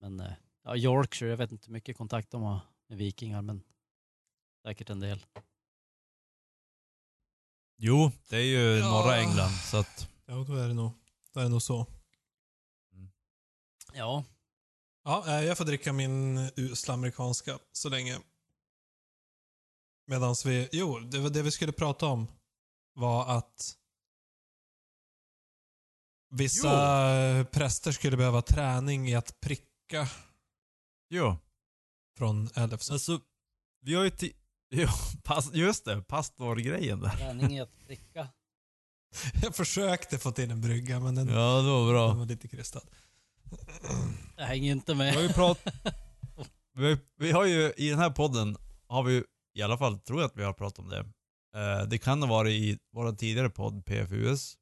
Men 0.00 0.20
eh, 0.20 0.32
ja, 0.64 0.76
Yorkshire, 0.76 1.30
jag 1.30 1.36
vet 1.36 1.52
inte 1.52 1.66
hur 1.66 1.72
mycket 1.72 1.96
kontakt 1.96 2.30
de 2.30 2.42
har 2.42 2.60
med 2.88 2.98
vikingar 2.98 3.42
men 3.42 3.62
säkert 4.62 4.90
en 4.90 5.00
del. 5.00 5.26
Jo, 7.76 8.10
det 8.28 8.36
är 8.36 8.40
ju 8.40 8.78
Ja. 8.78 8.88
norra 8.90 9.16
England, 9.16 9.50
så 9.50 9.76
att... 9.76 10.08
Ja, 10.26 10.34
då 10.34 10.54
är 10.54 10.68
det 10.68 10.74
nog, 10.74 10.92
då 11.32 11.40
är 11.40 11.44
det 11.44 11.50
nog 11.50 11.62
så. 11.62 11.86
Ja, 13.92 14.24
Ja, 15.04 15.24
eh, 15.38 15.44
jag 15.44 15.58
får 15.58 15.64
dricka 15.64 15.92
min 15.92 16.50
usla 16.56 16.94
amerikanska 16.94 17.58
så 17.72 17.88
länge. 17.88 18.18
Medan 20.06 20.34
vi, 20.44 20.68
jo, 20.72 20.98
det, 20.98 21.28
det 21.30 21.42
vi 21.42 21.50
skulle 21.50 21.72
prata 21.72 22.06
om 22.06 22.26
var 22.94 23.36
att 23.38 23.76
vissa 26.30 27.44
präster 27.52 27.92
skulle 27.92 28.16
behöva 28.16 28.42
träning 28.42 29.08
i 29.08 29.14
att 29.14 29.40
pricka 29.40 30.08
Jo. 31.10 31.36
från 32.18 32.44
LFC. 32.56 32.90
Alltså, 32.90 33.20
vi 33.82 33.94
har 33.94 34.04
ju... 34.04 34.10
ti- 34.10 34.34
Jo, 34.72 34.88
pass, 35.24 35.52
just 35.52 35.84
det. 35.84 36.02
Pastorgrejen 36.02 37.00
där. 37.00 37.10
träning 37.10 37.56
i 37.56 37.60
att 37.60 37.78
pricka. 37.86 38.28
Jag 39.42 39.56
försökte 39.56 40.18
få 40.18 40.32
till 40.32 40.50
en 40.50 40.60
brygga, 40.60 41.00
men 41.00 41.14
den, 41.14 41.28
Ja, 41.28 41.56
det 41.62 41.70
var 41.70 41.78
den 41.84 41.88
bra. 41.88 42.12
var 42.14 42.26
lite 42.26 42.48
krystad. 42.48 42.80
Jag 44.36 44.44
hänger 44.44 44.72
inte 44.72 44.92
Vi 44.92 44.98
med. 44.98 45.14
har 45.14 45.22
ju 45.22 45.28
pratat... 45.28 45.74
vi, 46.74 46.98
vi 47.16 47.30
har 47.32 47.44
ju, 47.44 47.72
i 47.76 47.90
den 47.90 47.98
här 47.98 48.10
podden, 48.10 48.56
har 48.88 49.02
vi 49.02 49.12
ju, 49.12 49.24
i 49.54 49.62
alla 49.62 49.78
fall 49.78 49.98
tror 49.98 50.20
jag 50.20 50.26
att 50.28 50.36
vi 50.36 50.44
har 50.44 50.52
pratat 50.52 50.78
om 50.78 50.88
det. 50.88 50.98
Eh, 51.56 51.82
det 51.88 51.98
kan 51.98 52.22
ha 52.22 52.28
varit 52.28 52.52
i 52.52 52.78
vår 52.92 53.12
tidigare 53.12 53.50
podd, 53.50 53.84
PFUS. 53.84 54.54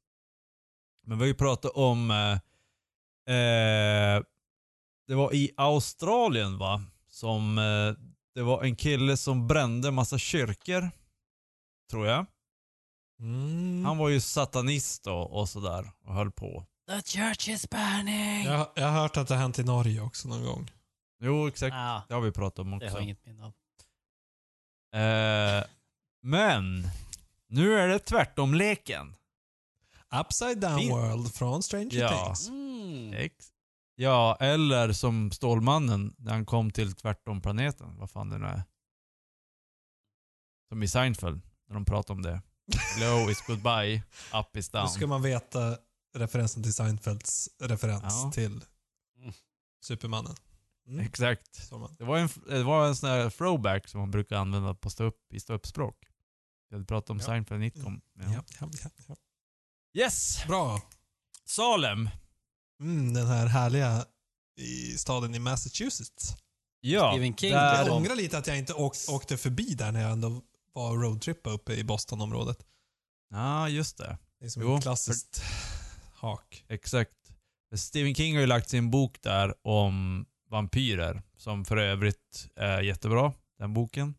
Men 1.07 1.17
vi 1.17 1.23
har 1.23 1.27
ju 1.27 1.33
pratat 1.33 1.71
om... 1.71 2.11
Eh, 2.11 3.35
eh, 3.35 4.23
det 5.07 5.15
var 5.15 5.33
i 5.33 5.51
Australien 5.57 6.57
va? 6.57 6.81
Som... 7.07 7.57
Eh, 7.57 8.05
det 8.35 8.41
var 8.43 8.63
en 8.63 8.75
kille 8.75 9.17
som 9.17 9.47
brände 9.47 9.91
massa 9.91 10.17
kyrkor. 10.17 10.91
Tror 11.91 12.07
jag. 12.07 12.25
Mm. 13.19 13.85
Han 13.85 13.97
var 13.97 14.09
ju 14.09 14.19
satanist 14.19 15.07
och, 15.07 15.39
och 15.39 15.49
sådär 15.49 15.91
och 16.05 16.13
höll 16.13 16.31
på. 16.31 16.65
The 16.89 17.01
church 17.01 17.49
is 17.49 17.69
burning! 17.69 18.43
Jag, 18.45 18.67
jag 18.75 18.87
har 18.87 19.01
hört 19.01 19.17
att 19.17 19.27
det 19.27 19.33
har 19.33 19.41
hänt 19.41 19.59
i 19.59 19.63
Norge 19.63 20.01
också 20.01 20.27
någon 20.27 20.43
gång. 20.43 20.71
Jo, 21.23 21.47
exakt. 21.47 21.73
Ah, 21.75 22.01
Det 22.07 22.13
har 22.13 22.21
vi 22.21 22.31
pratat 22.31 22.59
om 22.59 22.69
det 22.69 22.75
också. 22.75 22.87
har 22.87 22.95
jag 22.97 23.03
inget 23.03 23.25
minne 23.25 23.43
av. 23.45 23.53
Eh, 25.01 25.63
men, 26.21 26.87
nu 27.47 27.79
är 27.79 27.87
det 27.87 27.99
tvärtom-leken. 27.99 29.15
Upside 30.21 30.59
down 30.59 30.79
Fin- 30.79 30.91
world 30.91 31.33
från 31.33 31.63
Stranger 31.63 31.99
Ja. 31.99 32.25
Things. 32.25 32.49
Mm. 32.49 33.13
Ex- 33.13 33.51
Ja, 33.95 34.37
eller 34.39 34.93
som 34.93 35.31
Stålmannen 35.31 36.15
när 36.17 36.31
han 36.31 36.45
kom 36.45 36.71
till 36.71 36.95
tvärtom-planeten. 36.95 37.97
Vad 37.97 38.11
fan 38.11 38.29
det 38.29 38.37
nu 38.37 38.45
är. 38.45 38.63
Som 40.69 40.83
i 40.83 40.87
Seinfeld, 40.87 41.41
när 41.67 41.73
de 41.73 41.85
pratar 41.85 42.13
om 42.13 42.21
det. 42.21 42.41
Low 42.99 43.29
is 43.31 43.41
goodbye, 43.47 44.03
up 44.33 44.55
is 44.57 44.69
Då 44.69 44.77
down. 44.79 44.89
ska 44.89 45.07
man 45.07 45.21
veta 45.21 45.77
referensen 46.15 46.63
till 46.63 46.73
Seinfelds 46.73 47.49
referens 47.59 48.03
Ja. 48.03 48.31
till 48.33 48.63
Mm. 49.19 49.33
Supermannen. 49.85 50.35
Mm. 50.87 50.99
Exakt. 51.05 51.69
Det 51.97 52.03
var 52.05 52.17
en, 52.17 52.29
det 52.47 52.63
var 52.63 52.87
en 52.87 52.95
sån 52.95 53.09
här 53.09 53.29
throwback 53.29 53.87
som 53.87 53.99
man 53.99 54.11
brukar 54.11 54.35
använda 54.37 54.73
på 54.73 54.89
stå 54.89 55.03
upp, 55.03 55.33
i 55.33 55.39
ståuppspråk. 55.39 55.95
Vi 56.69 56.75
hade 56.75 56.85
pratat 56.85 57.09
om 57.09 57.17
Ja. 57.19 57.25
Seinfeld 57.25 57.59
19. 57.61 58.01
Ja. 58.13 58.23
Ja, 58.33 58.43
ja, 58.59 58.69
ja, 58.83 58.89
ja. 59.07 59.15
Yes! 59.93 60.43
Bra. 60.47 60.81
Salem. 61.45 62.09
Mm, 62.81 63.13
den 63.13 63.27
här 63.27 63.47
härliga 63.47 64.05
i 64.57 64.97
staden 64.97 65.35
i 65.35 65.39
Massachusetts. 65.39 66.35
Ja, 66.81 67.11
Stephen 67.13 67.35
King, 67.37 67.51
där, 67.51 67.75
Jag 67.77 67.87
Ja. 67.87 67.93
ångrar 67.93 68.15
lite 68.15 68.37
att 68.37 68.47
jag 68.47 68.57
inte 68.57 68.73
åk, 68.73 68.95
åkte 69.09 69.37
förbi 69.37 69.73
där 69.73 69.91
när 69.91 70.01
jag 70.01 70.11
ändå 70.11 70.41
var 70.73 70.97
roadtrippa 70.97 71.49
uppe 71.49 71.73
i 71.73 71.83
Bostonområdet. 71.83 72.65
Ja, 73.29 73.69
just 73.69 73.97
det. 73.97 74.17
Det 74.39 74.45
är 74.45 74.49
som 74.49 74.61
Jo, 74.61 74.75
ett 74.77 74.83
klassiskt 74.83 75.41
hak. 76.19 76.65
Exakt. 76.67 77.15
Stephen 77.75 78.15
King 78.15 78.33
har 78.35 78.41
ju 78.41 78.47
lagt 78.47 78.69
sin 78.69 78.91
bok 78.91 79.21
där 79.21 79.53
om 79.67 80.25
vampyrer, 80.49 81.21
som 81.37 81.65
för 81.65 81.77
övrigt 81.77 82.49
är 82.55 82.81
jättebra, 82.81 83.33
den 83.57 83.73
boken. 83.73 84.15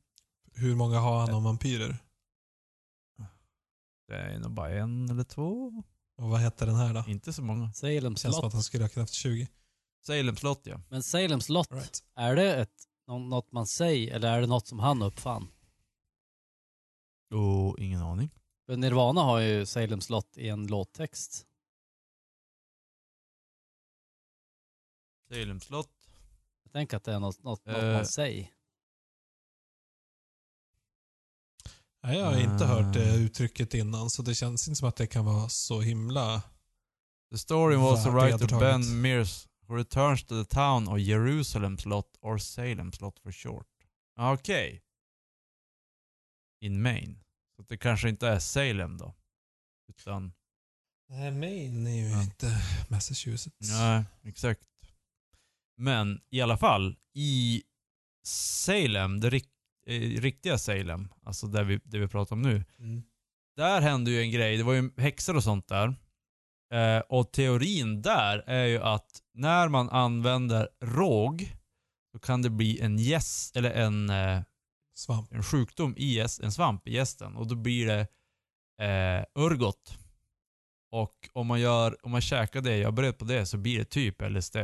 Hur 0.54 0.74
många 0.76 0.98
har 0.98 1.18
han 1.20 1.34
om 1.34 1.44
vampyrer? 1.44 1.96
Det 4.08 4.14
är 4.16 4.38
nog 4.38 4.50
bara 4.52 4.70
en 4.70 5.10
eller 5.10 5.24
två. 5.24 5.72
Och 6.16 6.28
vad 6.30 6.40
hette 6.40 6.66
den 6.66 6.74
här 6.76 6.94
då? 6.94 7.04
Inte 7.10 7.32
så 7.32 7.42
många. 7.42 7.72
Salem 7.72 8.16
Känns 8.16 8.36
som 8.36 8.44
att 8.46 8.52
han 8.52 8.62
skulle 8.62 8.84
ha 8.84 8.88
kunnat 8.88 9.02
haft 9.08 9.14
20. 9.14 9.48
Salem 10.06 10.36
slott 10.36 10.60
ja. 10.64 10.80
Men 10.88 11.02
Salem 11.02 11.40
slott, 11.40 11.72
Right. 11.72 12.04
är 12.16 12.36
det 12.36 12.54
ett, 12.56 12.74
nå- 13.06 13.18
något 13.18 13.52
man 13.52 13.66
säger 13.66 14.14
eller 14.14 14.32
är 14.36 14.40
det 14.40 14.46
något 14.46 14.66
som 14.66 14.78
han 14.78 15.02
uppfann? 15.02 15.48
Oh, 17.34 17.74
ingen 17.78 18.02
aning. 18.02 18.30
För 18.66 18.76
Nirvana 18.76 19.20
har 19.22 19.38
ju 19.40 19.66
Salem 19.66 20.00
slott 20.00 20.36
i 20.36 20.48
en 20.48 20.66
låttext. 20.66 21.46
Salem 25.30 25.60
slott. 25.60 26.08
Jag 26.62 26.72
tänker 26.72 26.96
att 26.96 27.04
det 27.04 27.12
är 27.14 27.20
något, 27.20 27.42
något, 27.42 27.66
något 27.66 27.76
Eh. 27.76 27.92
man 27.92 28.06
säger. 28.06 28.50
Nej, 32.02 32.18
jag 32.18 32.24
har 32.26 32.40
inte 32.40 32.64
hört 32.64 32.94
det 32.94 33.14
uttrycket 33.16 33.74
innan, 33.74 34.10
så 34.10 34.22
det 34.22 34.34
känns 34.34 34.68
inte 34.68 34.78
som 34.78 34.88
att 34.88 34.96
det 34.96 35.06
kan 35.06 35.24
vara 35.24 35.48
så 35.48 35.80
himla... 35.80 36.42
The 37.32 37.38
story 37.38 37.76
was 37.76 38.06
a 38.06 38.10
writer. 38.10 38.58
Ben 38.60 39.00
Mears 39.00 39.48
who 39.66 39.76
returns 39.76 40.24
to 40.24 40.44
the 40.44 40.54
town 40.54 40.88
of 40.88 40.98
Jerusalem 40.98 41.78
slot 41.78 42.16
or 42.20 42.38
Salem 42.38 42.92
slot 42.92 43.18
for 43.18 43.32
short. 43.32 43.66
Okej. 44.18 44.82
In 46.60 46.82
Maine. 46.82 47.24
Så 47.56 47.62
det 47.62 47.76
kanske 47.78 48.08
inte 48.08 48.28
är 48.28 48.38
Salem 48.38 48.98
då. 48.98 49.14
Utan, 49.88 50.32
Nej, 51.08 51.30
Maine 51.30 51.86
är 51.86 51.94
ju 51.94 52.08
Ja. 52.10 52.22
inte 52.22 52.62
Massachusetts. 52.88 53.70
nej, 53.70 54.04
exakt. 54.22 54.62
Men 55.80 56.20
i 56.30 56.40
alla 56.40 56.56
fall, 56.56 56.96
i 57.14 57.62
Salem, 58.26 59.20
det 59.20 59.30
rik- 59.30 59.48
eh, 59.86 60.20
riktiga 60.20 60.58
Salem, 60.58 61.08
alltså 61.24 61.46
där 61.46 61.64
vi, 61.64 61.80
det 61.84 61.98
vi 61.98 62.08
pratar 62.08 62.36
om 62.36 62.42
nu. 62.42 62.64
Mm. 62.78 63.02
där 63.56 63.80
hände 63.80 64.10
ju 64.10 64.20
en 64.20 64.30
grej. 64.30 64.56
Det 64.56 64.62
var 64.62 64.72
ju 64.74 64.90
häxor 64.96 65.36
och 65.36 65.44
sånt 65.44 65.68
där. 65.68 65.94
Eh, 66.72 66.98
och 67.08 67.32
teorin 67.32 68.02
där 68.02 68.38
är 68.38 68.64
ju 68.64 68.78
att 68.78 69.22
när 69.34 69.68
man 69.68 69.88
använder 69.90 70.68
råg 70.80 71.56
så 72.12 72.18
kan 72.18 72.42
det 72.42 72.50
bli 72.50 72.80
en 72.80 72.98
gäst, 72.98 73.56
eller 73.56 73.70
en, 73.70 74.10
eh, 74.10 74.42
Svamp. 74.94 75.32
en 75.32 75.42
sjukdom 75.42 75.94
i 75.96 76.14
gäst, 76.14 76.40
en 76.40 76.52
svamp 76.52 76.88
i 76.88 76.92
gästen. 76.92 77.36
Och 77.36 77.46
då 77.46 77.54
blir 77.54 77.86
det 77.86 78.00
eh, 78.86 79.42
örgot. 79.44 79.98
Och 80.92 81.28
om 81.32 81.46
man, 81.46 81.60
gör, 81.60 82.06
om 82.06 82.10
man 82.10 82.20
käkar 82.20 82.60
det, 82.60 82.76
jag 82.76 82.94
beredd 82.94 83.18
på 83.18 83.24
det, 83.24 83.46
så 83.46 83.58
blir 83.58 83.78
det 83.78 83.84
typ 83.84 84.22
LSD. 84.30 84.56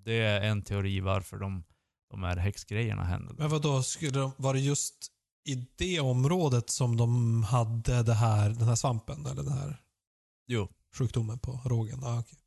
Och 0.00 0.04
det 0.06 0.12
är 0.22 0.40
en 0.40 0.62
teori 0.62 1.00
varför 1.00 1.36
de, 1.36 1.64
de 2.10 2.22
här 2.22 2.36
häxgrejerna 2.36 3.04
hände. 3.04 3.34
Men 3.38 3.50
vad 3.50 3.62
då 3.62 3.82
skulle 3.82 4.18
de, 4.18 4.32
var 4.36 4.54
det 4.54 4.60
just 4.60 4.94
i 5.48 5.54
det 5.76 6.00
området 6.00 6.70
som 6.70 6.96
de 6.96 7.42
hade 7.42 8.02
det 8.02 8.14
här, 8.14 8.50
den 8.50 8.68
här 8.68 8.74
svampen? 8.74 9.26
Eller 9.26 9.42
den 9.42 9.52
här 9.52 9.82
Jo. 10.46 10.68
sjukdomen 10.94 11.38
på 11.38 11.60
rågen? 11.64 12.04
Ah, 12.04 12.18
okej. 12.20 12.38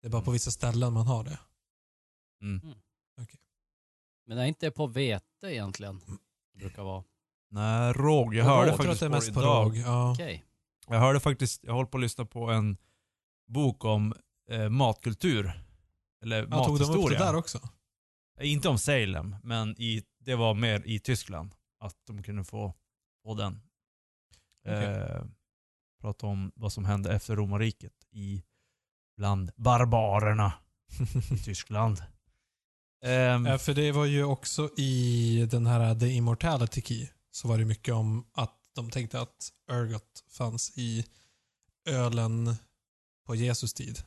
Det 0.00 0.08
är 0.08 0.10
bara 0.10 0.22
på 0.22 0.30
vissa 0.30 0.50
ställen 0.50 0.92
man 0.92 1.06
har 1.06 1.24
det. 1.24 1.38
Mm. 2.42 2.60
Men 4.26 4.38
är 4.38 4.44
inte 4.46 4.70
på 4.70 4.86
vete 4.86 5.46
egentligen? 5.46 6.00
Det 6.52 6.58
brukar 6.58 6.82
vara. 6.82 7.04
Nej, 7.50 7.92
råg. 7.92 8.34
Jag 8.34 8.44
hörde 8.44 8.70
faktiskt 8.76 8.92
att 8.92 9.00
det 9.00 9.06
är 9.06 9.10
mest 9.10 9.26
det 9.26 9.32
på 9.34 9.40
idag. 9.40 9.66
råg. 9.66 9.76
Ja. 9.76 10.12
Okej. 10.12 10.44
Jag 10.88 11.00
hörde 11.00 11.20
faktiskt, 11.20 11.64
jag 11.64 11.72
håller 11.72 11.86
på 11.90 11.96
att 11.96 12.02
lyssna 12.02 12.24
på 12.24 12.50
en 12.50 12.76
bok 13.46 13.84
om 13.84 14.14
eh, 14.50 14.68
matkultur. 14.68 15.67
Eller 16.22 16.46
Jag 16.50 16.64
tog 16.66 16.66
de 16.66 16.72
upp 16.72 16.78
det 16.78 16.86
mathistoria. 16.86 17.18
där 17.18 17.34
också? 17.36 17.68
Inte 18.40 18.68
om 18.68 18.78
Salem, 18.78 19.36
men 19.42 19.80
i, 19.80 20.02
det 20.20 20.34
var 20.34 20.54
mer 20.54 20.82
i 20.86 20.98
Tyskland. 21.00 21.54
Att 21.80 21.96
de 22.06 22.22
kunde 22.22 22.44
få, 22.44 22.74
få 23.22 23.34
den. 23.34 23.60
Okej. 24.66 24.84
Eh, 24.84 25.24
prata 26.00 26.26
om 26.26 26.52
vad 26.54 26.72
som 26.72 26.84
hände 26.84 27.12
efter 27.12 27.36
romarriket 27.36 27.92
i 28.10 28.42
bland 29.16 29.50
barbarerna 29.56 30.52
i 31.32 31.38
Tyskland. 31.44 32.02
Ehm, 33.04 33.46
Ja, 33.46 33.58
för 33.58 33.74
det 33.74 33.92
var 33.92 34.04
ju 34.04 34.24
också 34.24 34.70
i 34.76 35.46
den 35.50 35.66
här 35.66 35.94
The 36.00 36.06
Immortality 36.08 36.82
Key 36.82 37.08
så 37.30 37.48
var 37.48 37.58
det 37.58 37.64
mycket 37.64 37.94
om 37.94 38.26
att 38.32 38.54
de 38.74 38.90
tänkte 38.90 39.20
att 39.20 39.52
ergot 39.70 40.24
fanns 40.30 40.78
i 40.78 41.06
ölen 41.88 42.54
på 43.26 43.34
Jesus 43.34 43.74
tid. 43.74 43.98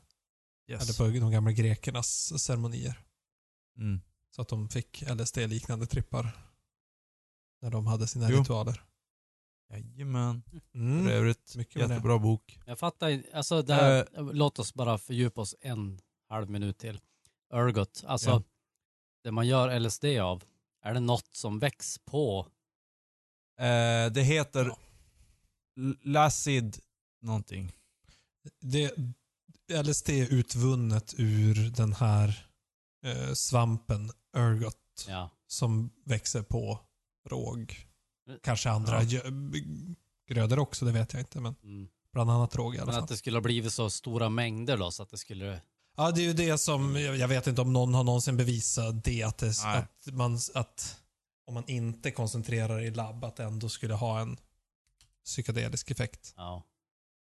Yes. 0.72 1.00
Eller 1.00 1.12
på 1.14 1.20
de 1.20 1.32
gamla 1.32 1.52
grekernas 1.52 2.42
ceremonier. 2.44 3.00
mm. 3.78 4.02
Så 4.36 4.42
att 4.42 4.48
de 4.48 4.70
fick 4.70 5.02
LSD-liknande 5.02 5.86
trippar. 5.86 6.38
När 7.62 7.70
de 7.72 7.88
hade 7.88 8.08
sina 8.08 8.30
Jo. 8.32 8.40
ritualer. 8.40 8.84
Jajamän. 9.70 10.42
För 10.72 10.78
Mm. 10.80 11.08
övrigt, 11.08 11.56
mycket 11.56 11.76
med 11.76 11.90
det. 11.90 11.94
jättebra 11.94 12.20
bok. 12.20 12.60
Jag 12.66 12.80
fattar 12.80 13.10
inte. 13.10 13.38
Alltså 13.38 13.62
det 13.62 13.74
här, 13.74 14.08
låt 14.34 14.60
oss 14.60 14.74
bara 14.74 14.98
fördjupa 14.98 15.42
oss 15.42 15.56
en 15.62 16.00
halv 16.30 16.50
minut 16.50 16.78
till. 16.78 17.00
Ergot. 17.54 18.04
Alltså, 18.08 18.30
Ja. 18.30 18.44
det 19.24 19.32
man 19.32 19.48
gör 19.48 19.80
LSD 19.80 20.06
av, 20.20 20.44
är 20.82 20.94
det 20.94 21.00
något 21.00 21.36
som 21.36 21.60
väcks 21.60 21.98
på? 22.00 22.48
Eh, 23.60 24.12
det 24.12 24.24
heter 24.24 24.66
Ja. 24.66 24.78
Lacid 26.04 26.78
någonting. 27.22 27.72
Det, 28.62 28.96
LSD 29.72 30.10
är 30.10 30.34
utvunnet 30.34 31.14
ur 31.18 31.70
den 31.70 31.94
här 31.94 32.48
eh, 33.06 33.34
svampen 33.34 34.12
ergot 34.38 35.06
Ja. 35.08 35.30
som 35.48 35.90
växer 36.06 36.42
på 36.44 36.80
råg. 37.30 37.88
Kanske 38.44 38.70
andra 38.70 39.04
Ja. 39.04 39.22
grödor 40.30 40.60
också, 40.60 40.86
det 40.86 40.92
vet 40.92 41.14
jag 41.14 41.22
inte. 41.22 41.40
Men 41.40 41.56
Mm. 41.64 41.88
bland 42.14 42.32
annat 42.32 42.56
råg 42.56 42.76
i 42.76 42.78
alla 42.78 42.86
Men 42.86 42.94
fall. 42.94 43.04
att 43.04 43.10
det 43.10 43.18
skulle 43.18 43.38
ha 43.38 43.42
blivit 43.42 43.74
så 43.74 43.90
stora 43.90 44.30
mängder 44.30 44.78
då, 44.78 44.92
så 44.92 45.04
att 45.04 45.10
det 45.10 45.18
skulle... 45.18 45.62
Ja, 45.98 46.12
det 46.12 46.22
är 46.22 46.24
ju 46.26 46.34
det 46.34 46.58
som, 46.58 46.96
jag 46.96 47.28
vet 47.28 47.48
inte 47.48 47.62
om 47.62 47.74
någon 47.74 47.94
har 47.94 48.04
någonsin 48.04 48.38
bevisat 48.38 49.04
det, 49.04 49.24
att, 49.24 49.38
det, 49.38 49.54
att, 49.66 50.14
man, 50.14 50.40
att 50.54 50.98
om 51.46 51.54
man 51.54 51.64
inte 51.68 52.12
koncentrerar 52.12 52.82
i 52.82 52.92
labb, 52.92 53.24
att 53.24 53.36
det 53.36 53.44
ändå 53.44 53.70
skulle 53.70 53.94
ha 53.94 54.20
en 54.20 54.38
psykedelisk 55.26 55.92
effekt. 55.92 56.34
Ja. 56.38 56.64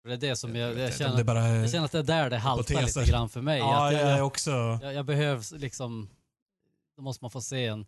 Det 0.03 0.13
är 0.13 0.17
det 0.17 0.35
som 0.35 0.55
jag, 0.55 0.77
jag, 0.77 0.85
om 0.85 0.91
känner, 0.91 1.17
det 1.17 1.23
bara 1.23 1.47
jag 1.49 1.71
känner 1.71 1.85
att 1.85 1.91
det 1.91 1.99
är 1.99 2.03
där 2.03 2.29
det 2.29 2.37
haltar 2.37 2.81
lite 2.85 3.05
grann 3.05 3.29
för 3.29 3.41
mig. 3.41 3.59
Ja, 3.59 3.91
jag 3.91 4.17
jag, 4.17 4.27
också... 4.27 4.51
jag, 4.81 4.93
jag 4.93 5.05
behövs 5.05 5.51
liksom, 5.51 6.09
då 6.95 7.01
måste 7.01 7.23
man 7.23 7.31
få 7.31 7.41
se 7.41 7.65
en, 7.65 7.85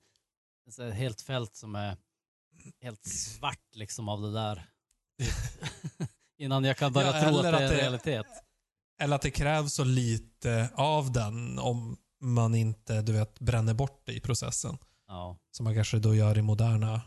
här 0.78 0.92
helt 0.92 1.22
fält 1.22 1.56
som 1.56 1.76
är 1.76 1.98
helt 2.82 3.06
svart 3.06 3.76
liksom 3.76 4.10
av 4.10 4.22
det 4.22 4.34
där. 4.34 4.70
Innan 6.38 6.64
jag 6.64 6.78
kan 6.78 6.94
börja 6.94 7.08
Ja, 7.08 7.30
tro 7.30 7.38
att 7.38 7.44
det 7.44 7.50
är 7.50 7.54
att 7.54 7.62
en 7.62 7.70
det- 7.70 7.78
realitet. 7.78 8.28
Eller 9.00 9.16
att 9.16 9.22
det 9.22 9.32
krävs 9.32 9.74
så 9.74 9.84
lite 9.84 10.70
av 10.76 11.12
den 11.12 11.60
om 11.60 11.98
man 12.20 12.56
inte, 12.56 13.02
du 13.02 13.14
vet, 13.14 13.40
bränner 13.40 13.74
bort 13.74 14.02
det 14.06 14.14
i 14.14 14.20
processen. 14.20 14.78
Ja. 15.08 15.38
Som 15.52 15.64
man 15.64 15.76
kanske 15.76 16.00
då 16.00 16.16
gör 16.16 16.38
i 16.38 16.42
moderna 16.42 17.02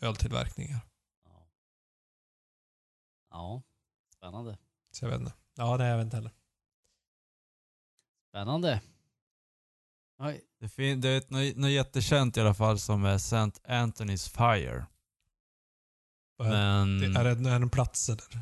öltillverkningar. 0.00 0.80
Ja. 1.24 1.48
ja. 3.30 3.62
Spännande. 4.16 4.58
Så 4.90 5.04
jag 5.04 5.10
vet 5.10 5.20
inte. 5.20 5.32
Ja, 5.56 5.76
nej, 5.76 5.88
jag 5.88 5.96
vet 5.96 6.04
inte 6.04 6.16
heller. 6.16 6.32
Spännande. 8.28 8.82
Oj. 10.18 10.44
Det, 10.60 10.68
fin- 10.68 11.00
det 11.00 11.08
är 11.08 11.18
ett, 11.18 11.30
något, 11.30 11.56
något 11.56 11.70
jättekänt 11.70 12.36
i 12.36 12.40
alla 12.40 12.54
fall 12.54 12.78
som 12.78 13.04
är 13.04 13.14
St. 13.14 13.36
Anthony's 13.64 14.28
Fire. 14.30 14.86
Vad 16.36 16.46
är- 16.48 16.50
Men... 16.52 16.98
det, 16.98 17.20
är, 17.20 17.24
det, 17.24 17.30
är 17.30 17.34
det 17.58 17.64
en 17.64 17.70
plats 17.70 18.08
eller? 18.08 18.36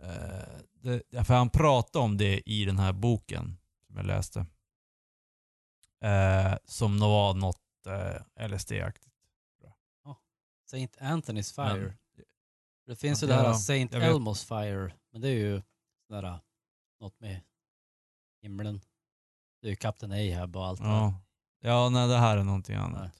Eh, 0.00 0.58
det, 0.72 1.24
för 1.24 1.34
han 1.34 1.50
pratade 1.50 2.04
om 2.04 2.16
det 2.16 2.50
i 2.50 2.64
den 2.64 2.78
här 2.78 2.92
boken 2.92 3.56
som 3.86 3.96
jag 3.96 4.06
läste. 4.06 4.46
Eh, 6.00 6.54
som 6.64 6.96
nog 6.96 7.08
var 7.08 7.34
något 7.34 7.86
eh, 7.86 8.48
LSD-aktigt. 8.48 9.10
Saint 10.66 10.96
Anthony's 10.96 11.54
Fire. 11.54 11.96
Det 12.86 12.96
finns 12.96 13.22
ju 13.22 13.26
Ja, 13.26 13.32
det 13.32 13.40
här 13.40 13.46
jag 13.48 13.60
Saint. 13.60 13.92
Elmo's 13.92 14.46
Fire. 14.46 14.92
Men 15.12 15.20
det 15.20 15.28
är 15.28 15.32
ju 15.32 15.62
sådär, 16.08 16.40
något 17.00 17.20
med 17.20 17.40
himlen. 18.42 18.80
Det 19.60 19.68
är 19.68 19.70
ju 19.70 19.76
Captain 19.76 20.12
Ahab 20.12 20.56
och 20.56 20.66
allt 20.66 20.80
det. 20.80 20.86
Ja. 20.86 21.20
ja, 21.60 21.88
nej 21.88 22.08
det 22.08 22.18
här 22.18 22.36
är 22.36 22.42
någonting 22.42 22.76
annat. 22.76 23.00
Nej. 23.00 23.10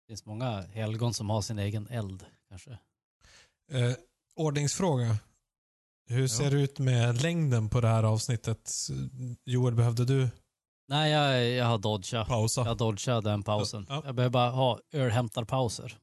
Det 0.00 0.12
finns 0.12 0.24
många 0.26 0.60
helgon 0.60 1.14
som 1.14 1.30
har 1.30 1.42
sin 1.42 1.58
egen 1.58 1.86
eld 1.86 2.26
kanske. 2.48 2.70
Eh, 3.72 3.94
ordningsfråga. 4.34 5.16
Hur 6.08 6.28
ser 6.28 6.50
det 6.50 6.56
ut 6.56 6.78
med 6.78 7.22
längden 7.22 7.68
på 7.68 7.80
det 7.80 7.88
här 7.88 8.02
avsnittet? 8.02 8.70
Joel, 9.44 9.74
behövde 9.74 10.04
du 10.04 10.28
Nej, 10.88 11.10
jag, 11.10 11.48
jag 11.48 11.64
har 11.64 11.78
dodgat. 11.78 12.28
pausa? 12.28 12.64
Jag 12.64 12.76
dodgade 12.76 13.30
den 13.30 13.42
pausen. 13.42 13.86
Ja. 13.88 14.02
Jag 14.04 14.14
behöver 14.14 14.32
bara 14.32 14.50
ha 14.50 14.80
ölhämtarpauser. 14.92 15.98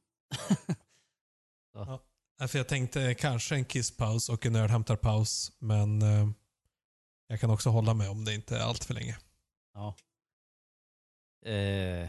Nej, 2.40 2.48
för 2.48 2.58
jag 2.58 2.68
tänkte 2.68 3.14
kanske 3.14 3.54
en 3.54 3.64
kisspaus 3.64 4.28
och 4.28 4.46
en 4.46 4.56
ölhämtarpaus, 4.56 5.52
men 5.58 6.02
eh, 6.02 6.28
jag 7.26 7.40
kan 7.40 7.50
också 7.50 7.70
hålla 7.70 7.94
med 7.94 8.10
om 8.10 8.24
det 8.24 8.34
inte 8.34 8.56
är 8.56 8.60
allt 8.60 8.84
för 8.84 8.94
länge. 8.94 9.18
Ja. 9.74 9.94
Eh, 11.46 12.08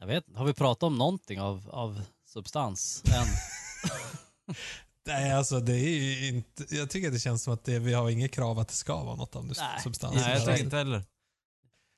jag 0.00 0.06
vet 0.06 0.28
inte. 0.28 0.38
Har 0.38 0.46
vi 0.46 0.54
pratat 0.54 0.82
om 0.82 0.98
någonting 0.98 1.40
av, 1.40 1.70
av 1.70 2.02
substans 2.26 3.04
än? 3.06 3.26
Nej, 5.06 5.32
alltså 5.32 5.60
det 5.60 5.72
är 5.72 5.98
ju 6.00 6.28
inte... 6.28 6.74
Jag 6.74 6.90
tycker 6.90 7.08
att 7.08 7.14
det 7.14 7.20
känns 7.20 7.42
som 7.42 7.54
att 7.54 7.64
det, 7.64 7.78
vi 7.78 7.94
har 7.94 8.10
inget 8.10 8.32
krav 8.32 8.58
att 8.58 8.68
det 8.68 8.74
ska 8.74 9.04
vara 9.04 9.16
något 9.16 9.36
av 9.36 9.46
Nej. 9.46 9.56
substans. 9.82 10.14
Nej, 10.14 10.30
jag 10.32 10.40
Ja. 10.42 10.46
tycker 10.46 10.64
inte 10.64 10.76
heller. 10.76 11.04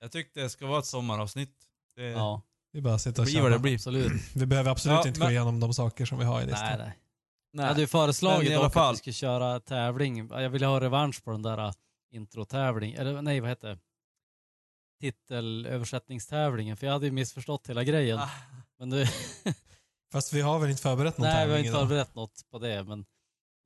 Jag 0.01 0.13
tyckte 0.13 0.41
det 0.41 0.51
ska 0.51 0.67
vara 0.67 0.79
ett 0.79 0.87
sommaravsnitt. 0.87 1.57
Det, 1.97 2.03
Ja, 2.03 2.43
Vi 2.73 2.81
bara 2.81 2.99
sitter 2.99 3.23
och 3.23 3.27
det 3.27 3.33
blir 3.33 3.43
vad 3.43 3.53
det 3.53 3.59
blir. 3.59 3.75
absolut. 3.75 4.13
Vi 4.35 4.47
behöver 4.47 4.71
absolut 4.71 4.99
Ja, 5.03 5.09
inte 5.09 5.21
men- 5.21 5.27
gå 5.29 5.31
igenom 5.31 5.61
de 5.61 5.75
saker 5.75 6.05
som 6.07 6.19
vi 6.19 6.25
har 6.25 6.43
i 6.43 6.47
listan. 6.47 6.65
Nej, 6.69 6.79
nej. 6.79 6.99
Nej. 7.53 7.63
Jag 7.63 7.69
hade 7.69 7.81
ju 7.81 7.87
föreslagit 7.87 8.51
i 8.51 8.55
alla 8.55 8.63
dock 8.63 8.67
att 8.67 8.73
fall. 8.75 8.95
vi 8.95 8.99
skulle 8.99 9.15
köra 9.15 9.61
tävling. 9.61 10.29
Jag 10.31 10.51
ville 10.51 10.67
ha 10.67 10.81
revansch 10.81 11.25
på 11.25 11.31
den 11.31 11.43
där 11.43 11.67
uh, 11.67 11.73
introtävling, 12.13 12.93
eller 12.95 13.23
nej 13.23 13.41
vad 13.41 13.49
heter 13.51 13.69
det? 13.69 13.79
Titelöversättningstävlingen, 15.01 16.77
för 16.77 16.87
jag 16.87 16.93
hade 16.93 17.07
ju 17.07 17.13
missförstått 17.13 17.69
hela 17.71 17.85
grejen. 17.85 18.19
Ah, 18.19 18.29
Men 18.79 18.91
det, 18.91 19.09
Fast 20.13 20.33
vi 20.33 20.41
har 20.41 20.59
väl 20.59 20.71
inte 20.71 20.83
förberett 20.83 21.19
någon 21.19 21.29
nej, 21.29 21.35
vi 21.35 21.41
har 21.41 21.47
tävling 21.49 21.67
inte 21.67 21.69
idag? 21.79 21.89
förberett 21.89 22.15
något 22.15 22.43
på 22.51 22.59
det, 22.59 22.85
men, 22.85 23.05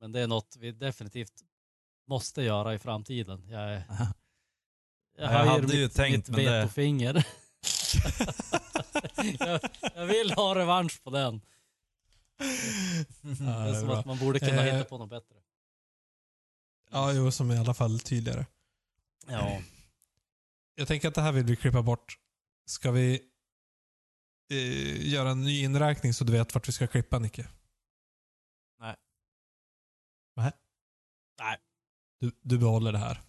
men 0.01 0.11
det 0.11 0.19
är 0.21 0.27
något 0.27 0.55
vi 0.59 0.71
definitivt 0.71 1.33
måste 2.07 2.41
göra 2.43 2.73
i 2.73 2.79
framtiden. 2.79 3.45
Jag, 3.49 3.61
är, 3.61 3.83
jag, 3.89 4.07
Jag 5.17 5.27
höjer 5.27 5.45
hade 5.51 5.61
mitt, 5.67 5.75
ju 5.75 5.89
tänkt, 5.89 6.15
mitt 6.17 6.37
men 6.37 6.45
det- 6.45 6.51
vetofinger. 6.59 7.27
jag, 9.39 9.61
jag 9.95 10.05
vill 10.05 10.31
ha 10.31 10.55
revansch 10.55 11.03
på 11.03 11.09
den. 11.09 11.41
Ja, 12.37 12.45
Det 13.23 13.69
är 13.69 13.73
som 13.73 13.87
bra. 13.87 13.97
att 13.99 14.05
man 14.05 14.19
borde 14.19 14.39
kunna 14.39 14.67
Eh, 14.67 14.75
hitta 14.75 14.89
på 14.89 14.97
något 14.97 15.09
bättre. 15.09 15.35
Ja, 16.91 17.13
jo, 17.13 17.31
som 17.31 17.51
är 17.51 17.55
i 17.55 17.57
alla 17.59 17.73
fall 17.73 17.99
tydligare. 17.99 18.45
Ja. 19.27 19.61
Jag 20.75 20.87
tänker 20.87 21.07
att 21.07 21.15
det 21.15 21.21
här 21.21 21.31
vill 21.31 21.45
vi 21.45 21.55
klippa 21.55 21.81
bort. 21.81 22.19
Ska 22.65 22.91
vi 22.91 23.21
eh, 24.51 25.07
göra 25.13 25.29
en 25.29 25.43
ny 25.43 25.61
inräkning 25.63 26.13
så 26.13 26.23
du 26.23 26.31
vet 26.31 26.53
vart 26.53 26.67
vi 26.67 26.71
ska 26.71 26.87
klippa, 26.87 27.19
Nicke? 27.19 27.47
Nej. 28.79 28.95
Nej. 31.39 31.57
Du, 32.19 32.31
du 32.41 32.57
behåller 32.57 32.91
det 32.91 32.97
här? 32.97 33.21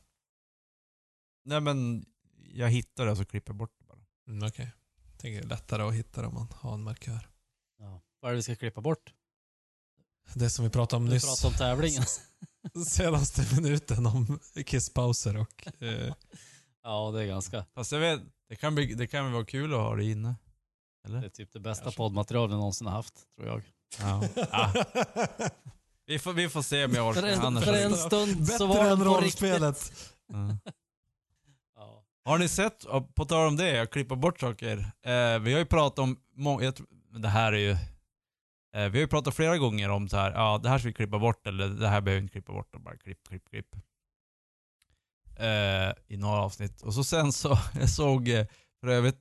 Nej 1.45 1.61
men, 1.61 2.07
jag 2.39 2.71
hittar 2.71 3.07
det 3.07 3.17
så 3.17 3.25
klipper 3.25 3.51
jag 3.53 3.57
bort 3.57 3.75
det 3.79 3.85
bara. 3.85 3.99
Mm, 4.29 4.49
Okej. 4.49 4.73
Det 5.27 5.37
är 5.37 5.43
lättare 5.43 5.83
att 5.83 5.95
hitta 5.95 6.20
det 6.20 6.27
om 6.27 6.35
man 6.35 6.49
har 6.61 6.74
en 6.74 6.83
markör. 6.83 7.29
Ja. 7.79 8.01
Vad 8.20 8.29
är 8.31 8.33
det 8.33 8.37
vi 8.37 8.43
ska 8.43 8.57
klippa 8.57 8.81
bort? 8.81 9.12
Det 10.35 10.51
som 10.51 10.64
vi 10.64 10.70
pratade 10.70 10.97
om 10.97 11.05
Vi 11.07 11.11
nyss. 11.14 11.24
pratar 11.24 11.49
om 11.49 11.55
tävlingen. 11.55 12.05
Senaste 12.89 13.55
minuten 13.61 14.07
om 14.07 14.39
kisspauser 14.66 15.37
och... 15.37 15.83
Eh, 15.83 16.14
ja, 16.83 17.11
det 17.11 17.22
är 17.22 17.27
ganska... 17.27 17.64
Fast 17.74 17.93
jag 17.93 18.01
vet, 18.01 18.20
det 18.49 18.57
kan, 18.57 18.74
bli, 18.74 18.95
det 18.95 19.07
kan 19.07 19.24
väl 19.24 19.33
vara 19.35 19.45
kul 19.45 19.74
att 19.74 19.81
ha 19.81 19.95
det 19.97 20.05
inne. 20.05 20.35
Det 21.03 21.09
Eller? 21.09 21.24
är 21.24 21.29
typ 21.29 21.53
det 21.53 21.61
bästa 21.61 21.83
Kanske. 21.83 21.97
poddmaterial 21.99 22.49
vi 22.49 22.55
någonsin 22.55 22.87
har 22.87 22.95
haft, 22.95 23.14
tror 23.37 23.47
jag. 23.49 23.62
Ja. 24.01 24.24
ja. 24.53 24.85
Vi, 26.07 26.18
får, 26.18 26.33
vi 26.33 26.49
får 26.49 26.62
se 26.62 26.85
om 26.85 26.93
jag 26.93 27.14
För 27.14 27.20
orkar. 27.22 27.33
en, 27.33 27.41
Annars 27.43 27.64
för 27.64 27.72
en 27.74 27.91
det- 27.93 27.97
stund 27.99 28.49
så 28.49 28.66
var 28.66 28.74
Bättre 28.74 28.87
det 28.89 28.93
än 28.93 28.99
på 28.99 29.20
riktigt. 29.20 29.43
rollspelet. 29.43 29.93
Har 32.27 32.39
ni 32.39 32.49
sett, 32.49 32.87
på 33.14 33.24
tal 33.24 33.49
om 33.49 33.57
det, 33.57 33.70
jag 33.70 33.91
klipper 33.91 34.16
bort 34.16 34.41
saker. 34.41 34.79
Eh, 35.03 35.39
vi 35.39 35.53
har 35.53 35.59
ju 35.59 35.66
pratat 35.66 35.99
om, 35.99 36.18
jag, 36.62 36.77
tror- 36.77 36.87
det 37.18 37.29
här 37.29 37.53
är 37.53 37.57
ju, 37.59 37.70
eh, 37.70 38.89
vi 38.91 38.99
har 38.99 39.01
ju 39.01 39.07
pratat 39.07 39.35
flera 39.35 39.59
gånger 39.59 39.89
om 39.89 40.09
så 40.09 40.16
här, 40.16 40.33
ja 40.33 40.59
det 40.62 40.68
här 40.68 40.79
ska 40.79 40.89
vi 40.89 40.95
klippa 40.95 41.18
bort 41.18 41.47
eller 41.47 41.68
det 41.68 41.89
här 41.89 42.01
behöver 42.01 42.20
vi 42.20 42.22
inte 42.24 42.33
klippa 42.33 42.53
bort. 42.53 42.74
Och 42.74 42.81
bara 42.81 42.97
klipp, 42.97 43.29
klipp, 43.29 43.49
klipp. 43.51 43.74
Eh, 45.37 45.93
I 46.09 46.16
några 46.16 46.41
avsnitt. 46.41 46.83
Och 46.83 46.95
så 46.95 47.05
sen 47.05 47.33
så, 47.33 47.59
jag 47.81 47.91
såg, 47.91 48.29
eh, 48.29 48.47
för 48.81 48.89
övrigt, 48.89 49.20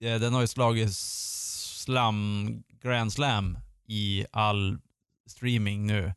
eh, 0.00 0.20
den 0.20 0.34
har 0.34 0.40
ju 0.40 0.46
slagit 0.46 0.94
slam, 0.94 2.48
grand 2.82 3.12
slam 3.12 3.58
i 3.86 4.26
all 4.32 4.78
streaming 5.26 5.86
nu. 5.86 6.12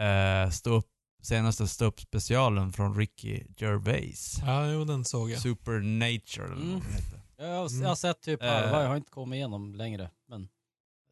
Eh, 0.00 0.50
stå 0.50 0.70
upp, 0.70 0.90
senaste 1.22 1.68
ståupp-specialen 1.68 2.72
från 2.72 2.94
Ricky 2.96 3.44
Gervais. 3.56 4.38
Ja, 4.46 4.66
jo 4.70 4.84
den 4.84 5.04
såg 5.04 5.30
jag. 5.30 5.40
Supernatural 5.42 6.52
eller 6.52 6.62
Mm. 6.62 6.80
vad 6.80 6.92
heter. 6.92 7.20
Jag, 7.36 7.46
har, 7.56 7.68
Mm. 7.68 7.82
jag 7.82 7.88
har 7.88 7.96
sett 7.96 8.20
typ 8.20 8.42
Eh. 8.42 8.48
halva, 8.52 8.82
jag 8.82 8.88
har 8.88 8.96
inte 8.96 9.10
kommit 9.10 9.36
igenom 9.36 9.74
längre. 9.74 10.10
Men 10.28 10.48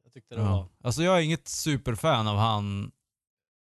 jag 0.04 0.12
tyckte 0.12 0.34
det 0.34 0.40
var... 0.40 0.48
Ja. 0.50 0.68
Alltså 0.82 1.02
jag 1.02 1.16
är 1.18 1.20
inget 1.22 1.48
superfan 1.48 2.28
av 2.28 2.36
han 2.36 2.92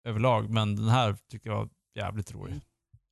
överlag, 0.04 0.50
men 0.50 0.76
den 0.76 0.88
här 0.88 1.16
tycker 1.30 1.50
jag 1.50 1.56
var 1.56 1.68
jävligt 1.94 2.32
rolig. 2.32 2.52
Mm. 2.52 2.64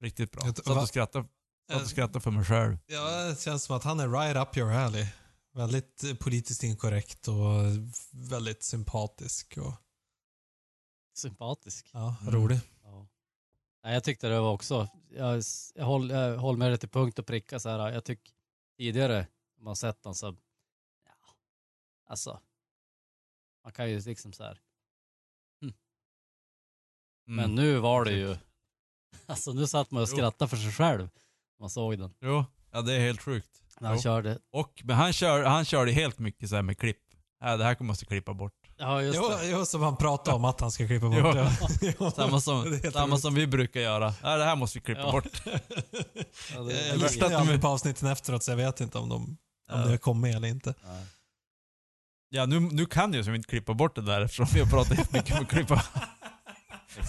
Riktigt 0.02 0.32
bra. 0.32 0.46
Vet- 0.46 0.64
Satt 0.64 0.82
och 0.82 0.88
skrattade, 0.88 1.24
satt 1.70 1.76
Eh, 1.76 1.82
och 1.82 1.88
skrattade 1.90 2.20
för 2.20 2.30
mig 2.30 2.44
själv. 2.44 2.78
Ja, 2.86 3.24
det 3.28 3.40
känns 3.40 3.64
som 3.64 3.76
att 3.76 3.84
han 3.84 4.00
är 4.00 4.08
right 4.08 4.36
up 4.36 4.56
your 4.56 4.70
alley. 4.72 5.06
Väldigt 5.54 6.04
eh, 6.04 6.14
politiskt 6.14 6.62
inkorrekt 6.62 7.28
och 7.28 7.34
väldigt 8.12 8.62
sympatisk 8.62 9.58
och 9.58 9.74
Sympatisk. 11.14 11.90
ja, 11.92 12.14
Mm. 12.22 12.34
rolig. 12.34 12.60
Ja. 12.82 13.06
Nej, 13.84 13.94
jag 13.94 14.04
tyckte 14.04 14.28
det 14.28 14.40
var 14.40 14.52
också, 14.52 14.88
jag, 15.10 15.42
jag, 15.74 15.84
håller, 15.84 16.28
jag 16.28 16.38
håller 16.38 16.58
med 16.58 16.70
dig 16.70 16.78
till 16.78 16.88
punkt 16.88 17.18
och 17.18 17.26
pricka 17.26 17.60
så 17.60 17.68
här. 17.68 17.92
Jag 17.92 18.04
tycker 18.04 18.32
tidigare, 18.76 19.26
om 19.58 19.64
man 19.64 19.76
sett 19.76 20.02
den 20.02 20.14
så, 20.14 20.36
ja, 21.06 21.34
alltså, 22.06 22.40
man 23.64 23.72
kan 23.72 23.90
ju 23.90 24.00
liksom 24.00 24.32
så 24.32 24.44
här. 24.44 24.60
Mm. 25.62 25.74
Men 27.24 27.54
nu 27.54 27.78
var 27.78 28.04
det 28.04 28.12
ju, 28.12 28.36
alltså 29.26 29.52
nu 29.52 29.66
satt 29.66 29.90
man 29.90 30.02
och 30.02 30.08
Jo. 30.10 30.16
skrattade 30.16 30.48
för 30.48 30.56
sig 30.56 30.72
själv. 30.72 31.00
när 31.00 31.60
Man 31.60 31.70
såg 31.70 31.98
den. 31.98 32.14
Jo, 32.20 32.44
ja 32.70 32.82
det 32.82 32.94
är 32.94 33.00
helt 33.00 33.22
sjukt. 33.22 33.62
När 33.80 33.88
han 33.88 33.96
Jo. 33.96 34.02
körde. 34.02 34.38
Och, 34.50 34.82
men 34.84 34.96
han, 34.96 35.12
kör, 35.12 35.44
han 35.44 35.64
körde 35.64 35.92
helt 35.92 36.18
mycket 36.18 36.48
så 36.48 36.54
här 36.54 36.62
med 36.62 36.78
klipp. 36.78 37.02
Ja, 37.40 37.56
det 37.56 37.64
här 37.64 37.76
måste 37.80 38.04
jag 38.04 38.08
klippa 38.08 38.34
bort. 38.34 38.61
Ja, 38.84 39.02
just 39.02 39.20
det. 39.20 39.46
jo, 39.50 39.64
som 39.66 39.82
han 39.82 39.96
pratade 39.96 40.36
om 40.36 40.44
att 40.44 40.60
han 40.60 40.70
ska 40.70 40.86
klippa 40.86 41.08
bort. 41.08 41.18
Jo. 41.18 41.48
Ja. 41.98 42.10
Samma 42.16 42.40
som, 42.40 42.80
samma 42.92 43.18
som 43.18 43.34
vi 43.34 43.46
brukar 43.46 43.80
göra. 43.80 44.14
Ja, 44.22 44.36
det 44.36 44.44
här 44.44 44.56
måste 44.56 44.78
vi 44.78 44.82
klippa 44.84 45.00
Ja. 45.00 45.10
bort. 45.12 45.26
Ja, 45.44 45.58
Jag 46.54 46.66
det- 46.66 46.88
jag 46.88 46.98
lyssnar 46.98 47.28
ju 47.30 47.34
aldrig 47.34 47.60
på 47.60 47.68
avsnitten 47.68 48.08
efteråt 48.08 48.42
så 48.42 48.50
jag 48.50 48.56
vet 48.56 48.80
inte 48.80 48.98
om, 48.98 49.08
de, 49.08 49.36
om 49.72 49.80
det 49.82 49.90
har 49.90 49.96
kommit 49.96 50.36
eller 50.36 50.48
inte. 50.48 50.74
Ja, 52.28 52.46
nu, 52.46 52.60
nu 52.60 52.86
kan 52.86 53.12
jag 53.14 53.24
som 53.24 53.34
inte 53.34 53.48
klippa 53.48 53.74
bort 53.74 53.94
det 53.94 54.02
där 54.02 54.20
eftersom 54.20 54.46
vi 54.54 54.60
har 54.60 54.66
pratat 54.66 55.12
mycket 55.12 55.36
om 55.38 55.42
att 55.44 55.50
klippa. 55.50 55.84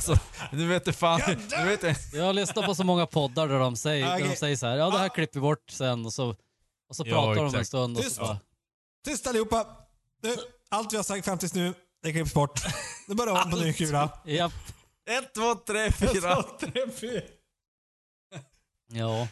Så, 0.01 0.17
nu 0.51 0.67
vet 0.67 0.86
du 0.86 0.93
fan. 0.93 1.21
Nu 1.57 1.65
vet 1.65 1.84
jag. 1.84 1.95
Jag 2.13 2.24
har 2.26 2.34
lyssnat 2.34 2.65
på 2.65 2.76
så 2.76 2.84
många 2.84 3.05
poddar 3.05 3.47
där 3.47 3.59
de 3.59 3.76
säger, 3.76 4.05
där 4.07 4.17
de 4.19 4.24
Okej. 4.24 4.36
säger 4.38 4.55
så 4.55 4.65
här, 4.67 4.76
ja 4.78 4.89
det 4.89 4.97
här 4.97 5.09
klipper 5.09 5.34
vi 5.39 5.41
bort 5.41 5.69
sen 5.69 6.05
och 6.05 6.13
så, 6.13 6.30
och 6.89 6.95
så 6.95 7.03
Ja, 7.07 7.13
pratar 7.13 7.36
de 7.36 7.39
en 7.39 7.45
exakt. 7.47 7.67
stund 7.67 7.97
och 7.97 8.03
Tyst. 8.03 8.15
så 8.15 8.21
bara, 8.21 8.38
Tyst 9.05 9.28
allihopa! 9.28 9.67
Nu, 10.24 10.36
allt 10.74 10.93
vi 10.93 10.97
har 10.97 11.03
sagt 11.03 11.26
fram 11.26 11.38
tills 11.38 11.53
nu, 11.53 11.74
det 12.03 12.11
klipps 12.11 12.34
bort. 12.34 12.61
Nu 13.07 13.15
börjar 13.15 13.43
om 13.45 13.51
på 13.51 13.57
ny 13.57 13.74
kula. 13.74 14.09
japp, 14.26 14.51
Ett, 15.09 15.34
två, 15.34 15.55
tre, 15.55 15.91
fyra. 15.91 16.43
tre, 16.59 16.91
fyra. 16.95 17.21
ja. 18.88 19.28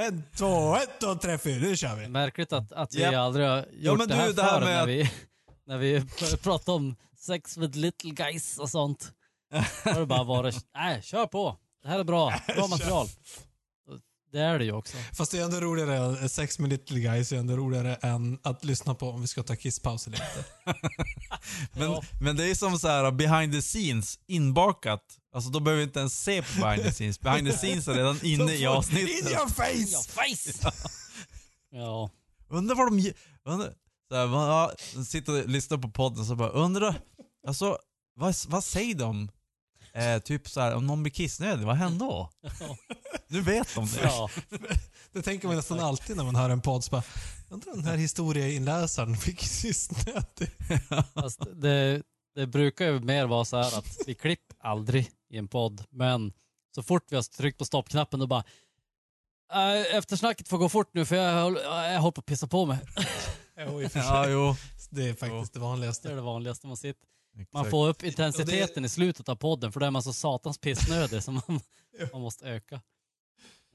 En, 0.00 0.22
två, 0.36 0.76
ett, 0.76 1.00
två, 1.00 1.14
tre, 1.14 1.38
fyra. 1.38 1.60
Nu 1.60 1.76
kör 1.76 1.96
vi. 1.96 2.08
Märkligt 2.08 2.52
att, 2.52 2.72
att 2.72 2.94
vi 2.94 3.00
Japp. 3.00 3.14
aldrig 3.14 3.46
har 3.46 3.66
gjort 3.72 3.98
men 3.98 4.08
det 4.08 4.14
du, 4.14 4.20
här 4.20 4.32
det 4.32 4.42
här 4.42 4.60
förr 4.60 4.66
med 4.66 4.76
när 4.76 4.86
vi, 4.86 5.10
när 5.66 5.78
vi 5.78 6.06
pratar 6.36 6.72
om 6.72 6.96
sex 7.16 7.56
with 7.56 7.78
little 7.78 8.10
guys 8.10 8.58
och 8.58 8.70
sånt. 8.70 9.12
Då 9.84 9.90
har 9.90 10.00
det 10.00 10.06
bara 10.06 10.24
varit, 10.24 10.66
nej 10.74 11.02
kör 11.04 11.26
på. 11.26 11.56
Det 11.82 11.88
här 11.88 11.98
är 11.98 12.04
bra, 12.04 12.34
bra 12.56 12.66
material. 12.66 13.06
Det 14.34 14.40
är 14.40 14.58
det 14.58 14.64
ju 14.64 14.72
också. 14.72 14.96
Fast 15.12 15.32
det 15.32 15.38
är 15.38 15.44
ändå 15.44 15.60
roligare, 15.60 16.28
sex 16.28 16.58
med 16.58 16.70
little 16.70 17.00
guys 17.00 17.32
är 17.32 17.36
ändå 17.36 17.56
roligare 17.56 17.94
än 17.94 18.38
att 18.42 18.64
lyssna 18.64 18.94
på 18.94 19.10
om 19.10 19.20
vi 19.20 19.26
ska 19.26 19.42
ta 19.42 19.56
kisspaus 19.56 20.06
eller 20.06 20.16
inte. 20.16 20.44
Men, 21.72 21.90
Ja. 21.90 22.02
men 22.20 22.36
det 22.36 22.50
är 22.50 22.54
som 22.54 22.78
så 22.78 22.88
här 22.88 23.10
behind 23.10 23.52
the 23.52 23.62
scenes 23.62 24.18
inbakat. 24.26 25.02
Alltså 25.34 25.50
då 25.50 25.60
behöver 25.60 25.78
vi 25.80 25.84
inte 25.86 25.98
ens 26.00 26.22
se 26.24 26.42
på 26.42 26.60
behind 26.60 26.82
the 26.84 26.92
scenes. 26.92 27.20
Behind 27.20 27.50
the 27.50 27.56
scenes 27.56 27.88
är 27.88 27.94
redan 27.94 28.18
inne 28.22 28.52
i 28.52 28.60
In 28.62 28.68
avsnittet. 28.68 29.30
your 29.30 29.48
face! 29.48 29.88
Ja, 29.92 30.02
face! 30.02 30.72
Ja, 31.70 32.10
Undrar 32.48 32.74
vad 32.76 32.86
de... 32.86 33.12
Undrar, 33.44 33.72
så 34.08 34.16
här, 34.16 34.26
man, 34.26 34.48
ja, 34.48 34.72
sitter 35.04 35.42
och 35.42 35.48
lyssnar 35.48 35.78
på 35.78 35.88
podden 35.90 36.20
och 36.20 36.26
så 36.26 36.36
bara 36.36 36.48
undrar, 36.50 36.94
alltså 37.46 37.78
vad, 38.16 38.34
vad 38.48 38.64
säger 38.64 38.94
de? 38.94 39.28
Eh, 39.94 40.18
typ 40.18 40.48
så 40.48 40.60
här, 40.60 40.74
om 40.74 40.86
någon 40.86 41.02
blir 41.02 41.12
kissnödig, 41.12 41.66
vad 41.66 41.76
händer 41.76 42.06
då? 42.06 42.30
Nu 43.28 43.40
vet 43.40 43.74
de 43.74 43.86
det. 43.86 44.00
ja. 44.02 44.30
Det 45.12 45.22
tänker 45.22 45.46
man 45.48 45.56
nästan 45.56 45.80
alltid 45.80 46.16
när 46.16 46.24
man 46.24 46.36
hör 46.36 46.50
en 46.50 46.60
podd. 46.60 46.84
Så 46.84 46.90
bara, 46.90 47.02
undrar 47.48 47.72
den 47.74 47.84
här 47.84 47.96
historieinläsaren 47.96 49.16
fick 49.16 49.40
systnödig. 49.40 50.50
Fast 51.14 51.40
det, 51.56 52.02
det 52.34 52.46
brukar 52.46 52.86
ju 52.86 53.00
mer 53.00 53.26
vara 53.26 53.44
så 53.44 53.56
här 53.56 53.78
att 53.78 53.98
vi 54.06 54.14
klipper 54.14 54.56
aldrig 54.60 55.10
i 55.30 55.38
en 55.38 55.48
podd, 55.48 55.84
men 55.90 56.32
så 56.74 56.82
fort 56.82 57.04
vi 57.08 57.16
har 57.16 57.22
tryckt 57.22 57.58
på 57.58 57.64
stoppknappen 57.64 58.20
då 58.20 58.26
bara 58.26 58.44
"Äh, 59.52 59.96
Eftersnacket 59.96 60.48
får 60.48 60.58
gå 60.58 60.68
fort 60.68 60.90
nu 60.94 61.04
för 61.04 61.16
jag, 61.16 61.52
jag 61.92 62.00
håller 62.00 62.10
på 62.12 62.20
att 62.20 62.26
pissa 62.26 62.46
på 62.46 62.66
mig. 62.66 62.78
Jo. 63.58 63.82
Ja, 63.94 64.28
jo. 64.28 64.56
Det 64.90 65.08
är 65.08 65.14
faktiskt 65.14 65.52
det 65.52 65.58
Det 65.58 65.64
är 65.64 65.68
vanligaste. 65.68 66.08
det 66.14 66.20
vanligaste 66.20 66.66
man 66.66 66.76
sitter. 66.76 67.08
Man 67.34 67.42
Exakt. 67.42 67.70
får 67.70 67.88
upp 67.88 68.02
intensiteten 68.02 68.84
i 68.84 68.88
slutet 68.88 69.28
av 69.28 69.36
podden 69.36 69.72
för 69.72 69.80
då 69.80 69.86
är 69.86 69.90
man 69.90 70.02
så 70.02 70.12
satans 70.12 70.58
pissnödig 70.58 71.22
som 71.22 71.34
man, 71.34 71.42
Ja. 71.98 72.06
man 72.12 72.20
måste 72.22 72.44
öka. 72.48 72.80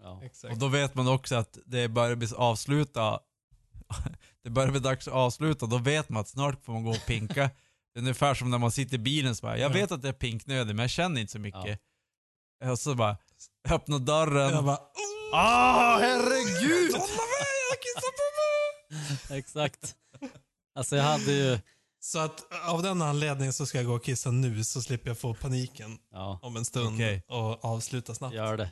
Ja. 0.01 0.22
Exakt. 0.24 0.53
Och 0.53 0.60
då 0.60 0.68
vet 0.68 0.95
man 0.95 1.07
också 1.07 1.36
att 1.36 1.57
det 1.66 1.88
börjar 1.88 2.16
bli 2.16 2.28
avsluta. 2.36 3.20
Det 4.43 4.49
börjar 4.49 4.72
bli 4.72 4.80
dags 4.80 5.07
att 5.07 5.14
avsluta, 5.14 5.66
då 5.66 5.78
vet 5.78 6.10
man 6.10 6.22
att 6.22 6.28
snart 6.28 6.66
får 6.66 6.74
man 6.74 6.84
gå 6.84 6.89
och 6.91 7.05
pinka. 7.07 7.49
Det 7.93 7.99
är 7.99 8.01
ungefär 8.01 8.34
som 8.34 8.51
när 8.51 8.57
man 8.57 8.72
sitter 8.72 8.95
i 8.95 8.99
bilen 8.99 9.36
så 9.36 9.41
bara, 9.45 9.57
jag 9.57 9.70
Ja. 9.72 9.74
vet 9.74 9.91
att 9.91 10.03
jag 10.03 10.10
är 10.10 10.18
pinknödig 10.20 10.76
men 10.76 10.84
jag 10.84 10.89
känner 10.89 11.22
inte 11.22 11.32
så 11.32 11.39
mycket. 11.39 11.80
Och 12.72 12.80
så 12.80 12.95
bara, 12.95 13.18
öppna 13.70 13.97
dörren. 13.97 14.53
Jag 14.53 14.64
bara, 14.66 14.80
Ah, 15.34 15.97
herregud! 15.99 16.95
Exakt. 19.30 19.95
Alltså 20.76 20.95
jag 20.95 21.03
hade 21.03 21.32
ju, 21.32 21.60
Så 22.00 22.20
att 22.20 22.54
av 22.70 22.82
den 22.84 23.02
anledningen 23.02 23.54
så 23.54 23.66
ska 23.66 23.78
jag 23.78 23.88
gå 23.88 23.95
och 23.95 24.04
kissa 24.04 24.32
nu 24.32 24.64
så 24.64 24.82
slipper 24.82 25.08
jag 25.10 25.18
få 25.18 25.34
paniken 25.34 26.00
ja, 26.10 26.39
om 26.41 26.56
en 26.56 26.66
stund 26.66 26.95
Okej. 26.95 27.24
och 27.28 27.66
avsluta 27.66 28.16
snabbt. 28.16 28.36
gör 28.36 28.58
det. 28.58 28.72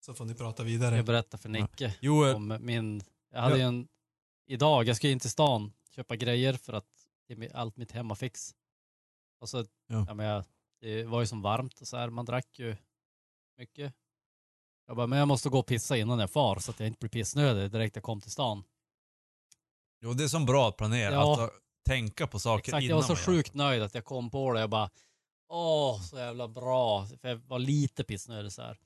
Så 0.00 0.14
får 0.14 0.24
ni 0.24 0.34
prata 0.34 0.62
vidare. 0.62 0.96
Jag 0.96 1.04
berättar 1.04 1.38
för 1.38 1.48
Nicke 1.48 1.94
Jo, 2.00 2.34
om 2.34 2.58
min, 2.60 3.02
jag 3.32 3.40
hade 3.40 3.56
ju 3.56 3.62
en, 3.62 3.88
idag, 4.46 4.84
jag 4.88 4.96
skulle 4.96 5.12
in 5.12 5.20
till 5.20 5.30
stan, 5.30 5.72
köpa 5.90 6.16
grejer 6.16 6.52
för 6.52 6.72
att 6.72 6.86
det 7.28 7.34
är 7.34 7.56
allt 7.56 7.76
mitt 7.76 7.92
hemmafix. 7.92 8.54
Och 9.40 9.48
så, 9.48 9.58
Ja. 9.86 10.04
ja. 10.08 10.14
men 10.14 10.26
jag, 10.26 10.44
det 10.80 11.04
var 11.04 11.20
ju 11.20 11.26
som 11.26 11.42
varmt 11.42 11.80
och 11.80 11.88
så 11.88 11.96
här, 11.96 12.10
man 12.10 12.24
drack 12.24 12.58
ju 12.58 12.76
mycket. 13.58 13.94
Jag 14.86 14.96
bara, 14.96 15.06
men 15.06 15.18
jag 15.18 15.28
måste 15.28 15.48
gå 15.48 15.58
och 15.58 15.66
pissa 15.66 15.96
innan 15.96 16.18
jag 16.18 16.30
far 16.30 16.58
så 16.58 16.70
att 16.70 16.80
jag 16.80 16.86
inte 16.86 16.98
blir 16.98 17.10
pissnödig 17.10 17.70
direkt 17.70 17.96
jag 17.96 18.02
kom 18.02 18.20
till 18.20 18.30
stan. 18.30 18.64
jo, 20.00 20.12
det 20.12 20.24
är 20.24 20.28
som 20.28 20.46
bra 20.46 20.68
att 20.68 20.76
planera. 20.76 21.14
Ja. 21.14 21.44
Att 21.44 21.50
tänka 21.86 22.26
på 22.26 22.38
saker 22.38 22.70
Exakt, 22.70 22.84
innan 22.84 22.98
jag 22.98 23.08
var 23.08 23.16
så 23.16 23.22
sjukt 23.22 23.54
nöjd 23.54 23.82
att 23.82 23.94
jag 23.94 24.04
kom 24.04 24.30
på 24.30 24.52
det. 24.52 24.60
Jag 24.60 24.70
bara, 24.70 24.90
åh, 25.48 26.02
så 26.02 26.16
jävla 26.16 26.48
bra. 26.48 27.06
För 27.06 27.28
jag 27.28 27.36
var 27.36 27.58
lite 27.58 28.04
pissnödig 28.04 28.52
så 28.52 28.62
här. 28.62 28.78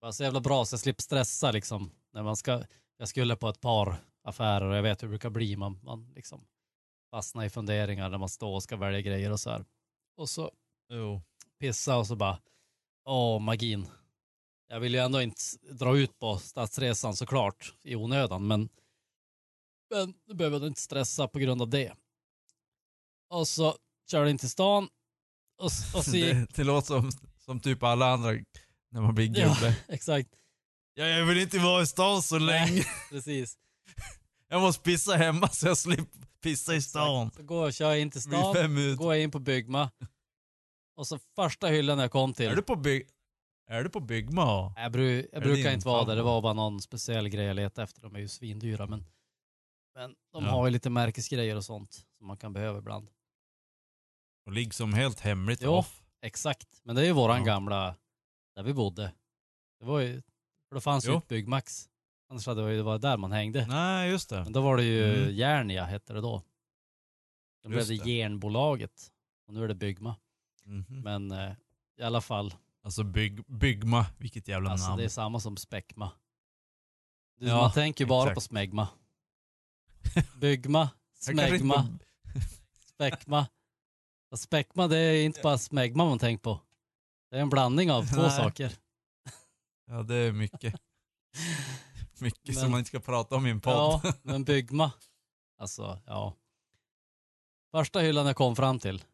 Var 0.00 0.12
så 0.12 0.22
jävla 0.22 0.40
bra 0.40 0.64
så 0.64 0.74
jag 0.74 0.80
slipper 0.80 1.02
stressa 1.02 1.50
liksom. 1.50 1.90
När 2.12 2.22
man 2.22 2.36
ska, 2.36 2.62
jag 2.96 3.08
skulle 3.08 3.36
på 3.36 3.48
ett 3.48 3.60
par 3.60 3.96
affärer 4.24 4.64
och 4.64 4.76
jag 4.76 4.82
vet 4.82 5.02
hur 5.02 5.08
det 5.08 5.10
brukar 5.10 5.30
bli. 5.30 5.56
Man, 5.56 5.80
man 5.82 6.12
liksom 6.14 6.46
fastnar 7.10 7.44
i 7.44 7.50
funderingar 7.50 8.08
när 8.08 8.18
man 8.18 8.28
står 8.28 8.54
och 8.54 8.62
ska 8.62 8.76
välja 8.76 9.00
grejer 9.00 9.32
och 9.32 9.40
så 9.40 9.50
här. 9.50 9.64
Och 10.16 10.28
så 10.28 10.50
Jo. 10.88 11.22
pissa 11.60 11.98
och 11.98 12.06
så 12.06 12.16
bara, 12.16 12.38
åh 13.04 13.40
magin. 13.40 13.86
Jag 14.68 14.80
vill 14.80 14.94
ju 14.94 15.00
ändå 15.00 15.22
inte 15.22 15.40
dra 15.70 15.98
ut 15.98 16.18
på 16.18 16.38
stadsresan 16.38 17.16
såklart 17.16 17.74
i 17.82 17.96
onödan, 17.96 18.46
men, 18.46 18.68
men 19.90 20.14
du 20.26 20.34
behöver 20.34 20.66
inte 20.66 20.80
stressa 20.80 21.28
på 21.28 21.38
grund 21.38 21.62
av 21.62 21.68
det. 21.68 21.92
Och 23.30 23.48
så 23.48 23.76
körde 24.10 24.30
in 24.30 24.38
till 24.38 24.50
stan 24.50 24.88
och, 25.58 25.64
och 25.64 26.04
så 26.04 26.16
gick, 26.16 26.34
Det, 26.34 26.46
det 26.54 26.64
låter 26.64 26.86
som, 26.86 27.10
som 27.38 27.60
typ 27.60 27.82
alla 27.82 28.06
andra 28.06 28.30
när 28.90 29.00
man 29.00 29.14
blir 29.14 29.26
gubbe. 29.26 29.58
Ja. 29.62 29.72
exakt, 29.94 30.28
Ja, 30.94 31.06
jag 31.06 31.26
vill 31.26 31.38
inte 31.38 31.58
vara 31.58 31.82
i 31.82 31.86
stan 31.86 32.22
så 32.22 32.38
länge. 32.38 32.84
precis. 33.10 33.58
Jag 34.48 34.60
måste 34.60 34.82
pissa 34.82 35.16
hemma 35.16 35.48
så 35.48 35.66
jag 35.66 35.78
slipper 35.78 36.26
pissa 36.42 36.74
i 36.74 36.82
stan. 36.82 37.30
Så 37.36 37.42
går 37.42 37.64
jag 37.64 37.74
kör 37.74 37.94
in 37.94 38.10
till 38.10 38.22
stan, 38.22 38.96
går 38.96 39.14
jag 39.14 39.22
in 39.22 39.30
på 39.30 39.38
Byggma. 39.38 39.90
Och 40.96 41.06
så 41.06 41.18
första 41.36 41.66
hyllan 41.66 41.98
jag 41.98 42.10
kom 42.10 42.32
till. 42.34 42.46
Är 42.46 42.56
du 42.56 42.62
på 42.62 42.76
bygg... 42.76 43.08
Är 43.70 43.84
du 43.84 43.90
på 43.90 44.00
Byggma? 44.00 44.72
Jag, 44.76 44.92
bru, 44.92 45.28
jag 45.32 45.42
brukar 45.42 45.72
inte 45.72 45.86
vara 45.86 46.04
där, 46.04 46.16
det 46.16 46.22
var 46.22 46.42
bara 46.42 46.52
någon 46.52 46.80
speciell 46.80 47.28
grej 47.28 47.44
jag 47.46 47.56
letade 47.56 47.84
efter. 47.84 48.02
De 48.02 48.14
är 48.16 48.20
ju 48.20 48.28
svindyra 48.28 48.86
men, 48.86 49.04
men 49.94 50.14
de 50.32 50.44
Ja. 50.44 50.50
har 50.50 50.66
ju 50.66 50.72
lite 50.72 50.90
märkesgrejer 50.90 51.56
och 51.56 51.64
sånt 51.64 51.92
som 52.18 52.26
man 52.26 52.36
kan 52.36 52.52
behöva 52.52 52.78
ibland. 52.78 53.08
Och 54.48 54.54
ligger 54.54 54.72
som 54.72 54.92
helt 54.92 55.20
hemligt 55.20 55.60
Jo. 55.62 55.70
off. 55.70 56.02
Exakt, 56.22 56.80
men 56.82 56.96
det 56.96 57.02
är 57.02 57.06
ju 57.06 57.12
våran 57.12 57.38
Ja. 57.38 57.44
gamla, 57.44 57.96
där 58.54 58.62
vi 58.62 58.74
bodde. 58.74 59.12
Det 59.80 59.84
var 59.86 60.00
ju, 60.00 60.22
för 60.68 60.74
då 60.74 60.80
fanns 60.80 61.06
ju 61.06 61.10
Jo. 61.10 61.18
ett 61.18 61.28
Byggmax. 61.28 61.88
Annars 62.30 62.46
hade 62.46 62.66
det 62.66 62.74
ju 62.74 62.82
varit 62.82 63.02
där 63.02 63.16
man 63.16 63.32
hängde. 63.32 63.66
Nej, 63.66 64.10
just 64.10 64.28
det. 64.30 64.44
Men 64.44 64.52
då 64.52 64.60
var 64.60 64.76
det 64.76 64.82
ju 64.82 65.14
Mm. 65.22 65.34
Järnia 65.36 65.84
hette 65.84 66.12
det 66.12 66.20
då. 66.20 66.42
Då 67.62 67.68
blev 67.68 67.86
det 67.86 67.96
det. 68.04 68.10
Järnbolaget. 68.10 69.12
Och 69.46 69.54
nu 69.54 69.64
är 69.64 69.68
det 69.68 69.74
Byggma. 69.74 70.16
Mhm. 70.64 71.00
Men 71.02 71.32
eh, 71.32 71.52
i 71.98 72.02
alla 72.02 72.20
fall, 72.20 72.54
Alltså 72.82 73.02
bygg, 73.04 73.44
Byggma, 73.46 74.06
vilket 74.18 74.48
jävla 74.48 74.70
alltså 74.70 74.86
namn. 74.88 74.98
det 74.98 75.04
är 75.04 75.08
samma 75.08 75.40
som 75.40 75.56
Späckma. 75.56 76.10
Du, 77.38 77.46
Ja, 77.46 77.56
man 77.56 77.72
tänker 77.72 78.04
ju 78.04 78.08
bara 78.08 78.22
exakt. 78.22 78.34
på 78.34 78.40
Smegma. 78.40 78.88
Byggma, 80.40 80.90
Smegma, 81.14 81.98
Späckma. 82.94 83.46
Och 84.30 84.38
Späckma 84.38 84.88
det 84.88 84.98
är 84.98 85.24
inte 85.24 85.40
bara 85.42 85.58
Smegma 85.58 86.04
man 86.04 86.18
tänker 86.18 86.42
på. 86.42 86.60
Det 87.30 87.36
är 87.36 87.40
en 87.40 87.48
blandning 87.50 87.90
av 87.90 88.06
två 88.06 88.22
Nej. 88.22 88.30
saker. 88.30 88.72
Ja, 89.86 90.02
det 90.02 90.14
är 90.14 90.32
mycket. 90.32 90.74
Mycket 92.20 92.54
som 92.54 92.62
Men- 92.62 92.70
man 92.70 92.78
inte 92.78 92.88
ska 92.88 93.00
prata 93.00 93.36
om 93.36 93.46
i 93.46 93.50
en 93.50 93.60
podd. 93.60 93.74
Ja, 93.74 94.12
men 94.22 94.44
Byggma. 94.44 94.92
Alltså, 95.58 96.00
ja. 96.06 96.34
Första 97.70 98.00
hyllan 98.00 98.26
jag 98.26 98.36
kom 98.36 98.56
fram 98.56 98.78
till. 98.78 99.04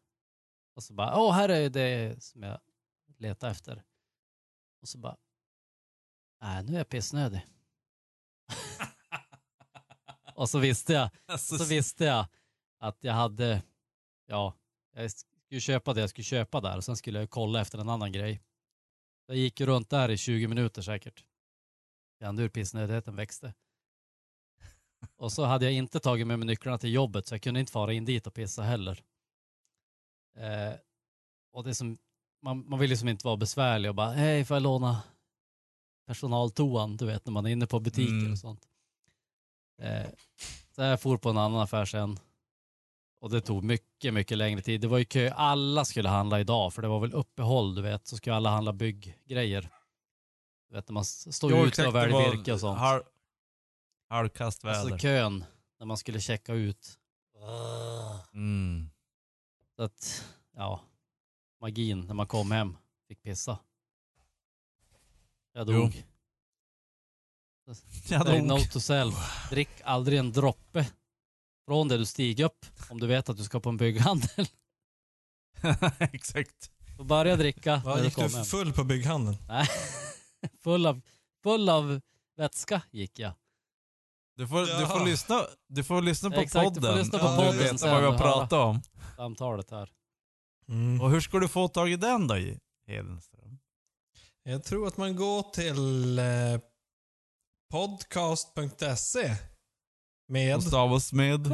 Och 0.75 0.83
så 0.83 0.93
bara, 0.93 1.19
åh 1.19 1.33
här 1.33 1.49
är 1.49 1.69
det 1.69 2.23
som 2.23 2.43
jag 2.43 2.59
letar 3.17 3.49
efter. 3.49 3.83
Och 4.81 4.87
så 4.87 4.97
bara, 4.97 5.17
nej 6.41 6.63
nu 6.63 6.73
är 6.73 6.77
jag 6.77 6.89
pissnödig. 6.89 7.45
och 10.35 10.49
så 10.49 10.59
visste 10.59 10.93
jag, 10.93 11.09
Alltså, 11.25 11.57
så 11.57 11.63
visste 11.65 12.05
jag 12.05 12.25
att 12.79 13.03
jag 13.03 13.13
hade, 13.13 13.63
ja, 14.25 14.53
jag 15.01 15.11
skulle 15.11 15.61
köpa 15.61 15.93
det 15.93 16.01
jag 16.01 16.09
skulle 16.09 16.25
köpa 16.25 16.61
där 16.61 16.77
och 16.77 16.83
sen 16.83 16.97
skulle 16.97 17.19
jag 17.19 17.29
kolla 17.29 17.61
efter 17.61 17.77
en 17.79 17.89
annan 17.89 18.11
grej. 18.11 18.41
Jag 19.27 19.37
gick 19.37 19.61
runt 19.61 19.89
där 19.89 20.11
i 20.11 20.17
20 20.17 20.47
minuter 20.47 20.81
säkert. 20.81 21.25
Kände 22.19 22.41
hur 22.41 22.49
pissnödigheten 22.49 23.15
växte. 23.15 23.53
Och 25.17 25.31
så 25.31 25.45
hade 25.45 25.65
jag 25.65 25.73
inte 25.73 25.99
tagit 25.99 26.27
med 26.27 26.39
mig 26.39 26.47
nycklarna 26.47 26.77
till 26.77 26.93
jobbet 26.93 27.27
så 27.27 27.33
jag 27.33 27.41
kunde 27.41 27.59
inte 27.59 27.71
fara 27.71 27.93
in 27.93 28.05
dit 28.05 28.27
och 28.27 28.33
pissa 28.33 28.63
heller. 28.63 29.03
Eh, 30.37 30.73
och 31.51 31.63
det 31.63 31.75
som, 31.75 31.97
man, 32.41 32.69
man 32.69 32.79
vill 32.79 32.89
liksom 32.89 33.09
inte 33.09 33.27
vara 33.27 33.37
besvärlig 33.37 33.89
och 33.89 33.95
bara 33.95 34.11
hej 34.11 34.45
får 34.45 34.55
jag 34.55 34.61
låna 34.63 35.03
personaltoan 36.07 36.97
du 36.97 37.05
vet 37.05 37.25
när 37.25 37.31
man 37.33 37.45
är 37.45 37.49
inne 37.49 37.67
på 37.67 37.79
butiker 37.79 38.11
Mm. 38.13 38.31
och 38.31 38.39
sånt. 38.39 38.67
Eh, 39.81 40.07
så 40.71 40.81
jag 40.81 41.01
for 41.01 41.17
på 41.17 41.29
en 41.29 41.37
annan 41.37 41.61
affär 41.61 41.85
sen. 41.85 42.19
Och 43.19 43.29
det 43.29 43.41
tog 43.41 43.63
mycket, 43.63 44.13
mycket 44.13 44.37
längre 44.37 44.61
tid. 44.61 44.81
Det 44.81 44.87
var 44.87 44.97
ju 44.97 45.05
kö. 45.05 45.31
Alla 45.31 45.85
skulle 45.85 46.09
handla 46.09 46.39
idag 46.39 46.73
för 46.73 46.81
det 46.81 46.87
var 46.87 46.99
väl 46.99 47.13
uppehåll 47.13 47.75
du 47.75 47.81
vet. 47.81 48.07
Så 48.07 48.17
skulle 48.17 48.35
alla 48.35 48.49
handla 48.49 48.73
bygggrejer. 48.73 49.69
Du 50.69 50.75
vet 50.75 50.89
när 50.89 50.93
man 50.93 51.05
står 51.05 51.51
Jo, 51.51 51.65
ute 51.65 51.87
och 51.87 51.95
väljer 51.95 52.31
virke 52.31 52.53
och 52.53 52.59
sånt. 52.59 52.79
Halv, 52.79 53.01
halvkast 54.09 54.63
väder. 54.63 54.79
Alltså 54.79 54.97
kön 54.97 55.45
när 55.79 55.85
man 55.85 55.97
skulle 55.97 56.19
checka 56.21 56.53
ut. 56.53 56.99
mm. 58.33 58.89
Så 59.75 59.83
att, 59.83 60.25
ja, 60.55 60.81
magin 61.61 62.01
när 62.07 62.13
man 62.13 62.27
kom 62.27 62.51
hem 62.51 62.77
fick 63.07 63.21
pissa. 63.23 63.59
Jag 65.53 65.69
Jo. 65.69 65.73
dog. 65.79 66.05
Jag 67.65 67.75
Say 67.75 68.17
dog. 68.39 68.43
note 68.47 68.65
to 68.71 68.79
self. 68.79 69.49
Drick 69.49 69.69
aldrig 69.83 70.19
en 70.19 70.31
droppe 70.31 70.87
från 71.65 71.87
det 71.87 71.97
du 71.97 72.05
stiger 72.05 72.45
upp 72.45 72.65
om 72.89 72.99
du 72.99 73.07
vet 73.07 73.29
att 73.29 73.37
du 73.37 73.43
ska 73.43 73.59
på 73.59 73.69
en 73.69 73.77
bygghandel. 73.77 74.47
exakt. 75.99 76.71
Då 76.97 77.03
börja 77.03 77.35
dricka 77.35 77.81
när 77.85 77.97
du 77.97 78.03
gick 78.03 78.15
du 78.15 78.21
hem. 78.21 78.45
full 78.45 78.73
på 78.73 78.83
bygghandeln? 78.83 79.37
Nej. 79.47 79.67
full, 80.63 80.85
av, 80.85 81.01
full 81.43 81.69
av 81.69 82.01
vätska 82.37 82.81
gick 82.91 83.19
jag. 83.19 83.33
Du 84.37 84.47
får, 84.47 84.79
du 84.79 84.87
får, 84.87 85.05
lyssna, 85.05 85.41
du 85.67 85.83
får 85.83 86.01
lyssna 86.01 86.31
på 86.31 86.39
Exakt, 86.39 86.75
du 86.75 86.81
får 86.81 86.87
podden. 86.87 86.97
lyssna 86.97 87.19
på 87.19 87.25
om 87.25 87.31
du 87.31 87.43
podden 87.43 87.57
vet 87.57 87.79
sen 87.79 87.91
vad 87.91 87.99
vi 87.99 88.05
har 88.05 88.13
och 88.13 88.19
höra. 88.19 88.31
pratat 88.31 88.53
om. 88.53 88.81
Samtalet 89.15 89.71
här. 89.71 89.89
Mm. 90.67 91.01
Och 91.01 91.11
hur 91.11 91.21
ska 91.21 91.39
du 91.39 91.47
få 91.47 91.67
tag 91.67 91.91
i 91.91 91.95
den 91.95 92.27
då, 92.27 92.35
Hedenström? 92.87 93.59
Jag 94.43 94.63
tror 94.63 94.87
att 94.87 94.97
man 94.97 95.15
går 95.15 95.43
till 95.43 96.19
eh, 96.19 96.25
podcast.se 97.71 99.35
med... 100.27 100.55
Och 100.55 100.63
stavas 100.63 101.13
med 101.13 101.47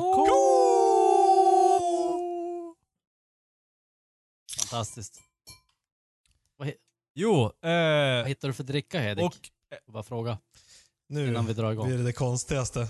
Fantastiskt. 4.59 5.21
Jo, 7.15 7.51
Vad 7.61 8.19
eh, 8.21 8.25
hittar 8.25 8.47
du 8.47 8.53
för 8.53 8.63
dricka 8.63 8.99
Hedik? 8.99 9.23
och 9.25 9.35
Och 9.87 9.93
bara 9.93 10.03
fråga 10.03 10.37
Nu 11.09 11.27
innan 11.27 11.45
vi 11.45 11.53
drar 11.53 11.71
igång. 11.71 11.87
blir 11.87 11.97
det 11.97 12.03
det 12.03 12.13
konstigaste. 12.13 12.87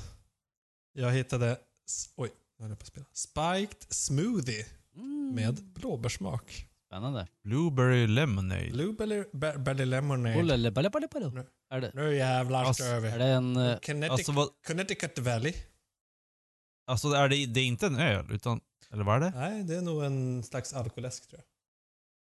Jag 0.93 1.11
hittade... 1.11 1.51
s- 1.87 2.09
Oj, 2.15 2.29
nu 2.57 2.63
höll 2.63 2.69
jag 2.71 2.79
på 2.79 2.83
att 2.83 2.87
spela. 2.87 3.05
Spiked 3.13 3.93
smoothie 3.93 4.65
Mm. 4.95 5.35
med 5.35 5.63
blåbärssmak. 5.63 6.67
Spännande. 6.87 7.27
Blueberry 7.43 8.07
Lemonade. 8.07 8.69
Blueberry 8.71 9.23
Be- 9.33 9.57
Berry 9.57 9.85
Lemonade. 9.85 10.35
Bulle, 10.35 10.57
le, 10.57 10.71
balle, 10.71 10.89
balle, 10.89 11.07
balle. 11.07 11.29
Nu. 11.29 11.45
Är 11.69 11.81
det, 11.81 11.91
Nu 11.93 12.15
jävlar 12.15 12.63
Alltså, 12.63 12.83
kör 12.83 12.95
är 12.95 12.99
vi. 12.99 13.09
det 13.17 13.23
en... 13.25 13.55
eh, 13.57 13.77
Connecticut, 13.79 14.11
Alltså, 14.11 14.31
vad, 14.31 14.49
Connecticut 14.67 15.19
Valley. 15.19 15.53
Alltså 16.91 17.07
är 17.11 17.29
det, 17.29 17.45
det 17.45 17.59
är 17.59 17.65
inte 17.65 17.85
en 17.87 17.95
öl, 17.95 18.31
utan... 18.31 18.61
Eller 18.89 19.03
vad 19.03 19.15
är 19.15 19.19
det? 19.19 19.39
Nej, 19.39 19.63
det 19.63 19.75
är 19.75 19.81
nog 19.81 20.03
en 20.03 20.43
slags 20.43 20.73
alkoläsk 20.73 21.27
tror 21.27 21.41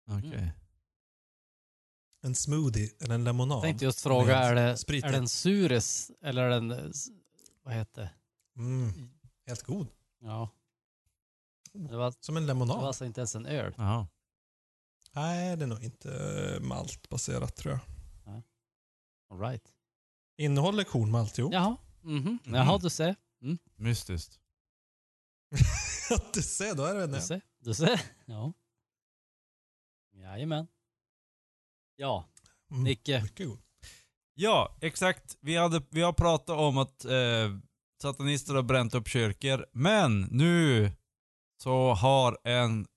jag. 0.06 0.18
Okej. 0.18 0.34
Mm. 0.39 0.49
En 2.22 2.35
smoothie 2.35 2.89
eller 2.99 3.15
en 3.15 3.23
lemonad. 3.23 3.56
Jag 3.57 3.64
tänkte 3.64 3.85
just 3.85 4.02
fråga, 4.02 4.38
är 4.38 4.56
det, 4.56 4.61
är 4.61 5.11
det 5.11 5.18
en 5.18 5.27
suris 5.27 6.11
eller 6.22 6.44
är 6.44 6.49
det 6.49 6.56
en... 6.56 6.72
s- 6.72 7.07
Vad 7.64 7.73
heter 7.73 8.02
det? 8.02 8.11
Mm, 8.61 9.10
helt 9.45 9.64
god. 9.64 9.88
Ja. 10.19 10.49
Det 11.73 11.95
var, 11.98 12.14
Som 12.19 12.38
en 12.38 12.44
det 12.44 12.48
lemonad. 12.48 12.77
var 12.77 12.88
alltså 12.88 13.06
inte 13.06 13.19
ens 13.22 13.35
en 13.35 13.45
öl. 13.45 13.73
Jaha. 13.77 14.07
Nej, 15.11 15.57
det 15.57 15.64
är 15.65 15.68
nog 15.68 15.84
inte 15.84 16.11
eh, 16.56 16.60
maltbaserat 16.68 17.56
tror 17.56 17.73
jag. 17.73 18.41
All 19.30 19.39
right. 19.39 19.73
Innehåller 20.38 20.84
kornmalt, 20.84 21.38
jo. 21.38 21.49
Jaha. 21.53 21.77
Mhm. 22.02 22.18
Mhm. 22.45 22.56
Jaha, 22.56 22.77
du 22.77 22.89
ser. 22.89 23.15
Mystiskt. 23.76 24.39
du 26.34 26.41
ser, 26.41 26.76
då 26.76 26.86
är 26.86 26.95
det 26.95 27.03
en 27.03 27.11
Du 27.11 27.22
ser. 27.22 27.41
Du 27.60 27.74
ser. 27.74 28.02
Ja. 28.26 28.53
Jajamän. 30.14 30.68
Ja, 31.95 32.26
Mm, 32.72 32.84
Nicke. 32.84 33.22
Mycket 33.22 33.48
god. 33.48 33.60
Ja, 34.34 34.78
exakt. 34.82 35.38
Vi, 35.41 35.56
hade, 35.56 35.82
vi 35.90 36.02
har 36.02 36.14
pratat 36.14 36.57
om 36.57 36.78
att 36.78 37.06
eh, 37.06 37.57
satanister 38.02 38.53
har 38.56 38.64
bränt 38.64 38.95
upp 38.95 39.07
kyrkor, 39.07 39.65
men 39.72 40.22
nu 40.22 40.91
så 41.64 41.94
har 41.94 42.38
en 42.44 42.88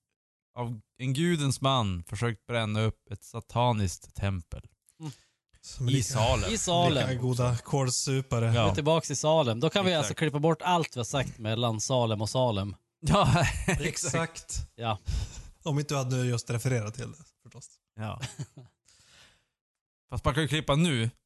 av 0.59 0.81
en 0.98 1.14
gudens 1.14 1.60
man 1.60 2.05
försökt 2.05 2.47
bränna 2.47 2.81
upp 2.81 3.10
ett 3.10 3.24
sataniskt 3.24 4.14
tempel 4.14 4.62
Som 5.76 5.86
är 5.86 5.90
i 5.90 5.94
lika- 5.94 6.12
Salem. 6.14 6.52
I 6.52 6.59
Salem. 6.59 7.09
Lika 7.09 7.20
goda 7.22 7.56
kålsupare. 7.56 8.51
Vi 8.51 8.56
är 8.56 8.62
Ja. 8.62 8.74
tillbaks 8.74 9.10
i 9.10 9.16
Salem. 9.16 9.60
Då 9.60 9.70
kan 9.70 9.84
vi 9.84 9.90
Exakt. 9.90 10.05
alltså 10.05 10.14
klippa 10.18 10.38
bort 10.38 10.62
allt 10.62 10.97
vi 10.97 11.01
har 11.01 11.05
sagt 11.05 11.38
mellan 11.38 11.80
Salem 11.80 12.20
och 12.22 12.30
Salem. 12.30 12.76
Ja, 13.01 13.44
Exakt. 13.66 14.56
Ja. 14.74 14.98
Om 15.62 15.78
inte 15.78 15.94
du 15.94 15.98
hade 15.98 16.16
just 16.16 16.51
refererat 16.51 16.94
till 16.94 17.10
det 17.12 17.18
förstås. 17.42 17.68
Ja. 17.97 18.20
Fast 20.10 20.24
man 20.24 20.34
kan 20.34 20.42
ju 20.42 20.48
klippa 20.48 20.74
nu. 20.76 21.10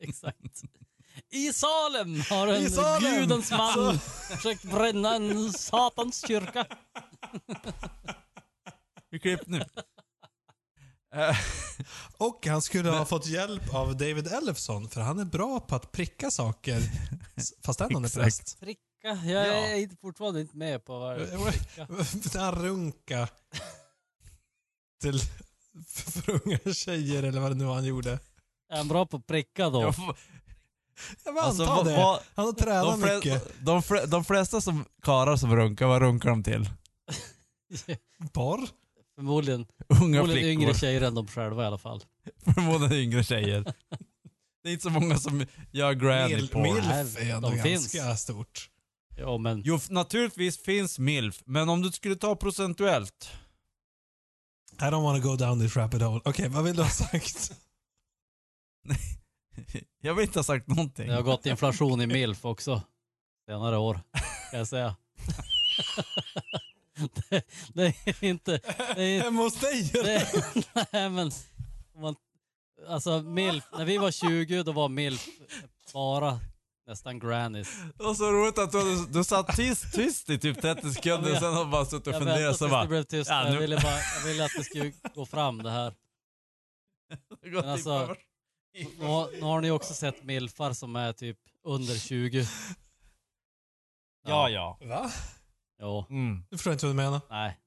Exakt. 0.00 0.62
I 1.32 1.52
Salem 1.52 2.22
har 2.30 2.46
en 2.48 2.70
Salem! 2.70 3.20
gudens 3.20 3.50
man 3.50 3.98
försökt 3.98 4.64
bränna 4.64 5.14
en 5.14 5.52
satans 5.52 6.24
kyrka. 6.28 6.66
klipp 9.22 9.40
nu. 9.46 9.64
Och 12.18 12.46
han 12.46 12.62
skulle 12.62 12.90
ha 12.90 13.04
fått 13.06 13.26
hjälp 13.26 13.74
av 13.74 13.96
David 13.96 14.26
Ellefson, 14.26 14.88
för 14.88 15.00
han 15.00 15.18
är 15.18 15.24
bra 15.24 15.60
på 15.60 15.74
att 15.74 15.92
pricka 15.92 16.30
saker 16.30 16.82
fast 17.64 17.80
han 17.80 18.04
är 18.04 18.08
präst. 18.14 18.60
Pricka? 18.60 18.80
Jag 19.02 19.46
Ja. 19.48 19.52
är 19.52 19.74
inte- 19.76 19.96
fortfarande 19.96 20.40
inte 20.40 20.56
med 20.56 20.84
på 20.84 20.98
vad 20.98 21.16
pricka. 21.52 21.86
När 22.34 22.40
han 22.40 22.54
runka 22.54 23.28
till 25.02 25.20
för 25.86 26.30
unga 26.46 26.74
tjejer 26.74 27.22
eller 27.22 27.40
vad 27.40 27.50
det 27.50 27.54
nu 27.54 27.64
var 27.64 27.74
han 27.74 27.84
gjorde. 27.84 28.18
Är 28.72 28.76
han 28.76 28.88
bra 28.88 29.06
på 29.06 29.16
att 29.16 29.26
pricka 29.26 29.70
då? 29.70 29.94
jag 31.24 31.32
vill 31.32 31.42
alltså, 31.42 31.64
anta 31.64 31.82
det. 31.84 31.96
vad- 31.96 32.20
Han 32.34 32.44
har 32.46 32.52
tränat 32.52 33.00
de, 33.00 33.14
mycket. 33.14 33.52
de, 33.60 33.82
de 34.10 34.24
flesta 34.24 34.60
som 34.60 34.84
karar 35.02 35.36
som 35.36 35.56
runkar, 35.56 35.86
vad 35.86 36.02
runkar 36.02 36.28
de 36.30 36.42
till? 36.42 36.70
Porr? 38.32 38.68
Förmodligen, 39.16 39.60
Unga 39.88 39.98
förmodligen 39.98 40.26
flickor. 40.26 40.48
yngre 40.50 40.74
tjejer 40.74 41.00
än 41.00 41.14
de 41.14 41.26
själva 41.26 41.62
i 41.62 41.66
alla 41.66 41.78
fall. 41.78 42.02
Förmodligen 42.54 42.92
yngre 43.04 43.24
tjejer. 43.24 43.64
Det 44.62 44.68
är 44.70 44.72
inte 44.72 44.82
så 44.82 44.90
många 44.90 45.18
som 45.18 45.46
gör 45.72 45.92
granny 45.94 46.34
Mil, 46.34 46.48
porn. 46.48 46.62
milf 46.62 47.16
är 47.18 47.34
ändå 47.34 47.48
de 47.50 47.56
ganska 47.56 47.98
finns. 48.04 48.20
stort. 48.20 48.70
Ja 49.16 49.38
men, 49.38 49.62
Jo, 49.64 49.76
f- 49.76 49.90
naturligtvis 49.90 50.62
finns 50.62 50.98
milf, 50.98 51.42
men 51.44 51.68
om 51.68 51.82
du 51.82 51.92
skulle 51.92 52.16
ta 52.16 52.36
procentuellt. 52.36 53.30
I 54.72 54.82
don't 54.82 55.02
wanna 55.02 55.18
go 55.18 55.36
down 55.36 55.60
this 55.60 55.76
rabbit 55.76 56.02
hole. 56.02 56.20
Okej, 56.24 56.48
vad 56.48 56.64
vill 56.64 56.76
du 56.76 56.82
ha 56.82 56.90
sagt? 56.90 57.52
Jag 60.00 60.14
vill 60.14 60.24
inte 60.26 60.38
ha 60.38 60.44
sagt 60.44 60.66
någonting. 60.66 61.06
det 61.08 61.14
har 61.14 61.22
gått 61.22 61.46
inflation 61.46 62.00
i 62.00 62.06
milf 62.06 62.44
också. 62.44 62.82
Senare 63.48 63.76
år, 63.78 64.00
kan 64.50 64.58
jag 64.58 64.68
säga. 64.68 64.96
Det, 67.30 67.42
det 67.74 67.86
är 68.06 68.24
inte... 68.24 68.60
Det 68.96 69.02
är, 69.02 69.22
Hemma 69.22 69.42
hos 69.42 69.60
dig 69.60 69.90
det, 69.92 70.28
nej 70.92 71.10
men, 71.10 71.30
man, 71.98 72.16
alltså 72.88 73.22
milf, 73.22 73.64
när 73.72 73.84
vi 73.84 73.98
var 73.98 74.10
20 74.10 74.62
då 74.62 74.72
var 74.72 74.88
milf 74.88 75.26
bara 75.92 76.40
nästan 76.86 77.18
grannies. 77.18 77.68
Det 77.98 78.04
var 78.04 78.14
så 78.14 78.32
roligt 78.32 78.58
att 78.58 78.72
du, 78.72 79.06
du 79.06 79.24
satt 79.24 79.56
tyst, 79.56 79.94
tyst 79.94 80.30
i 80.30 80.38
typ 80.38 80.62
30 80.62 80.90
sekunder 80.92 81.32
och 81.32 81.38
sen 81.38 81.54
har 81.54 81.64
bara 81.64 81.84
suttit 81.84 82.06
och 82.06 82.12
Jag 82.12 82.18
funderat 82.18 82.38
väntade 82.40 82.58
så 82.58 82.68
bara... 82.68 82.82
det 82.82 82.88
blev 82.88 83.02
tyst. 83.02 83.30
ja, 83.30 83.44
nu- 83.44 83.52
jag, 83.54 83.60
ville 83.60 83.76
bara, 83.76 83.98
jag 84.18 84.24
ville 84.26 84.44
att 84.44 84.50
det 84.56 84.64
skulle 84.64 84.92
gå 85.14 85.26
fram 85.26 85.62
det 85.62 85.70
här. 85.70 85.94
Men 87.42 87.68
alltså-. 87.68 88.16
Nu 88.98 89.06
har, 89.06 89.30
nu 89.32 89.40
har 89.42 89.60
ni 89.60 89.70
också 89.70 89.94
sett 89.94 90.24
milfar 90.24 90.72
som 90.72 90.96
är 90.96 91.12
typ 91.12 91.38
under 91.64 91.94
20. 91.98 92.46
Ja, 94.26 94.48
ja. 94.48 94.78
Va? 94.82 95.10
Jo, 95.80 96.04
Mm. 96.10 96.44
Du 96.50 96.56
förstår 96.56 96.72
inte 96.72 96.86
vad 96.86 96.94
du 96.94 96.96
menar. 96.96 97.20
nej. 97.30 97.58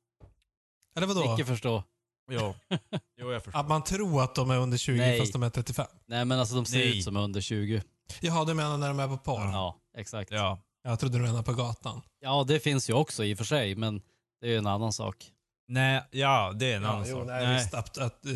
Eller 0.96 1.08
vadå? 1.08 1.34
Icke 1.34 1.46
förstå. 1.46 1.84
Jo. 2.32 2.56
jo, 3.22 3.32
jag 3.32 3.44
förstår. 3.44 3.60
Att 3.60 3.68
man 3.68 3.84
tror 3.84 4.24
att 4.24 4.36
de 4.36 4.50
är 4.52 4.58
under 4.58 4.78
20 4.78 4.98
Nej. 4.98 5.20
fast 5.20 5.34
de 5.34 5.44
är 5.44 5.50
35? 5.50 5.86
Nej 6.08 6.26
men 6.26 6.40
alltså 6.40 6.56
de 6.56 6.66
ser 6.66 6.78
Nej. 6.78 6.98
ut 6.98 7.04
som 7.04 7.18
under 7.18 7.42
20. 7.42 7.84
Jaha, 8.22 8.46
du 8.46 8.54
menar 8.54 8.78
när 8.78 8.88
de 8.88 9.00
är 9.00 9.08
på 9.08 9.18
porr? 9.18 9.42
Ja, 9.42 9.80
exakt. 9.98 10.32
Ja. 10.32 10.60
Jag 10.84 11.00
trodde 11.00 11.18
du 11.18 11.22
menade 11.24 11.44
på 11.44 11.54
gatan. 11.54 12.02
Ja, 12.20 12.44
det 12.48 12.60
finns 12.60 12.90
ju 12.90 12.94
också 12.94 13.24
i 13.24 13.34
och 13.34 13.38
för 13.38 13.46
sig, 13.46 13.76
men 13.76 14.02
det 14.42 14.48
är 14.48 14.52
ju 14.52 14.58
en 14.58 14.68
annan 14.68 14.94
sak. 14.94 15.32
Nej, 15.68 16.04
ja, 16.12 16.52
det 16.56 16.72
är 16.72 16.78
en 16.78 16.84
Ja, 16.84 16.90
annan 16.90 17.06
jo, 17.10 17.18
sak. 17.18 17.28
nej, 17.28 17.56
Visst, 17.56 17.74
att, 17.74 17.98
att 17.98 18.26
eh, 18.26 18.32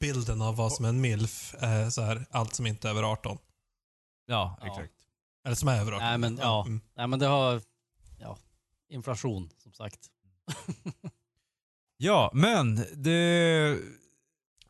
bilden 0.00 0.42
av 0.42 0.56
vad 0.56 0.72
som 0.72 0.84
är 0.84 0.88
en 0.88 1.00
milf 1.00 1.54
är 1.58 1.90
så 1.90 2.02
här, 2.02 2.26
allt 2.30 2.54
som 2.54 2.66
inte 2.66 2.88
är 2.88 2.90
över 2.90 3.02
18. 3.02 3.38
Ja, 4.26 4.56
Ja. 4.60 4.66
exakt. 4.66 4.92
Eller 5.46 5.56
som 5.56 5.68
är 5.68 5.80
över 5.80 5.92
18. 5.92 6.04
Nej 6.08 6.18
men 6.18 6.36
ja, 6.42 6.64
Mm. 6.66 6.80
nej 6.96 7.06
men 7.06 7.18
det 7.18 7.26
har, 7.26 7.60
ja, 8.20 8.36
inflation 8.92 9.50
som 9.58 9.72
sagt. 9.72 9.98
Ja, 11.96 12.30
men 12.34 12.86
det... 12.94 13.78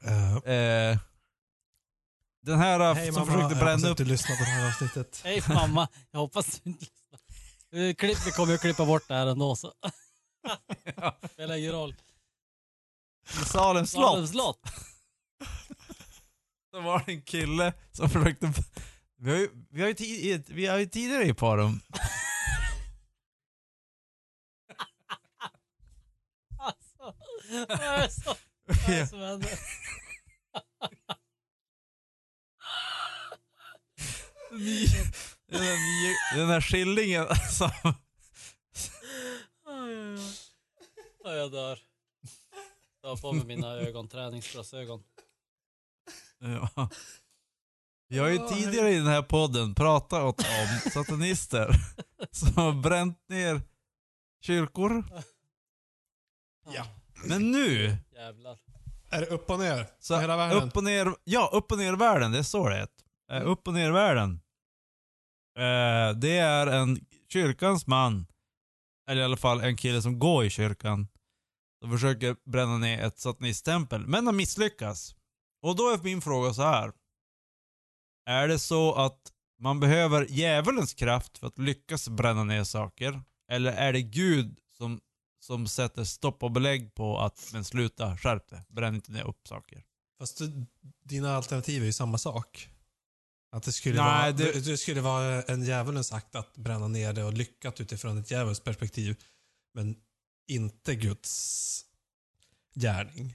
Eh, 0.05 0.37
Eh, 0.37 0.99
den 2.43 2.59
här 2.59 2.95
Hej 2.95 3.07
som 3.07 3.15
mamma, 3.15 3.27
försökte 3.27 3.33
jag 3.33 3.43
hoppas 3.43 3.59
bränna 3.61 3.75
att 3.75 3.85
upp... 3.85 3.97
du 3.97 4.05
lyssnar 4.05 4.37
på 4.37 4.43
det 4.43 4.51
här 4.51 4.69
avsnittet. 4.69 5.21
Hej 5.25 5.43
mamma, 5.49 5.89
jag 6.11 6.21
hoppas 6.21 6.61
du 6.61 6.71
inte 6.71 6.85
lyssnar. 6.85 7.21
Vi 7.71 7.95
klipp- 7.95 8.27
Vi 8.27 8.31
kommer 8.31 8.49
ju 8.49 8.55
att 8.55 8.61
klippa 8.61 8.87
bort 8.87 9.09
det 9.09 9.15
här 9.15 9.27
ändå 9.27 9.57
så. 9.57 9.73
Spelar 11.33 11.57
ingen 11.57 11.73
roll. 11.73 11.95
I 13.43 13.45
Salems 13.45 13.91
slott 13.91 14.11
Salem 14.13 14.27
slott. 14.27 14.61
så 16.71 16.81
var 16.81 17.03
det 17.07 17.13
en 17.13 17.23
kille 17.23 17.73
som 17.93 18.11
försökte... 18.11 18.53
Vi 19.19 19.31
har 19.31 19.39
ju, 19.39 19.49
vi 19.71 19.81
har 19.81 19.89
ju, 19.89 19.95
tid, 19.95 20.45
vi 20.49 20.67
har 20.67 20.79
ju 20.79 20.87
tidigare 20.87 21.25
i 21.25 21.35
Parum 21.35 21.81
Alltså, 21.91 22.09
vad 27.69 27.81
är 27.81 27.99
det 28.03 28.11
så- 28.11 28.35
vad 28.67 28.89
är 28.89 29.01
det 29.01 29.07
som 29.07 29.19
händer? 29.21 29.59
den, 35.47 35.61
där 35.61 36.37
den 36.37 36.49
där 36.49 36.61
skillingen 36.61 37.27
som... 37.51 37.71
Oj. 39.67 40.19
Ja, 41.25 41.35
jag 41.35 41.53
dör. 41.53 41.79
Jag 43.03 43.09
har 43.09 43.17
på 43.17 43.33
mig 43.33 43.47
mina 43.47 43.69
ögon, 43.69 44.09
träningsglasögon. 44.09 45.03
Ja. 46.39 46.89
Vi 48.09 48.19
har 48.19 48.29
ju 48.29 48.49
tidigare 48.49 48.91
i 48.91 48.97
den 48.97 49.07
här 49.07 49.23
podden 49.23 49.75
pratat 49.75 50.23
om 50.23 50.35
satanister 50.91 51.69
som 52.31 52.55
har 52.57 52.73
bränt 52.83 53.29
ner 53.29 53.61
kyrkor. 54.41 55.05
Ja. 56.75 56.87
Men 57.25 57.51
nu, 57.51 57.97
Jävlar. 58.15 58.59
Är 59.11 59.21
det 59.21 59.27
upp 59.27 59.51
och 59.51 59.59
ner? 59.59 59.87
så 60.01 60.19
Hela 60.21 60.37
världen? 60.37 60.63
upp 60.69 60.77
och 60.77 60.85
ner, 60.85 61.15
ja 61.25 61.51
upp 61.53 61.73
och 61.73 61.79
ner 61.79 61.93
världen, 61.93 62.33
det 62.33 62.39
är 62.39 62.43
så 62.43 62.69
det 62.69 62.77
är. 62.77 62.89
Eh, 63.33 63.47
Upp 63.51 63.69
och 63.69 63.75
ner 63.75 63.91
världen. 63.91 64.41
Eh, 65.59 66.17
det 66.19 66.39
är 66.39 66.67
en 66.67 67.07
kyrkans 67.33 67.87
man, 67.87 68.27
eller 69.11 69.23
i 69.23 69.25
alla 69.25 69.37
fall 69.37 69.61
en 69.61 69.77
kille 69.77 70.03
som 70.03 70.19
går 70.19 70.45
i 70.45 70.51
kyrkan, 70.51 71.09
som 71.83 71.91
försöker 71.93 72.37
bränna 72.51 72.79
ner 72.79 73.03
ett 73.03 73.19
satanisttempel, 73.19 74.07
men 74.07 74.27
har 74.27 74.33
misslyckats. 74.33 75.15
Och 75.63 75.77
då 75.77 75.91
är 75.91 75.99
min 75.99 76.21
fråga 76.23 76.55
så 76.55 76.63
här. 76.63 76.93
Är 78.27 78.49
det 78.49 78.59
så 78.59 78.95
att 78.95 79.21
man 79.61 79.81
behöver 79.81 80.27
djävulens 80.31 80.95
kraft 80.95 81.39
för 81.39 81.47
att 81.47 81.59
lyckas 81.59 82.09
bränna 82.09 82.45
ner 82.45 82.65
saker? 82.65 83.23
Eller 83.51 83.73
är 83.73 83.93
det 83.93 84.03
Gud 84.03 84.59
som, 84.77 85.01
som 85.43 85.67
sätter 85.69 86.05
stopp 86.05 86.43
och 86.43 86.51
belägg 86.51 86.95
på 86.95 87.19
att 87.21 87.51
men 87.53 87.65
sluta, 87.65 88.17
skärp 88.17 88.49
det, 88.49 88.65
bränn 88.69 88.95
inte 88.95 89.13
ner 89.13 89.25
upp 89.27 89.49
saker? 89.49 89.85
Fast 90.19 90.39
du, 90.39 90.67
dina 91.05 91.37
alternativ 91.37 91.83
är 91.83 91.87
ju 91.87 91.93
samma 91.93 92.19
sak. 92.19 92.69
Att 93.53 93.63
det 93.63 93.73
skulle, 93.73 94.03
Nej, 94.03 94.05
vara, 94.23 94.33
det- 94.33 94.53
det... 94.53 94.61
Det, 94.61 94.77
skulle 94.77 95.01
vara 95.01 95.43
en 95.43 95.65
djävulens 95.65 96.13
akt 96.13 96.35
att 96.35 96.57
bränna 96.57 96.89
ner 96.89 97.13
det 97.13 97.25
och 97.25 97.33
lyckat 97.33 97.81
utifrån 97.81 98.19
ett 98.19 98.31
djävulskt 98.31 98.65
perspektiv. 98.65 99.17
Men 99.75 99.97
inte 100.49 100.95
Guds 100.95 101.85
gärning. 102.75 103.35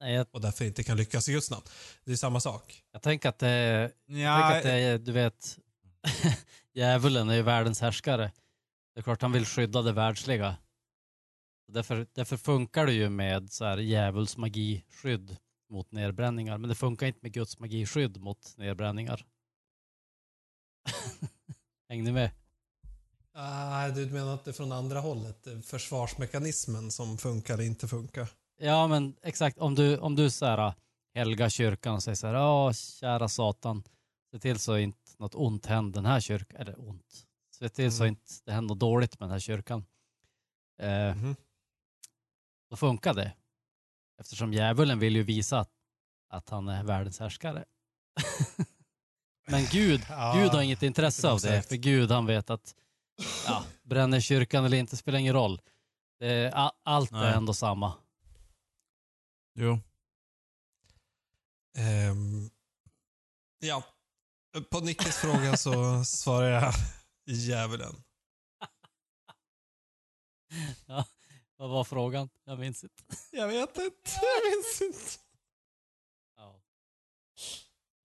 Nej, 0.00 0.14
jag, 0.14 0.26
Och 0.30 0.40
därför 0.40 0.64
inte 0.64 0.82
kan 0.84 0.96
lyckas 0.96 1.28
i 1.28 1.32
Guds 1.32 1.50
namn. 1.50 1.62
Det 2.04 2.12
är 2.12 2.16
samma 2.16 2.40
sak. 2.40 2.82
jag 2.92 3.02
tänker 3.02 3.28
att 3.28 3.38
det 3.38 3.48
är, 3.48 3.92
Ja, 4.06 4.56
att 4.56 4.62
det 4.62 4.72
är, 4.72 4.98
du 4.98 5.12
vet, 5.12 5.58
djävulen 6.74 7.28
är 7.30 7.34
ju 7.34 7.42
världens 7.42 7.80
härskare. 7.80 8.32
Det 8.94 9.00
är 9.00 9.02
klart 9.02 9.22
han 9.22 9.32
vill 9.32 9.46
skydda 9.46 9.82
det 9.82 9.92
världsliga. 9.92 10.56
Därför, 11.74 12.06
därför 12.12 12.36
funkar 12.36 12.86
det 12.86 12.92
ju 12.92 13.08
med 13.10 13.52
så 13.52 13.64
här 13.64 13.78
djävulsmagiskydd 13.78 15.36
mot 15.70 15.92
nedbränningar. 15.92 16.58
Men 16.58 16.68
det 16.68 16.74
funkar 16.74 17.06
inte 17.06 17.18
med 17.22 17.32
Guds 17.32 17.58
magiskydd 17.58 18.20
mot 18.20 18.54
nedbränningar. 18.56 19.26
Häng 21.88 22.04
ni 22.04 22.12
med? 22.12 22.30
Nej, 23.34 23.92
du 23.92 24.06
menar 24.06 24.34
att 24.34 24.44
det 24.44 24.50
är 24.50 24.52
från 24.52 24.72
andra 24.72 25.00
hållet? 25.00 25.46
Försvarsmekanismen 25.64 26.90
som 26.90 27.18
funkar 27.18 27.54
eller 27.54 27.64
inte 27.64 27.88
funkar? 27.88 28.28
Ja 28.58 28.86
men 28.86 29.16
exakt, 29.22 29.58
om 29.58 29.74
du, 29.74 29.98
om 29.98 30.16
du 30.16 30.30
så 30.30 30.46
här, 30.46 30.72
helgar 31.14 31.48
kyrkan 31.48 31.94
och 31.94 32.02
säger 32.02 32.16
så 32.16 32.26
här, 32.26 32.34
ja 32.34 32.72
kära 32.72 33.28
satan, 33.28 33.82
se 34.30 34.38
till 34.38 34.58
så 34.58 34.76
inte 34.78 34.98
något 35.18 35.34
ont 35.34 35.66
händer 35.66 35.94
den 36.02 36.06
här 36.10 36.20
kyrkan, 36.20 36.60
eller 36.60 36.88
ont, 36.88 37.26
se 37.58 37.68
till 37.68 37.92
så 37.92 38.02
Mm. 38.02 38.08
inte 38.08 38.32
det 38.44 38.52
händer 38.52 38.68
något 38.74 38.80
dåligt 38.80 39.20
med 39.20 39.28
den 39.28 39.32
här 39.32 39.38
kyrkan. 39.40 39.84
Eh, 40.78 41.14
Mhm. 41.16 41.36
Då 42.74 42.78
funkar 42.78 43.14
det. 43.14 43.32
Eftersom 44.20 44.52
djävulen 44.52 44.98
vill 44.98 45.16
ju 45.16 45.22
visa 45.22 45.58
att, 45.58 45.70
att 46.28 46.48
han 46.48 46.68
är 46.68 46.84
världens 46.84 47.20
härskare. 47.20 47.64
Men 49.48 49.64
Gud, 49.72 50.06
Ja, 50.08 50.34
Gud 50.36 50.50
har 50.50 50.62
inget 50.62 50.82
intresse 50.82 51.22
det 51.22 51.28
är 51.28 51.32
av 51.32 51.40
det, 51.40 51.62
för 51.62 51.76
Gud 51.76 52.10
han 52.10 52.26
vet 52.26 52.50
att 52.50 52.74
ja, 53.46 53.64
bränner 53.82 54.20
kyrkan 54.20 54.64
eller 54.64 54.76
inte 54.76 54.96
spelar 54.96 55.18
ingen 55.18 55.34
roll. 55.34 55.60
Det 56.18 56.26
är, 56.26 56.72
allt 56.82 57.10
är 57.12 57.16
Nej. 57.16 57.34
ändå 57.34 57.54
samma. 57.54 57.94
Jo. 59.54 59.78
Ehm, 61.76 62.50
ja. 63.58 63.82
På 64.70 64.80
Nickes 64.80 65.16
fråga 65.16 65.56
så 65.56 66.04
svarar 66.04 66.48
jag 66.48 66.74
djävulen. 67.26 67.94
Ja, 70.86 71.04
Vad 71.64 71.70
var 71.72 71.84
frågan? 71.84 72.28
Jag 72.44 72.58
minns 72.58 72.84
inte. 72.84 73.02
Jag 73.30 73.48
vet 73.48 73.68
inte. 73.78 74.10
Jag 74.12 74.50
minns 74.52 74.82
inte. 74.82 75.10
Ja. 76.36 76.60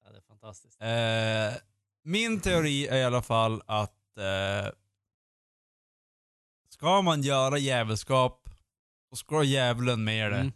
ja 0.03 0.11
det 0.11 0.17
är 0.17 0.21
fantastiskt. 0.21 0.81
Eh, 0.81 1.61
min 2.03 2.39
teori 2.41 2.87
är 2.87 2.97
i 2.97 3.03
alla 3.03 3.21
fall 3.21 3.61
att 3.65 4.17
eh, 4.17 4.71
ska 6.69 7.01
man 7.01 7.21
göra 7.21 7.57
djävulskap, 7.57 8.49
så 9.09 9.15
ska 9.15 9.43
djävulen 9.43 10.03
med 10.03 10.31
det. 10.31 10.37
Mm. 10.37 10.51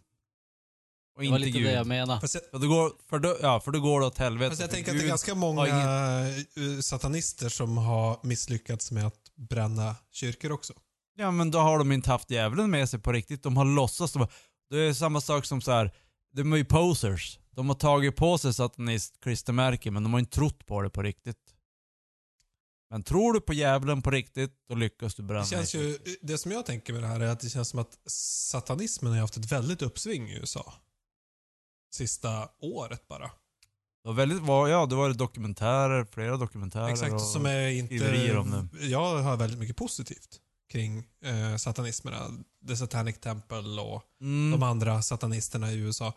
Och 1.16 1.22
Det 1.22 1.28
var 1.30 1.36
inte 1.36 1.46
lite 1.46 1.58
Gud. 1.58 1.66
det 1.68 1.72
jag 1.74 1.86
menade. 1.86 2.20
Fast 2.20 2.34
jag, 2.34 2.44
För 2.50 2.58
då 2.58 2.68
går, 2.68 2.92
för 3.08 3.18
då, 3.18 3.36
ja, 3.42 3.60
för 3.60 3.70
då 3.70 3.80
går 3.80 4.00
det 4.00 4.06
åt 4.06 4.18
helvete. 4.18 4.50
fast 4.50 4.60
jag 4.60 4.70
tänker 4.70 4.92
att 4.92 4.98
det 4.98 5.04
är 5.04 5.08
ganska 5.08 5.34
många 5.34 5.66
ingen- 5.68 6.74
eh, 6.76 6.80
satanister 6.80 7.48
som 7.48 7.76
har 7.78 8.18
misslyckats 8.22 8.90
med 8.90 9.06
att 9.06 9.30
bränna 9.34 9.96
kyrkor 10.10 10.52
också. 10.52 10.74
Ja 11.16 11.30
men 11.30 11.50
då 11.50 11.58
har 11.58 11.78
de 11.78 11.92
inte 11.92 12.10
haft 12.10 12.30
djävulen 12.30 12.70
med 12.70 12.88
sig 12.88 13.00
på 13.00 13.12
riktigt. 13.12 13.42
De 13.42 13.56
har 13.56 13.64
låtsats. 13.64 14.12
De 14.12 14.26
det 14.70 14.78
är 14.78 14.92
samma 14.92 15.20
sak 15.20 15.44
som 15.44 15.60
så 15.60 15.72
här. 15.72 15.94
de 16.32 16.52
är 16.52 16.56
ju 16.56 16.64
posers. 16.64 17.38
De 17.50 17.68
har 17.68 17.76
tagit 17.76 18.16
på 18.16 18.38
sig 18.38 18.54
satanist 18.54 19.20
klistermärken 19.20 19.94
men 19.94 20.02
de 20.02 20.12
har 20.12 20.20
inte 20.20 20.34
trott 20.36 20.66
på 20.66 20.82
det 20.82 20.90
på 20.90 21.02
riktigt. 21.02 21.36
Men 22.90 23.02
tror 23.02 23.32
du 23.32 23.40
på 23.40 23.52
djävulen 23.52 24.02
på 24.02 24.10
riktigt, 24.10 24.52
då 24.68 24.74
lyckas 24.74 25.14
du 25.14 25.22
bränna 25.22 25.40
Det 25.40 25.48
känns 25.48 25.74
ju, 25.74 25.98
det 26.22 26.38
som 26.38 26.52
jag 26.52 26.66
tänker 26.66 26.92
med 26.92 27.02
det 27.02 27.06
här 27.06 27.20
är 27.20 27.26
att 27.26 27.40
det 27.40 27.48
känns 27.48 27.68
som 27.68 27.78
att 27.78 27.98
satanismen 28.06 29.12
har 29.12 29.20
haft 29.20 29.36
ett 29.36 29.52
väldigt 29.52 29.82
uppsving 29.82 30.28
i 30.28 30.38
USA. 30.38 30.74
Sista 31.94 32.48
året 32.60 33.08
bara. 33.08 33.26
Det 34.02 34.08
var 34.08 34.12
väldigt, 34.12 34.46
ja, 34.46 34.86
det 34.86 34.94
var 34.94 35.08
det 35.08 35.14
dokumentärer, 35.14 36.04
flera 36.04 36.36
dokumentärer. 36.36 36.88
Exakt, 36.88 37.12
och, 37.12 37.20
som 37.20 37.46
är 37.46 37.68
inte... 37.68 37.98
skriverier 37.98 38.36
om 38.36 38.68
Jag 38.80 39.22
har 39.22 39.36
väldigt 39.36 39.58
mycket 39.58 39.76
positivt 39.76 40.40
kring 40.68 41.04
eh, 41.20 41.56
satanismerna. 41.56 42.30
The 42.68 42.76
Satanic 42.76 43.18
Temple 43.20 43.80
och 43.80 44.02
mm, 44.20 44.50
de 44.60 44.62
andra 44.62 45.02
satanisterna 45.02 45.72
i 45.72 45.76
USA. 45.76 46.12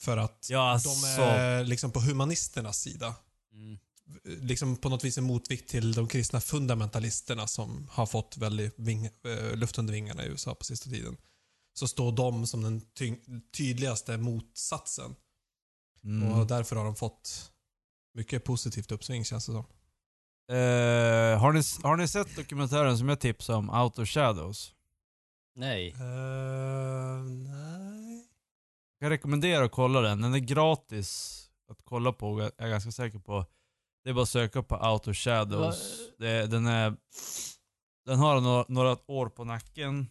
För 0.00 0.16
att 0.16 0.46
Ja, 0.50 0.58
de 0.58 0.90
alltså. 0.90 1.20
är 1.20 1.64
liksom 1.64 1.90
på 1.92 2.00
humanisternas 2.00 2.80
sida. 2.80 3.14
Mm. 3.52 3.78
Liksom 4.24 4.76
på 4.76 4.88
något 4.88 5.04
vis 5.04 5.18
en 5.18 5.24
motvikt 5.24 5.70
till 5.70 5.92
de 5.92 6.08
kristna 6.08 6.40
fundamentalisterna 6.40 7.46
som 7.46 7.88
har 7.90 8.06
fått 8.06 8.36
väldigt 8.36 8.74
ving, 8.76 9.06
eh, 9.06 9.56
luft 9.56 9.78
under 9.78 9.92
vingarna 9.94 10.24
i 10.24 10.28
USA 10.28 10.54
på 10.54 10.64
sista 10.64 10.90
tiden. 10.90 11.16
Så 11.74 11.88
står 11.88 12.12
de 12.12 12.46
som 12.46 12.62
den 12.62 12.80
ty- 12.80 13.16
tydligaste 13.56 14.16
motsatsen. 14.16 15.16
mm. 16.04 16.32
Och 16.32 16.46
därför 16.46 16.76
har 16.76 16.84
de 16.84 16.96
fått 16.96 17.52
mycket 18.14 18.44
positivt 18.44 18.92
uppsving 18.92 19.24
känns 19.24 19.46
det 19.46 19.52
som. 19.52 19.64
Eh, 20.48 21.38
har, 21.40 21.52
ni, 21.52 21.62
har 21.82 21.96
ni 21.96 22.08
sett 22.08 22.36
dokumentären 22.36 22.98
som 22.98 23.08
jag 23.08 23.20
tipsade 23.20 23.58
om, 23.58 23.70
Out 23.70 23.98
of 23.98 24.08
Shadows? 24.08 24.72
Nej. 25.54 25.92
Uh, 25.92 27.22
nej. 27.24 28.26
Jag 28.98 29.10
rekommenderar 29.10 29.64
att 29.64 29.72
kolla 29.72 30.00
den. 30.00 30.20
Den 30.20 30.34
är 30.34 30.38
gratis 30.38 31.42
att 31.70 31.78
kolla 31.84 32.12
på, 32.12 32.40
jag 32.40 32.50
är 32.56 32.68
ganska 32.68 32.90
säker 32.90 33.18
på. 33.18 33.46
Det 34.04 34.10
är 34.10 34.14
bara 34.14 34.22
att 34.22 34.28
söka 34.28 34.62
på 34.62 34.76
Out 34.76 35.08
of 35.08 35.16
Shadows. 35.16 35.98
Det, 36.18 36.46
den, 36.46 36.66
är, 36.66 36.96
den 38.06 38.18
har 38.18 38.40
några, 38.40 38.64
några 38.68 38.96
år 39.06 39.28
på 39.28 39.44
nacken. 39.44 40.06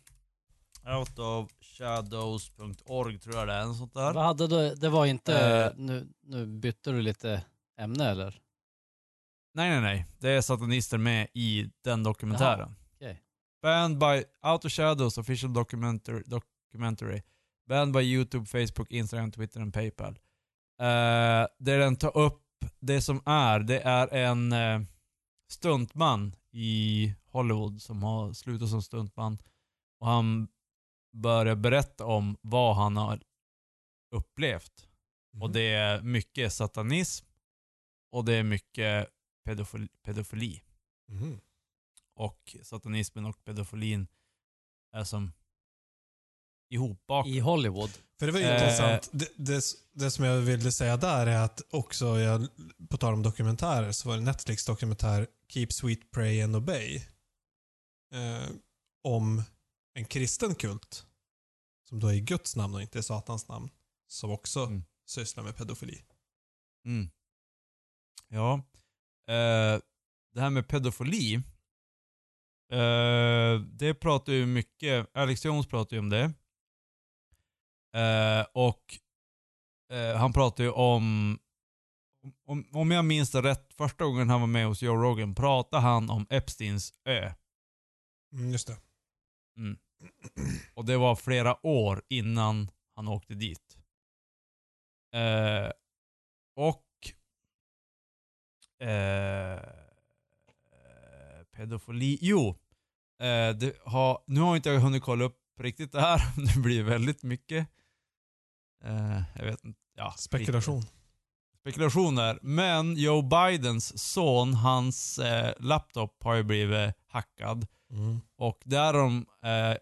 Outofshadows.org 0.99 3.19
tror 3.19 3.35
jag 3.35 3.47
det 3.47 3.53
är, 3.53 3.73
sånt 3.73 3.93
där. 3.93 4.13
Vad 4.13 4.23
hade 4.23 4.47
du, 4.47 4.75
det 4.75 4.89
var 4.89 5.05
inte, 5.05 5.39
Eh. 5.39 5.71
nu, 5.75 6.07
nu 6.23 6.45
bytte 6.45 6.91
du 6.91 7.01
lite 7.01 7.41
ämne 7.79 8.09
eller? 8.09 8.39
Nej, 9.55 9.69
nej, 9.69 9.81
nej. 9.81 10.05
Det 10.19 10.29
är 10.29 10.41
satanister 10.41 10.97
med 10.97 11.27
i 11.33 11.69
den 11.83 12.03
dokumentären. 12.03 12.75
okej. 12.95 13.21
Banned 13.61 13.97
by 13.97 14.23
Out 14.47 14.65
of 14.65 14.71
Shadows 14.71 15.17
official 15.17 15.53
documentary, 15.53 16.23
documentary. 16.25 17.21
Banned 17.67 17.93
by 17.93 18.01
YouTube, 18.01 18.45
Facebook, 18.45 18.91
Instagram, 18.91 19.31
Twitter 19.31 19.67
och 19.67 19.73
Paypal. 19.73 20.11
Uh, 20.81 21.47
där 21.59 21.79
den 21.79 21.95
tar 21.95 22.17
upp 22.17 22.41
det 22.79 23.01
som 23.01 23.21
är, 23.25 23.59
det 23.59 23.79
är 23.79 24.13
en 24.13 24.53
uh, 24.53 24.81
stuntman 25.51 26.35
i 26.51 27.13
Hollywood 27.31 27.81
som 27.81 28.03
har 28.03 28.33
slutat 28.33 28.69
som 28.69 28.81
stuntman. 28.81 29.37
Och 29.99 30.07
han 30.07 30.47
börjar 31.13 31.55
berätta 31.55 32.05
om 32.05 32.37
vad 32.41 32.75
han 32.75 32.97
har 32.97 33.21
upplevt. 34.11 34.87
Och 35.41 35.51
det 35.51 35.73
är 35.73 36.01
mycket 36.01 36.53
satanism 36.53 37.25
och 38.11 38.25
det 38.25 38.33
är 38.33 38.43
mycket 38.43 39.14
pedofili. 39.45 39.87
pedofili. 40.03 40.61
Mhm. 41.07 41.39
Och 42.15 42.55
satanismen 42.63 43.25
och 43.25 43.43
pedofilin 43.43 44.07
är 44.91 45.03
som 45.03 45.31
ihopbakat. 46.69 47.29
I 47.31 47.39
Hollywood. 47.39 47.89
För 48.19 48.25
det 48.25 48.31
var 48.31 48.39
ju 48.39 48.45
Eh. 48.45 48.53
intressant. 48.53 49.09
Det, 49.11 49.31
det, 49.35 49.63
det 49.93 50.11
som 50.11 50.25
jag 50.25 50.41
ville 50.41 50.71
säga 50.71 50.97
där 50.97 51.27
är 51.27 51.39
att 51.43 51.61
också, 51.69 52.19
jag, 52.19 52.47
på 52.89 52.97
tal 52.97 53.13
om 53.13 53.23
dokumentärer, 53.23 53.91
så 53.91 54.09
var 54.09 54.15
det 54.15 54.23
Netflix 54.23 54.65
dokumentär 54.65 55.27
Keep 55.47 55.67
Sweet, 55.71 56.11
Pray 56.11 56.41
and 56.41 56.55
Obey. 56.55 56.95
Eh, 58.13 58.49
om 59.03 59.43
en 59.93 60.05
kristen 60.05 60.55
kult. 60.55 61.05
Som 61.89 61.99
då 61.99 62.07
är 62.07 62.13
i 62.13 62.21
Guds 62.21 62.55
namn 62.55 62.75
och 62.75 62.81
inte 62.81 62.99
i 62.99 63.03
Satans 63.03 63.47
namn. 63.47 63.69
Som 64.07 64.31
också 64.31 64.59
Mm. 64.65 64.83
sysslar 65.05 65.43
med 65.43 65.55
pedofili. 65.57 66.01
Mm. 66.85 67.09
Ja. 68.27 68.61
Eh, 69.27 69.79
det 70.33 70.41
här 70.41 70.49
med 70.49 70.67
pedofili. 70.67 71.35
Eh, 72.71 73.59
det 73.59 73.93
pratar 73.93 74.33
ju 74.33 74.45
mycket, 74.45 75.09
Alex 75.13 75.45
Jones 75.45 75.67
pratar 75.67 75.95
ju 75.95 75.99
om 75.99 76.09
det. 76.09 76.33
Eh, 77.95 78.45
och 78.53 78.83
eh, 79.91 80.17
han 80.17 80.33
pratar 80.33 80.63
ju 80.63 80.69
om, 80.71 81.39
om, 82.45 82.65
om 82.71 82.91
jag 82.91 83.05
minns 83.05 83.31
det 83.31 83.41
rätt, 83.41 83.73
första 83.73 84.05
gången 84.05 84.29
han 84.29 84.41
var 84.41 84.47
med 84.47 84.67
hos 84.67 84.81
Joe 84.81 84.95
Rogan 84.95 85.35
pratade 85.35 85.81
han 85.81 86.09
om 86.09 86.27
Epsteins 86.29 86.93
ö. 87.05 87.31
Mm, 88.33 88.51
just 88.51 88.67
det. 88.67 88.77
Mm. 89.57 89.77
Och 90.73 90.85
det 90.85 90.97
var 90.97 91.15
flera 91.15 91.65
år 91.65 92.03
innan 92.09 92.71
han 92.95 93.07
åkte 93.07 93.33
dit. 93.33 93.77
Eh, 95.15 95.71
och 96.55 96.84
eh, 98.79 99.59
pedofili, 101.55 102.17
jo. 102.21 102.55
Eh, 103.21 103.71
har, 103.85 104.23
nu 104.27 104.39
har 104.41 104.55
inte 104.55 104.69
jag 104.69 104.79
hunnit 104.79 105.03
kolla 105.03 105.25
upp 105.25 105.39
riktigt 105.59 105.91
det 105.91 106.01
här. 106.01 106.21
Det 106.55 106.59
blir 106.59 106.83
väldigt 106.83 107.23
mycket. 107.23 107.67
Eh, 108.83 109.21
jag 109.35 109.45
vet 109.45 109.63
inte. 109.65 109.79
Ja, 109.97 110.11
Spekulation. 110.17 110.79
lite 110.79 110.91
spekulationer. 111.59 112.39
Men 112.41 112.95
Joe 112.97 113.21
Bidens 113.21 114.13
son, 114.13 114.53
hans 114.53 115.19
eh, 115.19 115.53
laptop 115.59 116.23
har 116.23 116.35
ju 116.35 116.43
blivit 116.43 116.93
hackad. 117.07 117.67
Mm. 117.91 118.19
Och 118.37 118.61
där 118.65 118.93
de, 118.93 119.25
eh, 119.43 119.77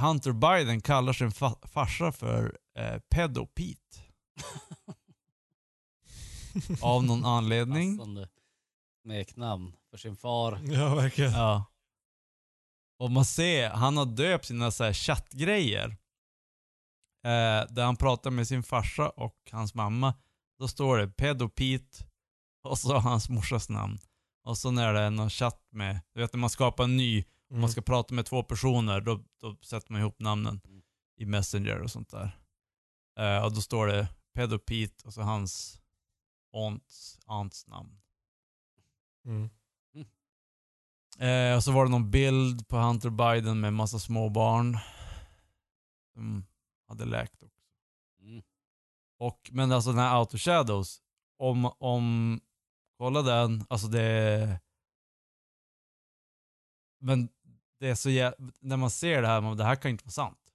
Hunter 0.00 0.32
Biden 0.32 0.80
kallar 0.80 1.12
sin 1.12 1.30
fa- 1.30 1.66
farsa 1.68 2.12
för 2.12 2.58
eh, 2.78 2.98
Pedopete. 3.10 3.78
Av 6.82 7.04
någon 7.04 7.24
anledning. 7.24 7.98
Passande 7.98 8.28
smeknamn 9.02 9.76
för 9.90 9.96
sin 9.98 10.16
far. 10.16 10.60
Ja, 10.64 10.94
verkligen. 10.94 11.32
Ja. 11.32 11.64
Och 12.98 13.10
man 13.10 13.24
ser, 13.24 13.70
han 13.70 13.96
har 13.96 14.06
döpt 14.06 14.44
sina 14.44 14.70
så 14.70 14.84
här 14.84 14.92
chattgrejer. 14.92 15.88
Eh, 17.24 17.70
där 17.70 17.84
han 17.84 17.96
pratar 17.96 18.30
med 18.30 18.48
sin 18.48 18.62
farsa 18.62 19.08
och 19.08 19.36
hans 19.50 19.74
mamma. 19.74 20.14
Då 20.58 20.68
står 20.68 20.98
det 20.98 21.08
Pedopete 21.08 22.04
och 22.64 22.78
så 22.78 22.98
hans 22.98 23.28
morsas 23.28 23.68
namn. 23.68 23.98
Och 24.44 24.58
så 24.58 24.70
när 24.70 24.92
det 24.92 25.00
är 25.00 25.10
någon 25.10 25.30
chatt 25.30 25.68
med, 25.72 26.00
du 26.14 26.20
vet 26.20 26.32
när 26.32 26.40
man 26.40 26.50
skapar 26.50 26.84
en 26.84 26.96
ny 26.96 27.24
Om 27.50 27.56
Mm. 27.56 27.60
man 27.60 27.70
ska 27.70 27.82
prata 27.82 28.14
med 28.14 28.26
två 28.26 28.42
personer, 28.42 29.00
då, 29.00 29.24
då 29.40 29.56
sätter 29.62 29.92
man 29.92 30.00
ihop 30.00 30.20
namnen 30.20 30.60
Mm. 30.64 30.82
i 31.20 31.26
Messenger 31.26 31.78
och 31.82 31.90
sånt 31.90 32.10
där. 32.10 32.38
Eh, 33.18 33.44
och 33.44 33.52
då 33.54 33.60
står 33.60 33.86
det 33.86 34.08
Pedo 34.34 34.58
Pete 34.58 35.06
och 35.06 35.14
så 35.14 35.22
hans 35.22 35.80
aunts, 36.54 37.18
aunts 37.26 37.66
namn. 37.66 38.00
Mm. 39.24 39.50
Eh, 41.18 41.56
och 41.56 41.64
så 41.64 41.72
var 41.72 41.84
det 41.84 41.90
någon 41.90 42.10
bild 42.10 42.68
på 42.68 42.76
Hunter 42.76 43.10
Biden 43.10 43.60
med 43.60 43.72
massa 43.72 43.98
små 43.98 44.28
barn. 44.28 44.78
Som 46.14 46.46
hade 46.88 47.04
läkt 47.04 47.42
också. 47.42 47.62
Mm. 48.20 48.42
Och, 49.18 49.50
men 49.52 49.72
alltså 49.72 49.90
den 49.90 49.98
här 49.98 50.14
Auto 50.14 50.38
Shadows, 50.38 51.02
om, 51.38 51.64
om, 51.78 52.40
kolla 52.98 53.22
den, 53.22 53.64
alltså 53.68 53.86
det 53.86 54.60
Men 57.04 57.28
det 57.80 57.88
är 57.88 57.94
så 57.94 58.08
jä- 58.08 58.52
när 58.60 58.76
man 58.76 58.90
ser 58.90 59.22
det 59.22 59.28
här, 59.28 59.40
man, 59.40 59.56
det 59.56 59.64
här 59.64 59.76
kan 59.76 59.90
inte 59.90 60.04
vara 60.04 60.10
sant. 60.10 60.52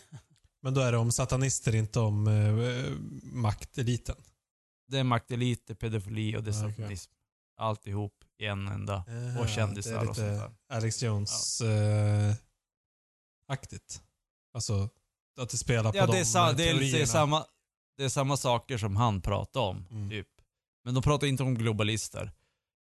Men 0.60 0.74
då 0.74 0.80
är 0.80 0.92
det 0.92 0.98
om 0.98 1.12
satanister, 1.12 1.74
inte 1.74 2.00
om 2.00 2.26
eh, 2.26 2.92
makteliten. 3.32 4.16
Det 4.88 4.98
är 4.98 5.04
maktelit, 5.04 5.66
det 5.66 5.72
är 5.72 5.74
pedofili 5.74 6.30
och 6.36 6.38
Ja, 6.38 6.40
okej. 6.40 6.52
satanism. 6.52 7.10
Alltihop 7.60 8.24
i 8.38 8.46
en 8.46 8.68
enda. 8.68 9.04
Eh, 9.08 9.40
Och 9.40 9.48
kändisar 9.48 9.98
och 10.08 10.16
sånt 10.16 10.16
där. 10.28 10.50
Alex 10.68 11.02
Jones 11.02 11.60
eh, 11.60 12.34
aktigt. 13.48 14.02
Alltså, 14.54 14.88
att 15.40 15.50
det 15.50 15.56
spelar 15.58 15.92
på 15.92 15.98
Ja, 15.98 16.06
de 16.06 16.12
det 16.12 16.18
är, 16.18 16.24
sa, 16.24 16.50
eh, 16.50 16.56
det, 16.56 16.68
är, 16.68 16.74
det, 16.80 17.02
är 17.02 17.06
samma, 17.06 17.44
det 17.96 18.04
är 18.04 18.08
samma 18.08 18.36
saker 18.36 18.78
som 18.78 18.96
han 18.96 19.20
pratade 19.22 19.66
om, 19.66 19.84
Mm. 19.90 20.10
typ. 20.10 20.28
Men 20.84 20.94
de 20.94 21.02
pratar 21.02 21.26
inte 21.26 21.42
om 21.42 21.54
globalister. 21.54 22.32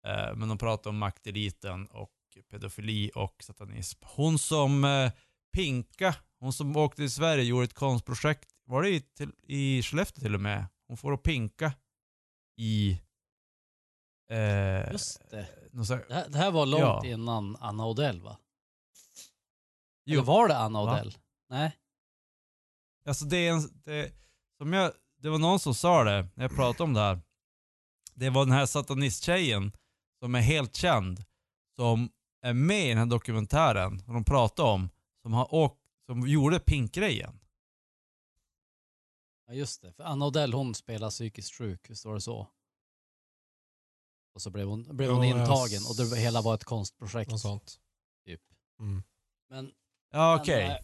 Eh, 0.07 0.35
men 0.37 0.49
de 0.49 0.59
pratar 0.59 0.91
om 0.91 0.99
makteliten 0.99 1.87
och 1.87 2.11
pedofili 2.51 3.11
och 3.15 3.37
satanism. 3.43 3.99
Hon 4.05 4.39
som 4.39 4.85
eh, 4.85 5.13
Pinka, 5.57 6.15
hon 6.41 6.53
som 6.53 6.77
åkte 6.77 6.97
till 6.97 7.11
Sverige, 7.11 7.45
gjorde 7.45 7.65
ett 7.65 7.75
konstprojekt. 7.75 8.49
Var 8.65 8.83
det 8.83 8.91
i, 8.91 9.01
till, 9.01 9.33
i 9.47 9.83
Skellefteå 9.83 10.21
till 10.23 10.35
och 10.35 10.41
med? 10.41 10.67
Hon 10.93 10.97
får 10.97 11.13
att 11.15 11.23
pinka 11.23 11.73
i... 12.59 12.91
Eh, 14.31 14.93
Just 14.93 15.31
det. 15.31 15.37
här- 15.37 16.07
Det 16.09 16.15
här, 16.15 16.29
det 16.29 16.39
här 16.39 16.51
var 16.51 16.67
långt 16.67 16.83
Ja. 16.83 17.07
innan 17.07 17.57
Anna 17.57 17.87
Odell 17.87 18.21
va? 18.21 18.39
Jo. 20.05 20.13
Eller 20.15 20.23
var 20.23 20.49
det 20.49 20.59
Anna 20.59 20.85
Va? 20.85 20.93
Odell? 20.93 21.19
Nej? 21.49 21.77
Alltså 23.07 23.25
det 23.25 23.37
är 23.37 23.53
en, 23.53 23.83
det, 23.85 24.13
som 24.59 24.73
jag, 24.73 24.93
det 25.19 25.29
var 25.31 25.39
någon 25.39 25.61
som 25.61 25.75
sa 25.75 26.05
det 26.05 26.29
när 26.35 26.45
jag 26.45 26.55
pratade 26.57 26.85
om 26.85 26.95
det 26.95 27.01
här. 27.01 27.21
Det 28.15 28.31
var 28.31 28.45
den 28.45 28.55
här 28.55 28.67
satanisttjejen 28.67 29.73
som 30.23 30.35
är 30.35 30.41
helt 30.41 30.77
känd, 30.77 31.25
som 31.77 32.11
är 32.43 32.53
med 32.53 32.85
i 32.87 32.89
den 32.89 32.99
här 32.99 33.07
dokumentären, 33.07 34.01
som 34.01 34.15
de 34.15 34.25
pratade 34.25 34.69
om, 34.69 34.91
som 35.23 35.33
har 35.33 35.55
åkt, 35.55 35.81
som 36.07 36.29
gjorde 36.29 36.61
pinkgrejen. 36.61 37.39
Ja 39.47 39.55
just 39.55 39.83
det. 39.83 39.93
För 39.93 40.05
Anna 40.05 40.27
Odell 40.27 40.53
hon 40.53 40.75
spelar 40.75 41.11
psykiskt 41.11 41.55
sjuk, 41.55 41.91
visst 41.91 42.05
var 42.05 42.15
det 42.15 42.21
så? 42.21 42.49
Och 44.35 44.43
så 44.43 44.51
blev 44.51 44.67
hon, 44.69 44.97
blev 44.97 45.11
hon 45.11 45.29
jag 45.29 45.41
intagen 45.41 45.81
och 45.89 45.97
det 45.97 46.17
hela 46.19 46.41
var 46.43 46.55
ett 46.55 46.65
konstprojekt. 46.65 47.31
Något 47.31 47.41
sånt. 47.41 47.81
Typ. 48.27 48.41
Mm. 48.81 49.03
Men, 49.51 49.73
Ja 50.11 50.37
okej. 50.41 50.65
eh, 50.67 50.77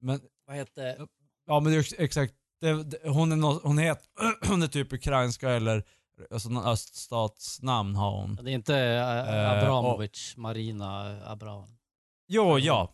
Men, 0.00 0.20
vad 0.46 0.56
heter... 0.56 1.08
ja 1.46 1.60
men 1.60 1.72
det 1.72 1.78
är 1.78 1.80
ex- 1.80 1.94
exakt, 1.98 2.34
det, 2.60 2.82
det, 2.84 3.08
hon, 3.08 3.32
är 3.32 3.36
nå- 3.36 3.60
hon, 3.62 3.78
het, 3.78 4.08
hon 4.48 4.62
är 4.62 4.66
typ 4.68 4.92
ukrainska 4.92 5.50
eller 5.50 5.84
alltså 6.30 6.48
någon 6.48 6.64
öststatsnamn 6.64 7.96
har 7.96 8.10
hon. 8.20 8.34
Det 8.36 8.50
är 8.50 8.54
inte 8.54 8.76
Eh, 8.78 9.50
Abramovic, 9.50 10.34
Marina 10.36 11.20
Abramovic. 11.30 11.70
Jo, 12.28 12.58
ja. 12.58 12.92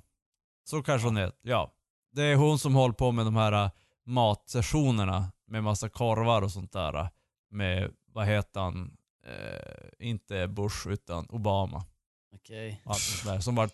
Så 0.65 0.83
kanske 0.83 1.07
hon 1.09 1.16
är. 1.16 1.33
Ja. 1.43 1.73
Det 2.12 2.23
är 2.23 2.37
hon 2.37 2.59
som 2.59 2.74
håller 2.74 2.95
på 2.95 3.12
med 3.12 3.24
de 3.24 3.37
här 3.37 3.53
äh, 3.65 3.70
matsessionerna 4.07 5.33
med 5.47 5.62
massa 5.65 5.89
korvar 5.89 6.43
och 6.43 6.53
sånt 6.53 6.73
där. 6.73 7.09
Med, 7.51 7.91
vad 8.12 8.27
heter 8.27 8.61
han? 8.61 8.97
Eh, 9.27 10.07
inte 10.09 10.49
Bush 10.49 10.89
utan 10.89 11.27
Obama. 11.31 11.85
Okej. 12.35 12.83
där. 13.24 13.41
Som 13.41 13.55
var, 13.55 13.70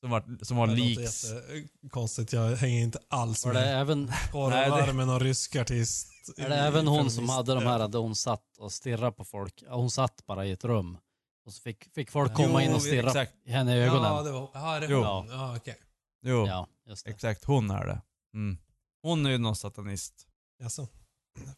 som 0.00 0.10
var, 0.10 0.44
som 0.44 0.56
var 0.56 0.66
Det 0.66 0.74
leaks. 0.74 1.30
låter 1.30 1.54
jättekonstigt. 1.54 2.32
Jag 2.32 2.56
hänger 2.56 2.80
inte 2.82 2.98
alls 3.08 3.44
Var 3.46 3.52
det 3.54 3.60
med. 3.60 3.80
även, 3.80 4.12
Korvar 4.32 4.92
med 4.92 5.06
någon 5.06 5.20
rysk 5.20 5.56
artist. 5.56 6.12
är 6.38 6.48
det 6.48 6.56
även 6.56 6.86
hon 6.86 6.98
som 7.10 7.10
Feminist. 7.10 7.34
hade 7.34 7.54
de 7.54 7.66
här 7.66 7.88
där 7.88 7.98
hon 7.98 8.14
satt 8.14 8.58
och 8.58 8.72
stirrade 8.72 9.12
på 9.12 9.24
folk? 9.24 9.62
Hon 9.68 9.90
satt 9.90 10.26
bara 10.26 10.46
i 10.46 10.50
ett 10.52 10.64
rum. 10.64 10.98
Och 11.46 11.52
så 11.52 11.62
fick, 11.62 11.94
fick 11.94 12.10
folk 12.10 12.34
komma 12.34 12.62
in 12.62 12.74
och 12.74 12.82
stirra 12.82 13.06
exakt. 13.06 13.32
henne 13.46 13.76
i 13.76 13.80
ögonen. 13.82 14.02
Ja, 14.16 14.22
det 14.22 14.32
var, 14.32 14.48
ja, 14.54 14.80
det 14.80 14.86
Jo. 14.90 15.00
var 15.00 15.14
hon. 15.20 15.28
Ja, 15.30 15.56
okej. 15.56 15.76
Jo, 16.22 16.46
Ja, 16.46 16.66
just 16.86 17.04
det. 17.04 17.10
exakt. 17.10 17.44
Hon 17.44 17.70
är 17.70 17.86
det. 17.86 18.00
Mm. 18.34 18.58
Hon 19.02 19.26
är 19.26 19.30
ju 19.30 19.38
någon 19.38 19.56
satanist. 19.56 20.28
Jaså. 20.58 20.88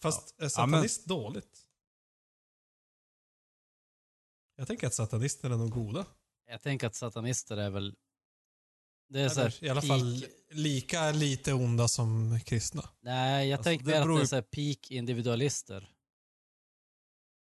Fast 0.00 0.28
är 0.30 0.34
Ja, 0.38 0.42
men- 0.42 0.50
satanist 0.50 1.06
dåligt? 1.06 1.66
Jag 4.56 4.66
tänker 4.66 4.86
att 4.86 4.94
satanister 4.94 5.50
är 5.50 5.56
nog 5.56 5.70
goda. 5.70 6.06
Jag 6.46 6.62
tänker 6.62 6.86
att 6.86 6.94
satanister 6.94 7.56
är 7.56 7.70
väl... 7.70 7.96
Det 9.08 9.20
är 9.20 9.28
så 9.28 9.40
här, 9.40 9.46
Eller, 9.46 9.64
I 9.64 9.68
alla 9.68 9.80
peak- 9.80 9.88
fall 9.88 10.24
lika 10.50 11.10
lite 11.10 11.52
onda 11.52 11.88
som 11.88 12.40
kristna. 12.40 12.88
Nej, 13.00 13.48
jag 13.48 13.56
Alltså, 13.58 13.70
tänker 13.70 13.86
mer 13.86 13.94
att 13.94 14.02
beror 14.04 14.14
det 14.14 14.20
är 14.20 14.22
ju- 14.22 14.26
så 14.28 14.34
här 14.34 14.42
peak 14.42 14.90
individualister. 14.90 15.94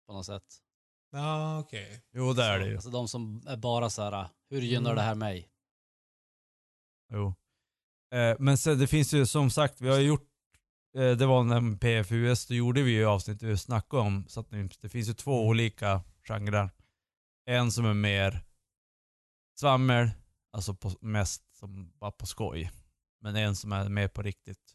På 0.06 0.12
något 0.12 0.26
sätt. 0.26 0.62
Ja, 1.10 1.58
okej. 1.60 2.02
Jo, 2.12 2.32
det 2.32 2.44
är 2.44 2.58
det 2.58 2.66
ju. 2.68 2.74
Alltså 2.74 2.90
de 2.90 3.08
som 3.08 3.42
är 3.46 3.56
bara 3.56 3.90
så 3.90 4.02
här, 4.02 4.28
hur 4.50 4.60
gynnar 4.62 4.90
Mm. 4.90 4.96
det 4.96 5.02
här 5.02 5.14
mig? 5.14 5.50
Jo. 7.12 7.34
Eh, 8.12 8.36
men 8.38 8.58
sen 8.58 8.78
det 8.78 8.86
finns 8.86 9.14
ju 9.14 9.26
som 9.26 9.50
sagt, 9.50 9.80
vi 9.80 9.88
har 9.88 9.98
gjort, 9.98 10.28
eh, 10.96 11.10
det 11.10 11.26
var 11.26 11.44
när 11.44 11.76
PFUS, 11.76 12.46
då 12.46 12.54
gjorde 12.54 12.82
vi 12.82 12.90
ju 12.90 13.04
avsnitt 13.04 13.40
där 13.40 13.46
vi 13.46 13.56
snackade 13.56 14.02
om 14.02 14.28
satanism. 14.28 14.78
Det 14.80 14.88
finns 14.88 15.08
ju 15.08 15.14
två 15.14 15.46
olika 15.46 16.02
genrer. 16.28 16.70
En 17.46 17.72
som 17.72 17.84
är 17.84 17.94
mer 17.94 18.44
svammel, 19.58 20.10
alltså 20.52 20.74
på, 20.74 20.92
mest 21.00 21.56
som 21.56 21.92
bara 22.00 22.10
på 22.10 22.26
skoj. 22.26 22.70
Men 23.20 23.36
en 23.36 23.56
som 23.56 23.72
är 23.72 23.88
mer 23.88 24.08
på 24.08 24.22
riktigt. 24.22 24.74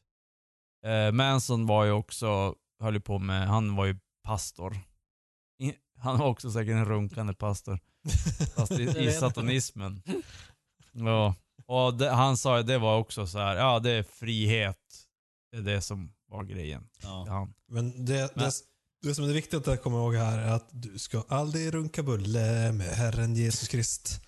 Eh, 0.85 1.11
Manson 1.11 1.65
var 1.65 1.85
ju 1.85 1.91
också, 1.91 2.55
höll 2.79 2.93
ju 2.93 3.01
på 3.01 3.19
med, 3.19 3.47
han 3.47 3.75
var 3.75 3.85
ju 3.85 3.99
pastor. 4.23 4.77
I, 5.59 5.73
han 5.97 6.19
var 6.19 6.27
också 6.27 6.51
säkert 6.51 6.71
en 6.71 6.85
runkande 6.85 7.33
pastor. 7.33 7.79
Fast 8.55 8.71
i, 8.71 8.83
i 8.83 9.11
satanismen. 9.11 10.01
Ja. 10.91 11.35
Och 11.65 11.93
det, 11.93 12.09
han 12.09 12.37
sa 12.37 12.61
det 12.61 12.77
var 12.77 12.97
också 12.97 13.27
så 13.27 13.39
här, 13.39 13.55
ja 13.55 13.79
det 13.79 13.91
är 13.91 14.03
frihet. 14.03 14.77
Det 15.51 15.57
är 15.57 15.61
det 15.61 15.81
som 15.81 16.13
var 16.27 16.43
grejen. 16.43 16.89
Ja. 17.01 17.25
Han. 17.29 17.53
Men 17.67 18.05
det, 18.05 18.35
Men- 18.35 18.45
det, 18.45 18.51
det 19.01 19.15
som 19.15 19.23
är 19.25 19.33
viktigt 19.33 19.67
att 19.67 19.81
komma 19.83 19.97
ihåg 19.97 20.15
här 20.15 20.37
är 20.37 20.51
att 20.51 20.69
du 20.71 20.99
ska 20.99 21.23
aldrig 21.27 21.73
runka 21.73 22.03
bulle 22.03 22.71
med 22.71 22.87
Herren 22.87 23.35
Jesus 23.35 23.67
Krist. 23.67 24.21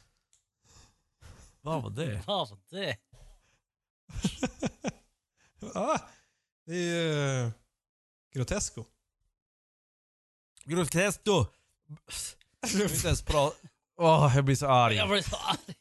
Vad 1.62 1.84
var 1.84 1.90
det? 1.90 2.24
Vad 2.28 2.50
var 2.50 2.58
det? 2.70 2.98
ah, 5.74 6.00
det 6.66 6.74
är 6.76 7.44
ju 7.44 7.52
Grotesco. 8.34 8.86
Grotesco! 10.64 11.46
Jag 12.62 12.70
vill 12.70 12.94
inte 12.96 13.08
ens 13.08 13.22
prata. 13.22 13.56
Åh, 13.98 14.32
jag 14.36 14.46
blir 14.46 14.56
så 14.56 14.68
arg. 14.68 14.96
Jag 14.96 15.10
blir 15.10 15.22
så 15.22 15.36
arg. 15.36 15.76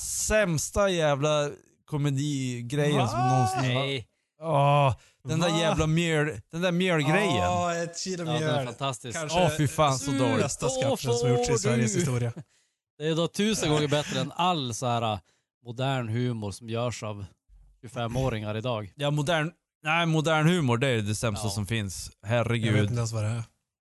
Sämsta 0.00 0.88
jävla 0.90 1.50
komedigrejen 1.84 3.08
som 3.08 3.28
någonsin. 3.28 3.74
Nej. 3.74 4.08
Åh, 4.42 4.94
den 5.24 5.40
där 5.40 5.60
jävla 5.60 5.86
mjöl, 5.86 6.40
den 6.52 6.60
där 6.60 6.72
mjölgrejen. 6.72 7.36
Ja, 7.36 7.74
ett 7.74 7.98
kilo 7.98 8.24
Ja, 8.24 8.30
det 8.32 8.36
är 8.44 8.52
mjöl. 8.52 8.66
fantastiskt. 8.66 9.18
Kanske 9.18 9.38
Åh, 9.44 9.50
fy 9.56 9.68
fan, 9.68 9.98
så 9.98 10.10
dåligt. 10.10 10.38
bästa 10.38 10.68
skapelsen 10.68 11.14
som 11.14 11.28
gjorts 11.30 11.50
i 11.50 11.58
Sveriges 11.58 11.96
historia. 11.96 12.32
Det 12.98 13.08
är 13.08 13.14
då 13.14 13.28
tusen 13.28 13.70
gånger 13.70 13.88
bättre 13.88 14.20
än 14.20 14.32
all 14.36 14.74
så 14.74 14.86
här 14.86 15.12
äh, 15.12 15.18
modern 15.64 16.08
humor 16.08 16.50
som 16.50 16.68
görs 16.70 17.02
av 17.02 17.24
25-åringar 17.82 18.56
idag. 18.56 18.92
Ja, 18.96 19.10
modern, 19.10 19.50
nej, 19.84 20.06
modern 20.06 20.48
humor 20.48 20.76
det 20.78 20.86
är 20.88 21.02
det 21.02 21.14
sämsta 21.14 21.46
Ja. 21.46 21.50
som 21.50 21.66
finns. 21.66 22.10
Jag 22.20 22.28
vet 22.28 22.36
Herregud. 22.36 22.78
inte 22.84 22.94
ens 22.94 23.12
vad 23.12 23.22
det 23.24 23.28
är. 23.28 23.42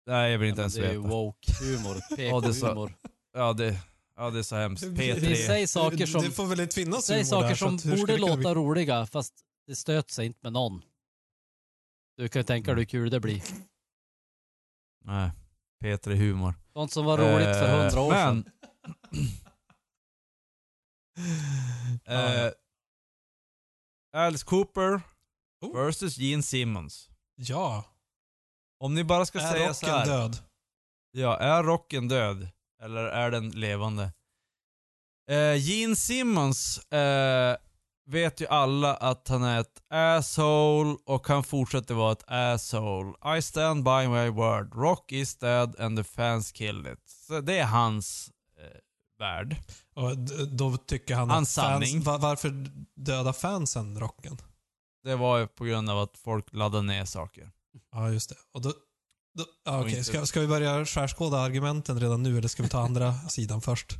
Nej, 0.07 0.31
jag 0.31 0.39
vill 0.39 0.47
Ja, 0.47 0.49
inte 0.49 0.57
men 0.61 0.63
ens 0.63 0.75
det 0.75 0.87
är 0.87 0.91
ju 0.91 0.97
veta. 0.97 1.09
woke-humor, 1.09 1.97
Ja, 2.09 2.39
det 2.39 2.47
är 2.47 2.51
så- 2.51 2.65
PK-humor. 2.65 2.93
Ja, 3.37 3.53
det, 3.53 3.75
ja, 4.17 4.29
det 4.29 4.39
är 4.39 4.43
så 4.43 4.55
hemskt. 4.55 4.83
Vi 4.83 5.13
P3. 5.13 5.35
säger 5.47 5.67
saker 5.67 6.05
som, 6.05 6.21
Det 6.21 6.31
får 6.31 6.45
väl 6.45 6.59
inte 6.59 6.75
finnas 6.75 7.05
säg 7.05 7.23
humor 7.23 7.41
där, 7.41 7.55
saker 7.55 7.55
så 7.55 7.77
som 7.79 7.89
borde 7.91 8.13
det 8.13 8.17
kunna 8.17 8.27
låta 8.27 8.37
bli- 8.37 8.53
roliga 8.53 9.05
fast 9.05 9.33
det 9.67 9.75
stöter 9.75 10.13
sig 10.13 10.25
inte 10.25 10.39
med 10.43 10.53
någon. 10.53 10.81
Du 12.17 12.27
kan 12.29 12.39
ju 12.39 12.43
tänka 12.43 12.71
dig 12.73 12.81
hur 12.81 12.85
kul 12.85 13.09
det 13.09 13.19
blir. 13.19 13.43
Nej, 15.05 15.31
P3 15.83 16.15
humor. 16.15 16.53
Sånt 16.73 16.91
som 16.91 17.05
var 17.05 17.17
roligt 17.17 17.45
för 17.57 17.75
Eh, 17.77 17.81
hundra 17.81 18.01
år 18.01 18.11
men, 18.11 18.43
sedan. 18.43 18.51
eh, 22.05 22.51
Alice 24.13 24.45
Cooper 24.45 25.01
Oh. 25.61 25.75
versus 25.75 26.17
Gene 26.17 26.43
Simmons. 26.43 27.09
Ja. 27.35 27.83
Om 28.79 28.93
ni 28.95 29.03
bara 29.03 29.25
ska 29.25 29.39
Är 29.39 29.51
säga 29.51 29.63
rocken 29.63 29.73
så 29.75 29.85
här. 29.87 30.05
död? 30.05 30.37
Ja, 31.11 31.37
är 31.37 31.63
rocken 31.63 32.07
död? 32.07 32.47
Eller 32.83 33.03
är 33.03 33.31
den 33.31 33.49
levande? 33.49 34.11
Eh, 35.29 35.55
Gene 35.55 35.95
Simmons 35.95 36.77
eh, 36.91 37.55
vet 38.09 38.41
ju 38.41 38.47
alla 38.47 38.95
att 38.95 39.27
han 39.27 39.43
är 39.43 39.59
ett 39.61 39.81
asshole 39.89 40.97
och 41.05 41.27
han 41.27 41.43
fortsätter 41.43 41.93
vara 41.93 42.11
ett 42.11 42.23
asshole. 42.27 43.37
I 43.37 43.41
stand 43.41 43.83
by 43.83 44.07
my 44.07 44.29
word. 44.29 44.75
Rock 44.75 45.11
is 45.11 45.35
dead 45.35 45.79
and 45.79 45.97
the 45.97 46.03
fans 46.03 46.51
killed 46.51 46.93
it. 46.93 46.99
Så 47.27 47.41
det 47.41 47.57
är 47.59 47.65
hans 47.65 48.31
eh, 48.59 48.77
värld. 49.19 49.55
Och 49.95 50.17
då 50.47 50.77
tycker 50.77 51.15
han 51.15 51.29
Hans 51.29 51.57
att 51.57 51.63
fans, 51.65 51.89
sanning. 51.89 52.03
va- 52.03 52.17
varför 52.17 52.65
döda 52.95 53.33
fansen 53.33 53.99
rocken? 53.99 54.37
Det 55.03 55.15
var 55.15 55.37
ju 55.37 55.47
på 55.47 55.65
grund 55.65 55.89
av 55.89 55.99
att 55.99 56.17
folk 56.17 56.53
laddade 56.53 56.83
ner 56.83 57.05
saker. 57.05 57.51
Ja, 57.91 58.09
just 58.11 58.29
det. 58.29 58.35
Och 58.53 58.61
då, 58.61 58.73
okej. 59.65 59.89
inte- 59.91 60.03
Ska, 60.03 60.25
ska 60.25 60.39
vi 60.41 60.47
börja 60.47 60.85
skärskåda 60.85 61.37
argumenten 61.39 61.99
redan 61.99 62.23
nu 62.23 62.37
eller 62.37 62.47
ska 62.47 62.63
vi 62.63 62.69
ta 62.69 62.79
andra 62.81 63.13
sidan 63.29 63.61
först? 63.61 63.97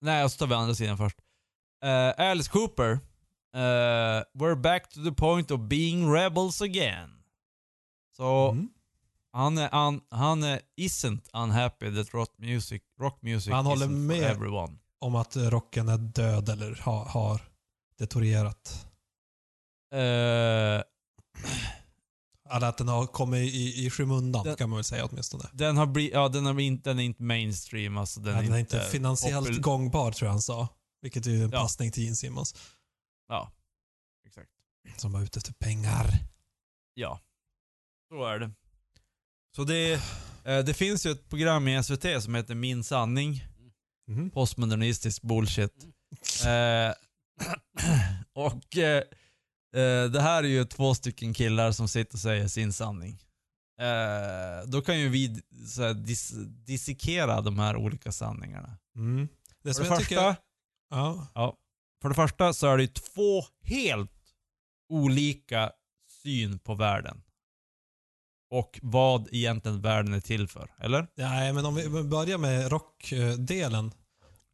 Nej, 0.00 0.30
så 0.30 0.38
tar 0.38 0.46
vi 0.46 0.54
andra 0.54 0.74
sidan 0.74 0.98
först. 0.98 1.16
Eh, 1.84 2.26
Alice 2.30 2.50
Cooper. 2.50 2.90
eh, 3.54 4.22
we're 4.34 4.54
back 4.60 4.88
to 4.90 5.04
the 5.04 5.12
point 5.12 5.50
of 5.50 5.60
being 5.60 6.12
rebels 6.14 6.62
again. 6.62 7.22
Så 8.16 8.48
Mm. 8.50 8.68
han 9.32 9.58
är, 9.58 9.68
han, 9.70 10.00
han 10.10 10.42
är 10.42 10.60
isn't 10.76 11.28
unhappy 11.32 11.94
that 11.96 12.14
rock 12.14 12.30
music, 12.38 12.82
rock 13.00 13.22
music 13.22 13.52
Han 13.52 13.66
håller 13.66 13.86
isn't 13.86 13.90
med. 14.06 14.18
for 14.18 14.26
everyone. 14.26 14.78
Om 14.98 15.14
att 15.14 15.36
rocken 15.36 15.88
är 15.88 15.98
död 15.98 16.48
eller 16.48 16.74
ha, 16.84 17.08
har 17.08 17.40
detorierat. 17.98 18.86
Eh, 19.94 20.82
Eller 22.52 22.66
att 22.68 22.78
den 22.78 22.88
har 22.88 23.06
kommit 23.06 23.54
i, 23.54 23.86
i 23.86 23.90
skymundan 23.90 24.44
Den- 24.44 24.56
kan 24.56 24.70
man 24.70 24.76
väl 24.76 24.84
säga 24.84 25.04
åtminstone. 25.06 25.44
den 25.52 25.76
har 25.76 25.86
blivit, 25.86 26.12
ja 26.12 26.28
den, 26.28 26.46
har 26.46 26.60
inte, 26.60 26.90
den 26.90 26.98
är 26.98 27.02
inte 27.04 27.22
mainstream 27.22 27.96
alltså. 27.96 28.20
Den, 28.20 28.34
Den, 28.34 28.44
den 28.44 28.54
är 28.54 28.58
inte 28.58 28.80
finansiellt 28.80 29.48
popul- 29.48 29.60
gångbar 29.60 30.12
tror 30.12 30.26
jag 30.26 30.32
han 30.32 30.42
sa. 30.42 30.68
Vilket 31.02 31.26
är 31.26 31.30
ju 31.30 31.44
en 31.44 31.50
Ja. 31.50 31.60
passning 31.60 31.92
till 31.92 32.02
Gene 32.02 32.16
Simmons. 32.16 32.54
Ja, 33.28 33.52
exakt. 34.26 34.50
Som 34.96 35.12
var 35.12 35.22
ute 35.22 35.38
efter 35.38 35.52
pengar. 35.52 36.18
Ja, 36.94 37.20
så 38.08 38.24
är 38.24 38.38
det. 38.38 38.50
Så 39.56 39.64
det, 39.64 39.92
eh, 40.44 40.58
det 40.64 40.74
finns 40.74 41.06
ju 41.06 41.10
ett 41.10 41.28
program 41.28 41.68
i 41.68 41.82
SVT 41.84 42.20
som 42.22 42.34
heter 42.34 42.54
Min 42.54 42.84
sanning. 42.84 43.44
Mhm. 44.08 44.30
Postmodernistisk 44.30 45.22
bullshit. 45.22 45.72
Eh, 46.46 46.92
och 48.34 48.76
eh, 48.76 49.02
eh, 49.74 50.10
det 50.10 50.20
här 50.20 50.42
är 50.42 50.48
ju 50.48 50.64
två 50.64 50.94
stycken 50.94 51.34
killar 51.34 51.72
som 51.72 51.88
sitter 51.88 52.14
och 52.14 52.20
säger 52.20 52.48
sin 52.48 52.72
sanning. 52.72 53.22
Eh, 53.80 54.68
då 54.68 54.82
kan 54.82 54.98
ju 54.98 55.08
vi 55.08 55.42
så 55.66 55.82
här, 55.82 55.94
dis 55.94 56.32
dissekera 56.66 57.40
de 57.40 57.58
här 57.58 57.76
olika 57.76 58.12
sanningarna. 58.12 58.78
Mm. 58.96 59.28
Det 59.62 59.74
För 59.74 59.82
det, 59.82 59.88
första, 59.88 60.02
tycker... 60.02 60.36
Ja. 60.90 61.56
för 62.02 62.08
det 62.08 62.14
första 62.14 62.52
så 62.52 62.66
är 62.66 62.76
det 62.76 62.82
ju 62.82 62.88
två 62.88 63.44
helt 63.62 64.10
olika 64.88 65.72
syn 66.22 66.58
på 66.58 66.74
världen. 66.74 67.22
Och 68.50 68.78
vad 68.82 69.28
egentligen 69.32 69.80
världen 69.82 70.12
är 70.14 70.20
till 70.20 70.48
för, 70.48 70.70
eller? 70.78 71.06
Nej, 71.14 71.52
men 71.52 71.66
om 71.66 71.74
vi 71.74 72.02
börjar 72.02 72.38
med 72.38 72.70
rockdelen. 72.72 73.92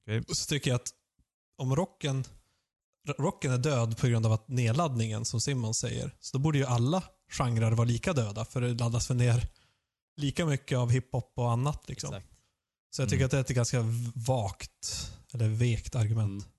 Okej. 0.02 0.24
Så 0.28 0.48
tycker 0.48 0.70
jag 0.70 0.80
att 0.80 0.90
om 1.58 1.76
rocken, 1.76 2.24
rocken 3.18 3.52
är 3.52 3.58
död 3.58 3.98
på 3.98 4.06
grund 4.06 4.26
av 4.26 4.32
att 4.32 4.48
nedladdningen, 4.48 5.24
som 5.24 5.40
Simon 5.40 5.74
säger, 5.74 6.16
så 6.20 6.36
då 6.36 6.42
borde 6.42 6.58
ju 6.58 6.64
alla 6.64 7.02
genrer 7.30 7.70
vara 7.72 7.84
lika 7.88 8.12
döda. 8.12 8.44
För 8.44 8.60
det 8.60 8.74
laddas 8.74 9.06
för 9.06 9.14
ner 9.14 9.48
lika 10.16 10.46
mycket 10.46 10.78
av 10.78 10.90
hiphop 10.90 11.32
och 11.36 11.50
annat. 11.50 11.88
Liksom. 11.88 12.14
Exakt. 12.14 12.32
Så 12.90 13.02
jag 13.02 13.08
tycker 13.08 13.16
Mm. 13.20 13.24
att 13.26 13.30
det 13.30 13.36
är 13.36 13.40
ett 13.40 13.48
ganska 13.48 13.84
vakt, 14.14 15.12
eller 15.32 15.48
vekt 15.48 15.94
argument. 15.96 16.44
Mm. 16.44 16.52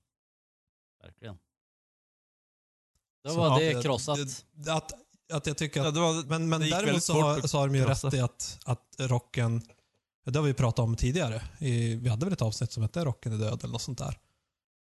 Verkligen. 1.04 1.38
Då 3.24 3.30
Så, 3.30 3.38
var 3.38 3.48
ja, 3.48 3.60
det 3.60 3.74
det- 3.74 3.82
krossat. 3.84 4.20
det- 4.54 4.74
Att, 4.74 4.92
att 5.34 5.48
jag 5.48 5.58
tycker 5.58 5.80
att 5.80 5.86
Ja, 5.86 5.92
det 5.92 6.00
var, 6.00 6.24
Men, 6.26 6.50
men 6.50 6.62
det 6.62 6.70
däremot 6.70 7.04
så 7.04 7.22
har, 7.22 7.42
så 7.48 7.58
har 7.58 7.68
de 7.68 7.76
ju 7.76 7.86
krossa. 7.86 8.08
rätt 8.08 8.14
i 8.14 8.20
att, 8.20 8.60
att 8.66 8.96
rocken, 9.00 9.62
det 10.26 10.40
har 10.40 10.46
vi 10.46 10.54
pratat 10.54 10.80
om 10.80 10.96
tidigare. 10.96 11.42
I, 11.60 11.96
vi 11.96 12.10
hade 12.10 12.26
väl 12.26 12.34
ett 12.34 12.42
avsnitt 12.42 12.72
som 12.72 12.84
hette 12.84 13.06
Rocken 13.06 13.34
är 13.34 13.38
död 13.38 13.60
eller 13.64 13.72
något 13.72 13.82
sånt 13.82 13.98
där. 13.98 14.18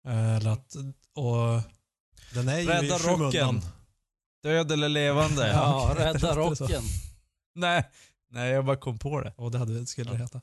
Eh, 0.08 0.36
Eller 0.36 0.50
att, 0.52 0.76
och 1.16 1.62
den 2.34 2.48
är 2.50 2.60
ju 2.60 2.68
Rädda 2.68 2.96
i 2.96 3.00
rocken. 3.00 3.62
Död 4.44 4.72
eller 4.72 4.90
levande? 4.90 5.48
Ja, 5.54 5.96
rädda 5.98 6.36
rocken. 6.36 6.84
Nej, 7.56 7.90
nej 8.30 8.52
jag 8.52 8.66
bara 8.66 8.76
kom 8.78 9.00
på 9.00 9.22
det. 9.22 9.34
Och 9.38 9.52
det 9.52 9.58
hade, 9.58 9.86
skulle 9.86 10.12
det 10.12 10.18
heta. 10.18 10.42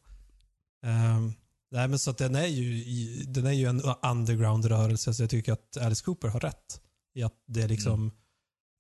Ehm, 0.87 1.33
nej 1.71 1.89
men 1.89 1.99
så 1.99 2.11
att 2.11 2.19
den 2.19 2.35
är 2.35 2.47
ju, 2.47 2.75
i, 2.77 3.25
den 3.29 3.47
är 3.47 3.53
ju 3.53 3.67
en 3.67 3.81
underground-rörelse 4.03 5.15
så 5.15 5.23
jag 5.23 5.31
tycker 5.31 5.53
att 5.53 5.77
Alice 5.77 6.05
Cooper 6.05 6.29
har 6.29 6.41
rätt. 6.41 6.81
I 7.15 7.23
att 7.23 7.35
det 7.47 7.63
är 7.63 7.69
liksom, 7.69 8.13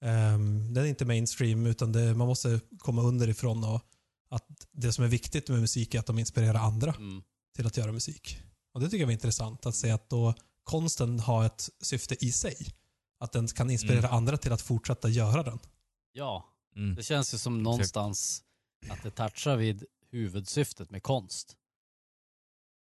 ehm, 0.05 0.75
den 0.75 0.85
är 0.85 0.89
inte 0.89 1.05
mainstream 1.05 1.67
utan 1.67 1.93
det, 1.93 2.15
man 2.15 2.27
måste 2.29 2.61
komma 2.79 3.03
underifrån 3.03 3.65
och 3.65 3.83
att 4.31 4.47
det 4.73 4.93
som 4.93 5.05
är 5.05 5.09
viktigt 5.09 5.49
med 5.49 5.61
musik 5.61 5.95
är 5.95 5.99
att 5.99 6.07
de 6.07 6.19
inspirerar 6.19 6.55
andra 6.61 6.93
Mm. 6.95 7.23
till 7.57 7.67
att 7.67 7.77
göra 7.77 7.93
musik. 7.93 8.41
Och 8.75 8.81
det 8.81 8.87
tycker 8.87 8.99
jag 9.01 9.07
var 9.07 9.13
intressant 9.13 9.67
att 9.67 9.75
se 9.77 9.91
att 9.91 10.11
då 10.11 10.35
konsten 10.65 11.21
har 11.21 11.45
ett 11.47 11.69
syfte 11.81 12.25
i 12.25 12.33
sig. 12.33 12.57
Att 13.19 13.33
den 13.33 13.49
kan 13.49 13.71
inspirera 13.71 13.99
Mm. 13.99 14.11
andra 14.15 14.37
till 14.37 14.53
att 14.53 14.63
fortsätta 14.63 15.09
göra 15.09 15.43
den. 15.43 15.59
Ja, 16.13 16.47
Mm. 16.77 16.95
det 16.95 17.03
känns 17.03 17.35
ju 17.35 17.39
som 17.39 17.63
någonstans 17.63 18.45
att 18.91 19.03
det 19.03 19.11
touchar 19.11 19.57
vid 19.57 19.85
huvudsyftet 20.11 20.91
med 20.91 21.03
konst. 21.03 21.57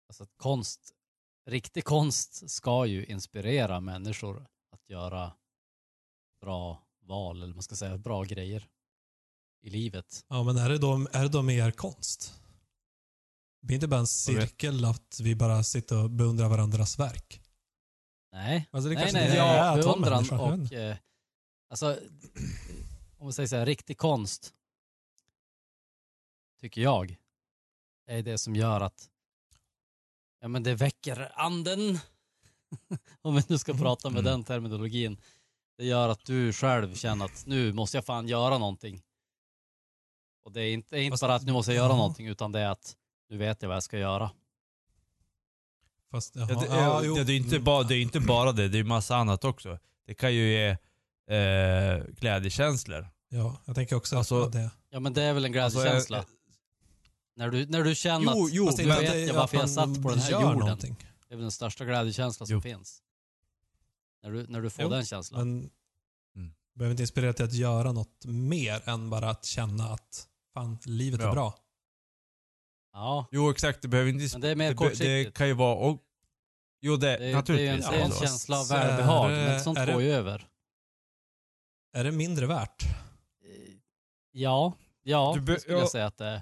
Alltså 0.10 0.24
att 0.24 0.38
konst, 0.38 0.94
riktig 1.46 1.84
konst 1.84 2.50
ska 2.50 2.86
ju 2.86 3.06
inspirera 3.06 3.80
människor 3.80 4.48
att 4.72 4.90
göra 4.90 5.34
bra 6.42 6.84
val, 7.02 7.44
eller 7.44 7.54
man 7.54 7.64
ska 7.64 7.76
säga 7.76 7.98
bra 7.98 8.24
grejer 8.24 8.68
i 9.62 9.70
livet. 9.70 10.26
Ja, 10.28 10.44
men 10.44 10.58
är 10.58 10.70
det 10.70 10.78
då, 10.78 11.08
är 11.12 11.24
det 11.24 11.30
då 11.30 11.42
mer 11.42 11.72
konst? 11.72 12.34
Det 13.62 13.68
blir 13.68 13.76
inte 13.76 13.88
bara 13.88 14.00
en 14.00 14.08
cirkel 14.08 14.86
att 14.86 15.20
vi 15.24 15.36
bara 15.36 15.64
sitter 15.64 16.04
och 16.04 16.10
beundrar 16.10 16.50
varandras 16.50 17.00
verk. 17.00 17.42
Nej, 18.32 18.68
Alltså 18.72 18.90
det 18.90 18.96
nej, 18.96 19.14
nej, 19.14 19.38
nej. 19.38 19.78
beundran 19.84 20.26
jag 20.32 20.58
vet 20.58 20.72
och 20.72 20.74
eh, 20.78 20.98
alltså 21.70 22.00
om 23.18 23.26
man 23.26 23.34
säger 23.34 23.48
så 23.48 23.56
här, 23.56 23.66
riktig 23.66 23.98
konst 23.98 24.54
tycker 26.60 26.82
jag 26.82 27.16
är 28.08 28.22
det 28.24 28.38
som 28.38 28.56
gör 28.56 28.82
att 28.82 29.10
ja 30.40 30.48
men 30.48 30.64
det 30.64 30.76
väcker 30.76 31.32
anden 31.36 32.00
om 33.22 33.36
vi 33.36 33.42
nu 33.48 33.58
ska 33.58 33.74
prata 33.74 34.10
med 34.10 34.20
Mm. 34.20 34.32
den 34.32 34.44
terminologin. 34.44 35.22
Det 35.78 35.86
gör 35.86 36.10
att 36.10 36.26
du 36.26 36.54
själv 36.54 36.96
känner 36.96 37.26
att 37.26 37.46
nu 37.46 37.74
måste 37.74 37.98
jag 37.98 38.06
fan 38.06 38.28
göra 38.28 38.58
någonting. 38.58 39.02
Och 40.44 40.52
det 40.52 40.62
är 40.62 40.74
inte, 40.74 40.96
det 40.96 41.02
är 41.02 41.04
inte 41.04 41.18
bara 41.22 41.36
att 41.36 41.44
nu 41.46 41.54
måste 41.54 41.72
jag 41.74 41.78
göra 41.86 41.96
någonting 41.98 42.28
utan 42.28 42.52
det 42.52 42.60
är 42.60 42.70
att 42.70 42.98
nu 43.30 43.38
vet 43.38 43.62
jag 43.62 43.70
vad 43.70 43.76
jag 43.76 43.84
ska 43.84 43.98
göra. 43.98 44.32
Fast, 46.18 46.36
jaha, 46.36 46.48
Ja, 46.50 46.60
det, 46.60 46.66
ja, 46.68 47.02
jo. 47.04 47.16
det, 47.16 47.24
det, 47.24 47.34
är 47.34 47.38
inte 47.38 47.60
bara, 47.60 47.84
det 47.84 47.96
är 47.96 48.02
inte 48.02 48.20
bara 48.20 48.52
det, 48.52 48.68
det 48.68 48.80
är 48.80 48.84
massa 48.84 49.16
annat 49.16 49.44
också. 49.46 49.80
Det 50.08 50.14
kan 50.14 50.34
ju 50.36 50.50
ge 50.52 50.68
eh, 51.38 52.04
glädjekänslor. 52.08 53.08
Ja, 53.30 53.58
jag 53.66 53.76
tänker 53.76 53.96
också 53.96 54.18
Alltså- 54.18 54.42
att 54.44 54.52
det. 54.52 54.72
Ja 54.90 55.00
men 55.00 55.14
det 55.14 55.24
är 55.24 55.34
väl 55.34 55.46
en 55.46 55.60
Alltså, 55.60 55.80
glädjekänsla. 55.80 56.18
eh, 56.18 56.24
när, 57.36 57.50
du, 57.50 57.66
när 57.66 57.84
du 57.84 57.96
känner 57.96 58.34
Jo, 58.36 58.46
att 58.46 58.52
jo, 58.54 58.72
nu 58.78 58.86
men- 58.86 59.02
vet 59.02 59.12
det- 59.12 59.20
jag 59.20 59.30
att 59.30 59.36
varför 59.36 59.58
jag 59.58 59.70
satt 59.70 60.04
på 60.04 60.10
den 60.10 60.20
här 60.20 60.32
gör 60.32 60.42
jorden. 60.42 60.60
någonting. 60.60 60.96
Det 61.28 61.34
är 61.34 61.36
väl 61.36 61.42
den 61.44 61.52
största 61.52 61.86
glädjekänslan 61.86 62.48
som 62.48 62.54
Jo. 62.54 62.62
finns. 62.62 63.02
När 64.24 64.32
du, 64.32 64.48
när 64.48 64.62
du 64.62 64.70
får 64.70 64.84
Jo, 64.84 64.90
den 64.90 65.06
känslan. 65.06 65.40
Men 65.48 65.70
Mm. 66.36 66.52
behöver 66.76 66.92
inte 66.92 67.04
inspirera 67.04 67.34
till 67.34 67.46
att 67.46 67.54
göra 67.54 67.92
något 67.92 68.26
mer 68.26 68.82
än 68.90 69.10
bara 69.10 69.30
att 69.30 69.46
känna 69.46 69.84
att 69.90 70.28
fan, 70.54 70.78
livet 70.86 71.20
är 71.22 71.26
Ja. 71.26 71.32
bra. 71.32 71.56
Ja, 72.94 73.28
Jo 73.32 73.50
exakt, 73.50 73.82
det 73.82 73.88
behöver 73.88 74.10
inte... 74.12 74.28
men 74.34 74.42
det 74.42 74.50
är 74.50 74.56
mer 74.56 74.70
det, 74.70 74.76
be- 74.76 74.84
det 74.84 74.90
kortsiktigt. 74.90 75.38
kan 75.38 75.48
ju 75.48 75.54
vara... 75.54 75.98
Jo 76.82 76.96
det, 76.98 77.08
Det 77.08 77.14
är, 77.14 77.20
det 77.20 77.26
är 77.30 77.34
naturligtvis. 77.36 77.88
en, 77.88 77.94
en 77.94 78.00
Ja, 78.10 78.16
känsla 78.20 78.60
av 78.60 78.68
välbehag, 78.68 79.32
det- 79.32 79.36
men 79.38 79.60
sånt 79.62 79.78
går 79.86 80.02
ju 80.02 80.12
över. 80.12 80.48
Är 81.94 82.04
det 82.04 82.12
mindre 82.12 82.46
värt 82.46 82.84
Eh, 82.84 83.74
Ja, 84.32 84.74
ja, 85.04 85.34
Du 85.36 85.42
det 85.54 85.60
skulle 85.60 85.76
jag 85.78 85.84
ja. 85.84 85.90
säga 85.90 86.06
att 86.06 86.18
det 86.18 86.26
är. 86.26 86.42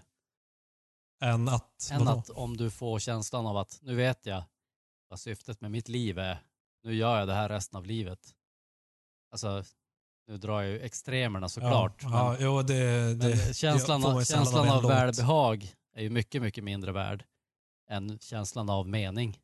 än 1.21 1.49
att... 1.49 1.89
Än 1.91 2.05
vadå? 2.05 2.19
att 2.19 2.29
om 2.29 2.57
du 2.57 2.71
får 2.71 2.99
känslan 2.99 3.45
av 3.47 3.57
att 3.57 3.79
nu 3.81 3.95
vet 3.95 4.25
jag 4.25 4.43
vad 5.09 5.19
syftet 5.19 5.61
med 5.61 5.71
mitt 5.71 5.87
liv 5.87 6.19
är. 6.19 6.37
Nu 6.83 6.93
gör 6.95 7.19
jag 7.19 7.27
det 7.27 7.33
här 7.33 7.49
resten 7.49 7.77
av 7.77 7.85
livet. 7.85 8.35
Alltså, 9.31 9.63
nu 10.27 10.37
drar 10.37 10.61
jag 10.61 10.71
ju 10.71 10.79
extremerna 10.79 11.49
såklart. 11.49 12.03
Ja, 12.03 12.09
men- 12.09 12.17
ja, 12.17 12.37
jo, 12.39 12.61
det, 12.61 13.13
det 13.15 13.55
känslan, 13.55 14.05
av, 14.05 14.23
känslan 14.23 14.69
av 14.69 14.83
välbehag 14.87 15.73
är 15.93 16.01
ju 16.01 16.09
mycket, 16.09 16.41
mycket 16.41 16.63
mindre 16.63 16.91
värd 16.91 17.25
än 17.89 18.19
känslan 18.19 18.69
av 18.69 18.87
mening. 18.87 19.39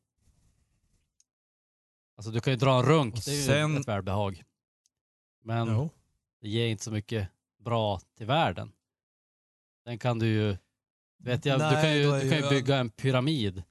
Alltså 2.16 2.30
du 2.32 2.40
kan 2.40 2.52
ju 2.52 2.56
dra 2.56 2.78
en 2.78 2.82
runk, 2.86 3.14
Och 3.14 3.20
det 3.24 3.30
är 3.30 3.34
ju 3.36 3.42
sen- 3.42 3.76
ett 3.76 3.88
välbehag. 3.88 4.42
Men 5.44 5.68
Jo. 5.68 5.90
det 6.40 6.48
ger 6.48 6.66
inte 6.66 6.84
så 6.84 6.90
mycket 6.90 7.28
bra 7.64 8.00
till 8.16 8.26
världen. 8.26 8.72
Sen 9.84 9.98
kan 9.98 10.18
du 10.18 10.26
ju, 10.26 10.56
vet 11.18 11.44
jag, 11.44 11.58
du 11.60 11.64
Nej, 11.64 11.82
kan 11.84 11.96
ju, 11.96 12.20
du 12.20 12.30
kan 12.30 12.38
ju 12.42 12.48
bygga 12.48 12.76
en 12.76 12.90
pyramid. 12.90 13.62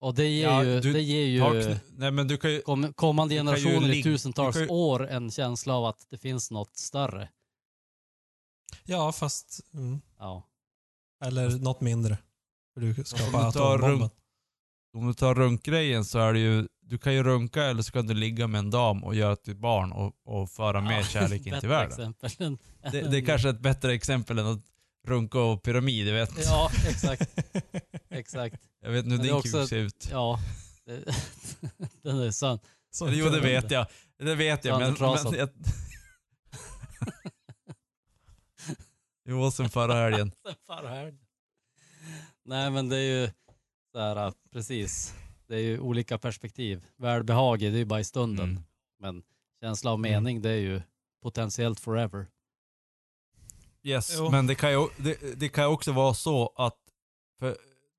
Och 0.00 0.14
det 0.14 0.28
ger 0.28 0.44
Ja, 0.44 0.64
ju, 0.64 0.80
du- 0.80 0.92
det 0.92 1.00
ger 1.02 1.26
ju 1.26 1.40
kn- 1.40 1.78
nej 1.96 2.10
men 2.10 2.28
du 2.28 2.36
kan 2.36 2.52
ju... 2.52 2.60
kom, 2.62 2.92
kommande 2.92 3.34
du 3.34 3.38
generationer 3.38 3.94
i 3.94 4.02
tusentals 4.02 4.56
du 4.56 4.62
ju- 4.62 4.68
år 4.68 5.08
en 5.08 5.30
känsla 5.30 5.74
av 5.74 5.84
att 5.84 6.06
det 6.10 6.18
finns 6.18 6.50
något 6.50 6.76
större. 6.76 7.28
Ja, 8.84 9.12
fast... 9.12 9.60
Mm. 9.74 10.00
Ja. 10.18 10.48
Eller 11.24 11.50
något 11.50 11.80
mindre. 11.80 12.18
För 12.74 12.80
du 12.80 12.92
du 12.92 13.04
skapar 13.04 13.52
tar 13.52 13.74
atombomben. 13.78 14.10
Om 14.94 15.06
du 15.06 15.14
tar 15.14 15.34
runkgrejen 15.34 16.04
så 16.04 16.18
är 16.18 16.32
det 16.32 16.38
ju... 16.38 16.68
Du 16.80 16.98
kan 16.98 17.14
ju 17.14 17.22
runka 17.22 17.64
eller 17.64 17.82
så 17.82 17.92
kan 17.92 18.06
du 18.06 18.14
ligga 18.14 18.46
med 18.46 18.58
en 18.58 18.70
dam 18.70 19.04
och 19.04 19.14
göra 19.14 19.36
till 19.36 19.56
barn 19.56 19.92
och, 19.92 20.12
och 20.24 20.50
föra 20.50 20.80
med 20.80 20.98
Ja, 21.00 21.04
kärlek 21.04 21.46
in 21.46 21.60
till 21.60 21.68
världen. 21.68 22.14
Än, 22.38 22.58
Det, 22.92 23.00
det 23.02 23.16
är 23.18 23.26
kanske 23.26 23.48
ett 23.48 23.60
bättre 23.60 23.92
exempel 23.94 24.38
än 24.38 24.46
att 24.46 24.62
runka 25.06 25.38
och 25.40 25.62
pyramid, 25.62 26.08
jag 26.08 26.14
vet. 26.14 26.44
Ja, 26.44 26.70
exakt. 26.88 27.38
exakt. 28.10 28.56
Jag 28.80 28.90
vet 28.90 29.04
inte 29.04 29.16
hur 29.16 29.22
din 29.32 29.42
kuk 29.42 29.68
ser 29.68 29.76
ut. 29.78 30.08
Ja. 30.10 30.38
Det, 30.86 31.04
den 32.02 32.18
är 32.20 32.30
sann. 32.30 32.58
Så- 32.90 33.08
jo, 33.10 33.28
det 33.28 33.40
vet 33.40 33.70
jag. 33.70 33.86
Det 34.18 34.34
vet 34.34 34.64
jag, 34.64 34.80
men... 34.80 34.96
Men 35.00 35.34
jag... 35.38 35.48
jo, 39.28 39.50
sen 39.50 39.68
förra 39.70 39.94
helgen. 39.94 40.32
Sen 40.46 40.54
förra 40.66 40.88
helgen. 40.88 41.18
Nej 42.44 42.70
men 42.70 42.88
det 42.88 42.96
är 42.96 43.20
ju 43.20 43.30
så 43.92 43.98
här, 43.98 44.32
precis. 44.52 45.14
Det 45.46 45.54
är 45.54 45.60
ju 45.60 45.78
olika 45.80 46.18
perspektiv. 46.18 46.86
Välbehag 46.96 47.58
det 47.60 47.66
är 47.66 47.70
ju 47.70 47.84
bara 47.84 48.00
i 48.00 48.04
stunden. 48.04 48.50
Mm. 48.50 48.62
Men 49.00 49.22
Känsla 49.60 49.90
av 49.90 49.98
Mm. 49.98 50.10
mening, 50.12 50.42
det 50.42 50.50
är 50.50 50.56
ju 50.56 50.82
potentiellt 51.22 51.80
forever. 51.80 52.26
Yes, 53.82 54.14
Jo. 54.18 54.30
men 54.30 54.46
det 54.46 54.54
kan, 54.54 54.72
ju, 54.72 54.88
det, 54.96 55.40
det 55.40 55.48
kan 55.48 55.64
ju 55.64 55.70
också 55.70 55.92
vara 55.92 56.14
så 56.14 56.52
att, 56.56 56.78
för 57.38 57.56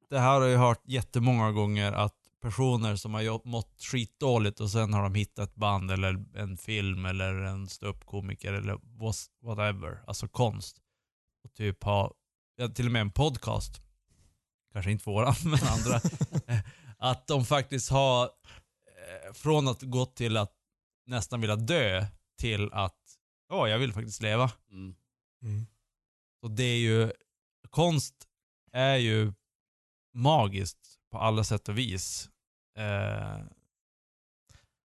det 0.09 0.19
här 0.19 0.39
har 0.41 0.47
jag 0.47 0.59
hört 0.59 0.81
jättemånga 0.85 1.51
gånger, 1.51 1.91
att 1.91 2.15
personer 2.41 2.95
som 2.95 3.13
har 3.13 3.47
mått 3.47 3.81
skitdåligt 3.81 4.59
och 4.59 4.69
sen 4.71 4.93
har 4.93 5.03
de 5.03 5.15
hittat 5.15 5.49
ett 5.49 5.55
band 5.55 5.91
eller 5.91 6.25
en 6.35 6.57
film 6.57 7.05
eller 7.05 7.33
en 7.33 7.67
ståuppkomiker 7.67 8.53
eller 8.53 8.77
whatever, 9.45 10.03
alltså 10.07 10.27
konst. 10.27 10.77
Och 11.43 11.53
typ 11.53 11.83
ha, 11.83 12.13
ja, 12.55 12.67
till 12.67 12.85
och 12.85 12.91
med 12.91 13.01
en 13.01 13.11
podcast, 13.11 13.81
kanske 14.73 14.91
inte 14.91 15.09
våran, 15.09 15.35
men 15.43 15.59
andra, 15.63 16.01
att 16.97 17.27
de 17.27 17.45
faktiskt 17.45 17.89
har, 17.89 18.23
eh, 18.23 19.33
från 19.33 19.67
att 19.67 19.81
gå 19.81 20.05
till 20.05 20.37
att 20.37 20.53
nästan 21.05 21.41
vilja 21.41 21.55
dö, 21.55 22.05
till 22.39 22.73
att, 22.73 22.99
ja, 23.49 23.67
jag 23.67 23.79
vill 23.79 23.93
faktiskt 23.93 24.21
leva. 24.21 24.51
Mm. 24.71 24.95
Mm. 25.43 25.65
Så 26.41 26.47
det 26.47 26.63
är 26.63 26.77
ju, 26.77 27.11
konst 27.69 28.15
är 28.71 28.95
ju 28.95 29.33
magiskt 30.13 30.99
på 31.11 31.17
alla 31.17 31.43
sätt 31.43 31.69
och 31.69 31.77
vis. 31.77 32.29
Eh, 32.77 33.43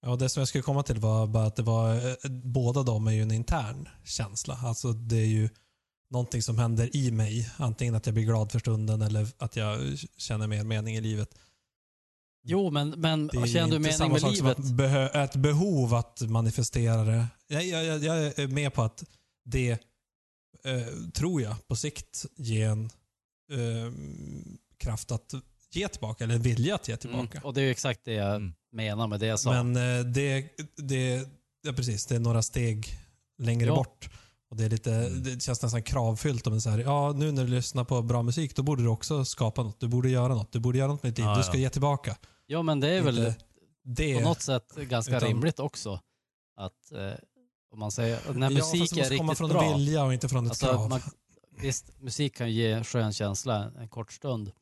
Ja, 0.06 0.16
det 0.16 0.28
som 0.28 0.40
jag 0.40 0.48
skulle 0.48 0.62
komma 0.62 0.82
till 0.82 0.98
var 0.98 1.26
bara 1.26 1.46
att 1.46 1.56
det 1.56 1.62
var, 1.62 1.94
eh, 1.94 2.30
båda 2.30 2.82
de 2.82 3.06
är 3.06 3.12
ju 3.12 3.22
en 3.22 3.30
intern 3.30 3.88
känsla. 4.04 4.58
Alltså 4.62 4.92
det 4.92 5.16
är 5.16 5.26
ju 5.26 5.48
någonting 6.10 6.42
som 6.42 6.58
händer 6.58 6.96
i 6.96 7.10
mig. 7.10 7.50
Antingen 7.56 7.94
att 7.94 8.06
jag 8.06 8.14
blir 8.14 8.24
glad 8.24 8.52
för 8.52 8.58
stunden 8.58 9.02
eller 9.02 9.28
att 9.38 9.56
jag 9.56 9.98
känner 10.16 10.46
mer 10.46 10.64
mening 10.64 10.96
i 10.96 11.00
livet. 11.00 11.34
Jo, 12.48 12.70
men, 12.70 12.88
men 12.90 13.26
Det 13.26 13.38
är 13.38 13.46
känner 13.46 13.72
du 13.72 13.78
mening 13.78 13.92
samma 13.92 14.12
med 14.12 14.20
sak 14.20 14.36
som 14.36 14.46
livet? 14.46 14.58
att 14.58 14.64
behö- 14.64 15.24
ett 15.24 15.36
behov 15.36 15.94
att 15.94 16.20
manifestera 16.20 17.04
det. 17.04 17.26
Jag, 17.46 17.64
jag, 17.66 17.84
jag, 17.84 18.04
jag 18.04 18.38
är 18.38 18.48
med 18.48 18.72
på 18.74 18.82
att 18.82 19.04
det, 19.44 19.70
eh, 20.64 20.86
tror 21.14 21.42
jag, 21.42 21.68
på 21.68 21.76
sikt 21.76 22.26
ger 22.36 22.68
en 22.68 22.84
eh, 23.52 23.92
kraft 24.78 25.10
att 25.12 25.34
ge 25.72 25.88
tillbaka, 25.88 26.24
eller 26.24 26.34
en 26.34 26.42
vilja 26.42 26.74
att 26.74 26.88
ge 26.88 26.96
tillbaka. 26.96 27.38
Mm. 27.38 27.44
Och 27.44 27.54
det 27.54 27.60
är 27.60 27.64
ju 27.64 27.70
exakt 27.70 28.00
det 28.04 28.12
jag 28.12 28.36
Mm. 28.36 28.52
menar 28.72 29.06
med 29.06 29.20
det 29.20 29.26
jag 29.26 29.40
sa. 29.40 29.62
Men 29.62 29.76
eh, 29.98 30.04
det, 30.06 30.48
det, 30.76 31.28
ja, 31.62 31.72
precis, 31.72 32.06
det 32.06 32.14
är 32.14 32.18
några 32.20 32.42
steg 32.42 32.98
längre 33.38 33.66
Ja. 33.66 33.74
bort. 33.74 34.08
Och 34.50 34.56
det, 34.56 34.64
är 34.64 34.70
lite, 34.70 34.92
Mm. 34.94 35.22
det 35.22 35.42
känns 35.42 35.62
nästan 35.62 35.82
kravfyllt. 35.82 36.46
Om 36.46 36.52
det 36.52 36.60
så 36.60 36.70
här, 36.70 36.78
ja, 36.78 37.12
nu 37.16 37.32
när 37.32 37.44
du 37.44 37.50
lyssnar 37.50 37.84
på 37.84 38.02
bra 38.02 38.22
musik, 38.22 38.56
då 38.56 38.62
borde 38.62 38.82
du 38.82 38.88
också 38.88 39.24
skapa 39.24 39.62
något. 39.62 39.80
Du 39.80 39.88
borde 39.88 40.10
göra 40.10 40.34
något. 40.34 40.52
Du 40.52 40.60
borde 40.60 40.78
göra 40.78 40.88
något 40.88 41.02
med 41.02 41.12
ditt 41.12 41.18
liv. 41.18 41.26
Ja, 41.26 41.34
du 41.34 41.38
ja. 41.40 41.44
ska 41.44 41.56
ge 41.58 41.70
tillbaka. 41.70 42.16
ja, 42.46 42.62
men 42.62 42.80
det 42.80 42.88
är 42.88 43.02
väl 43.02 43.34
det. 43.84 44.14
på 44.14 44.20
något 44.28 44.40
sätt 44.42 44.74
ganska 44.76 45.16
utan- 45.16 45.28
rimligt 45.28 45.60
också. 45.60 46.00
Att 46.56 46.92
eh, 46.92 47.12
om 47.72 47.78
man 47.78 47.90
säger, 47.90 48.32
när 48.34 48.50
ja, 48.50 48.58
fast 48.58 48.74
musik 48.74 48.90
det 48.94 49.00
måste 49.00 49.14
är 49.14 49.18
komma 49.18 49.32
riktigt 49.32 49.38
från 49.38 49.48
bra. 49.48 49.64
en 49.64 49.78
vilja 49.78 50.04
och 50.04 50.12
inte 50.14 50.28
från 50.28 50.44
ett 50.46 50.50
Alltså, 50.50 50.66
krav. 50.66 50.88
man, 50.88 51.00
visst, 51.60 52.00
musik 52.00 52.34
kan 52.36 52.52
ge 52.52 52.84
skön 52.84 53.12
känsla 53.12 53.70
en 53.78 53.88
kort 53.88 54.12
stund. 54.12 54.52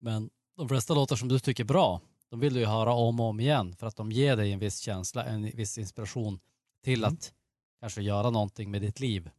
Men 0.00 0.30
de 0.56 0.68
flesta 0.68 0.94
låtar 0.94 1.16
som 1.16 1.28
du 1.28 1.38
tycker 1.38 1.64
är 1.64 1.66
bra, 1.68 2.00
de 2.30 2.40
vill 2.40 2.54
du 2.54 2.60
ju 2.60 2.66
höra 2.66 2.92
om 2.92 3.20
och 3.20 3.26
om 3.26 3.40
igen 3.40 3.76
för 3.76 3.86
att 3.86 3.96
de 3.96 4.12
ger 4.12 4.36
dig 4.36 4.52
en 4.52 4.58
viss 4.58 4.78
känsla, 4.78 5.24
en 5.24 5.42
viss 5.54 5.78
inspiration 5.78 6.40
till 6.84 7.04
Mm. 7.04 7.14
att 7.14 7.32
kanske 7.80 8.02
göra 8.02 8.30
någonting 8.30 8.70
med 8.70 8.82
ditt 8.82 9.00
liv. 9.00 9.30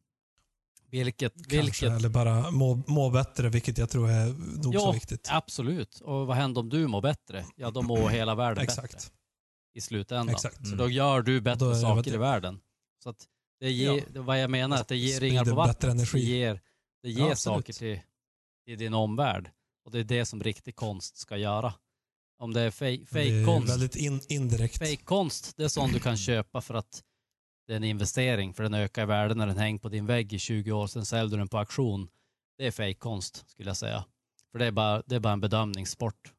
Vilket, 0.91 1.33
Kanske, 1.35 1.61
vilket 1.61 1.83
eller 1.91 2.09
bara 2.09 2.51
må, 2.51 2.83
må 2.87 3.09
bättre, 3.09 3.49
vilket 3.49 3.77
jag 3.77 3.89
tror 3.89 4.09
är 4.09 4.25
nog 4.63 4.63
så 4.63 4.71
Ja, 4.73 4.91
viktigt. 4.91 5.27
absolut. 5.31 5.99
Och 5.99 6.27
vad 6.27 6.37
händer 6.37 6.61
om 6.61 6.69
du 6.69 6.87
mår 6.87 7.01
bättre? 7.01 7.45
Ja, 7.55 7.71
då 7.71 7.81
mår 7.81 8.09
hela 8.09 8.35
världen 8.35 8.65
bättre 8.65 8.83
Exakt. 8.83 9.11
i 9.73 9.81
slutändan. 9.81 10.29
Exakt. 10.35 10.55
Så 10.57 10.65
Mm. 10.65 10.77
då 10.77 10.89
gör 10.89 11.21
du 11.21 11.41
bättre 11.41 11.75
saker 11.75 11.95
bättre. 11.95 12.15
i 12.15 12.17
världen. 12.17 12.59
Så 13.03 13.09
att 13.09 13.27
det 13.59 13.71
ger, 13.71 14.03
Ja. 14.13 14.21
vad 14.21 14.41
jag 14.41 14.49
menar, 14.49 14.77
att 14.77 14.87
det 14.87 14.95
ger 14.97 15.19
ringar 15.19 15.43
Sprider 15.43 15.55
på 15.61 15.67
bättre 15.67 15.87
vattnet. 15.87 16.11
Det 16.11 16.19
ger, 16.19 16.61
det 17.03 17.09
ger 17.09 17.29
Ja, 17.29 17.35
saker 17.35 17.73
till, 17.73 17.99
till 18.65 18.77
din 18.77 18.93
omvärld. 18.93 19.49
Och 19.85 19.91
det 19.91 19.99
är 19.99 20.03
det 20.03 20.25
som 20.25 20.43
riktig 20.43 20.75
konst 20.75 21.17
ska 21.17 21.37
göra. 21.37 21.73
Om 22.39 22.53
det 22.53 22.61
är 22.61 22.71
fake, 22.71 23.05
Det 23.11 23.21
är 23.41 23.45
konst, 23.45 23.69
väldigt 23.73 23.95
in, 23.95 24.21
indirekt. 24.29 24.77
fake 24.77 24.95
konst, 24.95 25.57
det 25.57 25.63
är 25.63 25.67
sånt 25.67 25.93
du 25.93 25.99
kan 25.99 26.17
köpa 26.17 26.61
för 26.61 26.73
att 26.73 27.03
det 27.69 27.73
är 27.73 27.77
en 27.77 27.83
investering, 27.83 28.53
för 28.53 28.63
den 28.63 28.73
ökar 28.73 29.03
i 29.03 29.05
värde 29.05 29.35
när 29.35 29.47
den 29.47 29.57
hänger 29.57 29.79
på 29.79 29.89
din 29.89 30.05
vägg 30.05 30.33
i 30.33 30.39
20 30.39 30.71
år, 30.71 30.87
sen 30.87 31.05
säljer 31.05 31.27
du 31.31 31.37
den 31.37 31.47
på 31.47 31.57
auktion. 31.57 32.09
Det 32.57 32.67
är 32.67 32.71
fake 32.71 32.93
konst 32.93 33.49
skulle 33.49 33.69
jag 33.69 33.77
säga. 33.77 34.05
För 34.51 34.59
det 34.59 34.65
är 34.65 34.71
bara, 34.71 35.03
det 35.05 35.15
är 35.15 35.19
bara 35.19 35.33
en 35.33 35.41
bedömningssport. 35.41 36.33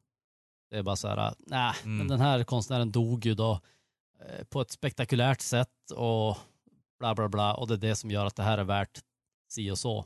Det 0.69 0.77
är 0.77 0.83
bara 0.83 0.95
så 0.95 1.07
här, 1.07 1.33
nej, 1.39 1.73
Mm. 1.83 1.97
men 1.97 2.07
den 2.07 2.19
här 2.19 2.43
konstnären 2.43 2.91
dog 2.91 3.25
ju 3.25 3.33
då 3.35 3.59
eh, 4.19 4.43
på 4.43 4.61
ett 4.61 4.71
spektakulärt 4.71 5.41
sätt 5.41 5.91
och 5.95 6.37
bla 6.99 7.15
bla 7.15 7.29
bla 7.29 7.53
och 7.55 7.67
det 7.67 7.73
är 7.73 7.77
det 7.77 7.95
som 7.95 8.11
gör 8.11 8.25
att 8.25 8.35
det 8.35 8.43
här 8.43 8.57
är 8.57 8.63
värt 8.63 8.99
si 9.49 9.71
och 9.71 9.77
så. 9.79 10.05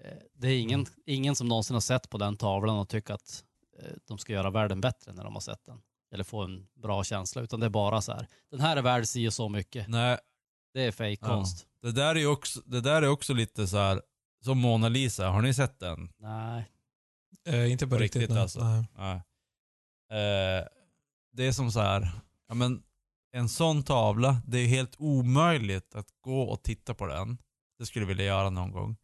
Eh, 0.00 0.18
Det 0.32 0.48
är 0.48 0.58
ingen, 0.60 0.86
ingen 1.06 1.36
som 1.36 1.48
någonsin 1.48 1.74
har 1.74 1.80
sett 1.80 2.10
på 2.10 2.18
den 2.18 2.36
tavlan 2.36 2.78
och 2.78 2.88
tycker 2.88 3.14
att 3.14 3.44
eh, 3.78 3.92
de 4.06 4.18
ska 4.18 4.32
göra 4.32 4.50
världen 4.50 4.80
bättre 4.80 5.12
när 5.12 5.24
de 5.24 5.34
har 5.34 5.40
sett 5.40 5.64
den. 5.64 5.82
Eller 6.14 6.24
få 6.24 6.42
en 6.42 6.66
bra 6.82 7.04
känsla, 7.04 7.42
utan 7.42 7.60
det 7.60 7.66
är 7.66 7.70
bara 7.70 8.00
så 8.02 8.12
här. 8.12 8.28
Den 8.50 8.60
här 8.60 8.76
är 8.76 8.82
värd 8.82 9.06
si 9.06 9.28
och 9.28 9.32
så 9.32 9.48
mycket. 9.48 9.88
nej, 9.88 10.18
Det 10.74 10.82
är 10.82 10.92
fake 10.92 11.10
Ja. 11.20 11.26
konst. 11.26 11.66
det 11.82 11.92
där 11.92 12.16
är 12.16 12.26
också, 12.26 12.60
det 12.66 12.80
där 12.80 13.02
är 13.02 13.08
också 13.08 13.32
lite 13.34 13.66
så 13.66 13.76
här 13.76 14.02
som 14.44 14.58
Mona 14.58 14.88
Lisa, 14.88 15.28
har 15.28 15.42
ni 15.42 15.54
sett 15.54 15.78
den? 15.78 16.12
Nej. 16.18 16.70
Eh, 17.46 17.72
inte 17.72 17.86
på, 17.86 17.90
På 17.90 17.96
riktigt, 17.98 18.20
riktigt 18.20 18.34
nej. 18.34 18.42
alltså. 18.42 18.64
Nej. 18.64 18.84
Nej. 18.96 19.16
Eh, 20.10 20.66
det 21.32 21.46
är 21.46 21.52
som 21.52 21.72
så 21.72 21.80
här, 21.80 22.10
ja 22.48 22.54
men 22.54 22.82
en 23.32 23.48
sån 23.48 23.82
tavla, 23.82 24.36
det 24.46 24.58
är 24.58 24.66
helt 24.66 24.94
omöjligt 24.98 25.94
att 25.94 26.08
gå 26.20 26.42
och 26.42 26.62
titta 26.62 26.94
på 26.94 27.06
den. 27.06 27.38
Det 27.78 27.86
skulle 27.86 28.02
jag 28.02 28.08
vilja 28.08 28.24
göra 28.24 28.50
någon 28.50 28.72
gång. 28.72 28.96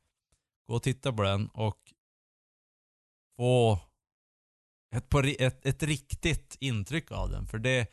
Gå 0.68 0.74
och 0.74 0.82
titta 0.82 1.12
på 1.12 1.22
den 1.22 1.48
och 1.48 1.78
få 3.36 3.78
ett, 4.96 5.08
på, 5.08 5.22
ri- 5.22 5.36
ett, 5.38 5.66
ett 5.66 5.82
riktigt 5.82 6.56
intryck 6.60 7.12
av 7.12 7.30
den. 7.30 7.46
För 7.46 7.58
det, 7.58 7.86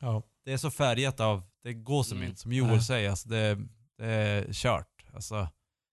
Ja. 0.00 0.22
det 0.44 0.52
är 0.52 0.56
så 0.56 0.70
färgat 0.70 1.20
av, 1.20 1.42
det 1.62 1.74
går 1.74 2.02
som 2.02 2.16
Mm. 2.18 2.28
inte, 2.28 2.40
som 2.40 2.52
Joel 2.52 2.70
Nej. 2.70 2.82
säger, 2.82 3.10
alltså 3.10 3.28
det, 3.28 3.54
det 3.98 4.06
är 4.06 4.52
kört. 4.52 5.04
Alltså, 5.14 5.34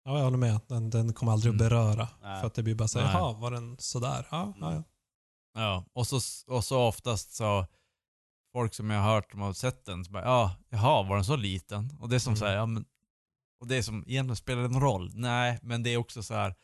ja, 0.06 0.18
jag 0.18 0.24
håller 0.24 0.38
med. 0.38 0.60
Den, 0.68 0.90
den 0.90 1.14
kommer 1.14 1.32
aldrig 1.32 1.54
Mm. 1.54 1.66
att 1.66 1.70
beröra. 1.70 2.08
Nej. 2.22 2.40
För 2.42 2.48
att 2.48 2.54
det 2.54 2.64
blir 2.64 2.76
bara 2.76 2.88
såhär, 2.88 3.06
Nej. 3.06 3.16
jaha, 3.16 3.34
var 3.34 3.52
den 3.52 3.78
sådär? 3.80 4.28
Ja, 4.32 4.54
ja, 4.60 4.74
ja. 4.74 4.84
Ja, 5.54 5.86
och 5.94 6.08
så, 6.08 6.20
och 6.48 6.64
så 6.64 6.82
oftast 6.82 7.32
så 7.36 7.66
folk 8.54 8.74
som 8.74 8.90
jag 8.90 9.02
har 9.02 9.14
hört 9.14 9.32
som 9.32 9.42
har 9.42 9.54
sett 9.54 9.86
den, 9.86 10.06
så 10.06 10.12
bara, 10.12 10.24
ja, 10.24 10.56
jaha, 10.70 11.04
var 11.04 11.16
den 11.16 11.26
så 11.26 11.36
liten? 11.36 11.98
Och 12.00 12.10
det 12.10 12.16
är 12.16 12.20
som 12.20 12.32
Mm. 12.32 12.40
så 12.40 12.46
här, 12.46 12.56
ja 12.56 12.66
men, 12.66 12.86
och 13.60 13.68
det 13.68 13.76
är 13.78 13.82
som, 13.82 14.04
egentligen 14.08 14.36
spelar 14.36 14.62
det 14.62 14.68
någon 14.68 14.82
roll? 14.82 15.12
Nej, 15.14 15.60
men 15.62 15.84
det 15.84 15.90
är 15.90 15.98
också 15.98 16.24
så 16.24 16.34
här, 16.34 16.56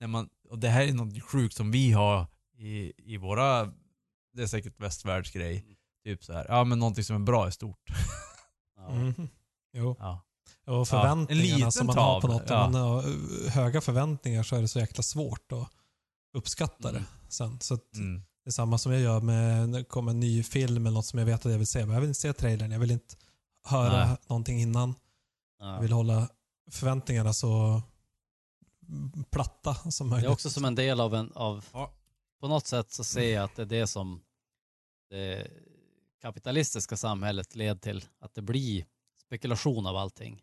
när 0.00 0.06
man, 0.08 0.28
och 0.50 0.58
det 0.58 0.68
här 0.68 0.82
är 0.88 0.92
något 0.92 1.22
sjukt 1.22 1.56
som 1.56 1.70
vi 1.70 1.92
har 1.92 2.26
i, 2.56 2.92
i 3.12 3.16
våra, 3.16 3.72
det 4.32 4.42
är 4.42 4.46
säkert 4.46 4.80
västvärldsgrej, 4.80 5.56
Mm. 5.58 5.74
typ 6.04 6.24
så 6.24 6.32
här, 6.32 6.46
ja 6.48 6.64
men 6.64 6.78
någonting 6.78 7.04
som 7.04 7.16
är 7.16 7.20
bra 7.20 7.46
är 7.46 7.50
stort. 7.50 7.88
Ja. 8.76 8.90
Mhm. 8.94 9.28
Jo. 9.72 9.96
Ja. 9.98 10.20
Och 10.66 10.88
förväntningarna 10.88 11.56
liten 11.56 11.72
som 11.72 11.86
man 11.86 11.98
har 11.98 12.20
på 12.20 12.26
något. 12.26 12.42
ja. 12.50 12.66
Om 12.66 12.72
man 12.72 12.80
har 12.80 13.02
höga 13.50 13.80
förväntningar 13.80 14.42
så 14.42 14.56
är 14.56 14.60
det 14.62 14.68
så 14.68 14.78
jäkla 14.78 15.02
svårt 15.02 15.52
att 15.52 15.68
uppskatta 16.32 16.88
Mm. 16.90 17.02
det 17.02 17.32
sen. 17.32 17.60
Så 17.60 17.74
att 17.74 17.94
Mm. 17.96 18.22
det 18.44 18.50
är 18.50 18.52
samma 18.52 18.78
som 18.78 18.92
jag 18.92 19.00
gör 19.00 19.20
med 19.20 19.68
när 19.68 19.78
det 19.78 19.84
kommer 19.84 20.10
en 20.10 20.20
ny 20.20 20.42
film 20.42 20.86
eller 20.86 20.94
något 20.94 21.06
som 21.06 21.18
jag 21.18 21.26
vet 21.26 21.46
att 21.46 21.52
jag 21.52 21.58
vill 21.58 21.66
se. 21.66 21.86
Men 21.86 21.94
jag 21.94 22.00
vill 22.00 22.08
inte 22.10 22.20
se 22.20 22.32
trailern. 22.32 22.70
Jag 22.70 22.78
vill 22.78 22.90
inte 22.90 23.16
höra 23.64 24.06
Nej. 24.06 24.16
någonting 24.26 24.60
innan. 24.60 24.94
Ja. 25.58 25.74
Jag 25.74 25.80
vill 25.82 25.92
hålla 25.92 26.28
förväntningarna 26.70 27.32
så 27.32 27.82
platta 29.30 29.74
som 29.74 30.06
Det 30.06 30.10
möjligt. 30.10 30.28
är 30.28 30.32
också 30.32 30.50
som 30.50 30.64
en 30.64 30.74
del 30.74 31.00
av 31.00 31.14
en, 31.14 31.32
av, 31.34 31.64
Ja. 31.72 31.92
På 32.44 32.48
något 32.48 32.66
sätt 32.66 32.92
så 32.92 33.04
ser 33.04 33.34
jag 33.34 33.44
att 33.44 33.56
det 33.56 33.62
är 33.62 33.66
det 33.66 33.86
som 33.86 34.20
det 35.10 35.50
kapitalistiska 36.22 36.96
samhället 36.96 37.54
leder 37.54 37.80
till, 37.80 38.04
att 38.20 38.34
det 38.34 38.42
blir 38.42 38.86
spekulation 39.20 39.86
av 39.86 39.96
allting. 39.96 40.42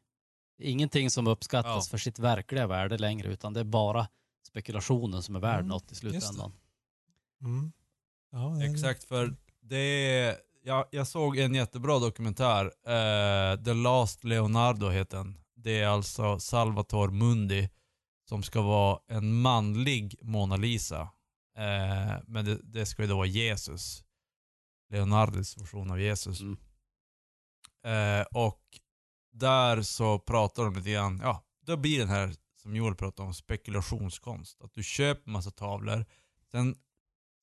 Det 0.57 0.67
är 0.67 0.71
ingenting 0.71 1.09
som 1.11 1.27
uppskattas 1.27 1.85
Ja. 1.87 1.89
för 1.91 1.97
sitt 1.97 2.19
verkliga 2.19 2.67
värde 2.67 2.97
längre, 2.97 3.27
utan 3.33 3.53
det 3.53 3.59
är 3.59 3.63
bara 3.63 4.07
spekulationen 4.47 5.23
som 5.23 5.35
är 5.35 5.39
värd 5.39 5.55
Mm, 5.59 5.67
något 5.67 5.91
i 5.91 5.95
slutändan. 5.95 6.53
Mm. 7.41 7.71
Ja, 8.31 8.39
det- 8.59 8.65
Exakt, 8.65 9.03
för 9.03 9.35
det 9.61 9.77
är, 9.77 10.37
jag, 10.63 10.85
jag 10.91 11.07
såg 11.07 11.37
en 11.37 11.55
jättebra 11.55 11.99
dokumentär, 11.99 12.65
eh, 12.65 13.63
The 13.63 13.73
Last 13.73 14.23
Leonardo 14.23 14.89
heter 14.89 15.17
den. 15.17 15.37
Det 15.55 15.79
är 15.79 15.87
alltså 15.87 16.39
Salvatore 16.39 17.11
Mundi 17.11 17.69
som 18.29 18.43
ska 18.43 18.61
vara 18.61 18.99
en 19.07 19.41
manlig 19.41 20.15
Mona 20.21 20.55
Lisa. 20.57 21.09
Eh, 21.57 22.17
men 22.27 22.45
det, 22.45 22.59
det 22.63 22.85
ska 22.85 23.01
ju 23.01 23.07
då 23.07 23.15
vara 23.15 23.27
Jesus. 23.27 24.03
Leonardos 24.89 25.57
version 25.57 25.91
av 25.91 26.01
Jesus. 26.01 26.41
Mm. 26.41 26.57
Eh, 27.83 28.25
och 28.31 28.63
där 29.31 29.81
så 29.81 30.19
pratar 30.19 30.63
de 30.63 30.75
lite 30.75 30.91
grann, 30.91 31.19
ja, 31.23 31.43
då 31.65 31.77
blir 31.77 31.99
den 31.99 32.09
här 32.09 32.35
som 32.61 32.75
Joel 32.75 32.95
pratade 32.95 33.27
om, 33.27 33.33
spekulationskonst. 33.33 34.61
Att 34.61 34.73
du 34.73 34.83
köper 34.83 35.31
massa 35.31 35.51
tavlor, 35.51 36.05
sen, 36.51 36.75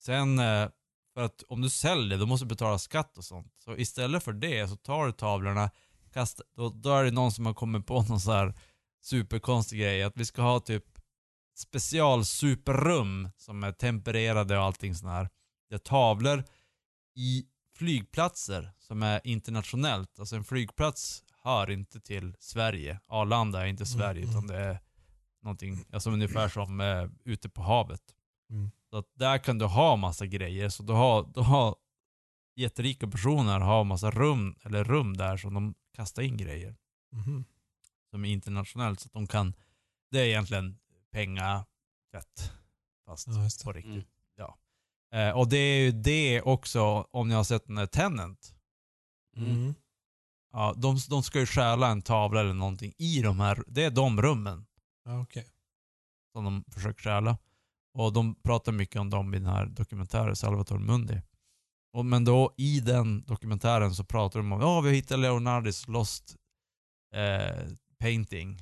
sen 0.01 0.39
eh, 0.39 0.69
för 1.15 1.23
att 1.23 1.43
om 1.43 1.61
du 1.61 1.71
säljer 1.71 2.19
då 2.19 2.27
måste 2.27 2.45
du 2.45 2.49
betala 2.49 2.79
skatt 2.79 3.19
och 3.19 3.25
sånt. 3.25 3.55
Så 3.59 3.77
istället 3.77 4.25
för 4.25 4.33
det 4.33 4.69
så 4.69 4.77
tar 4.77 5.07
du 5.07 5.13
tavlorna, 5.13 5.71
kasta, 6.13 6.43
då, 6.57 6.69
då 6.69 6.91
är 6.95 7.05
det 7.05 7.11
någon 7.11 7.33
som 7.33 7.47
har 7.47 7.55
kommit 7.55 7.87
på 7.87 8.03
någon 8.03 8.21
så 8.21 8.33
här 8.33 8.55
superkonstig 9.01 9.79
grej. 9.81 10.03
Att 10.03 10.17
vi 10.17 10.25
ska 10.25 10.43
ha 10.43 10.61
typ 10.61 10.98
specialsuperrum 11.59 13.29
som 13.37 13.65
är 13.65 13.73
tempererade 13.73 14.59
och 14.59 14.65
allting 14.65 14.95
sånt 14.95 15.13
här. 15.13 15.29
Det 15.69 15.75
är 15.75 15.79
tavlor 15.79 16.45
i 17.15 17.47
flygplatser 17.77 18.73
som 18.79 19.03
är 19.03 19.21
internationellt. 19.25 20.19
Alltså 20.19 20.37
en 20.37 20.45
flygplats 20.45 21.25
hör 21.43 21.71
inte 21.71 22.01
till 22.01 22.35
Sverige. 22.39 23.01
Arlanda 23.07 23.63
är 23.63 23.67
inte 23.67 23.87
Sverige 23.87 24.23
Mm, 24.23 24.31
utan 24.31 24.47
det 24.47 24.57
är 24.57 24.81
någonting, 25.43 25.85
alltså 25.93 26.11
ungefär 26.11 26.49
som 26.49 26.81
eh, 26.81 27.09
ute 27.25 27.49
på 27.49 27.63
havet. 27.63 28.03
Mm. 28.51 28.71
Så 28.91 28.97
att 28.97 29.07
där 29.15 29.39
kan 29.39 29.59
du 29.59 29.65
ha 29.65 29.97
massa 29.97 30.27
grejer. 30.27 30.69
Så 30.69 30.83
du 30.83 30.93
har, 30.93 31.31
du 31.35 31.41
har 31.41 31.77
jätterika 32.57 33.07
personer 33.07 33.61
har 33.61 33.85
massa 33.85 34.11
rum, 34.11 34.57
eller 34.63 34.85
rum 34.85 35.17
där 35.17 35.37
som 35.37 35.55
de 35.55 35.75
kastar 35.95 36.23
in 36.23 36.37
grejer. 36.37 36.77
Mhm. 37.13 37.45
Som 38.11 38.25
är 38.25 38.29
internationellt. 38.29 39.01
Så 39.01 39.07
att 39.07 39.13
de 39.13 39.27
kan, 39.27 39.55
det 40.11 40.21
är 40.21 40.25
egentligen 40.25 40.79
pengafett. 41.13 42.53
Fast 43.07 43.29
Ja, 43.29 43.49
på 43.65 43.73
riktigt. 43.73 43.93
Mm. 43.93 44.05
Ja. 44.37 44.59
Eh, 45.15 45.31
och 45.31 45.49
det 45.49 45.57
är 45.57 45.81
ju 45.81 45.93
det 45.93 46.43
också, 46.43 46.83
om 47.11 47.29
ni 47.29 47.35
har 47.35 47.45
sett 47.45 47.67
den 47.67 47.77
där 47.77 47.87
Tenant. 47.87 48.55
Mm. 49.37 49.75
Ja, 50.53 50.75
de, 50.77 50.99
de 51.09 51.23
ska 51.23 51.41
ju 51.41 51.47
stjäla 51.47 51.89
en 51.89 52.03
tavla 52.03 52.41
eller 52.41 52.55
någonting 52.55 52.93
i 52.99 53.23
de 53.23 53.41
här, 53.41 53.65
det 53.67 53.85
är 53.85 53.91
de 53.91 54.23
rummen 54.23 54.67
Ja, 55.05 55.21
okej. 55.23 55.47
som 56.33 56.45
de 56.45 56.65
försöker 56.73 57.03
stjäla. 57.03 57.39
Och 57.95 58.13
de 58.13 58.35
pratar 58.35 58.73
mycket 58.73 58.97
om 59.01 59.11
dem 59.11 59.35
i 59.35 59.39
den 59.39 59.47
här 59.49 59.67
dokumentären, 59.67 60.37
Salvatore 60.37 60.79
Mundi. 60.79 61.23
Och, 61.93 62.07
men 62.07 62.25
då 62.25 62.55
i 62.57 62.81
den 62.81 63.25
dokumentären 63.25 63.95
så 63.95 64.05
pratar 64.05 64.41
de 64.41 64.53
om, 64.53 64.61
ja 64.61 64.81
vi 64.81 64.89
har 64.89 64.95
hittat 64.95 65.19
Leonardis 65.19 65.89
Lost 65.89 66.37
eh, 67.15 67.67
Painting. 67.99 68.59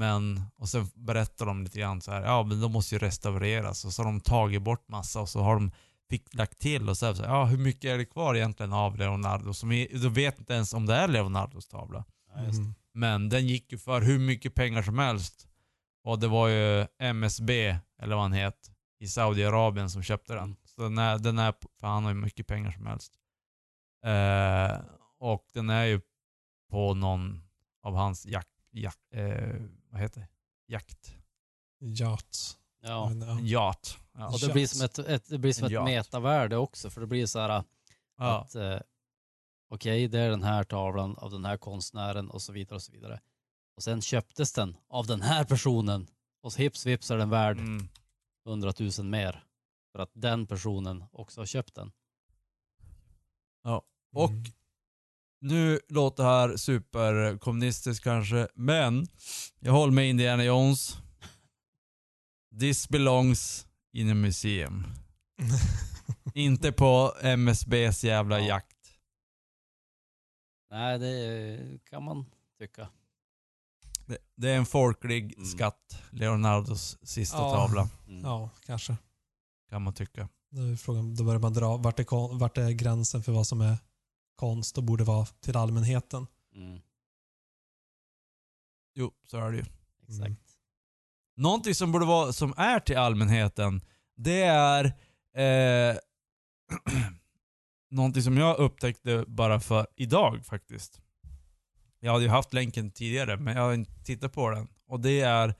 Men, 0.00 0.42
och 0.56 0.68
sen 0.68 0.90
berättar 0.94 1.46
de 1.46 1.62
lite 1.62 1.78
grann 1.80 2.00
så 2.00 2.10
här, 2.10 2.22
ja 2.22 2.42
men 2.42 2.60
de 2.60 2.72
måste 2.72 2.94
ju 2.94 2.98
restaureras. 2.98 3.84
Och 3.84 3.92
så 3.92 4.02
har 4.02 4.06
de 4.06 4.20
tagit 4.20 4.62
bort 4.62 4.88
massa 4.88 5.20
och 5.20 5.28
så 5.28 5.40
har 5.40 5.54
de 5.54 5.70
fick 6.10 6.34
lagt 6.34 6.58
till 6.58 6.88
och 6.88 6.96
så 6.96 7.06
här, 7.06 7.14
så 7.14 7.22
här, 7.22 7.30
ja 7.30 7.44
hur 7.44 7.58
mycket 7.58 7.84
är 7.84 7.98
det 7.98 8.04
kvar 8.04 8.34
egentligen 8.34 8.72
av 8.72 8.96
Leonardo? 8.96 9.54
Som 9.54 9.72
är, 9.72 10.02
de 10.02 10.14
vet 10.14 10.38
inte 10.38 10.54
ens 10.54 10.74
om 10.74 10.86
det 10.86 10.94
är 10.94 11.08
Leonardos 11.08 11.68
tavla. 11.68 12.04
Ja. 12.34 12.42
Mhm. 12.42 12.74
Men 12.94 13.28
den 13.28 13.46
gick 13.46 13.72
ju 13.72 13.78
för 13.78 14.00
hur 14.00 14.18
mycket 14.18 14.54
pengar 14.54 14.82
som 14.82 14.98
helst. 14.98 15.48
Och 16.04 16.18
det 16.18 16.28
var 16.28 16.48
ju 16.48 16.86
MSB, 16.98 17.78
eller 18.02 18.14
vad 18.14 18.22
han 18.22 18.32
het, 18.32 18.70
i 19.00 19.08
Saudiarabien 19.08 19.90
som 19.90 20.02
köpte 20.02 20.34
den. 20.34 20.44
Mm. 20.44 20.56
Så 20.64 20.82
den 20.82 20.98
är, 20.98 21.18
den 21.18 21.38
är, 21.38 21.54
för 21.80 21.86
han 21.86 22.04
har 22.04 22.10
ju 22.10 22.20
mycket 22.20 22.46
pengar 22.46 22.70
som 22.70 22.86
helst. 22.86 23.12
Eh, 24.04 24.80
och 25.18 25.46
den 25.54 25.70
är 25.70 25.84
ju 25.84 26.00
på 26.70 26.94
någon 26.94 27.42
av 27.82 27.94
hans 27.94 28.26
jakt, 28.26 28.48
jakt 28.72 29.14
eh, 29.14 29.60
vad 29.90 30.00
heter 30.00 30.20
det? 30.20 30.28
Jakt. 30.66 31.14
Yacht. 31.80 32.58
Ja. 32.82 33.08
Men, 33.08 33.28
ja. 33.28 33.40
Yacht. 33.40 33.98
Ja. 34.12 34.28
Och 34.32 34.40
det 34.40 34.52
blir 34.52 34.66
som 34.66 34.84
ett, 34.84 34.98
ett, 34.98 35.28
det 35.28 35.38
blir 35.38 35.52
som 35.52 35.64
En 35.64 35.66
ett 35.66 35.72
yacht. 35.72 35.84
metavärde 35.86 36.56
också, 36.56 36.90
för 36.90 37.00
det 37.00 37.06
blir 37.06 37.26
så 37.26 37.38
här 37.40 37.64
Ja. 38.18 38.40
att 38.40 38.54
eh, 38.54 38.78
okej, 39.68 40.08
det 40.08 40.18
är 40.20 40.30
den 40.30 40.42
här 40.42 40.64
tavlan 40.64 41.16
av 41.16 41.30
den 41.30 41.44
här 41.44 41.56
konstnären 41.56 42.30
och 42.30 42.42
så 42.42 42.52
vidare 42.52 42.74
och 42.76 42.82
så 42.82 42.92
vidare. 42.92 43.20
Och 43.76 43.82
sen 43.82 44.02
köptes 44.02 44.52
den 44.52 44.76
av 44.88 45.06
den 45.06 45.22
här 45.22 45.44
personen 45.44 46.06
och 46.42 46.54
hips 46.56 46.86
vips 46.86 47.10
är 47.10 47.16
den 47.16 47.30
värd 47.30 47.58
Mm. 47.58 47.88
100 48.46 48.72
000 48.98 49.06
mer. 49.06 49.44
För 49.92 49.98
att 49.98 50.10
den 50.12 50.46
personen 50.46 51.04
också 51.12 51.40
har 51.40 51.46
köpt 51.46 51.74
den. 51.74 51.92
Och 54.12 54.30
Mm. 54.30 54.44
Nu 55.40 55.80
låter 55.88 56.22
det 56.22 56.28
här 56.30 56.56
superkommunistiskt 56.56 58.04
kanske, 58.04 58.48
men 58.54 59.06
jag 59.58 59.72
håller 59.72 59.92
med 59.92 60.08
Indiana 60.10 60.44
Jones. 60.44 60.98
This 62.60 62.88
belongs 62.88 63.66
in 63.92 64.10
a 64.10 64.14
museum. 64.14 64.86
Inte 66.34 66.72
på 66.72 67.14
MSBs 67.22 68.04
jävla 68.04 68.38
Ja. 68.40 68.46
jakt. 68.46 68.76
Nej, 70.70 70.98
det 70.98 71.58
kan 71.90 72.02
man 72.04 72.24
tycka. 72.58 72.88
Det, 74.06 74.18
det 74.36 74.50
är 74.50 74.56
en 74.56 74.66
folklig 74.66 75.34
Mm. 75.36 75.46
skatt. 75.46 76.02
Leonardos 76.10 76.98
sista 77.02 77.36
Ja. 77.38 77.54
tavla, 77.56 77.88
Mm. 78.08 78.20
ja, 78.24 78.50
kanske. 78.66 78.96
kan 79.70 79.82
man 79.82 79.94
tycka. 79.94 80.28
Då 80.50 80.62
är 80.62 80.76
frågan, 80.76 81.14
då 81.14 81.24
börjar 81.24 81.40
man 81.40 81.52
dra, 81.52 81.76
vart 81.76 81.98
är, 82.00 82.38
vart 82.38 82.58
är 82.58 82.70
gränsen 82.70 83.22
för 83.22 83.32
vad 83.32 83.46
som 83.46 83.60
är 83.60 83.78
konst 84.40 84.78
och 84.78 84.84
borde 84.84 85.04
vara 85.04 85.26
till 85.26 85.56
allmänheten? 85.56 86.26
Mm. 86.54 86.80
Jo, 88.94 89.12
så 89.24 89.38
är 89.38 89.50
det 89.50 89.56
ju. 89.56 89.64
Exakt. 90.02 90.26
Mm. 90.26 90.36
Någonting 91.36 91.74
som 91.74 91.92
borde 91.92 92.06
vara, 92.06 92.32
som 92.32 92.54
är 92.56 92.80
till 92.80 92.96
allmänheten, 92.96 93.80
det 94.16 94.42
är 94.42 94.84
eh, 95.36 95.96
någonting 97.90 98.22
som 98.22 98.36
jag 98.36 98.58
upptäckte 98.58 99.24
bara 99.26 99.60
för 99.60 99.86
idag 99.96 100.46
faktiskt. 100.46 101.00
Jag 102.00 102.12
hade 102.12 102.24
ju 102.24 102.30
haft 102.30 102.52
länken 102.52 102.90
tidigare, 102.90 103.36
men 103.36 103.56
jag 103.56 103.62
har 103.62 103.74
inte 103.74 104.04
tittat 104.04 104.32
på 104.32 104.50
den. 104.50 104.68
Och 104.86 105.00
det 105.00 105.20
är 105.20 105.54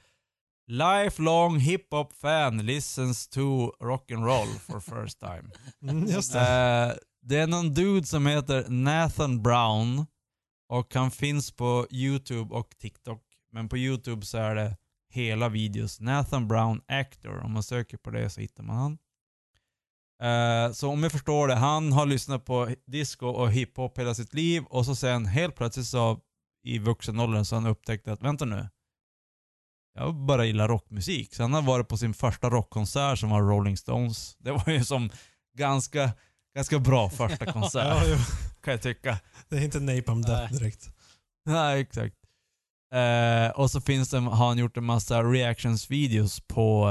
Lifelong 0.66 1.58
hiphop 1.58 2.12
fan 2.12 2.66
listens 2.66 3.28
to 3.28 3.70
rock 3.80 4.10
and 4.10 4.24
roll 4.24 4.48
for 4.48 4.80
first 4.80 5.20
time. 5.20 5.50
Mm, 5.82 6.06
just 6.06 6.32
det. 6.32 6.40
Eh, 6.40 6.92
det 7.22 7.36
är 7.36 7.46
någon 7.46 7.74
dude 7.74 8.06
som 8.06 8.26
heter 8.26 8.68
Nathan 8.68 9.42
Brown 9.42 10.06
och 10.68 10.94
han 10.94 11.10
finns 11.10 11.52
på 11.52 11.86
YouTube 11.90 12.54
och 12.54 12.78
TikTok. 12.78 13.22
Men 13.52 13.68
på 13.68 13.78
YouTube 13.78 14.26
så 14.26 14.38
är 14.38 14.54
det 14.54 14.76
hela 15.10 15.48
videos. 15.48 16.00
Nathan 16.00 16.48
Brown 16.48 16.80
Actor. 16.88 17.38
Om 17.38 17.52
man 17.52 17.62
söker 17.62 17.96
på 17.96 18.10
det 18.10 18.30
så 18.30 18.40
hittar 18.40 18.62
man 18.62 18.76
han. 18.76 18.98
Uh, 20.22 20.72
så 20.72 20.90
om 20.90 21.02
jag 21.02 21.12
förstår 21.12 21.48
det, 21.48 21.54
han 21.54 21.92
har 21.92 22.06
lyssnat 22.06 22.44
på 22.44 22.74
disco 22.86 23.26
och 23.26 23.52
hiphop 23.52 23.98
hela 23.98 24.14
sitt 24.14 24.34
liv 24.34 24.64
och 24.64 24.86
så 24.86 24.94
sen 24.94 25.26
helt 25.26 25.54
plötsligt 25.56 25.86
så 25.86 26.20
i 26.62 26.78
vuxen 26.78 27.20
åldern 27.20 27.44
så 27.44 27.54
han 27.54 27.66
upptäckte 27.66 28.12
att 28.12 28.22
vänta 28.22 28.44
nu. 28.44 28.68
Jag 29.94 30.14
bara 30.14 30.44
gillar 30.44 30.68
rockmusik. 30.68 31.34
Så 31.34 31.42
han 31.42 31.52
har 31.52 31.62
varit 31.62 31.88
på 31.88 31.96
sin 31.96 32.14
första 32.14 32.50
rockkonsert 32.50 33.18
som 33.18 33.30
var 33.30 33.42
Rolling 33.42 33.76
Stones. 33.76 34.36
Det 34.38 34.52
var 34.52 34.72
ju 34.72 34.84
som 34.84 35.10
ganska, 35.56 36.12
ganska 36.54 36.78
bra 36.78 37.10
första 37.10 37.52
konsert. 37.52 38.06
Ja, 38.08 38.16
kan 38.62 38.72
jag 38.72 38.82
tycka. 38.82 39.18
Det 39.48 39.56
är 39.56 39.64
inte 39.64 39.80
Napalm 39.80 40.22
Death 40.22 40.52
direkt. 40.52 40.90
Nej, 41.44 41.80
exakt. 41.80 42.16
Eh, 42.94 43.50
och 43.50 43.70
så 43.70 43.80
finns 43.80 44.10
det, 44.10 44.18
har 44.18 44.46
han 44.46 44.58
gjort 44.58 44.76
en 44.76 44.84
massa 44.84 45.22
reactions-videos 45.22 46.40
på, 46.48 46.90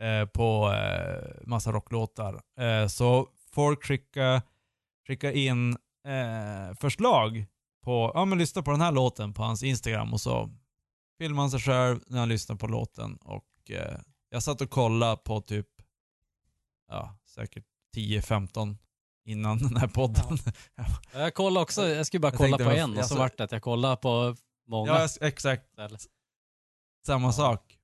eh, 0.00 0.08
eh, 0.08 0.26
på 0.26 0.72
eh, 0.72 1.46
massa 1.46 1.72
rocklåtar. 1.72 2.40
Eh, 2.60 2.86
så 2.86 3.28
folk 3.50 3.84
skickar, 3.84 4.42
skickar 5.06 5.32
in 5.32 5.76
eh, 6.06 6.74
förslag 6.80 7.46
på, 7.84 8.12
ja 8.14 8.24
men 8.24 8.38
lyssna 8.38 8.62
på 8.62 8.70
den 8.70 8.80
här 8.80 8.92
låten 8.92 9.34
på 9.34 9.42
hans 9.42 9.62
Instagram 9.62 10.12
och 10.12 10.20
så 10.20 10.50
filmar 11.18 11.42
han 11.42 11.50
sig 11.50 11.60
själv 11.60 12.00
när 12.06 12.18
han 12.18 12.28
lyssnar 12.28 12.56
på 12.56 12.66
låten 12.66 13.16
och 13.16 13.70
eh, 13.70 13.98
jag 14.30 14.42
satt 14.42 14.60
och 14.60 14.70
kollade 14.70 15.16
på 15.16 15.40
typ, 15.40 15.66
ja 16.88 17.18
säkert 17.26 17.64
10-15 17.98 18.76
innan 19.24 19.58
den 19.58 19.76
här 19.76 19.88
podden. 19.88 20.38
Jag 21.12 21.34
kollade 21.34 21.62
också, 21.62 21.88
jag 21.88 22.06
skulle 22.06 22.20
bara 22.20 22.32
Jag 22.32 22.38
kolla 22.38 22.56
tänkte, 22.58 22.64
på 22.74 22.80
en 22.80 22.90
och 22.90 22.94
så 22.96 23.00
alltså- 23.00 23.18
vart 23.18 23.36
det 23.38 23.44
att 23.44 23.52
jag 23.52 23.62
kollade 23.62 23.96
på 23.96 24.36
många. 24.66 24.92
Ja, 24.92 25.08
exakt. 25.20 25.68
istället. 25.70 26.00
Samma 27.06 27.28
Ja. 27.28 27.32
sak. 27.32 27.78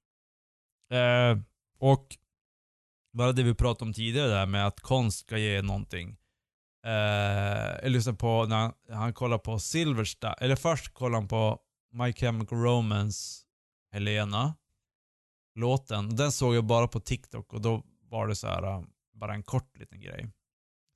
Eh, 0.92 1.38
och 1.78 2.16
bara 3.12 3.32
det 3.32 3.42
vi 3.42 3.54
pratade 3.54 3.88
om 3.88 3.92
tidigare 3.92 4.28
där 4.28 4.46
med 4.46 4.66
att 4.66 4.80
konst 4.80 5.18
ska 5.18 5.38
ge 5.38 5.62
någonting. 5.62 6.16
Eh, 6.86 6.92
jag 7.82 7.90
lyssnade 7.90 8.18
på 8.18 8.44
när 8.46 8.56
han, 8.56 8.72
han 8.90 9.12
kollade 9.14 9.42
på 9.42 9.58
Silverstein, 9.58 10.34
eller 10.40 10.56
först 10.56 10.94
kollade 10.94 11.16
han 11.16 11.28
på 11.28 11.58
My 11.92 12.12
Chemical 12.12 12.58
Romance 12.58 13.42
Helena. 13.92 14.54
Låten. 15.58 16.16
Den 16.16 16.32
såg 16.32 16.54
jag 16.54 16.64
bara 16.64 16.88
på 16.88 17.00
TikTok 17.00 17.52
och 17.52 17.60
då 17.60 17.82
var 18.10 18.26
det 18.28 18.36
så 18.36 18.46
här 18.46 18.62
eh, 18.62 18.82
bara 19.14 19.34
en 19.34 19.42
kort 19.42 19.78
liten 19.78 20.00
grej. 20.00 20.28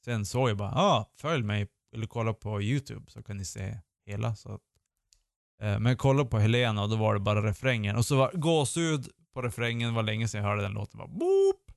Sen 0.04 0.26
såg 0.26 0.50
jag 0.50 0.56
bara, 0.56 0.72
ah, 0.74 1.10
följ 1.16 1.42
mig 1.42 1.68
eller 1.94 2.06
kolla 2.06 2.32
på 2.34 2.62
YouTube 2.62 3.10
så 3.10 3.22
kan 3.22 3.36
ni 3.36 3.44
se 3.44 3.78
hela. 4.06 4.36
Så 4.36 4.52
att, 4.52 4.60
eh, 5.62 5.78
men 5.78 5.86
jag 5.86 5.98
kollade 5.98 6.30
på 6.30 6.38
Helena 6.38 6.82
och 6.82 6.88
då 6.88 6.96
var 6.96 7.14
det 7.14 7.20
bara 7.20 7.42
refrängen. 7.42 7.96
Och 7.96 8.04
så 8.06 8.16
var 8.16 8.32
gåshud 8.32 9.08
på 9.34 9.42
refrängen, 9.42 9.88
det 9.88 9.94
var 9.96 10.02
länge 10.02 10.28
sedan 10.28 10.40
jag 10.42 10.48
hörde 10.48 10.62
den 10.62 10.72
låten. 10.72 10.98
Bara, 10.98 11.08
boop! 11.08 11.70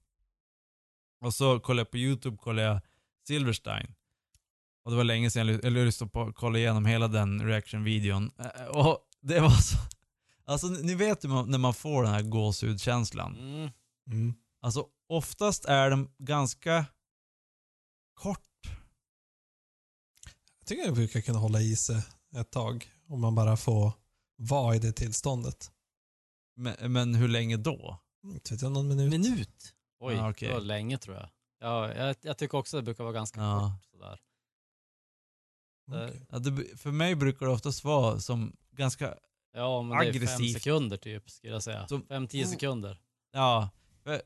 Och 1.21 1.33
så 1.33 1.59
kollade 1.59 1.79
jag 1.81 1.91
på 1.91 1.97
YouTube, 1.97 2.37
kollade 2.37 2.67
jag 2.67 2.79
Silverstein. 3.27 3.93
Och 4.83 4.91
det 4.91 4.97
var 4.97 5.03
länge 5.03 5.29
sedan 5.29 5.47
jag, 5.47 5.55
ly- 5.55 5.67
eller 5.67 5.79
jag 5.79 5.85
lyssnade 5.85 6.11
på, 6.11 6.33
kollade 6.33 6.59
igenom 6.59 6.85
hela 6.85 7.07
den 7.07 7.41
reaction-videon. 7.47 8.31
Eh, 8.39 8.65
Och 8.67 8.97
det 9.21 9.39
var 9.39 9.49
så... 9.49 9.77
Alltså 10.45 10.67
ni 10.67 10.95
vet 10.95 11.25
ju 11.25 11.29
när 11.45 11.57
man 11.57 11.73
får 11.73 12.03
den 12.03 12.11
här 12.13 12.21
gåshudkänslan. 12.21 13.37
Mm. 13.39 13.69
Mm. 14.07 14.33
Alltså 14.61 14.85
oftast 15.11 15.65
är 15.65 15.89
den 15.89 16.09
ganska 16.17 16.85
kort. 18.13 18.47
Jag 20.59 20.67
tycker 20.67 20.85
det 20.85 20.91
brukar 20.91 21.21
kunna 21.21 21.39
hålla 21.39 21.61
i 21.61 21.75
sig 21.75 22.03
ett 22.35 22.51
tag. 22.51 22.91
Om 23.07 23.21
man 23.21 23.35
bara 23.35 23.57
får 23.57 23.91
vara 24.35 24.75
i 24.75 24.79
det 24.79 24.91
tillståndet. 24.91 25.71
Men, 26.55 26.93
men 26.93 27.15
hur 27.15 27.27
länge 27.27 27.57
då? 27.57 27.97
Mm, 28.23 28.35
Inte 28.35 28.53
vet 28.53 28.61
jag, 28.61 28.71
någon 28.71 28.87
minut. 28.87 29.09
Minut? 29.11 29.73
Oj, 29.99 30.15
Ja, 30.15 30.29
okej. 30.29 30.47
det 30.47 30.53
var 30.53 30.61
länge 30.61 30.97
tror 30.97 31.15
jag. 31.15 31.29
Ja, 31.59 31.93
jag, 31.95 32.15
jag 32.21 32.37
tycker 32.37 32.57
också 32.57 32.77
det 32.77 32.83
brukar 32.83 33.03
vara 33.03 33.13
ganska 33.13 33.41
Ja. 33.41 33.59
kort. 33.81 33.85
Sådär. 33.91 34.19
Okej. 35.91 36.25
Ja, 36.29 36.39
det, 36.39 36.77
för 36.77 36.91
mig 36.91 37.15
brukar 37.15 37.45
det 37.45 37.51
oftast 37.51 37.83
vara 37.83 38.19
som 38.19 38.55
ganska, 38.71 39.17
Ja, 39.53 39.81
men 39.81 39.89
det 39.89 39.95
är 40.07 40.11
fem 40.13 40.15
Aggressivt. 40.21 40.53
sekunder 40.53 40.97
typ, 40.97 41.29
skulle 41.29 41.53
jag 41.53 41.63
säga. 41.63 41.87
Som- 41.87 42.05
Fem, 42.07 42.27
tio 42.27 42.47
sekunder. 42.47 43.01
ja. 43.31 43.69
För, 44.03 44.21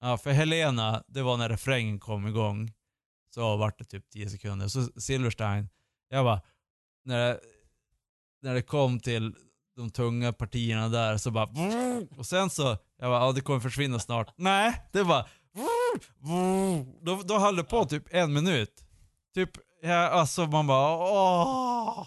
ja, 0.00 0.18
för 0.18 0.30
Helena, 0.30 1.04
det 1.08 1.22
var 1.22 1.36
när 1.36 1.48
refrängen 1.48 1.98
kom 2.00 2.26
igång. 2.26 2.72
Så 3.34 3.56
vart 3.56 3.78
det 3.78 3.84
typ 3.84 4.10
10 4.10 4.30
sekunder. 4.30 4.68
Så 4.68 5.00
Silverstein, 5.00 5.68
jag 6.08 6.24
bara, 6.24 6.40
när 7.04 7.18
det, 7.18 7.40
när 8.42 8.54
det 8.54 8.62
kom 8.62 9.00
till 9.00 9.34
de 9.76 9.90
tunga 9.90 10.32
partierna 10.32 10.88
där 10.88 11.16
så 11.16 11.30
bara 11.30 11.48
och 12.16 12.26
sen 12.26 12.50
så, 12.50 12.62
jag 12.98 13.10
bara, 13.10 13.20
ja 13.20 13.32
det 13.32 13.40
kommer 13.40 13.60
försvinna 13.60 13.98
snart. 13.98 14.34
Nej, 14.36 14.82
det 14.92 15.02
var 15.02 15.28
då, 17.00 17.22
då 17.24 17.38
höll 17.38 17.56
det 17.56 17.64
på 17.64 17.84
typ 17.84 18.04
en 18.10 18.32
minut. 18.32 18.84
Typ, 19.34 19.50
ja, 19.82 20.08
alltså 20.08 20.46
man 20.46 20.66
bara 20.66 20.96
åh. 20.96 22.06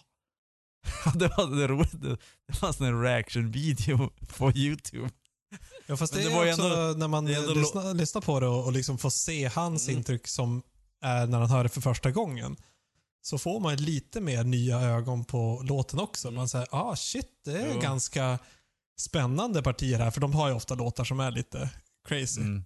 Det 1.15 1.27
var 1.27 1.59
det 1.59 1.67
roligt, 1.67 2.01
det, 2.01 2.17
det 2.47 2.53
fanns 2.53 2.81
en 2.81 3.01
reaction-video 3.01 4.09
på 4.37 4.51
youtube. 4.51 5.09
Ja, 5.87 5.97
fast 5.97 6.13
Men 6.13 6.23
det, 6.23 6.29
det 6.29 6.33
är 6.33 6.37
var 6.37 6.45
ju 6.45 6.51
också 6.51 6.63
ändå- 6.63 6.99
när 6.99 7.07
man 7.07 7.27
är 7.27 7.37
ändå 7.39 7.53
lyssnar, 7.53 7.93
lyssnar 7.93 8.21
på 8.21 8.39
det 8.39 8.47
och, 8.47 8.65
och 8.65 8.71
liksom 8.71 8.97
får 8.97 9.09
se 9.09 9.45
hans 9.47 9.87
Mm. 9.87 9.97
intryck 9.97 10.27
som 10.27 10.61
är 11.01 11.27
när 11.27 11.39
han 11.39 11.49
hör 11.49 11.63
det 11.63 11.69
för 11.69 11.81
första 11.81 12.11
gången. 12.11 12.57
Så 13.21 13.37
får 13.37 13.59
man 13.59 13.75
lite 13.75 14.21
mer 14.21 14.43
nya 14.43 14.81
ögon 14.81 15.25
på 15.25 15.61
låten 15.65 15.99
också. 15.99 16.31
Man 16.31 16.49
säger, 16.49 16.67
ah 16.71 16.95
shit, 16.95 17.27
det 17.45 17.51
är 17.61 17.73
Jo. 17.73 17.79
ganska 17.79 18.39
spännande 18.99 19.63
partier 19.63 19.99
här. 19.99 20.11
För 20.11 20.21
de 20.21 20.33
har 20.33 20.47
ju 20.49 20.53
ofta 20.53 20.75
låtar 20.75 21.03
som 21.03 21.19
är 21.19 21.31
lite 21.31 21.69
crazy. 22.07 22.41
Mm. 22.41 22.63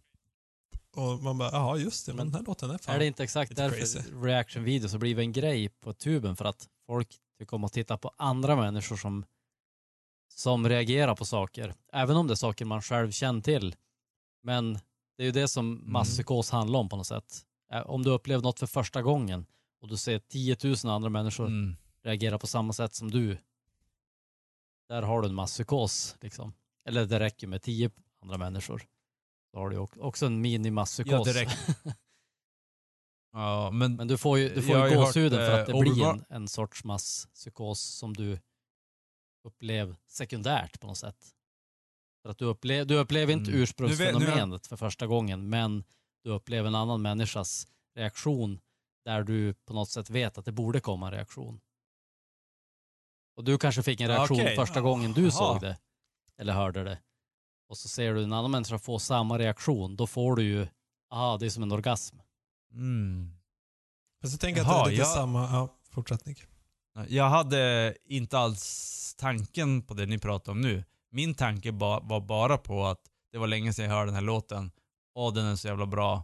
Och 0.96 1.24
man 1.24 1.38
bara, 1.38 1.50
ja 1.52 1.78
just 1.78 2.06
det, 2.06 2.12
men 2.14 2.18
Men 2.18 2.26
den 2.28 2.36
här 2.36 2.46
låten 2.46 2.70
är 2.72 2.78
fan... 2.78 2.96
Är 2.96 3.00
det 3.00 3.06
inte 3.06 3.24
exakt 3.24 3.56
därför 3.56 4.24
reaction-videos 4.26 4.92
har 4.92 5.00
blivit 5.00 5.22
en 5.24 5.32
grej 5.32 5.70
på 5.70 5.94
tuben? 5.94 6.36
För 6.36 6.46
att 6.46 6.68
folk 6.88 7.08
tycker 7.40 7.54
om 7.56 7.64
att 7.64 7.74
titta 7.74 7.98
på 7.98 8.12
andra 8.18 8.56
människor 8.56 8.98
som, 8.98 9.26
som 10.36 10.70
reagerar 10.70 11.16
på 11.16 11.26
saker. 11.26 11.74
Även 11.94 12.18
om 12.18 12.28
det 12.28 12.34
är 12.34 12.36
saker 12.36 12.66
man 12.66 12.82
själv 12.82 13.12
känner 13.12 13.42
till. 13.42 13.76
Men 14.44 14.74
det 15.18 15.24
är 15.24 15.26
ju 15.26 15.32
det 15.32 15.48
som 15.48 15.82
masspsykos 15.92 16.50
handlar 16.50 16.80
om 16.80 16.90
på 16.90 16.96
något 16.96 17.08
sätt. 17.08 17.46
Om 17.86 18.04
du 18.04 18.10
upplever 18.10 18.44
något 18.44 18.60
för 18.60 18.68
första 18.68 19.02
gången 19.02 19.46
och 19.82 19.88
du 19.88 19.98
ser 19.98 20.20
10 20.20 20.58
000 20.64 20.76
andra 20.94 21.10
människor 21.10 21.48
Mm. 21.48 21.76
reagera 22.04 22.40
på 22.40 22.48
samma 22.48 22.74
sätt 22.74 22.94
som 22.94 23.12
du. 23.12 23.38
Där 24.90 25.02
har 25.02 25.22
du 25.22 25.28
en 25.28 25.36
masspsykos. 25.36 26.16
Liksom. 26.22 26.54
Eller 26.86 27.06
det 27.06 27.20
räcker 27.20 27.48
med 27.48 27.62
10 27.62 27.92
andra 28.22 28.38
människor. 28.38 28.84
Då 29.54 29.60
har 29.60 29.70
du 29.70 29.78
också 29.78 30.26
en 30.26 30.46
mini-masspsykos. 30.46 31.28
Ja, 31.28 31.34
räcker. 31.42 31.76
Ja, 33.32 33.72
men, 33.72 33.96
Men 33.96 34.08
du 34.08 34.18
får 34.18 34.40
ju, 34.40 34.50
du 34.50 34.62
får 34.62 34.76
ju 34.78 34.84
ju 34.84 34.96
hört, 34.96 35.06
gåshuden 35.08 35.40
för 35.40 35.60
att 35.60 35.66
det 35.66 35.72
eh, 35.72 35.80
blir 35.80 36.06
en, 36.06 36.26
en 36.30 36.48
sorts 36.48 36.84
masspsykos 36.84 37.80
som 37.80 38.14
du 38.14 38.40
upplever 39.46 39.96
sekundärt 40.08 40.80
på 40.80 40.88
något 40.88 40.98
sätt. 40.98 41.26
För 42.22 42.30
att 42.30 42.38
du, 42.38 42.46
upplever, 42.46 42.86
du 42.86 42.96
upplever 42.96 43.34
inte 43.34 43.52
Mm. 43.52 43.62
ursprungsfenomenet 43.64 44.68
för 44.68 44.78
första 44.78 45.08
gången, 45.08 45.50
men 45.50 45.84
du 46.24 46.30
upplever 46.30 46.68
en 46.68 46.76
annan 46.76 47.02
människas 47.02 47.68
reaktion 47.96 48.60
där 49.06 49.24
du 49.24 49.54
på 49.54 49.74
något 49.74 49.90
sätt 49.90 50.10
vet 50.10 50.38
att 50.38 50.46
det 50.46 50.52
borde 50.52 50.80
komma 50.80 51.06
en 51.08 51.12
reaktion. 51.14 51.60
Och 53.38 53.44
du 53.44 53.58
kanske 53.58 53.84
fick 53.84 54.02
en 54.02 54.08
reaktion 54.08 54.40
okej. 54.42 54.56
första 54.56 54.82
gången 54.82 55.14
du 55.14 55.22
Jaha. 55.22 55.32
såg 55.32 55.62
det, 55.62 55.78
eller 56.38 56.54
hörde 56.54 56.84
det. 56.84 57.00
Och 57.70 57.78
så 57.78 57.88
ser 57.90 58.14
du 58.14 58.24
en 58.24 58.34
annan 58.34 58.52
människa 58.52 58.80
få 58.80 59.00
samma 59.00 59.40
reaktion, 59.40 59.96
då 59.96 60.08
får 60.08 60.36
du 60.36 60.44
ju, 60.44 60.68
aha, 61.12 61.38
det 61.38 61.46
är 61.46 61.50
som 61.50 61.64
en 61.64 61.72
orgasm. 61.72 62.18
mm. 62.72 63.32
Fast 64.22 64.34
jag 64.34 64.42
tänker 64.42 64.62
att 64.62 64.68
Jaha, 64.68 64.84
det 64.84 64.90
är 64.90 64.92
lite 64.92 65.02
jag- 65.02 65.14
samma... 65.14 65.40
Ja, 65.44 65.70
fortsätt 65.90 66.26
Nick. 66.26 66.44
Jag 67.08 67.30
hade 67.30 67.94
inte 68.06 68.38
alls 68.40 69.16
tanken 69.18 69.82
på 69.82 69.94
det 69.94 70.06
ni 70.06 70.18
pratar 70.20 70.52
om 70.52 70.62
nu. 70.62 70.84
Min 71.12 71.36
tanke 71.36 71.72
ba, 71.72 72.00
var 72.00 72.22
bara 72.22 72.58
på 72.58 72.86
att 72.86 73.00
det 73.32 73.38
var 73.38 73.48
länge 73.48 73.74
sedan 73.74 73.86
jag 73.86 73.92
hörde 73.92 74.06
den 74.06 74.16
här 74.16 74.22
låten. 74.22 74.72
Åh, 75.16 75.34
den 75.34 75.46
är 75.46 75.56
så 75.56 75.68
jävla 75.68 75.86
bra. 75.86 76.24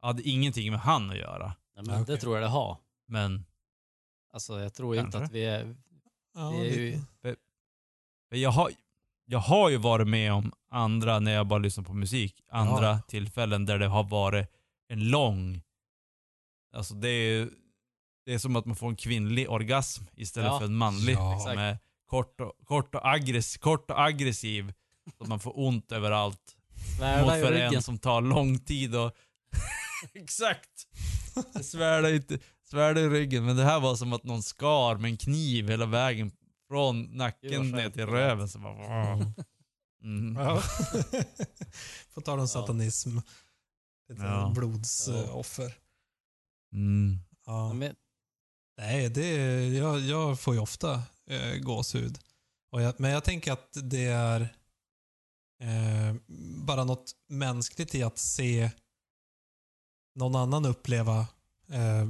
Jag 0.00 0.06
hade 0.06 0.22
ingenting 0.28 0.70
med 0.70 0.80
han 0.80 1.10
att 1.10 1.16
göra. 1.16 1.46
Nej, 1.76 1.84
men 1.86 2.02
okej. 2.02 2.14
Det 2.14 2.20
tror 2.20 2.34
jag 2.36 2.42
det 2.42 2.48
har. 2.48 2.76
Men 3.08 3.44
Alltså 4.32 4.60
jag 4.60 4.74
tror 4.74 4.96
inte 4.96 5.10
Kanske. 5.18 5.24
att 5.24 5.32
vi 5.32 5.44
är... 5.44 5.76
Ja, 6.34 6.50
Det 6.50 6.68
är 6.70 6.78
ju- 6.78 7.00
men 8.30 8.40
jag 8.40 8.50
har, 8.50 8.70
jag 9.24 9.38
har 9.38 9.70
ju 9.70 9.76
varit 9.76 10.08
med 10.08 10.32
om 10.32 10.52
andra, 10.70 11.18
när 11.20 11.32
jag 11.32 11.46
bara 11.46 11.58
lyssnar 11.58 11.84
på 11.84 11.92
musik, 11.94 12.42
andra 12.50 12.86
Ja. 12.86 13.00
tillfällen 13.08 13.66
där 13.66 13.78
det 13.78 13.86
har 13.86 14.04
varit 14.04 14.48
en 14.88 15.08
lång... 15.10 15.62
Alltså 16.72 16.94
det 16.94 17.08
är, 17.08 17.48
det 18.26 18.34
är 18.34 18.38
som 18.38 18.56
att 18.56 18.66
man 18.66 18.76
får 18.76 18.88
en 18.88 18.96
kvinnlig 18.96 19.50
orgasm 19.50 20.04
istället 20.16 20.46
Ja. 20.52 20.58
för 20.58 20.66
en 20.66 20.76
manlig. 20.76 21.14
Ja. 21.14 21.40
Som 21.40 21.58
är 21.58 21.78
kort 22.06 22.40
och, 22.40 22.52
kort, 22.64 22.94
och 22.94 23.08
aggress, 23.08 23.56
kort 23.56 23.90
och 23.90 24.00
aggressiv. 24.02 24.72
Så 25.16 25.22
att 25.22 25.28
man 25.28 25.40
får 25.40 25.58
ont 25.60 25.92
överallt. 25.92 26.56
Mot 26.74 26.96
Svärda 26.98 27.38
i 27.38 27.42
för 27.42 27.52
en 27.52 27.82
som 27.82 27.98
tar 27.98 28.20
lång 28.20 28.58
tid 28.58 28.96
och... 28.96 29.12
Exakt! 30.14 30.86
Det 31.52 31.64
svärde 31.64 32.16
inte, 32.16 32.38
svärde 32.70 33.00
i 33.00 33.08
ryggen, 33.08 33.44
men 33.44 33.56
det 33.56 33.64
här 33.64 33.80
var 33.80 33.96
som 33.96 34.12
att 34.12 34.24
någon 34.24 34.42
skar 34.42 34.96
med 34.96 35.10
en 35.10 35.16
kniv 35.16 35.68
hela 35.68 35.86
vägen 35.86 36.30
från 36.68 37.02
nacken 37.02 37.70
ner 37.70 37.90
till 37.90 38.06
röven. 38.06 38.48
Så 38.48 38.58
bara, 38.58 39.12
Mm. 40.04 40.36
mm. 40.36 40.44
Ja. 40.46 40.62
På 42.14 42.20
tal 42.20 42.38
om 42.40 42.48
satanism. 42.48 43.18
Lite 44.08 44.22
Ja. 44.22 44.52
blodsoffer. 44.54 45.74
Mm. 46.72 47.18
Ja. 47.46 47.72
Men, 47.72 47.94
Nej, 48.78 49.08
det 49.10 49.28
jag, 49.68 50.00
jag 50.00 50.40
får 50.40 50.54
ju 50.54 50.60
ofta 50.60 51.02
eh, 51.30 51.54
gåshud. 51.56 52.18
Och 52.72 52.82
jag, 52.82 53.00
men 53.00 53.10
jag 53.10 53.24
tänker 53.24 53.52
att 53.52 53.76
det 53.82 54.04
är 54.04 54.40
eh, 55.62 56.14
bara 56.64 56.84
något 56.84 57.12
mänskligt 57.28 57.94
i 57.94 58.02
att 58.02 58.18
se 58.18 58.70
någon 60.14 60.36
annan 60.36 60.64
uppleva 60.64 61.18
eh, 61.72 62.06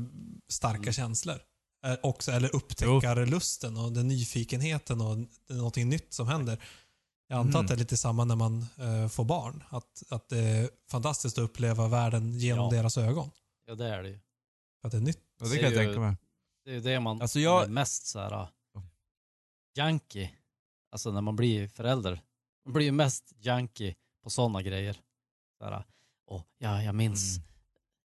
starka 0.48 0.76
Mm. 0.82 0.92
känslor. 0.92 1.38
Eh, 1.86 1.96
också, 2.02 2.32
eller 2.32 2.54
upptäckarlusten 2.56 3.76
och 3.76 3.92
den 3.92 4.08
nyfikenheten 4.08 5.00
och 5.00 5.18
någonting 5.48 5.88
nytt 5.88 6.12
som 6.12 6.28
händer. 6.28 6.64
Jag 7.28 7.38
antar 7.38 7.50
Mm. 7.58 7.60
att 7.60 7.68
det 7.68 7.74
är 7.74 7.78
lite 7.78 7.96
samma 7.96 8.24
när 8.24 8.36
man 8.36 8.66
eh, 8.78 9.08
får 9.08 9.24
barn. 9.24 9.64
Att, 9.68 10.02
att 10.08 10.28
det 10.28 10.38
är 10.38 10.70
fantastiskt 10.90 11.38
att 11.38 11.44
uppleva 11.44 11.88
världen 11.88 12.32
genom 12.38 12.64
Ja. 12.64 12.70
deras 12.78 12.98
ögon. 12.98 13.30
ja 13.66 13.74
det 13.74 13.86
är 13.94 14.02
det 14.02 14.08
ju. 14.08 14.18
För 14.80 14.88
att 14.88 14.92
det 14.92 14.98
är 14.98 15.02
nytt. 15.02 15.40
Och 15.40 15.48
det 15.48 15.56
kan 15.58 15.72
jag 15.72 15.84
tänka 15.84 16.00
mig. 16.00 16.16
Det 16.66 16.70
är 16.72 16.74
ju 16.74 16.80
det 16.80 17.00
man 17.00 17.22
Alltså 17.22 17.40
jag- 17.40 17.64
är 17.64 17.68
mest 17.68 18.06
så 18.06 18.18
här 18.18 18.32
uh, 18.42 18.48
junkie. 19.76 20.30
Alltså 20.92 21.10
när 21.12 21.20
man 21.20 21.36
blir 21.36 21.68
förälder. 21.68 22.20
Man 22.64 22.72
blir 22.72 22.86
ju 22.86 22.92
mest 22.92 23.32
junkie 23.38 23.94
på 24.24 24.30
sådana 24.30 24.62
grejer. 24.62 25.00
Så 25.58 25.64
här, 25.64 25.84
åh, 26.26 26.42
ja, 26.58 26.82
jag 26.82 26.94
minns 26.94 27.36
Mm. 27.36 27.48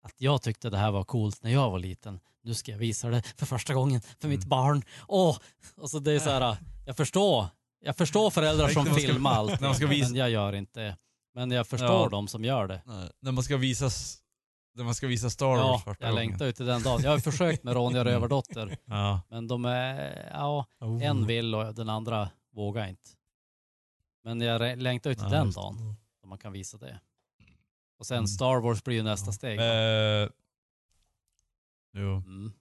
att 0.03 0.21
jag 0.21 0.41
tyckte 0.41 0.69
det 0.69 0.77
här 0.77 0.91
var 0.91 1.03
coolt 1.03 1.43
när 1.43 1.51
jag 1.51 1.69
var 1.71 1.80
liten. 1.80 2.19
Nu 2.43 2.53
ska 2.53 2.71
jag 2.71 2.80
visa 2.80 3.09
det 3.09 3.21
för 3.21 3.45
första 3.45 3.73
gången 3.73 4.01
för 4.01 4.27
mitt 4.27 4.39
Mm. 4.39 4.49
barn. 4.49 4.84
Åh! 5.07 5.38
Och 5.75 5.89
så 5.89 5.99
det 5.99 6.11
är 6.11 6.19
så 6.19 6.30
här, 6.30 6.51
uh, 6.51 6.57
jag 6.85 6.97
förstår. 6.97 7.47
Jag 7.80 7.97
förstår 7.97 8.30
föräldrar 8.30 8.69
som 8.69 8.85
ska- 8.85 8.93
filmar 8.95 9.31
allt. 9.31 9.61
när 9.61 9.67
man 9.67 9.75
ska 9.75 9.88
visa- 9.88 10.09
Men 10.09 10.19
jag 10.19 10.30
gör 10.30 10.53
inte. 10.55 10.97
Men 11.35 11.51
jag 11.51 11.67
förstår 11.67 11.89
Ja. 12.03 12.09
de 12.09 12.27
som 12.27 12.45
gör 12.45 12.67
det. 12.67 12.81
Nej, 12.85 13.09
När 13.19 13.31
man 13.31 13.43
ska 13.43 13.57
visa, 13.57 13.89
när 14.74 14.84
man 14.84 14.95
ska 14.95 15.08
visa 15.08 15.30
Star 15.30 15.45
Wars 15.48 15.60
Ja, 15.60 15.82
första 15.86 16.06
jag 16.06 16.12
gången. 16.14 16.28
längtar 16.30 16.45
ut 16.45 16.56
till 16.56 16.66
den 16.66 16.84
dagen. 16.84 17.02
Jag 17.04 17.12
har 17.12 17.20
försökt 17.20 17.64
med 17.64 17.74
Ronja 17.74 18.06
Rövardotter. 18.06 18.78
Ja. 18.86 19.22
Men 19.30 19.48
de 19.48 19.66
är, 19.66 20.30
ja, 20.34 20.66
Oh. 20.80 21.04
en 21.04 21.28
vill 21.28 21.56
och 21.56 21.76
den 21.76 21.90
andra 21.90 22.30
vågar 22.52 22.88
inte. 22.88 23.10
Men 24.24 24.41
jag 24.41 24.78
längtar 24.82 25.10
ut 25.10 25.18
till 25.18 25.28
Ja, 25.32 25.38
den 25.38 25.52
dagen, 25.52 25.78
Mm. 25.78 25.95
då 26.22 26.28
man 26.28 26.38
kan 26.38 26.52
visa 26.54 26.78
det. 26.78 27.00
Och 27.98 28.06
sen 28.06 28.18
Mm. 28.18 28.28
Star 28.28 28.60
Wars 28.62 28.84
blir 28.84 28.95
ju 28.95 29.04
nästa 29.04 29.32
steg. 29.32 29.60
Eh, 29.60 30.30
jo. 31.94 32.16
Mm. 32.18 32.54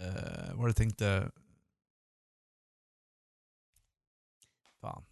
Eh, 0.00 0.54
vad 0.54 0.68
jag 0.68 0.76
tänkte... 0.76 1.30
Fan. 4.80 5.04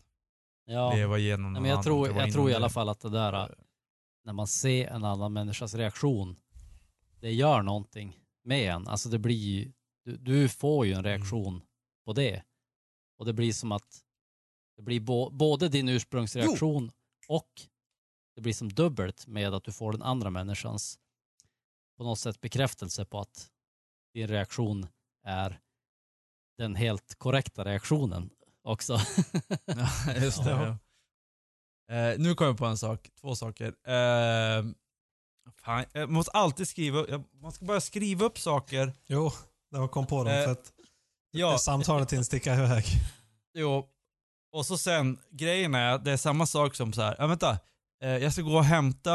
Ja, 0.64 0.92
Leva 0.94 1.18
igenom 1.18 1.52
Nej, 1.52 1.62
men 1.62 1.70
jag 1.70 1.82
tror, 1.82 2.08
jag 2.08 2.32
tror 2.32 2.50
i 2.50 2.54
alla 2.54 2.68
fall 2.68 2.88
att 2.88 3.00
det 3.00 3.10
där, 3.10 3.32
Eh, 3.32 3.48
när 4.28 4.32
man 4.32 4.46
ser 4.46 4.86
en 4.86 5.04
annan 5.04 5.32
människas 5.32 5.74
reaktion, 5.74 6.36
det 7.20 7.32
gör 7.32 7.62
någonting 7.62 8.20
med 8.44 8.74
en. 8.74 8.88
Alltså 8.88 9.08
det 9.08 9.18
blir 9.18 9.72
du, 10.04 10.16
du 10.16 10.48
får 10.48 10.86
ju 10.86 10.92
en 10.92 11.04
reaktion 11.04 11.62
på 12.04 12.12
det. 12.12 12.42
Och 13.18 13.26
det 13.26 13.32
blir 13.32 13.52
som 13.52 13.72
att, 13.72 14.04
det 14.76 14.82
blir 14.82 15.00
bo, 15.00 15.30
både 15.30 15.68
din 15.68 15.88
ursprungsreaktion 15.88 16.90
och 17.28 17.48
det 18.34 18.40
blir 18.40 18.52
som 18.52 18.68
dubbelt 18.68 19.26
med 19.26 19.54
att 19.54 19.64
du 19.64 19.72
får 19.72 19.92
den 19.92 20.02
andra 20.02 20.30
människans 20.30 20.98
på 21.96 22.04
något 22.04 22.18
sätt 22.18 22.40
bekräftelse 22.40 23.04
på 23.04 23.20
att 23.20 23.50
din 24.14 24.28
reaktion 24.28 24.86
är 25.24 25.60
den 26.58 26.74
helt 26.74 27.14
korrekta 27.14 27.64
reaktionen 27.64 28.30
också. 28.62 28.98
Ja, 29.64 30.14
just 30.14 30.44
det. 30.44 30.50
Ja. 30.50 30.78
Eh, 31.90 32.18
nu 32.18 32.34
kom 32.34 32.46
jag 32.46 32.58
på 32.58 32.66
en 32.66 32.78
sak, 32.78 33.08
två 33.20 33.34
saker. 33.34 33.66
Eh, 33.66 34.64
fan, 35.64 35.84
jag 35.92 36.10
måste 36.10 36.30
alltid 36.32 36.68
skriva, 36.68 37.04
jag, 37.08 37.24
man 37.42 37.52
ska 37.52 37.64
bara 37.64 37.80
skriva 37.80 38.24
upp 38.24 38.38
saker. 38.38 38.92
Jo, 39.06 39.32
det 39.70 39.78
var 39.78 39.88
kom 39.88 40.06
på 40.06 40.24
dem 40.24 40.32
Eh, 40.32 40.44
för 40.44 40.52
att 40.52 40.72
Ja, 41.30 41.58
samtalet 41.58 42.12
inte 42.12 42.24
sticka 42.24 42.54
iväg. 42.54 42.84
jo. 43.54 43.86
Och 44.52 44.66
så 44.66 44.78
sen, 44.78 45.18
grejen 45.30 45.74
är, 45.74 45.98
det 45.98 46.12
är 46.12 46.16
samma 46.16 46.46
sak 46.46 46.74
som 46.74 46.92
så 46.92 47.02
här. 47.02 47.16
ja 47.18 47.26
vänta, 47.26 47.58
eh, 48.02 48.08
jag 48.16 48.32
ska 48.32 48.42
gå 48.42 48.56
och 48.56 48.64
hämta, 48.64 49.14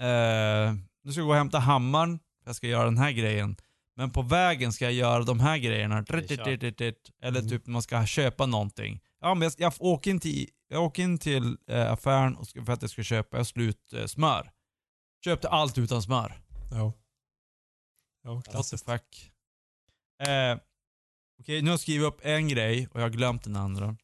eh, 0.00 0.74
nu 1.04 1.12
ska 1.12 1.20
jag 1.20 1.26
gå 1.26 1.30
och 1.30 1.36
hämta 1.36 1.58
hammaren, 1.58 2.18
jag 2.44 2.56
ska 2.56 2.66
göra 2.66 2.84
den 2.84 2.98
här 2.98 3.10
grejen. 3.10 3.56
Men 3.96 4.10
på 4.10 4.22
vägen 4.22 4.72
ska 4.72 4.84
jag 4.84 4.92
göra 4.94 5.22
de 5.24 5.40
här 5.40 5.58
grejerna. 5.58 6.04
Eller 7.22 7.40
Mm. 7.40 7.48
typ 7.48 7.66
man 7.66 7.82
ska 7.82 8.06
köpa 8.06 8.46
någonting. 8.46 9.00
Ja 9.20 9.34
men 9.34 9.42
jag, 9.42 9.52
jag 9.58 9.72
åker 9.80 10.10
in 10.10 10.20
till, 10.20 10.50
jag 10.68 10.82
åker 10.84 11.02
in 11.02 11.18
till 11.18 11.56
eh, 11.66 11.92
affären 11.92 12.36
och 12.36 12.46
ska, 12.48 12.64
för 12.64 12.72
att 12.72 12.82
jag 12.82 12.90
ska 12.90 13.02
köpa 13.02 13.44
slut 13.44 13.92
eh, 13.92 14.06
smör. 14.06 14.52
Köpte 15.24 15.48
allt 15.48 15.78
utan 15.78 16.02
smör. 16.02 16.40
Jo. 16.72 16.92
Jo, 18.24 18.34
What 18.34 18.44
the 18.44 18.50
klassiskt. 18.50 18.84
fuck. 18.84 19.32
Eh, 20.28 20.58
Okej, 21.40 21.62
nu 21.62 21.68
har 21.68 21.72
jag 21.72 21.80
skrivit 21.80 22.06
upp 22.06 22.20
en 22.22 22.48
grej 22.48 22.88
och 22.92 23.00
jag 23.00 23.04
har 23.04 23.10
glömt 23.10 23.44
den 23.44 23.56
andra. 23.56 23.96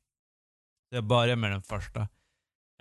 Jag 0.90 1.04
börjar 1.04 1.36
med 1.36 1.50
den 1.50 1.62
första. 1.62 2.00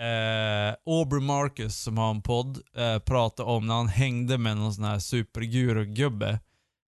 Eh, 0.01 0.75
Aubrey 0.85 1.21
Marcus 1.21 1.77
som 1.77 1.97
har 1.97 2.09
en 2.09 2.21
podd 2.21 2.61
eh, 2.75 2.99
pratade 2.99 3.49
om 3.51 3.67
när 3.67 3.73
han 3.73 3.87
hängde 3.87 4.37
med 4.37 4.57
någon 4.57 4.73
sån 4.73 4.83
här 4.83 4.99
superguru-gubbe. 4.99 6.39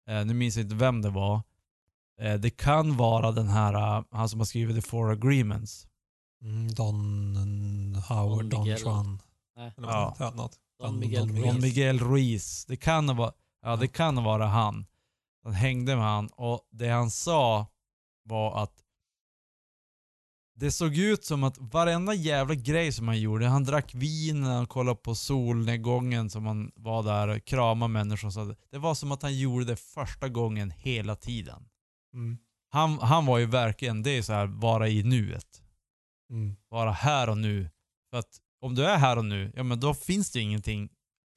Eh, 0.10 0.26
nu 0.26 0.34
minns 0.34 0.56
jag 0.58 0.66
inte 0.66 0.76
vem 0.76 1.02
det 1.02 1.10
var. 1.10 1.42
Eh, 2.20 2.34
det 2.34 2.50
kan 2.50 2.98
vara 2.98 3.32
den 3.32 3.48
här, 3.48 3.74
eh, 3.74 4.04
han 4.12 4.30
som 4.30 4.40
har 4.40 4.46
skrivit 4.46 4.76
The 4.76 4.90
Four 4.90 5.12
Agreements. 5.12 5.88
Mm, 6.42 6.74
Don 6.74 7.96
Howard, 8.10 8.46
Don 8.46 8.50
Don, 8.50 8.64
Miguel. 8.64 8.80
Juan. 8.86 9.22
Nej. 9.56 9.74
Ja. 9.78 10.34
något. 10.36 10.58
Don 10.80 11.00
Miguel 11.00 11.28
Don 11.28 11.36
Ruiz. 11.36 11.54
Don 11.54 11.62
Miguel 11.62 12.00
Ruiz. 12.00 12.66
Det 12.66 12.76
kan 12.76 13.18
vara, 13.18 13.32
ja, 13.62 13.76
det 13.76 13.88
kan 13.88 14.24
vara 14.24 14.46
han. 14.46 14.86
Han 15.44 15.54
hängde 15.54 15.96
med 15.96 16.06
han 16.06 16.28
och 16.28 16.68
det 16.72 16.90
han 16.90 17.12
sa 17.12 17.68
var 18.24 18.64
att 18.64 18.74
det 20.56 20.72
såg 20.72 20.98
ut 20.98 21.26
som 21.26 21.44
att 21.44 21.58
varenda 21.58 22.14
jävla 22.14 22.56
grej 22.56 22.92
som 22.92 23.08
han 23.08 23.20
gjorde, 23.20 23.48
han 23.48 23.64
drack 23.64 23.96
vin 23.96 24.42
när 24.42 24.56
han 24.56 24.68
kollade 24.68 24.96
på 24.96 25.16
solnedgången 25.16 26.30
som 26.30 26.46
han 26.46 26.72
var 26.76 27.04
där 27.04 27.28
och 27.28 27.46
kramade 27.46 27.94
människor. 27.94 28.30
Så 28.30 28.56
det 28.72 28.78
var 28.78 28.96
som 28.96 29.12
att 29.12 29.22
han 29.22 29.38
gjorde 29.38 29.66
det 29.66 29.76
första 29.76 30.30
gången 30.30 30.72
hela 30.72 31.16
tiden. 31.16 31.70
Mm. 32.14 32.38
Han, 32.72 33.00
han 33.00 33.26
var 33.26 33.38
ju 33.38 33.46
verkligen, 33.46 34.04
det 34.04 34.18
är 34.18 34.22
så 34.22 34.34
här, 34.34 34.46
vara 34.46 34.88
i 34.88 35.04
nuet. 35.04 35.62
Mm. 36.32 36.56
Vara 36.70 36.92
här 36.92 37.30
och 37.30 37.38
nu. 37.38 37.70
För 38.12 38.18
att 38.20 38.40
om 38.62 38.76
du 38.76 38.86
är 38.86 38.98
här 38.98 39.18
och 39.18 39.26
nu, 39.26 39.52
ja 39.56 39.64
men 39.64 39.80
då 39.80 39.94
finns 39.94 40.32
det 40.32 40.40
ingenting 40.40 40.90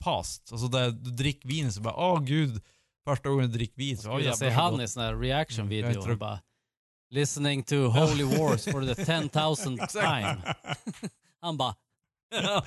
past. 0.05 0.53
Alltså 0.53 0.69
där 0.69 0.91
du 0.91 1.11
dricker 1.11 1.49
vin 1.49 1.73
så 1.73 1.81
bara, 1.81 1.95
åh 1.97 2.23
gud, 2.23 2.63
första 3.09 3.29
gången 3.29 3.51
du 3.51 3.57
dricker 3.57 3.77
vin 3.77 3.99
så, 3.99 4.09
åh 4.11 4.15
jag 4.15 4.21
jävlar 4.21 4.37
så 4.51 4.55
han 4.55 4.81
i 4.81 4.89
sån 4.89 5.03
här 5.03 5.17
reaction 5.17 5.67
Mm, 5.67 5.69
video 5.69 6.03
tror- 6.03 6.13
och 6.13 6.19
bara 6.19 6.41
Listening 7.11 7.63
to 7.63 7.75
Holy 7.77 8.25
Wars 8.25 8.65
for 8.65 8.95
the 8.95 9.05
10,000th 9.05 9.87
time. 9.87 10.55
Han 11.41 11.57
bara 11.57 11.75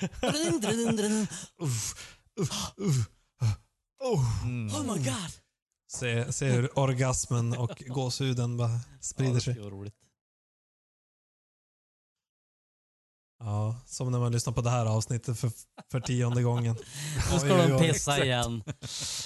Mm. 4.44 4.68
Oh 4.68 4.82
my 4.82 4.98
god. 5.04 5.32
Se, 5.88 6.32
se 6.32 6.46
hur 6.50 6.78
orgasmen 6.78 7.56
och 7.58 7.82
gåshuden 7.86 8.56
bara 8.56 8.80
sprider 9.00 9.40
sig. 9.40 9.52
Ja, 9.54 9.58
det 9.58 9.64
var 9.64 9.70
roligt. 9.70 9.94
Ja, 13.38 13.80
som 13.86 14.12
när 14.12 14.18
man 14.18 14.32
lyssnar 14.32 14.52
på 14.52 14.60
det 14.60 14.70
här 14.70 14.86
avsnittet 14.86 15.38
för, 15.38 15.50
för 15.90 16.00
tionde 16.00 16.42
gången. 16.42 16.76
Nu 17.32 17.38
ska 17.38 17.48
de 17.56 17.72
oj. 17.72 17.78
pissa 17.92 18.24
igen. 18.24 18.62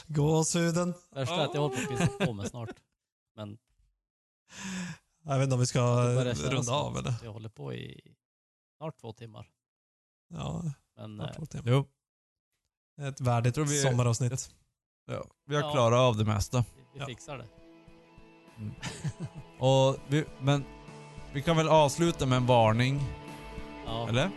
Gåshuden. 0.06 0.94
Värsta 1.10 1.34
är 1.34 1.44
att 1.44 1.54
jag 1.54 1.60
håller 1.60 1.86
på 1.86 1.92
att 1.94 1.98
pissa 1.98 2.26
på 2.26 2.32
mig 2.32 2.48
snart. 2.48 2.70
Men 3.36 3.58
Jag 5.24 5.38
vet 5.38 5.44
inte 5.44 5.54
om 5.54 5.60
vi 5.60 5.66
ska 5.66 5.80
runda 6.50 6.72
av 6.72 6.96
eller? 6.98 7.14
Jag 7.24 7.32
håller 7.32 7.48
på 7.48 7.74
i 7.74 8.14
snart 8.76 9.00
två 9.00 9.12
timmar. 9.12 9.48
Ja, 10.28 10.62
Men 10.96 11.16
snart 11.16 11.30
eh, 11.30 11.36
två 11.36 11.46
timmar. 11.46 11.64
Jo, 11.70 11.88
Ett 13.06 13.20
värdigt 13.20 13.54
tror 13.54 13.64
vi- 13.64 13.82
sommaravsnitt. 13.82 14.50
Ja, 15.14 15.22
vi 15.46 15.54
har 15.56 15.62
Ja. 15.62 15.70
klarat 15.72 15.98
av 15.98 16.16
det 16.16 16.24
mesta. 16.24 16.64
vi, 16.94 17.00
Ja. 17.00 17.06
fixar 17.06 17.38
det. 17.38 17.44
Och 19.58 19.96
vi, 20.08 20.24
men 20.40 20.64
vi 21.32 21.42
kan 21.42 21.56
väl 21.56 21.68
avsluta 21.68 22.26
med 22.26 22.36
en 22.36 22.46
varning, 22.46 23.00
Ja. 23.86 24.08
eller? 24.08 24.30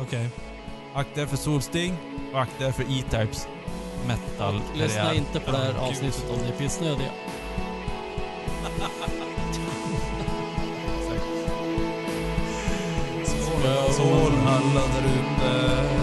Okej. 0.00 0.28
Akta 0.94 1.20
er 1.22 1.26
för 1.26 1.36
solsting 1.36 1.96
och 2.32 2.40
akta 2.40 2.66
er 2.66 2.72
för 2.72 2.82
E-Types 2.82 3.48
metal 4.06 4.60
Lyssna 4.74 5.14
inte 5.14 5.40
på 5.40 5.50
det 5.50 5.56
här 5.58 5.66
Ja, 5.66 5.72
gud. 5.72 5.80
avsnittet 5.90 6.30
om 6.30 6.38
ni 6.38 6.48
är 6.48 6.56
pissnödiga. 6.58 7.10
Skål 13.92 14.32
alla 14.46 14.80
där 14.80 15.04
ute. 15.04 15.99